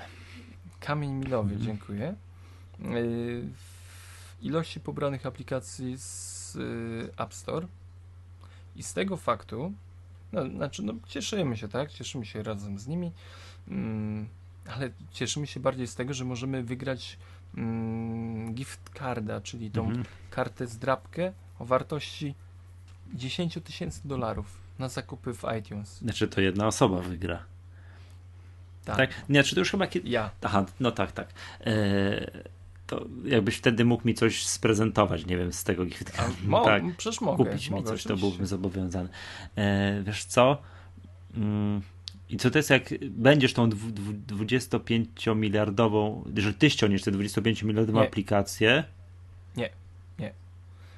Kamień 0.80 1.12
milowy, 1.12 1.54
Mhm. 1.54 1.62
dziękuję. 1.66 2.14
Yy, 2.78 3.42
W 3.42 4.42
ilości 4.42 4.80
pobranych 4.80 5.26
aplikacji 5.26 5.98
z 5.98 6.54
yy, 6.54 7.10
App 7.18 7.34
Store 7.34 7.66
i 8.76 8.82
z 8.82 8.92
tego 8.92 9.16
faktu, 9.16 9.72
no, 10.32 10.48
znaczy, 10.48 10.82
no, 10.82 10.92
cieszymy 11.08 11.56
się, 11.56 11.68
tak? 11.68 11.92
Cieszymy 11.92 12.26
się 12.26 12.42
razem 12.42 12.78
z 12.78 12.86
nimi, 12.86 13.12
mm, 13.68 14.28
ale 14.76 14.90
cieszymy 15.12 15.46
się 15.46 15.60
bardziej 15.60 15.86
z 15.86 15.94
tego, 15.94 16.14
że 16.14 16.24
możemy 16.24 16.62
wygrać 16.62 17.18
mm, 17.56 18.54
gift 18.54 18.80
carda, 18.98 19.40
czyli 19.40 19.70
tą 19.70 19.84
Mhm. 19.86 20.04
kartę 20.30 20.66
zdrabkę 20.66 21.32
o 21.58 21.64
wartości 21.64 22.34
10 23.14 23.58
tysięcy 23.64 24.00
dolarów 24.08 24.58
na 24.80 24.88
zakupy 24.88 25.34
w 25.34 25.44
iTunes. 25.58 25.98
Znaczy 25.98 26.28
to 26.28 26.40
jedna 26.40 26.66
osoba 26.66 27.00
wygra. 27.00 27.42
Tak. 28.84 28.96
Tak? 28.96 29.10
Nie, 29.28 29.42
czy 29.42 29.54
to 29.54 29.60
już 29.60 29.70
chyba 29.70 29.86
kiedy... 29.86 30.08
Ja. 30.08 30.30
Aha, 30.42 30.66
no 30.80 30.90
tak, 30.90 31.12
tak. 31.12 31.28
Eee, 31.64 32.30
to 32.86 33.04
jakbyś 33.24 33.56
wtedy 33.56 33.84
mógł 33.84 34.06
mi 34.06 34.14
coś 34.14 34.46
sprezentować, 34.46 35.26
nie 35.26 35.36
wiem, 35.36 35.52
z 35.52 35.64
tego 35.64 35.84
gift 35.84 36.10
A, 36.14 36.16
cardu. 36.16 36.34
mo, 36.48 36.64
tak, 36.70 36.82
przecież 36.96 37.20
mogę. 37.20 37.44
kupić 37.44 37.70
mi 37.70 37.76
mogę, 37.76 37.88
coś, 37.88 38.02
to 38.04 38.16
byłbym 38.16 38.46
zobowiązany. 38.46 39.08
Eee, 39.56 40.02
wiesz 40.04 40.24
co? 40.24 40.58
Mm, 41.36 41.80
I 42.30 42.36
co 42.36 42.50
to 42.50 42.58
jest, 42.58 42.70
jak 42.70 42.88
będziesz 43.10 43.52
tą 43.52 43.70
dwu- 43.70 43.90
dwu- 43.90 44.36
25-miliardową, 44.44 46.22
że 46.36 46.54
ty 46.54 46.70
ściągniesz 46.70 47.02
tę 47.02 47.12
25-miliardową 47.12 47.94
Nie. 47.94 48.00
aplikację? 48.08 48.84
Nie. 49.56 49.70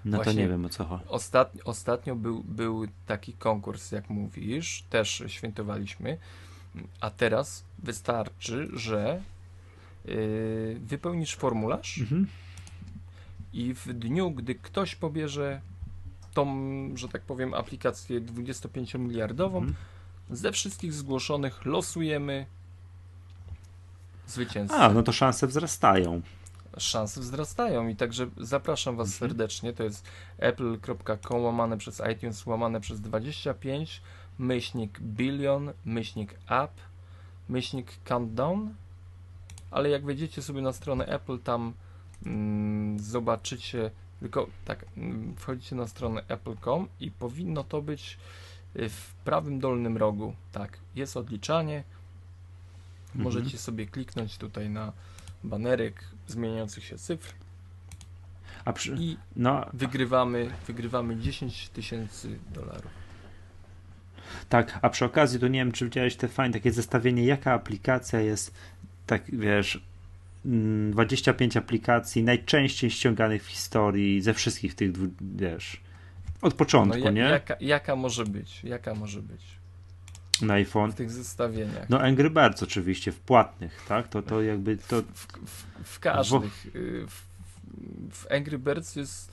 No 0.05 0.19
to 0.19 0.25
Właśnie- 0.25 0.43
nie 0.43 0.49
wiem 0.49 0.65
o 0.65 0.69
co 0.69 0.85
chodzi. 0.85 1.05
Ostat, 1.09 1.53
ostatnio 1.65 2.17
był, 2.17 2.43
był 2.45 2.87
taki 3.07 3.33
konkurs, 3.33 3.93
jak 3.93 4.11
mówisz, 4.11 4.85
też 4.91 5.23
świętowaliśmy, 5.27 6.19
a 7.01 7.11
teraz 7.11 7.65
wystarczy, 7.79 8.69
że 8.73 9.23
yy, 10.05 10.77
wypełnisz 10.85 11.35
formularz 11.37 11.99
Mhm. 11.99 12.27
i 13.53 13.75
w 13.75 13.93
dniu, 13.93 14.31
gdy 14.31 14.55
ktoś 14.55 14.95
pobierze 14.97 15.61
tą, 16.35 16.47
że 16.95 17.09
tak 17.09 17.23
powiem, 17.23 17.55
aplikację 17.55 18.21
25-miliardową, 18.21 19.57
Mhm. 19.57 19.75
ze 20.31 20.53
wszystkich 20.53 20.93
zgłoszonych 20.93 21.65
losujemy 21.67 22.47
zwycięzcę. 24.27 24.77
A, 24.77 24.89
no 24.93 25.03
to 25.03 25.13
szanse 25.13 25.47
wzrastają. 25.47 26.21
Szanse 26.79 27.21
wzrastają 27.21 27.89
i 27.89 27.97
także 27.97 28.27
zapraszam 28.37 28.97
Was 28.97 29.09
Mhm. 29.09 29.19
serdecznie. 29.31 29.73
To 29.73 29.83
jest 29.83 30.05
apple.com 30.39 31.43
łamane 31.45 31.79
przez 31.79 32.03
iTunes 32.13 32.47
łamane 32.47 32.81
przez 32.81 33.01
25 33.01 34.03
myślnik 34.39 35.01
billion 35.01 35.73
myślnik 35.85 36.35
app 36.49 36.71
myślnik 37.49 37.93
countdown 38.05 38.75
ale 39.71 39.91
jak 39.91 40.05
wejdziecie 40.05 40.43
sobie 40.43 40.61
na 40.63 40.73
stronę 40.73 41.07
Apple 41.07 41.39
tam 41.39 41.73
mm, 42.27 42.99
zobaczycie 43.01 43.91
tylko 44.21 44.47
tak 44.65 44.85
mm, 44.97 45.35
wchodzicie 45.37 45.77
na 45.77 45.87
stronę 45.87 46.23
apple.com 46.29 46.89
i 47.01 47.11
powinno 47.11 47.65
to 47.65 47.83
być 47.83 48.19
y, 48.77 48.89
w 48.89 49.15
prawym 49.25 49.61
dolnym 49.61 49.97
rogu 49.97 50.35
tak 50.53 50.79
jest 50.95 51.17
odliczanie 51.17 51.85
Mhm. 53.15 53.25
Możecie 53.25 53.59
sobie 53.59 53.87
kliknąć 53.87 54.39
tutaj 54.39 54.71
na 54.71 54.93
banerek 55.45 56.05
zmieniających 56.33 56.85
się 56.85 56.99
cyfr 56.99 57.33
A 58.65 58.73
przy... 58.73 58.95
i 58.99 59.17
No, 59.37 59.67
wygrywamy, 59.73 60.51
wygrywamy 60.67 61.17
10 61.17 61.69
tysięcy 61.69 62.39
dolarów. 62.55 62.91
Tak, 64.49 64.79
a 64.83 64.89
przy 64.91 65.05
okazji, 65.05 65.41
to 65.41 65.49
nie 65.49 65.59
wiem, 65.59 65.73
czy 65.73 65.85
widziałeś 65.85 66.17
te 66.17 66.29
fajne 66.29 66.53
takie 66.53 66.73
zestawienie, 66.73 67.25
jaka 67.25 67.53
aplikacja 67.53 68.21
jest, 68.21 68.55
tak 69.07 69.23
wiesz, 69.37 69.81
mm, 70.47 70.93
25 70.93 71.57
aplikacji 71.57 72.23
najczęściej 72.23 72.91
ściąganych 72.91 73.45
w 73.45 73.47
historii 73.47 74.23
ze 74.23 74.35
wszystkich 74.35 74.75
tych, 74.75 74.91
wiesz, 75.37 75.81
od 76.43 76.55
początku, 76.55 76.99
ja- 76.99 77.11
nie? 77.11 77.21
Jaka, 77.21 77.57
jaka 77.61 77.97
może 77.97 78.25
być? 78.25 78.65
Jaka 78.65 78.95
może 78.95 79.23
być 79.23 79.62
Na 80.43 80.55
iPhone. 80.55 80.93
w 80.93 80.95
tych 80.95 81.11
zestawieniach? 81.11 81.89
No 81.91 82.01
Angry 82.01 82.31
Birds 82.31 82.63
oczywiście, 82.63 83.13
w 83.13 83.21
płatnych, 83.21 83.85
tak? 83.89 84.09
To, 84.09 84.23
to 84.23 84.43
jakby 84.43 84.77
to... 84.77 85.03
W, 85.03 85.27
w, 85.47 85.67
w 85.85 86.01
każdych. 86.01 86.67
y, 86.77 87.07
W, 87.09 87.23
w 88.13 88.33
Angry 88.33 88.59
Birds 88.59 88.97
jest 88.97 89.33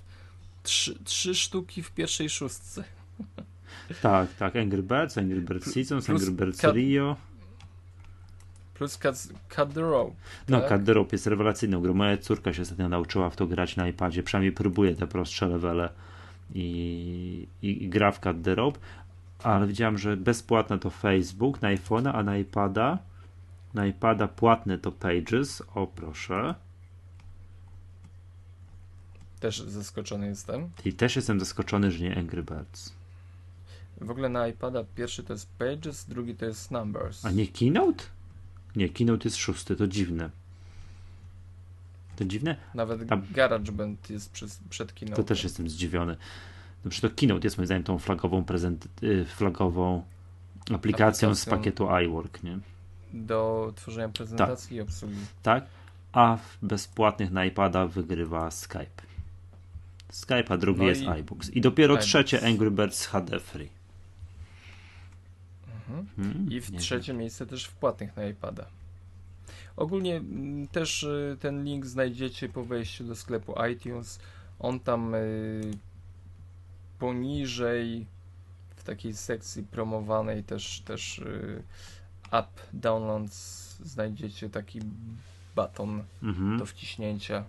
trzy, 0.64 0.99
trzy 1.03 1.36
sztuki 1.36 1.84
w 1.84 1.91
pierwszej 1.91 2.30
szóstce. 2.30 2.84
Tak, 4.02 4.34
tak, 4.34 4.56
Angry 4.56 4.84
Birds, 4.84 5.18
Angry 5.18 5.41
Birds 5.41 5.73
Seasons, 5.73 6.06
plus 6.06 6.22
Angry 6.22 6.36
Birds 6.45 6.61
kat- 6.61 6.76
Rio. 6.76 7.15
Plus 8.73 8.98
Cut, 8.98 9.73
the 9.73 9.81
Row. 9.81 10.14
No, 10.49 10.60
tak? 10.61 10.69
Cut 10.69 10.86
the 10.86 10.94
Rope 10.94 11.10
jest 11.11 11.27
rewelacyjną 11.27 11.81
grą. 11.81 11.94
Moja 11.94 12.18
córka 12.18 12.53
się 12.53 12.61
ostatnio 12.61 12.90
nauczyła 12.90 13.30
w 13.30 13.36
to 13.36 13.48
grać 13.48 13.76
na 13.76 13.88
iPadzie, 13.88 14.23
przynajmniej 14.23 14.52
próbuje 14.52 14.95
te 14.95 15.07
prostsze 15.07 15.48
levele 15.48 15.90
i, 16.53 17.48
i, 17.61 17.84
i 17.84 17.90
gra 17.90 18.11
w 18.11 18.19
Cut 18.19 18.44
the 18.44 18.56
Rope, 18.56 18.80
ale 19.44 19.68
widziałem, 19.68 19.98
że 19.98 20.18
bezpłatne 20.18 20.80
to 20.80 20.90
Facebook 20.90 21.61
na 21.61 21.70
iPhone'a, 21.76 22.11
a 22.16 22.24
na 22.24 22.38
iPada 22.38 22.98
na 23.74 23.86
iPada 23.86 24.28
płatne 24.28 24.78
to 24.78 24.91
Pages. 24.91 25.64
O, 25.76 25.88
proszę. 25.88 26.56
Też 29.40 29.60
zaskoczony 29.60 30.28
jestem. 30.28 30.70
I 30.86 30.94
też 30.94 31.16
jestem 31.16 31.40
zaskoczony, 31.40 31.91
że 31.91 32.03
nie 32.03 32.18
Angry 32.18 32.44
Birds. 32.44 32.94
W 34.02 34.11
ogóle 34.11 34.30
na 34.30 34.48
iPada 34.48 34.84
pierwszy 34.95 35.24
to 35.24 35.34
jest 35.34 35.49
Pages, 35.57 36.06
drugi 36.06 36.36
to 36.36 36.45
jest 36.45 36.72
Numbers. 36.72 37.26
A 37.26 37.32
nie 37.32 37.48
Keynote? 37.48 38.03
Nie, 38.76 38.90
Keynote 38.90 39.24
jest 39.24 39.38
szósty, 39.38 39.76
to 39.76 39.88
dziwne. 39.88 40.30
To 42.16 42.26
dziwne? 42.26 42.56
Nawet 42.74 43.11
A- 43.11 43.18
GarageBand 43.32 44.10
jest 44.10 44.32
przed, 44.32 44.60
przed 44.70 44.94
kino. 44.95 45.16
To 45.16 45.24
też 45.24 45.44
jestem 45.44 45.70
zdziwiony. 45.70 46.18
Przecież 46.84 46.99
to 47.11 47.15
Keynote 47.15 47.47
jest 47.47 47.57
moim 47.57 47.65
zdaniem 47.65 47.84
tą 47.84 47.99
flagową 47.99 48.43
prezent, 48.43 48.88
y, 49.03 49.26
flagową 49.26 50.03
aplikacją 50.73 51.35
z 51.35 51.41
Aplikacją. 51.41 51.57
pakietu 51.57 51.88
iWork, 52.06 52.43
nie? 52.43 52.60
Do 53.14 53.72
tworzenia 53.76 54.10
prezentacji 54.10 54.77
i 54.77 54.81
obsługi. 54.81 55.15
Tak? 55.43 55.65
A 56.11 56.38
w 56.38 56.57
bezpłatnych 56.65 57.31
na 57.31 57.45
iPada 57.45 57.88
wygrywa 57.88 58.51
Skype. 58.51 59.01
Skype, 60.11 60.43
a 60.49 60.57
drugi 60.57 60.81
No 60.81 60.88
jest 60.88 61.01
i- 61.01 61.07
iBooks. 61.07 61.49
I 61.49 61.61
dopiero 61.61 61.93
iBooks. 61.93 62.06
trzecie 62.06 62.45
Angry 62.47 62.72
Birds 62.72 63.06
HD 63.06 63.39
Free. 63.39 63.69
Mhm. 65.89 66.07
Hmm, 66.15 66.51
I 66.51 66.61
w 66.61 66.77
trzecie 66.77 67.14
miejsce 67.14 67.45
też 67.45 67.65
w 67.65 67.72
płatnych 67.73 68.15
na 68.18 68.26
iPada. 68.26 68.65
Ogólnie 69.77 70.15
mm, 70.18 70.68
też 70.68 71.03
y, 71.03 71.38
ten 71.39 71.64
link 71.64 71.85
znajdziecie 71.85 72.49
po 72.49 72.64
wejściu 72.65 73.03
do 73.03 73.15
sklepu 73.15 73.53
iTunes. 73.72 74.19
On 74.60 74.80
tam 74.80 75.15
y, 75.15 75.61
poniżej 76.99 78.05
w 78.76 78.84
takiej 78.84 79.13
sekcji 79.13 79.63
promowanej 79.63 80.43
też 80.43 80.81
też 80.81 81.19
y, 81.19 81.63
app 82.31 82.47
downloads 82.73 83.69
znajdziecie 83.84 84.49
taki 84.49 84.80
baton 85.55 86.03
Mhm. 86.23 86.57
do 86.57 86.65
wciśnięcia. 86.65 87.43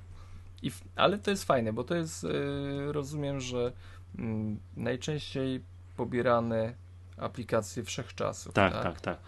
I 0.63 0.71
ale 0.97 1.19
to 1.19 1.31
jest 1.31 1.45
fajne, 1.45 1.73
bo 1.73 1.85
to 1.85 1.95
jest, 1.95 2.25
y, 2.25 2.93
rozumiem, 2.93 3.41
że 3.41 3.73
mm, 4.19 4.59
najczęściej 4.77 5.61
pobierane 5.97 6.75
aplikacje 7.17 7.85
wszechczasów. 7.85 8.53
Tak, 8.53 8.73
tak, 8.83 9.01
tak. 9.01 9.19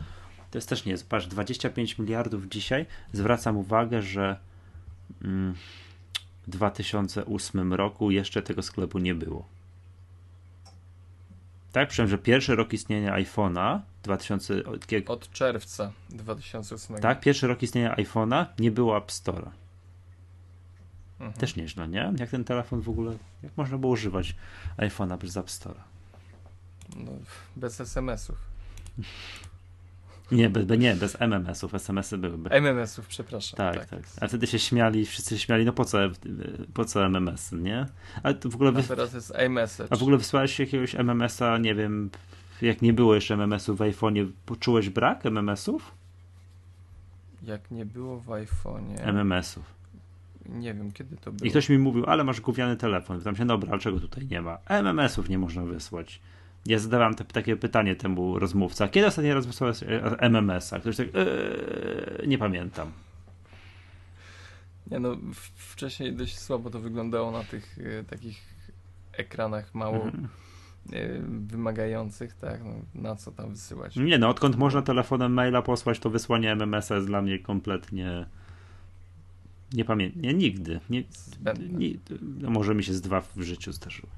To 0.50 0.58
jest 0.58 0.68
też 0.68 0.84
nie 0.84 0.92
jest. 0.92 1.08
Patrz, 1.08 1.26
25 1.26 1.98
miliardów 1.98 2.48
dzisiaj. 2.48 2.86
Zwracam 3.12 3.56
uwagę, 3.56 4.02
że 4.02 4.38
mm, 5.22 5.54
w 6.46 6.50
2008 6.50 7.72
roku 7.74 8.10
jeszcze 8.10 8.42
tego 8.42 8.62
sklepu 8.62 8.98
nie 8.98 9.14
było. 9.14 9.51
Tak, 11.72 11.88
przynajmniej, 11.88 12.10
że 12.18 12.22
pierwszy 12.22 12.56
rok 12.56 12.72
istnienia 12.72 13.14
iPhone'a 13.16 13.80
2000, 14.02 14.64
od 14.64 14.86
kie- 14.86 15.06
Od 15.06 15.30
czerwca 15.30 15.92
2008. 16.10 17.00
tak, 17.00 17.20
pierwszy 17.20 17.46
rok 17.46 17.62
istnienia 17.62 17.96
iPhone'a 17.96 18.46
nie 18.58 18.70
było 18.70 18.96
App 18.96 19.06
Store'a. 19.10 19.50
Mhm. 21.20 21.32
Też 21.32 21.56
nieźle, 21.56 21.88
nie? 21.88 22.12
Jak 22.18 22.30
ten 22.30 22.44
telefon 22.44 22.80
w 22.80 22.88
ogóle, 22.88 23.16
jak 23.42 23.56
można 23.56 23.78
było 23.78 23.92
używać 23.92 24.36
iPhone'a 24.76 25.18
bez 25.18 25.36
App 25.36 25.46
Store'a? 25.46 25.80
No, 26.96 27.12
bez 27.56 27.80
SMS-ów. 27.80 28.36
Nie, 30.32 30.50
bez, 30.50 30.78
nie, 30.78 30.96
bez 30.96 31.16
MMS-ów, 31.20 31.74
SMS-y 31.74 32.18
byłyby. 32.18 32.50
MMS-ów, 32.50 33.06
przepraszam. 33.06 33.56
Tak, 33.56 33.86
tak. 33.86 34.00
A 34.20 34.28
wtedy 34.28 34.46
się 34.46 34.58
śmiali, 34.58 35.06
wszyscy 35.06 35.38
się 35.38 35.44
śmiali, 35.44 35.64
no 35.64 35.72
po 35.72 35.84
co, 35.84 35.98
po 36.74 36.84
co 36.84 37.04
MMS, 37.06 37.52
nie? 37.52 37.86
To 38.40 38.48
w 38.50 38.54
ogóle, 38.54 38.70
A 38.70 38.72
wy, 38.72 38.82
teraz 38.82 39.14
jest 39.14 39.32
iMessage. 39.46 39.92
a 39.92 39.96
w 39.96 40.02
ogóle 40.02 40.18
wysłałeś 40.18 40.58
jakiegoś 40.58 40.94
MMS-a, 40.94 41.58
nie 41.58 41.74
wiem, 41.74 42.10
jak 42.62 42.82
nie 42.82 42.92
było 42.92 43.14
jeszcze 43.14 43.34
MMS-ów 43.34 43.78
w 43.78 43.80
iPhone'ie, 43.80 44.30
poczułeś 44.46 44.90
brak 44.90 45.26
MMS-ów? 45.26 45.92
Jak 47.42 47.70
nie 47.70 47.86
było 47.86 48.20
w 48.20 48.26
iPhone'ie. 48.26 49.00
MMS-ów. 49.00 49.64
Nie 50.48 50.74
wiem, 50.74 50.92
kiedy 50.92 51.16
to 51.16 51.32
było. 51.32 51.46
I 51.46 51.50
ktoś 51.50 51.68
mi 51.68 51.78
mówił, 51.78 52.04
ale 52.06 52.24
masz 52.24 52.40
gówniany 52.40 52.76
telefon. 52.76 53.18
Pytam 53.18 53.36
się, 53.36 53.46
dobra, 53.46 53.70
ale 53.72 53.80
czego 53.80 54.00
tutaj 54.00 54.26
nie 54.26 54.42
ma? 54.42 54.58
MMS-ów 54.68 55.28
nie 55.28 55.38
można 55.38 55.64
wysłać. 55.64 56.20
Ja 56.66 56.78
zadawałem 56.78 57.14
te, 57.14 57.24
takie 57.24 57.56
pytanie 57.56 57.96
temu 57.96 58.38
rozmówca. 58.38 58.88
Kiedy 58.88 59.06
ostatnio 59.06 59.34
rozmawiałeś 59.34 59.80
MMS-a? 60.18 60.80
Ktoś 60.80 60.96
tak, 60.96 61.14
yy, 61.14 62.24
nie 62.26 62.38
pamiętam. 62.38 62.92
Nie 64.90 65.00
no, 65.00 65.16
wcześniej 65.56 66.12
dość 66.12 66.38
słabo 66.38 66.70
to 66.70 66.80
wyglądało 66.80 67.30
na 67.30 67.44
tych 67.44 67.78
y, 67.78 68.04
takich 68.10 68.40
ekranach 69.12 69.74
mało 69.74 70.04
mhm. 70.04 70.28
y, 70.92 71.22
wymagających, 71.28 72.34
tak? 72.34 72.60
No, 72.64 73.02
na 73.02 73.16
co 73.16 73.32
tam 73.32 73.50
wysyłać? 73.50 73.96
Nie 73.96 74.18
no, 74.18 74.28
odkąd 74.28 74.56
można 74.56 74.82
telefonem 74.82 75.32
maila 75.32 75.62
posłać, 75.62 75.98
to 75.98 76.10
wysłanie 76.10 76.52
MMS-a 76.52 76.94
jest 76.94 77.06
dla 77.06 77.22
mnie 77.22 77.38
kompletnie 77.38 78.26
nie 79.72 79.84
pamiętam, 79.84 80.22
nie, 80.22 80.34
nigdy. 80.34 80.80
Nie, 80.90 81.04
nie, 81.68 81.88
no 82.20 82.50
może 82.50 82.74
mi 82.74 82.84
się 82.84 82.94
z 82.94 83.00
dwa 83.00 83.20
w 83.20 83.42
życiu 83.42 83.72
zdarzyło. 83.72 84.12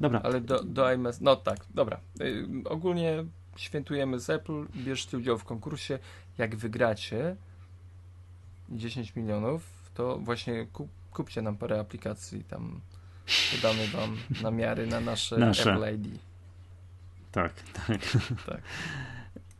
Dobra. 0.00 0.20
Ale 0.24 0.40
do, 0.40 0.62
do 0.64 0.92
iMess, 0.94 1.20
no 1.20 1.36
tak, 1.36 1.58
dobra. 1.74 2.00
Y, 2.20 2.46
ogólnie 2.64 3.24
świętujemy 3.56 4.20
z 4.20 4.30
Apple, 4.30 4.66
bierzcie 4.76 5.18
udział 5.18 5.38
w 5.38 5.44
konkursie. 5.44 5.98
Jak 6.38 6.56
wygracie 6.56 7.36
10 8.68 9.16
milionów, 9.16 9.62
to 9.94 10.18
właśnie 10.18 10.66
kup, 10.72 10.88
kupcie 11.12 11.42
nam 11.42 11.56
parę 11.56 11.80
aplikacji, 11.80 12.44
tam 12.44 12.80
podamy 13.54 13.88
wam 13.88 14.16
namiary 14.42 14.86
na 14.86 15.00
nasze, 15.00 15.38
nasze. 15.38 15.72
Apple 15.72 15.94
ID. 15.94 16.18
Tak, 17.32 17.52
tak. 17.86 17.98
tak. 18.46 18.60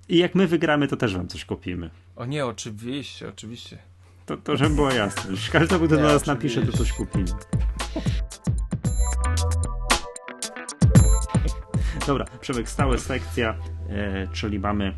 I 0.09 0.19
jak 0.19 0.35
my 0.35 0.47
wygramy, 0.47 0.89
to 0.89 0.97
też 0.97 1.17
wam 1.17 1.29
coś 1.29 1.45
kupimy. 1.45 1.91
O 2.17 2.25
nie, 2.25 2.47
oczywiście, 2.47 3.29
oczywiście. 3.29 3.79
To, 4.27 4.37
to 4.37 4.57
żeby 4.57 4.75
była 4.75 4.95
jasność. 4.95 5.51
Każdy, 5.51 5.77
kto 5.77 5.89
do 5.89 6.01
nas 6.01 6.27
napisze, 6.27 6.63
to 6.63 6.73
coś 6.73 6.93
kupimy. 6.93 7.27
Dobra, 12.07 12.25
Przemek, 12.41 12.69
stała 12.69 12.99
sekcja, 12.99 13.55
e, 13.91 14.29
czyli 14.33 14.59
mamy 14.59 14.95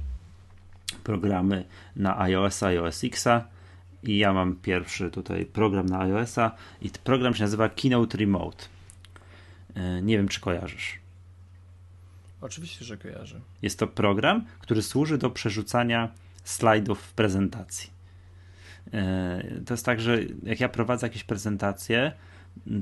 programy 1.04 1.64
na 1.96 2.20
iOS, 2.20 2.62
iOS 2.62 3.04
Xa 3.04 3.44
i 4.02 4.18
ja 4.18 4.32
mam 4.32 4.56
pierwszy 4.56 5.10
tutaj 5.10 5.46
program 5.46 5.86
na 5.86 6.00
iOS-a 6.00 6.54
i 6.82 6.90
program 7.04 7.34
się 7.34 7.42
nazywa 7.42 7.68
Keynote 7.68 8.18
Remote. 8.18 8.64
E, 9.74 10.02
nie 10.02 10.16
wiem, 10.16 10.28
czy 10.28 10.40
kojarzysz. 10.40 10.98
Oczywiście, 12.40 12.84
że 12.84 12.96
kojarzę. 12.96 13.40
Jest 13.62 13.78
to 13.78 13.86
program, 13.86 14.44
który 14.58 14.82
służy 14.82 15.18
do 15.18 15.30
przerzucania 15.30 16.08
slajdów 16.44 17.00
w 17.00 17.12
prezentacji. 17.12 17.90
E, 18.92 19.42
to 19.66 19.74
jest 19.74 19.86
tak, 19.86 20.00
że 20.00 20.18
jak 20.42 20.60
ja 20.60 20.68
prowadzę 20.68 21.06
jakieś 21.06 21.24
prezentacje, 21.24 22.12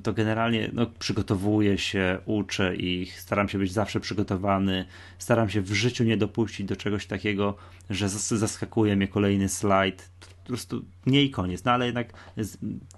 to 0.02 0.12
generalnie 0.12 0.70
no, 0.72 0.86
przygotowuję 0.98 1.78
się, 1.78 2.18
uczę 2.26 2.76
ich, 2.76 3.20
staram 3.20 3.48
się 3.48 3.58
być 3.58 3.72
zawsze 3.72 4.00
przygotowany, 4.00 4.84
staram 5.18 5.50
się 5.50 5.60
w 5.60 5.72
życiu 5.72 6.04
nie 6.04 6.16
dopuścić 6.16 6.66
do 6.66 6.76
czegoś 6.76 7.06
takiego, 7.06 7.56
że 7.90 8.08
zaskakuje 8.08 8.96
mnie 8.96 9.08
kolejny 9.08 9.48
slajd. 9.48 10.10
Po 10.42 10.48
prostu 10.48 10.84
nie 11.06 11.22
i 11.22 11.30
koniec. 11.30 11.64
No 11.64 11.72
ale 11.72 11.86
jednak 11.86 12.12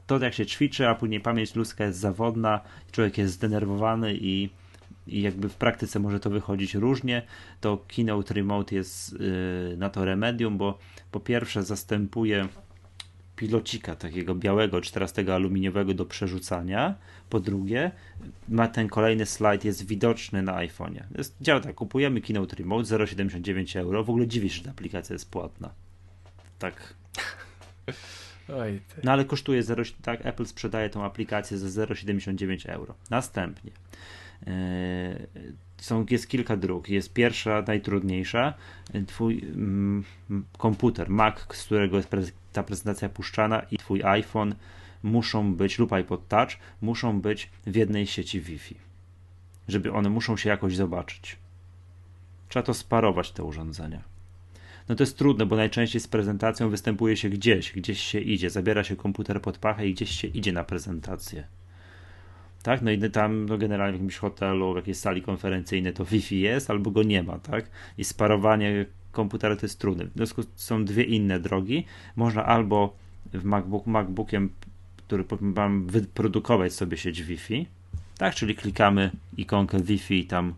to, 0.06 0.18
jak 0.18 0.34
się 0.34 0.46
ćwiczy, 0.46 0.88
a 0.88 0.94
później 0.94 1.20
pamięć 1.20 1.54
ludzka 1.54 1.84
jest 1.84 1.98
zawodna, 1.98 2.60
człowiek 2.92 3.18
jest 3.18 3.34
zdenerwowany 3.34 4.14
i, 4.14 4.50
i 5.06 5.22
jakby 5.22 5.48
w 5.48 5.54
praktyce 5.54 5.98
może 5.98 6.20
to 6.20 6.30
wychodzić 6.30 6.74
różnie, 6.74 7.22
to 7.60 7.84
Keynote 7.88 8.34
Remote 8.34 8.74
jest 8.74 9.12
yy, 9.12 9.76
na 9.76 9.90
to 9.90 10.04
remedium, 10.04 10.58
bo 10.58 10.78
po 11.10 11.20
pierwsze 11.20 11.62
zastępuje 11.62 12.48
pilocika 13.36 13.96
takiego 13.96 14.34
białego, 14.34 14.80
14 14.80 15.34
aluminiowego 15.34 15.94
do 15.94 16.04
przerzucania. 16.04 16.94
Po 17.30 17.40
drugie, 17.40 17.90
ma 18.48 18.68
ten 18.68 18.88
kolejny 18.88 19.26
slajd 19.26 19.64
jest 19.64 19.86
widoczny 19.86 20.42
na 20.42 20.52
iPhone'ie. 20.52 21.02
Działa 21.40 21.60
tak, 21.60 21.74
kupujemy 21.74 22.20
Keynote 22.20 22.56
Remote 22.56 22.84
0,79 22.84 23.78
euro. 23.78 24.04
W 24.04 24.10
ogóle 24.10 24.26
dziwisz, 24.26 24.52
że 24.52 24.62
ta 24.62 24.70
aplikacja 24.70 25.12
jest 25.12 25.30
płatna. 25.30 25.70
Tak. 26.58 26.94
No 29.04 29.12
ale 29.12 29.24
kosztuje 29.24 29.62
0, 29.62 29.82
tak, 30.02 30.26
Apple 30.26 30.46
sprzedaje 30.46 30.90
tą 30.90 31.04
aplikację 31.04 31.58
za 31.58 31.86
0,79 31.86 32.70
euro. 32.70 32.94
Następnie 33.10 33.70
yy, 34.46 34.52
są, 35.76 36.06
jest 36.10 36.28
kilka 36.28 36.56
dróg. 36.56 36.88
Jest 36.88 37.12
pierwsza, 37.12 37.64
najtrudniejsza. 37.66 38.54
Twój 39.06 39.44
mm, 39.44 40.04
komputer, 40.58 41.10
Mac, 41.10 41.34
z 41.52 41.64
którego 41.64 41.96
jest 41.96 42.08
ta 42.56 42.62
prezentacja 42.62 43.08
puszczana 43.08 43.62
i 43.70 43.78
twój 43.78 44.02
iPhone 44.02 44.54
muszą 45.02 45.54
być, 45.54 45.78
lub 45.78 45.92
iPod 45.92 46.28
Touch, 46.28 46.50
muszą 46.80 47.20
być 47.20 47.50
w 47.66 47.74
jednej 47.74 48.06
sieci 48.06 48.40
Wi-Fi. 48.40 48.76
Żeby 49.68 49.92
one 49.92 50.08
muszą 50.08 50.36
się 50.36 50.48
jakoś 50.48 50.76
zobaczyć. 50.76 51.36
Trzeba 52.48 52.62
to 52.62 52.74
sparować, 52.74 53.30
te 53.30 53.44
urządzenia. 53.44 54.02
No 54.88 54.94
to 54.94 55.02
jest 55.02 55.18
trudne, 55.18 55.46
bo 55.46 55.56
najczęściej 55.56 56.00
z 56.00 56.08
prezentacją 56.08 56.68
występuje 56.68 57.16
się 57.16 57.28
gdzieś, 57.28 57.72
gdzieś 57.72 58.00
się 58.00 58.20
idzie, 58.20 58.50
zabiera 58.50 58.84
się 58.84 58.96
komputer 58.96 59.42
pod 59.42 59.58
pachę 59.58 59.86
i 59.86 59.94
gdzieś 59.94 60.10
się 60.10 60.28
idzie 60.28 60.52
na 60.52 60.64
prezentację 60.64 61.44
tak? 62.66 62.82
No 62.82 62.90
i 62.90 63.10
tam 63.10 63.46
no 63.46 63.58
generalnie 63.58 63.92
w 63.92 64.00
jakimś 64.00 64.16
hotelu, 64.16 64.72
w 64.72 64.76
jakiejś 64.76 64.96
sali 64.96 65.22
konferencyjnej 65.22 65.92
to 65.92 66.04
Wi-Fi 66.04 66.40
jest 66.40 66.70
albo 66.70 66.90
go 66.90 67.02
nie 67.02 67.22
ma, 67.22 67.38
tak? 67.38 67.70
I 67.98 68.04
sparowanie 68.04 68.86
komputera 69.16 69.56
to 69.56 69.66
jest. 69.66 69.84
W 69.84 70.16
związku 70.16 70.42
są 70.54 70.84
dwie 70.84 71.04
inne 71.04 71.40
drogi. 71.40 71.84
Można 72.16 72.44
albo 72.44 72.96
w 73.32 73.44
MacBook, 73.44 73.86
MacBookiem, 73.86 74.50
który 74.96 75.24
mam 75.40 75.86
wyprodukować 75.86 76.72
sobie 76.72 76.96
sieć 76.96 77.22
Wi-Fi, 77.22 77.66
tak? 78.18 78.34
Czyli 78.34 78.54
klikamy 78.54 79.10
ikonkę 79.36 79.82
Wi-Fi 79.82 80.18
i 80.18 80.26
tam 80.26 80.54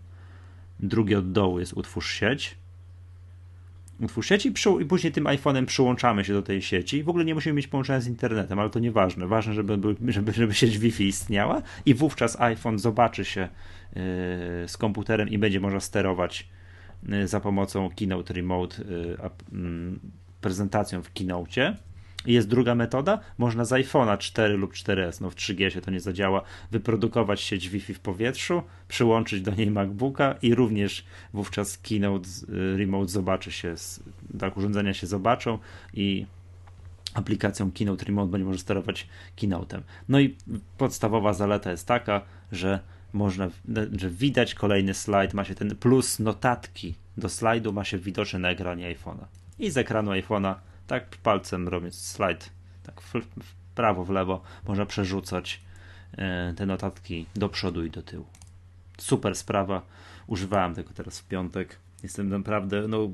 drugi 0.81 1.15
od 1.15 1.33
dołu 1.33 1.61
jest 1.61 1.73
utwórz 1.73 2.13
sieć 2.13 2.57
utwórz 4.01 4.29
sieci 4.29 4.53
i 4.81 4.85
później 4.85 5.13
tym 5.13 5.25
iPhone'em 5.25 5.65
przyłączamy 5.65 6.25
się 6.25 6.33
do 6.33 6.43
tej 6.43 6.63
sieci. 6.63 7.03
W 7.03 7.09
ogóle 7.09 7.25
nie 7.25 7.35
musimy 7.35 7.55
mieć 7.55 7.69
połączenia 7.69 8.01
z 8.01 8.07
internetem, 8.07 8.59
ale 8.59 8.71
to 8.71 8.79
nieważne. 8.79 9.27
Ważne, 9.27 9.55
żeby, 9.55 9.79
żeby, 10.09 10.33
żeby 10.33 10.55
sieć 10.55 10.79
Wi-Fi 10.79 11.07
istniała 11.09 11.63
i 11.87 11.95
wówczas 11.95 12.41
iPhone 12.41 12.79
zobaczy 12.79 13.25
się 13.25 13.41
yy, 13.41 14.01
z 14.69 14.77
komputerem 14.77 15.29
i 15.29 15.39
będzie 15.39 15.61
można 15.61 15.81
sterować 15.81 16.49
za 17.25 17.41
pomocą 17.41 17.91
Keynote 17.97 18.35
Remote 18.35 18.77
yy, 18.83 19.99
prezentacją 20.41 21.03
w 21.03 21.13
Keynote 21.13 21.77
jest 22.27 22.49
druga 22.49 22.75
metoda, 22.75 23.21
można 23.39 23.65
z 23.65 23.73
iPhone'a 23.73 24.19
4 24.19 24.57
lub 24.57 24.73
4S, 24.73 25.21
no 25.21 25.31
w 25.31 25.35
3G 25.35 25.69
się 25.69 25.81
to 25.81 25.91
nie 25.91 26.01
zadziała, 26.01 26.43
wyprodukować 26.71 27.41
sieć 27.41 27.69
Wi-Fi 27.69 27.95
w 27.95 28.01
powietrzu, 28.01 28.63
przyłączyć 28.89 29.43
do 29.43 29.55
niej 29.55 29.71
MacBooka 29.71 30.35
i 30.43 30.55
również 30.55 31.05
wówczas 31.33 31.79
Keynote 31.79 32.29
y, 32.49 32.77
Remote 32.77 33.09
zobaczy 33.09 33.53
się, 33.53 33.75
tak 34.39 34.57
urządzenia 34.57 34.95
się 34.95 35.07
zobaczą 35.07 35.59
i 35.95 36.27
aplikacją 37.15 37.73
Keynote 37.73 38.05
Remote 38.05 38.31
będzie 38.31 38.45
może 38.45 38.59
sterować 38.59 39.09
Keynote'em. 39.37 39.81
No 40.09 40.21
i 40.21 40.37
podstawowa 40.79 41.33
zaleta 41.33 41.71
jest 41.71 41.87
taka, 41.87 42.23
że 42.53 42.81
można, 43.19 43.51
że 43.97 44.11
widać 44.11 44.55
kolejny 44.55 44.95
slajd, 44.95 45.35
ma 45.35 45.45
się 45.45 45.55
ten 45.55 45.77
plus 45.77 46.19
notatki 46.19 46.95
do 47.17 47.29
slajdu, 47.29 47.73
ma 47.73 47.85
się 47.85 47.99
widoczny 47.99 48.39
na 48.39 48.51
ekranie 48.51 48.97
iPhone'a. 48.97 49.25
I 49.59 49.71
z 49.71 49.77
ekranu 49.77 50.11
iPhone'a 50.11 50.55
tak 50.87 51.17
palcem 51.17 51.69
robiąc 51.69 51.95
slajd, 51.95 52.51
tak 52.83 53.01
w, 53.01 53.13
prawo, 53.75 54.05
w 54.05 54.11
lewo, 54.11 54.43
można 54.69 54.87
przerzucać 54.87 55.61
e, 56.19 56.55
te 56.57 56.67
notatki 56.67 57.27
do 57.35 57.49
przodu 57.49 57.85
i 57.85 57.91
do 57.91 58.03
tyłu. 58.03 58.27
Super 58.99 59.37
sprawa. 59.37 59.83
Używałem 60.27 60.75
tego 60.75 60.91
teraz 60.95 61.21
w 61.21 61.29
piątek. 61.29 61.79
Jestem 62.03 62.29
naprawdę, 62.29 62.89
no, 62.89 63.09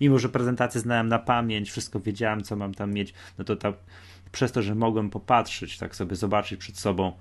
mimo 0.00 0.18
że 0.18 0.28
prezentację 0.28 0.80
znałem 0.80 1.08
na 1.08 1.18
pamięć, 1.18 1.70
wszystko 1.70 2.00
wiedziałem, 2.00 2.42
co 2.42 2.56
mam 2.56 2.74
tam 2.74 2.92
mieć, 2.92 3.14
no 3.38 3.44
to 3.44 3.56
tak, 3.56 3.74
przez 4.32 4.52
to, 4.52 4.62
że 4.62 4.74
mogłem 4.74 5.10
popatrzeć, 5.10 5.78
tak 5.78 5.96
sobie 5.96 6.16
zobaczyć 6.16 6.60
przed 6.60 6.78
sobą, 6.78 7.12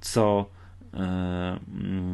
co, 0.00 0.50
e, 0.96 1.58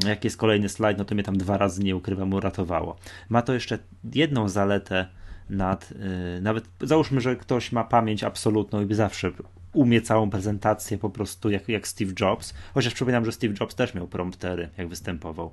jaki 0.06 0.26
jest 0.26 0.36
kolejny 0.36 0.68
slajd, 0.68 0.98
no 0.98 1.04
to 1.04 1.14
mnie 1.14 1.24
tam 1.24 1.38
dwa 1.38 1.58
razy 1.58 1.82
nie 1.82 1.96
ukrywam, 1.96 2.32
uratowało. 2.32 2.96
Ma 3.28 3.42
to 3.42 3.54
jeszcze 3.54 3.78
jedną 4.14 4.48
zaletę, 4.48 5.06
nad, 5.50 5.92
y, 6.38 6.40
nawet 6.40 6.64
załóżmy, 6.80 7.20
że 7.20 7.36
ktoś 7.36 7.72
ma 7.72 7.84
pamięć 7.84 8.24
absolutną 8.24 8.82
i 8.82 8.86
by 8.86 8.94
zawsze 8.94 9.30
umie 9.72 10.00
całą 10.00 10.30
prezentację 10.30 10.98
po 10.98 11.10
prostu 11.10 11.50
jak, 11.50 11.68
jak 11.68 11.88
Steve 11.88 12.12
Jobs, 12.20 12.54
chociaż 12.74 12.94
przypominam, 12.94 13.24
że 13.24 13.32
Steve 13.32 13.54
Jobs 13.60 13.74
też 13.74 13.94
miał 13.94 14.08
promptery, 14.08 14.68
jak 14.78 14.88
występował. 14.88 15.52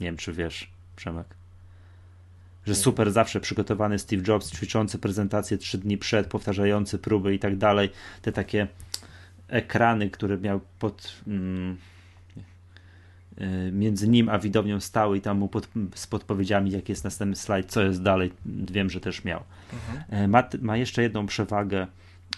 Nie 0.00 0.06
wiem, 0.06 0.16
czy 0.16 0.32
wiesz, 0.32 0.70
Przemek. 0.96 1.26
Że 2.66 2.74
super 2.74 3.12
zawsze 3.12 3.40
przygotowany 3.40 3.98
Steve 3.98 4.22
Jobs, 4.28 4.50
ćwiczący 4.50 4.98
prezentację 4.98 5.58
trzy 5.58 5.78
dni 5.78 5.98
przed, 5.98 6.26
powtarzający 6.26 6.98
próby 6.98 7.34
i 7.34 7.38
tak 7.38 7.56
dalej. 7.56 7.90
Te 8.22 8.32
takie 8.32 8.66
ekrany, 9.48 10.10
które 10.10 10.38
miał 10.38 10.60
pod. 10.78 11.12
Mm, 11.26 11.76
między 13.72 14.08
nim 14.08 14.28
a 14.28 14.38
widownią 14.38 14.80
stały 14.80 15.18
i 15.18 15.20
tam 15.20 15.38
mu 15.38 15.48
pod, 15.48 15.68
z 15.94 16.06
podpowiedziami, 16.06 16.70
jak 16.70 16.88
jest 16.88 17.04
następny 17.04 17.36
slajd, 17.36 17.66
co 17.66 17.82
jest 17.82 18.02
dalej, 18.02 18.32
wiem, 18.46 18.90
że 18.90 19.00
też 19.00 19.24
miał. 19.24 19.42
Mhm. 19.72 20.24
Y, 20.24 20.28
ma, 20.28 20.48
ma 20.60 20.76
jeszcze 20.76 21.02
jedną 21.02 21.26
przewagę 21.26 21.86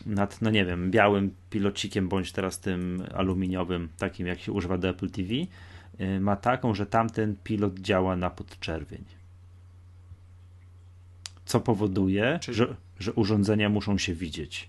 nad, 0.06 0.42
no 0.42 0.50
nie 0.50 0.64
wiem, 0.64 0.90
białym 0.90 1.34
pilocikiem, 1.50 2.08
bądź 2.08 2.32
teraz 2.32 2.60
tym 2.60 3.02
aluminiowym, 3.14 3.88
takim 3.98 4.26
jak 4.26 4.40
się 4.40 4.52
używa 4.52 4.78
do 4.78 4.88
Apple 4.88 5.10
TV, 5.10 5.28
y, 6.00 6.20
ma 6.20 6.36
taką, 6.36 6.74
że 6.74 6.86
tamten 6.86 7.36
pilot 7.44 7.78
działa 7.78 8.16
na 8.16 8.30
podczerwień. 8.30 9.04
Co 11.44 11.60
powoduje, 11.60 12.38
Czyli... 12.42 12.56
że, 12.56 12.76
że 12.98 13.12
urządzenia 13.12 13.68
muszą 13.68 13.98
się 13.98 14.14
widzieć. 14.14 14.68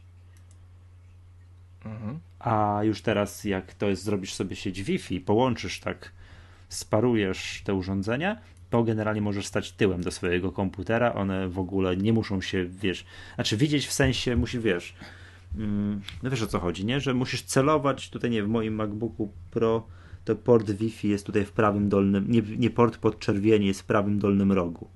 Mhm. 1.86 2.20
A 2.40 2.80
już 2.84 3.02
teraz, 3.02 3.44
jak 3.44 3.74
to 3.74 3.90
jest, 3.90 4.04
zrobisz 4.04 4.34
sobie 4.34 4.56
sieć 4.56 4.84
Wi-Fi, 4.84 5.22
połączysz 5.22 5.80
tak, 5.80 6.12
sparujesz 6.74 7.62
te 7.66 7.74
urządzenia, 7.74 8.38
to 8.70 8.84
generalnie 8.84 9.22
możesz 9.22 9.46
stać 9.48 9.72
tyłem 9.72 10.02
do 10.04 10.12
swojego 10.12 10.52
komputera. 10.52 11.14
One 11.14 11.50
w 11.50 11.60
ogóle 11.60 11.98
nie 11.98 12.14
muszą 12.14 12.42
się, 12.42 12.66
wiesz, 12.66 13.06
znaczy 13.36 13.58
widzieć 13.58 13.88
w 13.88 13.94
sensie, 13.94 14.36
musi, 14.36 14.60
wiesz, 14.60 14.96
mm, 15.58 16.02
no 16.24 16.30
wiesz 16.30 16.42
o 16.42 16.48
co 16.48 16.60
chodzi, 16.60 16.86
nie? 16.86 17.00
Że 17.00 17.14
musisz 17.14 17.44
celować, 17.44 18.10
tutaj 18.10 18.30
nie, 18.32 18.44
w 18.44 18.48
moim 18.48 18.76
MacBooku 18.76 19.32
Pro 19.52 19.88
to 20.26 20.36
port 20.36 20.72
Wi-Fi 20.72 21.10
jest 21.10 21.26
tutaj 21.26 21.46
w 21.46 21.52
prawym 21.52 21.90
dolnym, 21.90 22.32
nie, 22.32 22.42
nie 22.42 22.70
port 22.70 22.98
podczerwieni 22.98 23.66
jest 23.66 23.82
w 23.82 23.86
prawym 23.86 24.20
dolnym 24.20 24.52
rogu. 24.52 24.88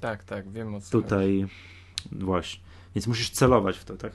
Tak, 0.00 0.24
tak, 0.24 0.50
wiem 0.50 0.74
o 0.74 0.80
co 0.80 0.90
Tutaj 0.90 1.40
chodzi. 2.02 2.24
właśnie. 2.24 2.64
Więc 2.94 3.06
musisz 3.06 3.30
celować 3.30 3.78
w 3.78 3.84
to, 3.84 3.96
tak? 3.96 4.12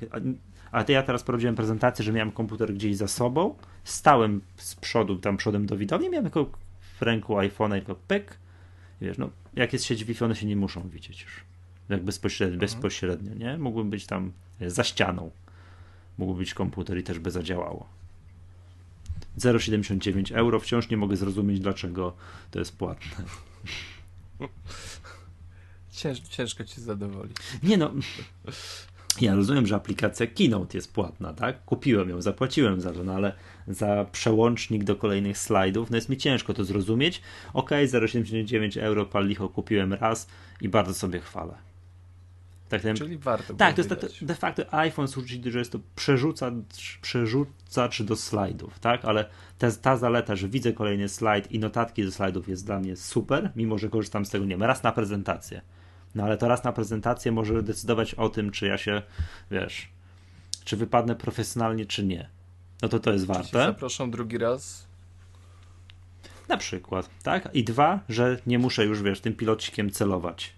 A, 0.71 0.83
ty 0.83 0.93
ja 0.93 1.03
teraz 1.03 1.23
prowadziłem 1.23 1.55
prezentację, 1.55 2.05
że 2.05 2.11
miałem 2.11 2.31
komputer 2.31 2.73
gdzieś 2.73 2.95
za 2.95 3.07
sobą, 3.07 3.55
stałem 3.83 4.41
z 4.57 4.75
przodu, 4.75 5.15
tam 5.15 5.37
przodem 5.37 5.65
do 5.65 5.77
widowni, 5.77 6.09
miałem 6.09 6.23
tylko 6.23 6.51
w 6.99 7.01
ręku 7.01 7.33
iPhone'a 7.35 7.77
i 7.77 7.79
tylko 7.79 7.95
pyk. 7.95 8.37
I 9.01 9.05
wiesz, 9.05 9.17
no, 9.17 9.29
jak 9.53 9.73
jest 9.73 9.85
sieć 9.85 10.03
Wi-Fi, 10.03 10.25
one 10.25 10.35
się 10.35 10.45
nie 10.45 10.55
muszą 10.55 10.89
widzieć 10.89 11.21
już. 11.21 11.43
Jak 11.89 12.03
bezpośrednio, 12.03 12.53
mhm. 12.53 12.71
bezpośrednio, 12.71 13.35
nie? 13.35 13.57
Mógłbym 13.57 13.89
być 13.89 14.05
tam 14.05 14.31
za 14.67 14.83
ścianą. 14.83 15.31
Mógłby 16.17 16.39
być 16.39 16.53
komputer 16.53 16.97
i 16.97 17.03
też 17.03 17.19
by 17.19 17.31
zadziałało. 17.31 17.89
0,79 19.37 20.35
euro. 20.35 20.59
Wciąż 20.59 20.89
nie 20.89 20.97
mogę 20.97 21.15
zrozumieć, 21.15 21.59
dlaczego 21.59 22.15
to 22.51 22.59
jest 22.59 22.77
płatne. 22.77 23.25
Cięż, 25.91 26.19
ciężko 26.19 26.63
ci 26.63 26.81
zadowolić. 26.81 27.37
Nie 27.63 27.77
no. 27.77 27.91
Ja 29.21 29.35
rozumiem, 29.35 29.67
że 29.67 29.75
aplikacja 29.75 30.27
Keynote 30.27 30.77
jest 30.77 30.93
płatna, 30.93 31.33
tak? 31.33 31.65
Kupiłem 31.65 32.09
ją, 32.09 32.21
zapłaciłem 32.21 32.81
za 32.81 32.91
to, 32.91 33.03
no 33.03 33.13
ale 33.13 33.33
za 33.67 34.05
przełącznik 34.11 34.83
do 34.83 34.95
kolejnych 34.95 35.37
slajdów, 35.37 35.89
no 35.89 35.97
jest 35.97 36.09
mi 36.09 36.17
ciężko 36.17 36.53
to 36.53 36.63
zrozumieć. 36.63 37.21
Ok, 37.53 37.69
0,79 37.69 38.81
euro 38.81 39.05
pal 39.05 39.27
licho 39.27 39.49
kupiłem 39.49 39.93
raz 39.93 40.27
i 40.61 40.69
bardzo 40.69 40.93
sobie 40.93 41.19
chwalę. 41.19 41.53
Tak, 42.69 42.81
ten, 42.81 42.95
Czyli 42.95 43.17
warto. 43.17 43.53
Tak, 43.53 43.75
to 43.75 43.81
jest 43.81 43.89
tak, 43.89 43.99
de 44.21 44.35
facto 44.35 44.73
iPhone 44.73 45.07
służy, 45.07 45.41
że 45.45 45.59
jest 45.59 45.71
to 45.71 45.79
przerzucacz, 45.95 46.99
przerzucacz 47.01 48.01
do 48.01 48.15
slajdów, 48.15 48.79
tak? 48.79 49.05
Ale 49.05 49.25
ta, 49.57 49.71
ta 49.71 49.97
zaleta, 49.97 50.35
że 50.35 50.47
widzę 50.47 50.73
kolejny 50.73 51.09
slajd 51.09 51.51
i 51.51 51.59
notatki 51.59 52.05
do 52.05 52.11
slajdów 52.11 52.49
jest 52.49 52.65
dla 52.65 52.79
mnie 52.79 52.95
super, 52.95 53.51
mimo 53.55 53.77
że 53.77 53.89
korzystam 53.89 54.25
z 54.25 54.29
tego, 54.29 54.45
nie 54.45 54.51
wiem, 54.51 54.63
raz 54.63 54.83
na 54.83 54.91
prezentację. 54.91 55.61
No 56.15 56.23
ale 56.23 56.37
to 56.37 56.47
raz 56.47 56.63
na 56.63 56.71
prezentację 56.71 57.31
może 57.31 57.63
decydować 57.63 58.13
o 58.13 58.29
tym, 58.29 58.51
czy 58.51 58.67
ja 58.67 58.77
się, 58.77 59.01
wiesz, 59.51 59.89
czy 60.63 60.77
wypadnę 60.77 61.15
profesjonalnie, 61.15 61.85
czy 61.85 62.05
nie. 62.05 62.29
No 62.81 62.89
to 62.89 62.99
to 62.99 63.13
jest 63.13 63.25
warte. 63.25 63.65
Zapraszam 63.65 64.11
drugi 64.11 64.37
raz. 64.37 64.87
Na 66.47 66.57
przykład, 66.57 67.09
tak? 67.23 67.49
I 67.53 67.63
dwa, 67.63 67.99
że 68.09 68.37
nie 68.47 68.59
muszę 68.59 68.85
już, 68.85 69.01
wiesz, 69.01 69.21
tym 69.21 69.35
pilocikiem 69.35 69.91
celować 69.91 70.53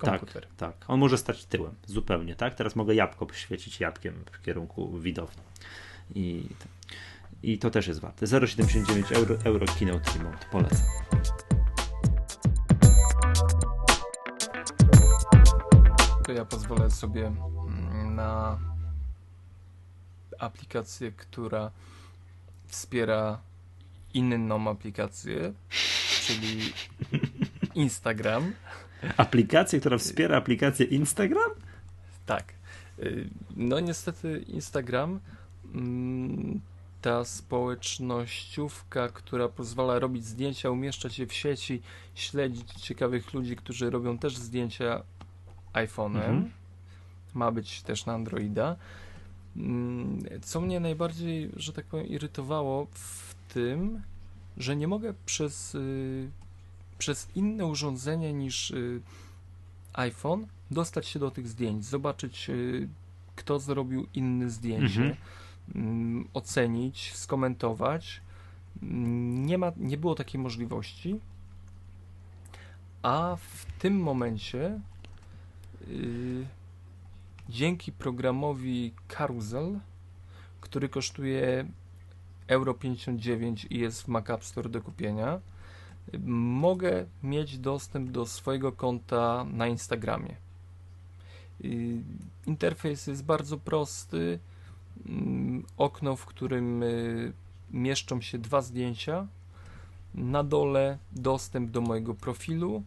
komputer. 0.00 0.46
Tak, 0.56 0.72
tak. 0.78 0.90
On 0.90 1.00
może 1.00 1.18
stać 1.18 1.44
tyłem, 1.44 1.74
zupełnie, 1.86 2.36
tak? 2.36 2.54
Teraz 2.54 2.76
mogę 2.76 2.94
jabłko 2.94 3.26
poświecić 3.26 3.80
jabłkiem 3.80 4.14
w 4.32 4.42
kierunku 4.42 4.98
widowni. 4.98 5.42
I, 6.14 6.42
i 7.42 7.58
to 7.58 7.70
też 7.70 7.86
jest 7.86 8.00
warte. 8.00 8.26
0,79 8.26 9.16
euro, 9.16 9.36
euro 9.44 9.66
Keynote 9.78 10.10
Remote. 10.18 10.46
Polecam. 10.52 11.49
To 16.24 16.32
ja 16.32 16.44
pozwolę 16.44 16.90
sobie 16.90 17.26
mm, 17.26 18.14
na 18.14 18.58
aplikację, 20.38 21.12
która 21.12 21.70
wspiera 22.66 23.40
inną 24.14 24.70
aplikację, 24.70 25.52
czyli 26.26 26.72
Instagram. 27.74 28.52
Aplikację, 29.16 29.80
która 29.80 29.98
wspiera 29.98 30.36
aplikację 30.36 30.86
Instagram? 30.86 31.50
Tak. 32.26 32.54
Y, 32.98 33.28
no 33.56 33.80
niestety 33.80 34.44
Instagram, 34.48 35.20
mm, 35.74 36.60
ta 37.00 37.24
społecznościówka, 37.24 39.08
która 39.08 39.48
pozwala 39.48 39.98
robić 39.98 40.24
zdjęcia, 40.24 40.70
umieszczać 40.70 41.18
je 41.18 41.26
w 41.26 41.32
sieci, 41.32 41.82
śledzić 42.14 42.72
ciekawych 42.72 43.34
ludzi, 43.34 43.56
którzy 43.56 43.90
robią 43.90 44.18
też 44.18 44.36
zdjęcia 44.36 45.02
iPhone'em. 45.72 46.16
Mhm. 46.16 46.50
Ma 47.34 47.50
być 47.50 47.82
też 47.82 48.06
na 48.06 48.12
Androida. 48.12 48.76
Mm, 49.56 50.24
co 50.42 50.60
mnie 50.60 50.80
najbardziej, 50.80 51.50
że 51.56 51.72
tak 51.72 51.84
powiem, 51.84 52.06
irytowało 52.06 52.86
w 52.92 53.34
tym, 53.48 54.02
że 54.56 54.76
nie 54.76 54.88
mogę 54.88 55.14
przez 55.26 55.74
y, 55.74 56.30
przez 56.98 57.28
inne 57.34 57.66
urządzenie 57.66 58.32
niż 58.32 58.70
y, 58.70 59.00
iPhone 59.92 60.46
dostać 60.70 61.06
się 61.06 61.18
do 61.18 61.30
tych 61.30 61.48
zdjęć, 61.48 61.84
zobaczyć 61.84 62.50
y, 62.50 62.88
kto 63.36 63.58
zrobił 63.58 64.06
inne 64.14 64.50
zdjęcie, 64.50 65.00
mhm. 65.00 65.16
Mm, 65.74 66.28
ocenić, 66.34 67.14
skomentować. 67.14 68.20
Nie, 68.82 69.58
ma, 69.58 69.72
nie 69.76 69.96
było 69.96 70.14
takiej 70.14 70.40
możliwości, 70.40 71.20
a 73.02 73.36
w 73.40 73.64
tym 73.78 74.00
momencie 74.00 74.80
yy, 75.88 76.46
dzięki 77.48 77.92
programowi 77.92 78.92
Carousel, 79.08 79.78
który 80.60 80.88
kosztuje 80.88 81.66
euro 82.46 82.74
59 82.74 83.66
i 83.70 83.78
jest 83.78 84.02
w 84.02 84.08
Mac 84.08 84.30
App 84.30 84.44
Store 84.44 84.68
do 84.68 84.82
kupienia, 84.82 85.40
mogę 86.24 87.06
mieć 87.22 87.58
dostęp 87.58 88.10
do 88.10 88.26
swojego 88.26 88.72
konta 88.72 89.46
na 89.52 89.66
Instagramie. 89.66 90.36
Y, 91.64 92.02
interfejs 92.46 93.06
jest 93.06 93.24
bardzo 93.24 93.58
prosty. 93.58 94.38
Mm, 95.06 95.64
okno, 95.76 96.16
w 96.16 96.26
którym 96.26 96.82
y, 96.82 97.32
mieszczą 97.70 98.20
się 98.20 98.38
dwa 98.38 98.62
zdjęcia. 98.62 99.26
Na 100.14 100.44
dole 100.44 100.98
dostęp 101.12 101.70
do 101.70 101.80
mojego 101.80 102.14
profilu, 102.14 102.82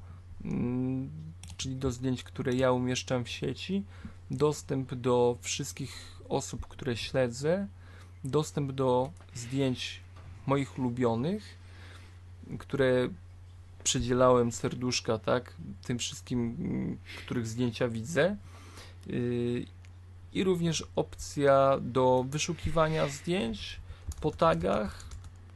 mm, 0.46 1.10
czyli 1.58 1.76
do 1.76 1.92
zdjęć, 1.92 2.24
które 2.24 2.56
ja 2.56 2.72
umieszczam 2.72 3.24
w 3.24 3.30
sieci. 3.30 3.84
Dostęp 4.32 4.94
do 4.94 5.38
wszystkich 5.42 6.22
osób, 6.30 6.68
które 6.68 6.98
śledzę. 6.98 7.68
Dostęp 8.24 8.72
do 8.72 9.12
zdjęć 9.34 10.02
moich 10.48 10.80
ulubionych 10.80 11.64
które 12.58 13.10
przydzielałem 13.84 14.52
serduszka, 14.52 15.20
tak, 15.20 15.54
tym 15.84 16.00
wszystkim, 16.00 16.58
których 17.18 17.48
zdjęcia 17.48 17.88
widzę. 17.88 18.36
I 20.34 20.44
również 20.44 20.84
opcja 20.96 21.78
do 21.82 22.26
wyszukiwania 22.30 23.10
zdjęć 23.10 23.80
po 24.22 24.32
tagach 24.32 25.06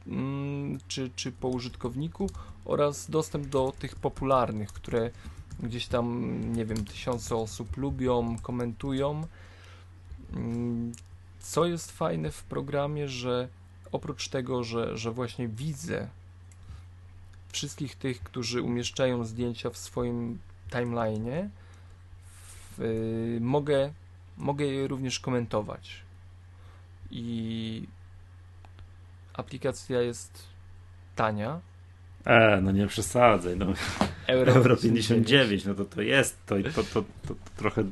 mm, 0.06 0.78
czy, 0.88 1.10
czy 1.16 1.32
po 1.32 1.48
użytkowniku 1.48 2.30
oraz 2.64 3.10
dostęp 3.10 3.46
do 3.46 3.72
tych 3.78 3.96
popularnych, 3.96 4.72
które 4.72 5.10
gdzieś 5.60 5.86
tam, 5.86 6.38
nie 6.54 6.64
wiem, 6.64 6.84
tysiące 6.84 7.36
osób 7.36 7.76
lubią, 7.76 8.36
komentują. 8.42 9.26
Mm, 10.32 10.92
co 11.40 11.66
jest 11.66 11.92
fajne 11.92 12.30
w 12.30 12.42
programie, 12.42 13.08
że 13.08 13.48
oprócz 13.92 14.28
tego, 14.28 14.64
że, 14.64 14.96
że 14.96 15.10
właśnie 15.10 15.48
widzę 15.48 16.08
wszystkich 17.52 17.96
tych, 17.96 18.22
którzy 18.22 18.62
umieszczają 18.62 19.24
zdjęcia 19.24 19.70
w 19.70 19.76
swoim 19.76 20.38
timeline'ie, 20.70 21.48
y, 22.78 23.38
mogę, 23.40 23.92
mogę 24.38 24.64
je 24.64 24.86
również 24.86 25.20
komentować. 25.20 26.02
I 27.10 27.86
aplikacja 29.32 30.00
jest 30.00 30.42
tania. 31.16 31.60
E, 32.24 32.60
no 32.62 32.72
nie 32.72 32.86
przesadzaj, 32.86 33.56
no. 33.56 33.66
Euro, 34.26 34.52
Euro 34.52 34.76
59, 34.76 35.64
no 35.64 35.74
to 35.74 35.84
to 35.84 36.02
jest, 36.02 36.46
to, 36.46 36.54
to, 36.74 36.82
to, 36.82 37.02
to, 37.28 37.34
trochę 37.56 37.84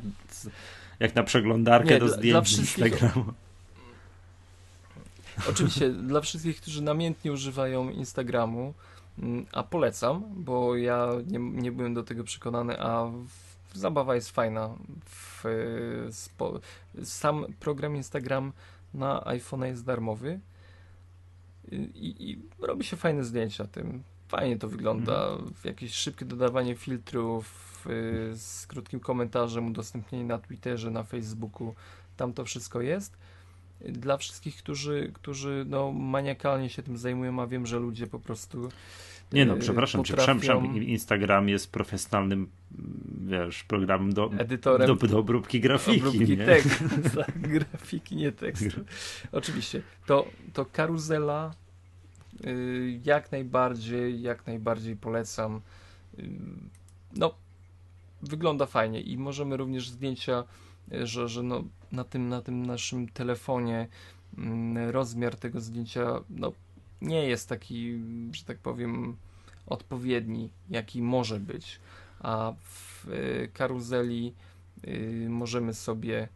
jak 1.00 1.14
na 1.14 1.22
przeglądarkę 1.22 1.94
nie, 1.94 2.00
do 2.00 2.08
zdjęć 2.08 2.54
dla 2.54 2.60
Instagramu. 2.60 3.32
Oczywiście, 5.50 5.90
dla 5.90 6.20
wszystkich, 6.20 6.60
którzy 6.60 6.82
namiętnie 6.82 7.32
używają 7.32 7.90
Instagramu, 7.90 8.74
Mm, 9.18 9.46
a 9.52 9.62
polecam, 9.62 10.24
bo 10.36 10.76
ja 10.76 11.08
nie, 11.26 11.38
nie 11.38 11.72
byłem 11.72 11.94
do 11.94 12.02
tego 12.02 12.24
przekonany, 12.24 12.80
a 12.80 13.10
zabawa 13.76 14.14
jest 14.14 14.30
fajna. 14.30 14.70
W, 15.04 15.44
spo, 16.10 16.60
sam 17.04 17.46
program 17.60 17.96
Instagram 17.96 18.52
na 18.94 19.26
iPhone 19.26 19.64
jest 19.64 19.84
darmowy, 19.84 20.40
i, 21.72 22.30
i 22.30 22.38
robi 22.58 22.84
się 22.84 22.96
fajne 22.96 23.24
zdjęcia 23.24 23.64
tym. 23.64 24.02
Fajnie 24.28 24.58
to 24.58 24.68
wygląda. 24.68 25.28
Mhm. 25.28 25.54
Jakieś 25.64 25.94
szybkie 25.94 26.24
dodawanie 26.24 26.76
filtrów 26.76 27.86
y, 27.86 28.36
z 28.36 28.66
krótkim 28.66 29.00
komentarzem, 29.00 29.66
udostępnienie 29.66 30.24
na 30.24 30.38
Twitterze, 30.38 30.90
na 30.90 31.02
Facebooku. 31.02 31.74
Tam 32.16 32.32
to 32.32 32.44
wszystko 32.44 32.80
jest. 32.80 33.16
Dla 33.80 34.16
wszystkich, 34.16 34.56
którzy, 34.56 35.10
którzy 35.14 35.64
no, 35.68 35.92
maniakalnie 35.92 36.70
się 36.70 36.82
tym 36.82 36.98
zajmują, 36.98 37.42
a 37.42 37.46
wiem, 37.46 37.66
że 37.66 37.78
ludzie 37.78 38.06
po 38.06 38.18
prostu. 38.18 38.68
Nie 39.32 39.46
no, 39.46 39.56
y, 39.56 39.58
przepraszam 39.58 40.04
cię, 40.04 40.14
potrafią- 40.14 40.40
przepraszam, 40.40 40.82
Instagram 40.82 41.48
jest 41.48 41.72
profesjonalnym, 41.72 42.50
wiesz, 43.26 43.64
programem 43.64 44.12
do, 44.12 44.30
Edytorem 44.38 44.86
do, 44.86 45.06
do 45.06 45.18
obróbki 45.18 45.60
grafiki, 45.60 45.98
obróbki 45.98 46.36
nie? 46.36 46.46
tekstu, 46.46 46.84
tak, 47.26 47.40
grafiki, 47.40 48.16
nie 48.16 48.32
tekstu. 48.32 48.80
Oczywiście. 49.32 49.82
To, 50.06 50.26
to 50.52 50.64
karuzela 50.64 51.54
y, 52.46 53.00
jak 53.04 53.32
najbardziej, 53.32 54.22
jak 54.22 54.46
najbardziej 54.46 54.96
polecam. 54.96 55.60
Y, 56.18 56.28
no, 57.16 57.34
wygląda 58.22 58.66
fajnie 58.66 59.00
i 59.00 59.18
możemy 59.18 59.56
również 59.56 59.90
zdjęcia, 59.90 60.44
że, 60.92 61.28
że 61.28 61.42
no, 61.42 61.64
na, 61.92 62.04
tym, 62.04 62.28
na 62.28 62.42
tym 62.42 62.66
naszym 62.66 63.08
telefonie 63.08 63.88
mm, 64.38 64.90
rozmiar 64.90 65.36
tego 65.36 65.60
zdjęcia 65.60 66.20
no, 66.30 66.52
nie 67.02 67.26
jest 67.26 67.48
taki, 67.48 68.00
że 68.32 68.44
tak 68.44 68.58
powiem, 68.58 69.16
odpowiedni, 69.66 70.50
jaki 70.70 71.02
może 71.02 71.40
być. 71.40 71.80
A 72.20 72.52
w 72.62 73.08
y, 73.08 73.48
karuzeli 73.54 74.32
y, 74.88 75.26
możemy 75.30 75.74
sobie 75.74 76.28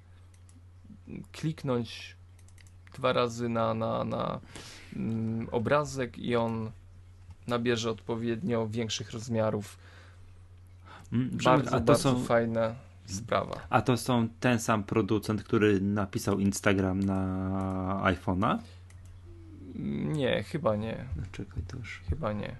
kliknąć 1.32 2.16
dwa 2.94 3.12
razy 3.12 3.48
na, 3.48 3.74
na, 3.74 4.04
na 4.04 4.40
mm, 4.96 5.48
obrazek 5.50 6.18
i 6.18 6.36
on 6.36 6.70
nabierze 7.46 7.90
odpowiednio 7.90 8.68
większych 8.68 9.10
rozmiarów. 9.12 9.78
Mm, 11.12 11.30
Bardzo, 11.44 11.68
a 11.68 11.80
to 11.80 11.80
bardzo 11.80 12.02
są, 12.02 12.24
fajna 12.24 12.74
sprawa. 13.06 13.60
a 13.70 13.82
to 13.82 13.96
są 13.96 14.28
ten 14.40 14.58
sam 14.58 14.84
producent, 14.84 15.42
który 15.42 15.80
napisał 15.80 16.38
Instagram 16.38 17.00
na 17.00 18.00
iPhone'a? 18.04 18.58
Nie, 19.74 20.42
chyba 20.42 20.76
nie. 20.76 21.04
No, 21.16 21.22
czekaj, 21.32 21.62
to 21.68 21.76
już. 21.76 22.00
Chyba 22.08 22.32
nie. 22.32 22.56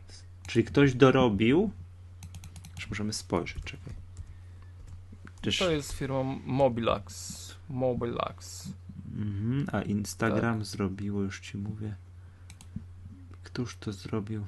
Czyli 0.47 0.65
ktoś 0.65 0.95
dorobił. 0.95 1.71
Czy 2.79 2.89
możemy 2.89 3.13
spojrzeć, 3.13 3.65
czekaj. 3.65 3.93
Czyż... 5.41 5.59
To 5.59 5.71
jest 5.71 5.93
firma 5.93 6.23
Mobilax. 6.47 7.55
Mobilax. 7.69 8.69
Mhm, 9.17 9.67
a 9.73 9.83
Instagram 9.83 10.59
Tak. 10.59 10.67
zrobiło, 10.67 11.23
już 11.23 11.41
ci 11.41 11.59
mówię. 11.59 11.95
Któż 13.43 13.77
to 13.77 13.93
zrobił? 13.93 14.47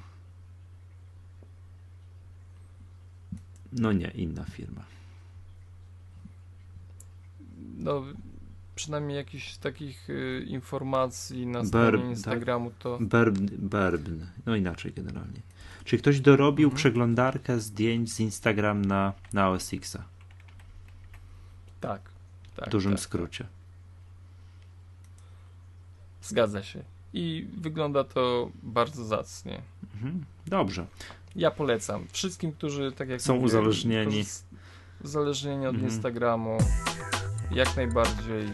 No 3.71 3.91
nie, 3.91 4.07
inna 4.07 4.43
firma. 4.45 4.83
No, 7.77 8.03
przynajmniej 8.75 9.17
jakichś 9.17 9.57
takich 9.57 10.09
y, 10.09 10.45
informacji 10.47 11.47
na 11.47 11.65
stronie. 11.65 12.05
Instagramu 12.09 12.71
to 12.79 12.97
Berbn, 13.01 13.47
Berbn, 13.51 14.25
no 14.45 14.55
inaczej 14.55 14.93
generalnie. 14.93 15.41
Czyli 15.85 16.01
ktoś 16.01 16.19
dorobił 16.19 16.67
Mhm. 16.67 16.77
przeglądarkę 16.77 17.59
zdjęć 17.59 18.13
z 18.13 18.19
Instagram 18.19 18.85
na, 18.85 19.13
na 19.33 19.49
OS 19.49 19.73
X-a, 19.73 20.03
tak. 21.81 22.01
tak 22.55 22.67
w 22.67 22.71
dużym 22.71 22.91
tak. 22.91 23.01
skrócie. 23.01 23.45
Zgadza 26.21 26.63
się. 26.63 26.83
I 27.13 27.47
wygląda 27.57 28.03
to 28.03 28.51
bardzo 28.63 29.05
zacnie. 29.05 29.61
Mhm. 29.95 30.25
Dobrze. 30.47 30.85
Ja 31.35 31.51
polecam 31.51 32.05
wszystkim, 32.11 32.51
którzy 32.51 32.91
tak 32.91 33.09
jak 33.09 33.21
Są 33.21 33.33
mówię, 33.33 33.45
uzależnieni. 33.45 34.23
Uzależnieni 35.03 35.67
od 35.67 35.75
Mhm. 35.75 35.91
Instagramu. 35.93 36.57
Jak 37.55 37.75
najbardziej. 37.75 38.47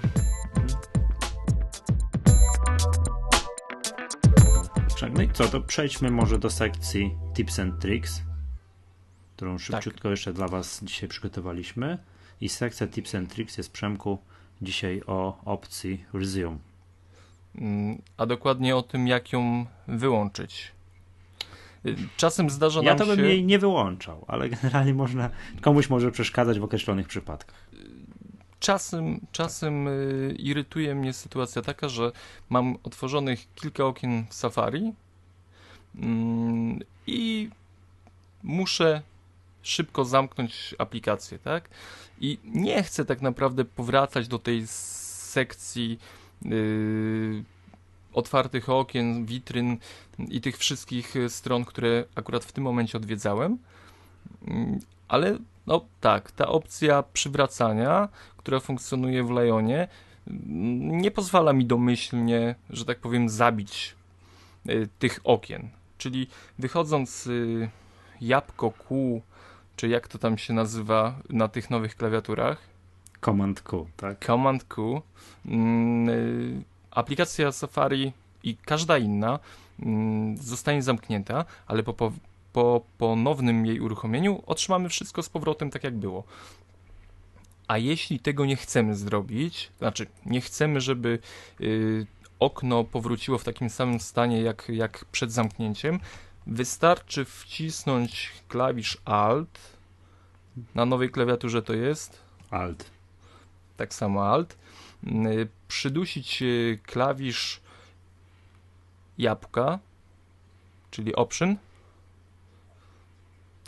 No 5.14 5.22
i 5.22 5.30
co, 5.30 5.48
to 5.48 5.62
przejdźmy 5.62 6.12
może 6.12 6.40
do 6.40 6.50
sekcji 6.50 7.16
Tips 7.34 7.60
and 7.60 7.80
Tricks, 7.82 8.22
którą 9.36 9.52
Tak. 9.58 9.62
szybciutko 9.62 10.10
jeszcze 10.10 10.34
dla 10.34 10.48
Was 10.48 10.80
dzisiaj 10.84 11.10
przygotowaliśmy. 11.10 11.98
I 12.42 12.50
sekcja 12.50 12.88
Tips 12.88 13.16
and 13.16 13.34
Tricks 13.34 13.58
jest 13.58 13.72
Przemku 13.72 14.18
dzisiaj 14.62 15.02
o 15.08 15.38
opcji 15.46 16.06
Resume. 16.14 16.58
Mm, 17.56 18.02
A 18.18 18.26
dokładnie 18.26 18.76
o 18.76 18.82
tym, 18.82 19.08
jak 19.08 19.34
ją 19.34 19.66
wyłączyć. 19.88 20.72
Y, 21.86 21.96
Czasem 22.18 22.50
zdarza 22.50 22.82
Ja 22.84 22.90
nam 22.90 22.98
to 22.98 23.06
bym 23.06 23.16
się... 23.18 23.22
jej 23.26 23.44
nie 23.46 23.60
wyłączał, 23.60 24.26
ale 24.28 24.50
generalnie 24.50 24.94
można, 24.94 25.30
komuś 25.62 25.90
może 25.90 26.12
przeszkadzać 26.12 26.60
w 26.60 26.64
określonych 26.64 27.08
przypadkach. 27.08 27.70
Czasem, 28.60 29.20
czasem 29.32 29.88
y, 29.88 30.36
irytuje 30.40 30.96
mnie 30.96 31.14
sytuacja 31.14 31.62
taka, 31.62 31.90
że 31.90 32.12
mam 32.50 32.78
otworzonych 32.84 33.54
kilka 33.56 33.86
okien 33.86 34.26
w 34.30 34.34
Safari 34.34 34.94
mm, 35.96 36.80
i 37.08 37.50
muszę 38.44 39.02
szybko 39.62 40.06
zamknąć 40.06 40.76
aplikację, 40.78 41.40
tak? 41.40 41.70
I 42.22 42.38
nie 42.44 42.84
chcę 42.84 43.06
tak 43.06 43.22
naprawdę 43.22 43.66
powracać 43.66 44.28
do 44.28 44.40
tej 44.40 44.68
sekcji 44.68 46.00
y, 46.46 47.44
otwartych 48.14 48.70
okien, 48.70 49.26
witryn 49.26 49.78
i 50.30 50.42
tych 50.42 50.58
wszystkich 50.58 51.16
stron, 51.28 51.66
które 51.66 52.04
akurat 52.16 52.46
w 52.46 52.52
tym 52.52 52.64
momencie 52.64 52.98
odwiedzałem. 52.98 53.58
Mm, 54.48 54.80
Ale 55.08 55.38
no 55.70 55.86
tak, 56.02 56.32
ta 56.32 56.48
opcja 56.48 57.04
przywracania 57.04 58.10
która 58.40 58.60
funkcjonuje 58.60 59.24
w 59.24 59.30
Lionie, 59.30 59.88
nie 61.04 61.12
pozwala 61.12 61.54
mi 61.54 61.66
domyślnie, 61.66 62.56
że 62.70 62.86
tak 62.86 63.00
powiem, 63.00 63.30
zabić 63.30 63.96
y, 64.70 64.90
tych 65.00 65.20
okien. 65.24 65.70
Czyli 65.98 66.28
wychodząc 66.60 67.28
y, 67.28 67.70
jabłko 68.22 68.72
Q, 68.72 69.22
czy 69.76 69.88
jak 69.88 70.08
to 70.08 70.18
tam 70.18 70.38
się 70.38 70.54
nazywa 70.54 71.16
na 71.30 71.48
tych 71.48 71.70
nowych 71.70 71.96
klawiaturach, 71.96 72.58
Command 73.26 73.62
Q, 73.62 73.88
tak? 73.98 74.26
Command 74.26 74.64
Q, 74.64 75.02
mm, 75.46 76.10
y, 76.10 76.64
aplikacja 76.92 77.52
Safari 77.52 78.14
i 78.44 78.58
każda 78.58 78.98
inna 78.98 79.40
mm, 79.80 80.38
zostanie 80.38 80.82
zamknięta, 80.82 81.46
ale 81.68 81.84
po, 81.84 82.12
po, 82.54 82.82
po 82.98 83.10
ponownym 83.10 83.66
jej 83.66 83.80
uruchomieniu 83.80 84.44
otrzymamy 84.46 84.90
wszystko 84.90 85.24
z 85.24 85.30
powrotem 85.30 85.70
tak 85.70 85.84
jak 85.84 85.98
było. 85.98 86.24
A 87.68 87.78
jeśli 87.78 88.20
tego 88.20 88.46
nie 88.46 88.56
chcemy 88.56 88.96
zrobić, 88.96 89.72
znaczy 89.78 90.08
nie 90.26 90.42
chcemy, 90.42 90.82
żeby 90.82 91.20
y, 91.62 92.08
okno 92.40 92.84
powróciło 92.84 93.38
w 93.38 93.44
takim 93.44 93.70
samym 93.70 94.00
stanie 94.00 94.42
jak, 94.42 94.70
jak 94.70 95.06
przed 95.06 95.32
zamknięciem, 95.32 96.00
wystarczy 96.48 97.26
wcisnąć 97.26 98.32
klawisz 98.48 98.98
Alt. 99.06 99.60
Na 100.76 100.86
nowej 100.86 101.10
klawiaturze 101.10 101.62
to 101.62 101.74
jest 101.74 102.20
Alt. 102.50 102.92
tak 103.78 103.94
samo 103.94 104.28
Alt, 104.28 104.58
y, 105.04 105.48
przydusić 105.68 106.42
y, 106.42 106.80
klawisz 106.84 107.62
jabłka, 109.18 109.80
czyli 110.92 111.16
Option, 111.16 111.56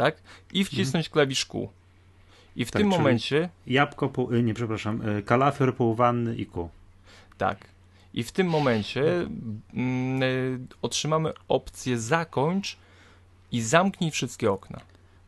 tak, 0.03 0.21
i 0.53 0.63
wcisnąć 0.65 1.09
klawisz 1.09 1.45
Q. 1.45 1.69
I 2.55 2.65
w 2.65 2.67
Mhm. 2.67 2.71
Tak, 2.71 2.81
tym 2.81 2.87
momencie, 2.87 3.49
Jabłko, 3.67 4.09
pół, 4.09 4.33
y, 4.33 4.43
nie 4.43 4.53
przepraszam, 4.53 5.09
y, 5.09 5.23
kalafior, 5.23 5.75
półwanny 5.75 6.35
i 6.35 6.45
Q. 6.45 6.69
tak, 7.37 7.57
i 8.13 8.23
w 8.23 8.31
tym 8.31 8.47
momencie 8.47 9.01
mm, 9.73 10.23
y, 10.23 10.59
otrzymamy 10.81 11.31
opcję 11.47 11.99
zakończ 11.99 12.77
i 13.51 13.61
zamknij 13.61 14.11
wszystkie 14.11 14.51
okna. 14.51 14.79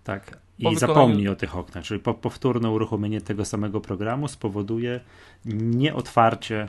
Tak. 0.04 0.38
I 0.60 0.64
Po 0.64 0.70
wykonaniu- 0.70 0.80
zapomnij 0.80 1.28
o 1.28 1.36
tych 1.36 1.56
oknach, 1.58 1.84
czyli 1.84 2.00
po, 2.00 2.14
powtórne 2.14 2.70
uruchomienie 2.70 3.22
tego 3.22 3.46
samego 3.46 3.82
programu 3.82 4.28
spowoduje 4.28 5.00
nieotwarcie 5.46 6.68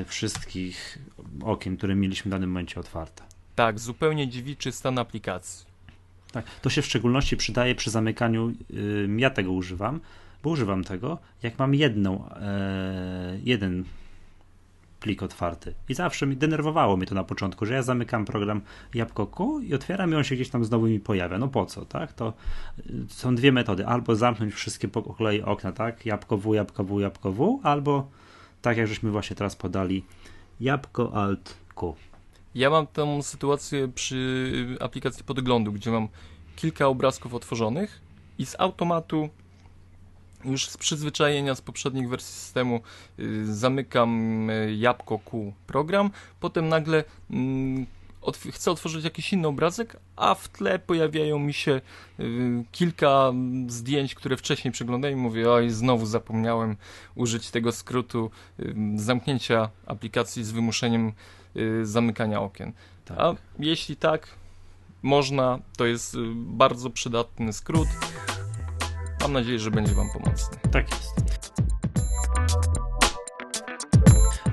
y, 0.00 0.04
wszystkich 0.04 0.98
okien, 1.44 1.76
które 1.76 1.94
mieliśmy 1.94 2.28
w 2.28 2.32
danym 2.32 2.50
momencie 2.50 2.80
otwarte. 2.80 3.22
Tak, 3.54 3.78
zupełnie 3.78 4.28
dziewiczy 4.28 4.72
stan 4.72 4.98
aplikacji. 4.98 5.66
Tak. 6.36 6.60
To 6.62 6.70
się 6.70 6.82
w 6.82 6.86
szczególności 6.86 7.36
przydaje 7.36 7.74
przy 7.74 7.90
zamykaniu, 7.90 8.52
ja 9.16 9.30
tego 9.30 9.52
używam, 9.52 10.00
bo 10.42 10.50
używam 10.50 10.84
tego, 10.84 11.18
jak 11.42 11.58
mam 11.58 11.74
jedną, 11.74 12.30
e, 12.30 13.38
jeden 13.44 13.84
plik 15.00 15.22
otwarty. 15.22 15.74
I 15.88 15.94
zawsze 15.94 16.26
mi 16.26 16.36
denerwowało 16.36 16.96
mnie 16.96 17.06
to 17.06 17.14
na 17.14 17.24
początku, 17.24 17.66
że 17.66 17.74
ja 17.74 17.82
zamykam 17.82 18.24
program 18.24 18.60
Jabłko 18.94 19.60
i 19.62 19.74
otwieram 19.74 20.12
i 20.12 20.14
on 20.14 20.24
się 20.24 20.34
gdzieś 20.34 20.48
tam 20.48 20.64
znowu 20.64 20.86
mi 20.86 21.00
pojawia. 21.00 21.38
No 21.38 21.48
po 21.48 21.66
co, 21.66 21.84
tak? 21.84 22.12
To 22.12 22.32
y, 22.78 22.82
są 23.08 23.34
dwie 23.34 23.52
metody. 23.52 23.86
Albo 23.86 24.16
zamknąć 24.16 24.54
wszystkie 24.54 24.88
po 24.88 25.02
kolei 25.02 25.42
okna, 25.42 25.72
tak? 25.72 26.06
Jabłko 26.06 26.36
W, 26.36 26.54
Jabłko 26.54 26.84
W, 26.84 27.00
Jabłko 27.00 27.32
W, 27.32 27.60
albo 27.62 28.10
tak 28.62 28.76
jak 28.76 28.88
żeśmy 28.88 29.10
właśnie 29.10 29.36
teraz 29.36 29.56
podali, 29.56 30.04
Jabłko 30.60 31.14
Alt 31.14 31.56
Q. 31.74 31.96
Ja 32.56 32.70
mam 32.70 32.86
tę 32.86 33.22
sytuację 33.22 33.88
przy 33.88 34.76
aplikacji 34.80 35.24
podglądu, 35.24 35.72
gdzie 35.72 35.90
mam 35.90 36.08
kilka 36.56 36.86
obrazków 36.86 37.34
otworzonych 37.34 38.00
i 38.38 38.46
z 38.46 38.60
automatu 38.60 39.28
już 40.44 40.68
z 40.68 40.76
przyzwyczajenia 40.76 41.54
z 41.54 41.60
poprzednich 41.60 42.08
wersji 42.08 42.34
systemu 42.34 42.80
y, 43.18 43.54
zamykam 43.54 44.50
y, 44.50 44.74
jabłko 44.76 45.18
Q 45.18 45.52
program, 45.66 46.10
potem 46.40 46.68
nagle 46.68 47.04
mm, 47.30 47.86
otw 48.22 48.48
chcę 48.50 48.70
otworzyć 48.70 49.04
jakiś 49.04 49.32
inny 49.32 49.48
obrazek, 49.48 49.96
a 50.16 50.34
w 50.34 50.48
tle 50.48 50.78
pojawiają 50.78 51.38
mi 51.38 51.52
się 51.52 51.80
y, 52.20 52.64
kilka 52.72 53.32
zdjęć, 53.68 54.14
które 54.14 54.36
wcześniej 54.36 54.72
przeglądałem 54.72 55.18
i 55.18 55.20
mówię, 55.20 55.50
oj, 55.50 55.70
znowu 55.70 56.06
zapomniałem 56.06 56.76
użyć 57.14 57.50
tego 57.50 57.72
skrótu 57.72 58.30
zamknięcia 58.96 59.70
aplikacji 59.86 60.44
z 60.44 60.50
wymuszeniem 60.50 61.12
zamykania 61.82 62.40
okien. 62.40 62.72
Tak. 63.04 63.18
A 63.18 63.34
jeśli 63.58 63.96
tak, 63.96 64.28
można, 65.02 65.58
to 65.76 65.86
jest 65.86 66.14
y, 66.14 66.18
bardzo 66.34 66.90
przydatny 66.90 67.52
skrót. 67.52 67.88
Mam 69.20 69.32
nadzieję, 69.32 69.58
że 69.58 69.70
będzie 69.70 69.94
Wam 69.94 70.08
pomocny. 70.12 70.58
Tak 70.72 70.90
jest. 70.90 71.36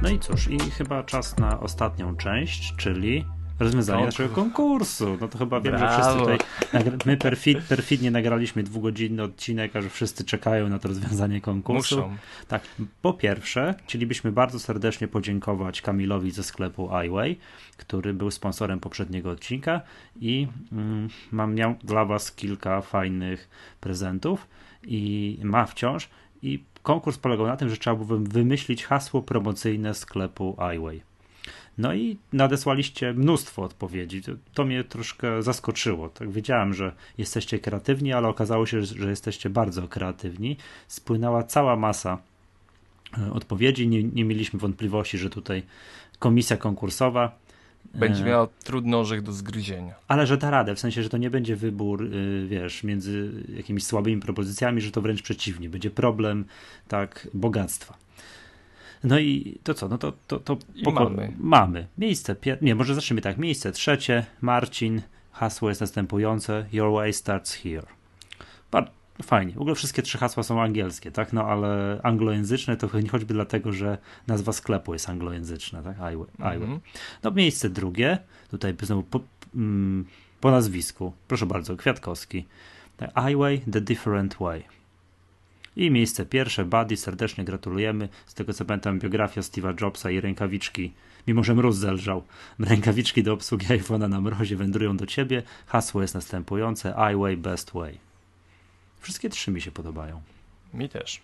No 0.02 0.10
i 0.10 0.20
cóż, 0.20 0.48
i 0.48 0.60
chyba 0.60 1.04
czas 1.04 1.38
na 1.38 1.60
ostatnią 1.60 2.16
część, 2.16 2.76
czyli 2.78 3.26
rozwiązanie 3.60 4.00
Konkurs. 4.00 4.20
naszego 4.20 4.36
konkursu. 4.36 5.18
No 5.22 5.28
to 5.28 5.38
chyba 5.38 5.62
wiem, 5.62 5.78
że 5.78 5.86
Brawo. 5.86 5.94
wszyscy 5.94 6.20
tutaj. 6.20 6.98
My 7.06 7.18
perfid, 7.18 7.64
perfidnie 7.64 8.12
nagraliśmy 8.12 8.64
dwugodzinny 8.64 9.24
odcinek, 9.24 9.76
a 9.76 9.82
że 9.82 9.90
wszyscy 9.90 10.26
czekają 10.26 10.70
na 10.70 10.80
to 10.80 10.88
rozwiązanie 10.88 11.42
konkursu. 11.42 11.96
Muszą. 11.96 12.18
Tak, 12.48 12.64
po 13.02 13.14
pierwsze, 13.14 13.76
chcielibyśmy 13.86 14.32
bardzo 14.32 14.60
serdecznie 14.60 15.08
podziękować 15.08 15.82
Kamilowi 15.82 16.32
ze 16.32 16.44
sklepu 16.44 16.90
iWay, 17.06 17.36
który 17.78 18.14
był 18.14 18.32
sponsorem 18.32 18.80
poprzedniego 18.80 19.32
odcinka 19.32 19.82
i 20.22 20.48
mm, 20.72 21.10
mam 21.32 21.56
miał 21.56 21.76
dla 21.84 22.06
Was 22.06 22.32
kilka 22.32 22.82
fajnych 22.82 23.50
prezentów 23.80 24.48
i 24.84 25.40
ma 25.44 25.66
wciąż. 25.66 26.10
I 26.42 26.64
konkurs 26.84 27.18
polegał 27.18 27.48
na 27.48 27.58
tym, 27.58 27.70
że 27.70 27.78
trzeba 27.78 27.96
było 27.96 28.20
wymyślić 28.20 28.86
hasło 28.86 29.22
promocyjne 29.22 29.94
sklepu 29.94 30.58
iWay. 30.76 31.02
No 31.78 31.94
i 31.94 32.18
nadesłaliście 32.34 33.14
mnóstwo 33.14 33.64
odpowiedzi. 33.64 34.22
To, 34.22 34.32
to 34.54 34.66
mnie 34.66 34.84
troszkę 34.84 35.44
zaskoczyło. 35.44 36.10
Tak 36.10 36.32
wiedziałem, 36.32 36.74
że 36.74 36.92
jesteście 37.18 37.60
kreatywni, 37.60 38.14
ale 38.14 38.28
okazało 38.28 38.66
się, 38.66 38.84
że 38.84 39.10
jesteście 39.10 39.50
bardzo 39.50 39.88
kreatywni. 39.88 40.58
Spłynęła 40.88 41.44
cała 41.44 41.76
masa 41.76 42.18
e, 43.18 43.34
odpowiedzi. 43.34 43.88
Nie, 43.88 44.04
nie 44.04 44.26
mieliśmy 44.26 44.60
wątpliwości, 44.60 45.18
że 45.18 45.30
tutaj 45.30 45.64
komisja 46.20 46.58
konkursowa 46.58 47.44
Będzie 47.94 48.24
e, 48.24 48.28
miała 48.28 48.48
trudny 48.64 48.98
orzech 48.98 49.22
do 49.22 49.32
zgryzienia. 49.32 49.96
ale 50.08 50.28
że 50.28 50.38
da 50.38 50.50
radę, 50.50 50.76
w 50.76 50.80
sensie, 50.80 51.04
że 51.04 51.10
to 51.10 51.18
nie 51.18 51.30
będzie 51.30 51.56
wybór, 51.56 52.04
y, 52.04 52.48
wiesz, 52.48 52.84
między 52.84 53.32
jakimiś 53.56 53.84
słabymi 53.86 54.22
propozycjami, 54.22 54.82
że 54.82 54.92
to 54.92 55.02
wręcz 55.02 55.22
przeciwnie, 55.22 55.70
będzie 55.70 55.92
problem, 55.92 56.46
tak, 56.88 57.28
bogactwa. 57.34 58.03
No 59.04 59.20
i 59.20 59.60
to 59.64 59.74
co, 59.74 59.88
no 59.88 59.98
to, 59.98 60.14
to, 60.28 60.40
to 60.40 60.58
mamy. 60.92 61.34
mamy. 61.40 61.88
Miejsce, 61.98 62.36
pier- 62.36 62.62
nie, 62.62 62.76
może 62.76 62.96
zacznijmy 62.96 63.22
tak, 63.22 63.38
miejsce 63.38 63.72
trzecie, 63.72 64.26
Marcin, 64.42 65.02
hasło 65.32 65.70
jest 65.70 65.82
następujące, 65.82 66.66
your 66.72 66.94
way 66.94 67.14
starts 67.14 67.54
here. 67.54 67.88
Bar- 68.72 68.92
Fajnie. 69.24 69.54
W 69.54 69.58
ogóle 69.62 69.76
wszystkie 69.76 70.02
trzy 70.02 70.18
hasła 70.18 70.44
są 70.44 70.62
angielskie, 70.62 71.12
tak? 71.12 71.34
No 71.34 71.44
ale 71.46 72.00
anglojęzyczne 72.04 72.78
to 72.78 72.88
choćby 73.12 73.34
dlatego, 73.34 73.72
że 73.72 73.98
nazwa 74.28 74.54
sklepu 74.54 74.94
jest 74.94 75.10
anglojęzyczna, 75.10 75.82
tak? 75.82 75.98
iWay. 75.98 76.28
Mhm. 76.40 76.80
No 77.24 77.32
miejsce 77.32 77.70
drugie, 77.70 78.18
tutaj 78.52 78.76
znowu 78.82 79.04
po, 79.04 79.20
mm, 79.56 80.06
po 80.42 80.52
nazwisku, 80.52 81.14
proszę 81.28 81.46
bardzo, 81.46 81.76
Kwiatkowski. 81.76 82.46
iWay, 83.32 83.60
The 83.72 83.82
Different 83.82 84.36
Way. 84.40 84.64
I 85.76 85.92
miejsce 85.92 86.26
pierwsze, 86.26 86.66
Buddy, 86.66 86.98
serdecznie 86.98 87.44
gratulujemy. 87.46 88.10
Z 88.26 88.34
tego 88.34 88.54
co 88.54 88.66
pamiętam, 88.66 89.00
biografia 89.00 89.42
Steve'a 89.42 89.82
Jobsa 89.82 90.12
i 90.12 90.22
rękawiczki, 90.22 90.94
mimo 91.28 91.44
że 91.44 91.56
mróz 91.56 91.76
zelżał, 91.78 92.24
rękawiczki 92.60 93.24
do 93.24 93.34
obsługi 93.34 93.66
iPhone'a 93.68 94.10
na 94.10 94.22
mrozie 94.22 94.56
wędrują 94.56 94.98
do 94.98 95.06
ciebie. 95.06 95.44
Hasło 95.66 96.02
jest 96.02 96.14
następujące, 96.14 96.94
iWay, 97.14 97.38
Best 97.38 97.72
Way. 97.72 97.98
Wszystkie 99.00 99.30
trzy 99.30 99.52
mi 99.52 99.62
się 99.62 99.72
podobają. 99.72 100.22
Mi 100.74 100.90
też. 100.90 101.22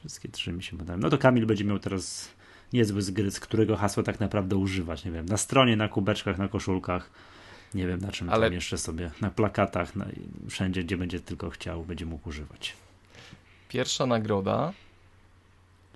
Wszystkie 0.00 0.28
trzy 0.28 0.52
mi 0.52 0.62
się 0.62 0.70
podobają. 0.70 0.98
No 0.98 1.10
to 1.10 1.18
Kamil 1.18 1.46
będzie 1.46 1.64
miał 1.64 1.78
teraz 1.78 2.28
niezły 2.72 3.02
zgryz, 3.02 3.40
którego 3.40 3.76
hasła 3.76 4.02
tak 4.02 4.20
naprawdę 4.20 4.56
używać. 4.56 5.04
Nie 5.04 5.10
wiem, 5.10 5.26
na 5.26 5.36
stronie, 5.36 5.76
na 5.76 5.88
kubeczkach, 5.88 6.38
na 6.38 6.48
koszulkach. 6.48 7.10
Nie 7.74 7.86
wiem 7.86 8.00
na 8.00 8.12
czym 8.12 8.30
Ale- 8.30 8.46
tam 8.46 8.54
jeszcze 8.54 8.78
sobie, 8.78 9.10
na 9.20 9.30
plakatach, 9.30 9.96
na, 9.96 10.06
wszędzie, 10.48 10.84
gdzie 10.84 10.96
będzie 10.96 11.20
tylko 11.20 11.50
chciał, 11.50 11.84
będzie 11.84 12.06
mógł 12.06 12.28
używać. 12.28 12.76
Pierwsza 13.74 14.06
nagroda 14.06 14.72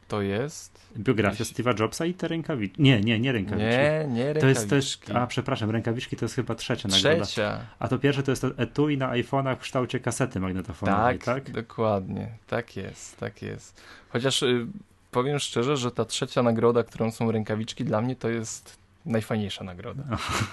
to 0.08 0.22
jest. 0.22 0.88
Biografia 0.96 1.44
Steve'a 1.44 1.80
Jobsa 1.80 2.06
i 2.06 2.14
te 2.14 2.28
rękawiczki. 2.28 2.82
Nie, 2.82 3.00
nie, 3.00 3.20
nie 3.20 3.32
rękawiczki. 3.32 3.68
Nie, 3.68 4.06
nie 4.08 4.22
to 4.24 4.32
rękawiczki. 4.32 4.46
jest 4.46 4.70
też, 4.70 4.98
a 5.14 5.26
przepraszam, 5.26 5.70
rękawiczki 5.70 6.16
to 6.16 6.24
jest 6.24 6.34
chyba 6.34 6.54
trzecia 6.54 6.88
nagroda. 6.88 7.24
Trzecia. 7.24 7.60
A 7.78 7.88
to 7.88 7.98
pierwsze 7.98 8.22
to 8.22 8.32
jest 8.32 8.42
to 8.42 8.48
etui 8.56 8.98
na 8.98 9.10
iPhone'ach 9.10 9.56
w 9.56 9.60
kształcie 9.60 10.00
kasety 10.00 10.40
magnetofonowej, 10.40 11.18
Tak, 11.18 11.44
tak? 11.44 11.50
dokładnie. 11.50 12.28
Tak 12.46 12.76
jest, 12.76 13.16
tak 13.18 13.42
jest. 13.42 13.80
Chociaż 14.08 14.42
y, 14.42 14.66
powiem 15.10 15.38
szczerze, 15.38 15.76
że 15.76 15.90
ta 15.90 16.04
trzecia 16.04 16.42
nagroda, 16.42 16.82
którą 16.82 17.10
są 17.10 17.32
rękawiczki, 17.32 17.84
dla 17.84 18.00
mnie 18.00 18.16
to 18.16 18.28
jest 18.28 18.78
najfajniejsza 19.06 19.64
nagroda. 19.64 20.02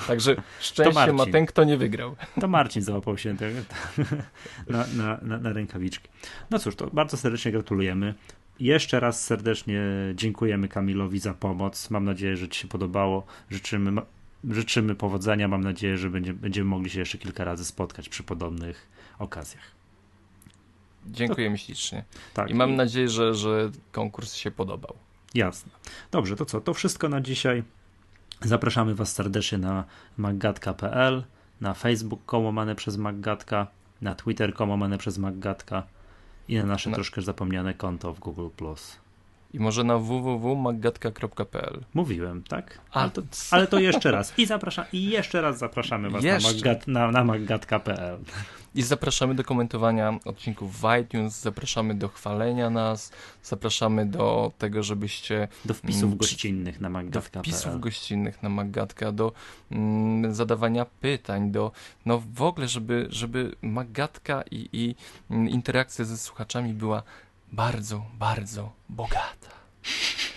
Także 0.08 0.36
szczęście 0.60 1.14
ma 1.14 1.26
ten, 1.26 1.46
kto 1.46 1.64
nie 1.64 1.78
wygrał. 1.78 2.16
To 2.42 2.48
Marcin 2.48 2.82
załapał 2.82 3.18
się 3.18 3.36
na, 4.70 4.86
na, 4.98 5.18
na, 5.22 5.38
na 5.38 5.54
rękawiczki. 5.54 6.10
No 6.50 6.60
cóż, 6.60 6.76
to 6.76 6.88
bardzo 6.88 7.18
serdecznie 7.18 7.52
gratulujemy. 7.52 8.14
Jeszcze 8.60 9.00
raz 9.00 9.26
serdecznie 9.26 9.82
dziękujemy 10.16 10.68
Kamilowi 10.68 11.20
za 11.20 11.34
pomoc. 11.34 11.90
Mam 11.90 12.06
nadzieję, 12.06 12.38
że 12.38 12.50
Ci 12.50 12.60
się 12.60 12.68
podobało. 12.68 13.26
Życzymy, 13.50 14.02
życzymy 14.50 14.96
powodzenia. 14.96 15.48
Mam 15.48 15.64
nadzieję, 15.64 15.98
że 15.98 16.10
będzie, 16.10 16.34
będziemy 16.34 16.70
mogli 16.70 16.90
się 16.90 17.00
jeszcze 17.00 17.18
kilka 17.18 17.44
razy 17.44 17.66
spotkać 17.66 18.10
przy 18.10 18.24
podobnych 18.24 18.88
okazjach. 19.20 19.76
Dziękujemy 21.08 21.58
ślicznie. 21.58 22.04
Tak. 22.34 22.50
I 22.50 22.54
mam 22.54 22.76
nadzieję, 22.76 23.10
że, 23.10 23.34
że 23.34 23.72
konkurs 23.92 24.34
się 24.34 24.52
podobał. 24.52 24.96
Jasne. 25.34 25.72
Dobrze, 26.12 26.36
to 26.36 26.46
co? 26.46 26.62
To 26.62 26.74
wszystko 26.74 27.10
na 27.10 27.22
dzisiaj. 27.22 27.64
Zapraszamy 28.42 28.96
Was 28.96 29.14
serdecznie 29.14 29.58
na 29.58 29.84
maggatka.pl, 30.18 31.24
na 31.62 31.74
Facebook 31.74 32.26
kołamane 32.26 32.76
przez 32.76 32.98
Maggatka, 32.98 33.68
na 34.02 34.16
Twitter 34.16 34.54
kołamane 34.54 34.98
przez 34.98 35.18
Maggatka 35.18 35.84
i 36.48 36.56
na 36.56 36.64
nasze 36.64 36.90
Na- 36.90 36.96
troszkę 36.96 37.22
zapomniane 37.22 37.74
konto 37.74 38.14
w 38.14 38.20
Google+. 38.20 38.50
I 39.54 39.60
może 39.60 39.84
na 39.84 39.98
www.maggatka.pl. 39.98 41.84
Mówiłem, 41.94 42.44
tak? 42.44 42.80
Ale 42.92 43.12
to, 43.12 43.22
ale 43.52 43.68
to 43.68 43.80
jeszcze 43.80 44.12
raz. 44.12 44.40
I 44.40 44.46
zapraszam, 44.46 44.86
i 44.94 45.10
jeszcze 45.10 45.42
raz 45.42 45.58
zapraszamy 45.58 46.10
Was 46.10 46.24
na, 46.24 46.30
Jeszcze. 46.30 46.78
na 46.88 47.24
maggatka.pl. 47.24 48.18
I 48.76 48.84
zapraszamy 48.84 49.36
do 49.36 49.44
komentowania 49.44 50.20
odcinków 50.26 50.82
w 50.82 50.84
iTunes, 51.02 51.42
zapraszamy 51.42 51.96
do 51.96 52.10
chwalenia 52.10 52.70
nas, 52.70 53.12
zapraszamy 53.44 54.06
do 54.06 54.52
tego, 54.58 54.84
żebyście 54.84 55.48
Do 55.66 55.74
wpisów 55.74 56.04
Mm, 56.04 56.18
gościnnych 56.18 56.82
na 56.82 56.90
do 56.90 56.94
maggatka.pl. 56.94 57.44
wpisów 57.44 57.80
gościnnych 57.80 58.44
na 58.44 58.50
Maggatka, 58.50 59.12
do 59.12 59.32
mm, 59.72 60.36
zadawania 60.36 60.86
pytań, 60.86 61.52
do 61.52 61.72
no 62.06 62.24
w 62.34 62.42
ogóle, 62.42 62.68
żeby, 62.68 63.08
żeby 63.10 63.56
Maggatka 63.62 64.44
i, 64.52 64.70
i 64.74 64.96
mm, 65.30 65.50
interakcja 65.50 66.06
ze 66.06 66.18
słuchaczami 66.18 66.74
była 66.74 67.04
bardzo, 67.52 68.06
bardzo 68.20 68.72
bogata. 68.90 69.56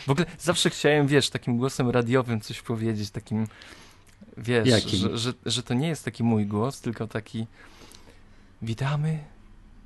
W 0.07 0.11
ogóle 0.11 0.27
zawsze 0.39 0.71
chciałem, 0.71 1.07
wiesz, 1.07 1.31
takim 1.31 1.59
głosem 1.59 1.91
radiowym 1.91 2.41
coś 2.41 2.63
powiedzieć, 2.63 3.11
takim, 3.11 3.47
wiesz, 4.37 4.85
że, 4.85 5.19
że, 5.19 5.33
że 5.47 5.63
to 5.63 5.75
nie 5.75 5.89
jest 5.89 6.05
taki 6.05 6.23
mój 6.25 6.47
głos, 6.47 6.81
tylko 6.81 7.07
taki 7.07 7.47
witamy 8.63 9.19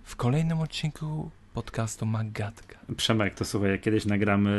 w 0.05 0.17
kolejnym 0.17 0.61
odcinku 0.61 1.31
podcastu 1.55 2.07
Maggatka. 2.07 2.79
Przemek, 2.97 3.35
to 3.35 3.45
słuchaj, 3.45 3.71
jak 3.71 3.81
kiedyś 3.81 4.05
nagramy, 4.05 4.51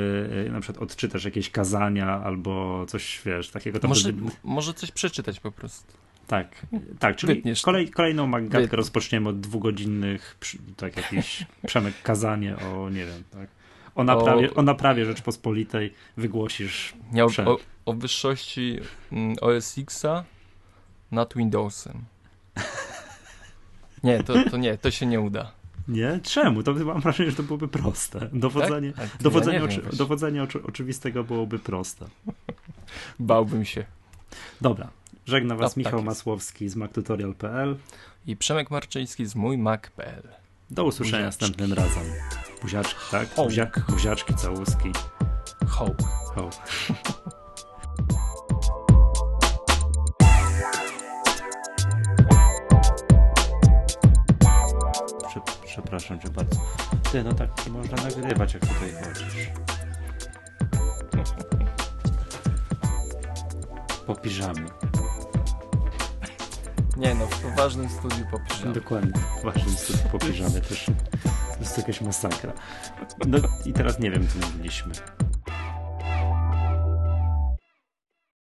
y, 0.48 0.52
na 0.52 0.62
przykład 0.62 0.84
odczytasz 0.84 1.26
jakieś 1.26 1.50
kazania 1.50 2.08
albo 2.08 2.86
coś, 2.86 3.22
wiesz, 3.26 3.50
takiego 3.50 3.80
to 3.80 3.88
Może, 3.88 4.02
wtedy- 4.02 4.32
może 4.44 4.74
coś 4.74 4.92
przeczytać 4.92 5.40
po 5.40 5.52
prostu. 5.52 5.94
Tak, 6.28 6.66
tak, 7.00 7.16
czyli 7.16 7.44
kolej, 7.64 7.92
kolejną 7.92 8.28
maggatkę 8.28 8.78
rozpoczniemy 8.78 9.30
od 9.30 9.40
dwugodzinnych, 9.40 10.38
tak 10.78 10.98
jakiś 10.98 11.46
Przemek 11.68 11.94
kazanie 12.04 12.58
o, 12.58 12.90
nie 12.90 13.06
wiem, 13.06 13.24
tak, 13.32 13.50
o 13.96 14.04
naprawie, 14.04 14.54
o... 14.54 14.62
naprawie 14.62 15.06
Rzeczpospolitej 15.06 15.94
wygłosisz, 16.18 16.94
Przed. 17.28 17.48
o, 17.48 17.58
o 17.86 17.94
wyższości 17.94 18.80
mm, 19.12 19.36
OS 19.42 19.78
Xa 19.78 20.24
nad 21.12 21.34
Windowsem. 21.34 22.04
Nie, 24.04 24.24
to, 24.24 24.34
to 24.52 24.58
nie, 24.58 24.78
to 24.78 24.92
się 24.92 25.06
nie 25.06 25.22
uda. 25.22 25.52
nie? 25.88 26.20
Czemu? 26.24 26.64
To 26.64 26.74
mam 26.74 27.02
wrażenie, 27.02 27.32
że 27.32 27.38
to 27.38 27.44
byłoby 27.44 27.68
proste. 27.68 28.30
Dowodzenie, 28.34 28.94
Tak? 28.94 29.10
Dowodzenie, 29.22 29.58
ja 29.58 29.64
oczy, 29.64 29.82
dowodzenie 29.94 30.44
oczy, 30.44 30.64
oczywistego 30.64 31.24
byłoby 31.24 31.60
proste. 31.60 32.06
Bałbym 33.20 33.66
się. 33.66 33.86
Dobra, 34.62 34.90
żegna 35.26 35.56
Was 35.56 35.62
No, 35.62 35.70
tak 35.70 35.78
Michał 35.78 35.94
jest. 36.00 36.06
Masłowski 36.06 36.70
z 36.70 36.76
mactutorial.pl. 36.76 37.76
I 38.28 38.38
Przemek 38.38 38.72
Marczyński 38.72 39.26
z 39.26 39.36
mój 39.36 39.58
Mac.pl. 39.58 40.24
Do 40.72 40.84
usłyszenia 40.86 41.26
Buziaczki. 41.26 41.44
następnym 41.46 41.74
razem. 41.74 42.04
Buziaczki, 42.62 43.02
tak? 43.12 43.34
Ho. 43.36 43.44
Buzia, 43.44 43.72
buziaczki, 43.90 44.34
całuski. 44.34 44.92
Ho. 45.68 45.96
Ho. 46.36 46.50
przepraszam 55.74 56.20
cię 56.20 56.30
bardzo. 56.30 56.62
Ty, 57.12 57.24
no 57.24 57.34
tak 57.34 57.66
nie 57.66 57.72
można 57.72 57.98
nagrywać, 58.04 58.54
jak 58.54 58.66
tutaj 58.66 58.94
chodzisz. 59.04 59.50
Po 64.08 64.16
piżamie. 64.16 64.66
Nie 66.98 67.16
no, 67.16 67.28
w 67.28 67.42
poważnym 67.42 67.90
studiu 67.90 68.26
popiszemy. 68.32 68.74
Dokładnie. 68.74 69.12
Ważny 69.44 69.72
jest 69.72 70.04
po 70.04 70.20
piżamie 70.20 70.62
też. 70.62 70.86
To 71.54 71.60
jest 71.60 71.78
jakaś 71.78 72.02
masakra. 72.02 72.54
No 73.28 73.38
i 73.66 73.74
teraz 73.74 74.00
nie 74.00 74.12
wiem, 74.12 74.28
co 74.28 74.48
mówiliśmy. 74.48 74.94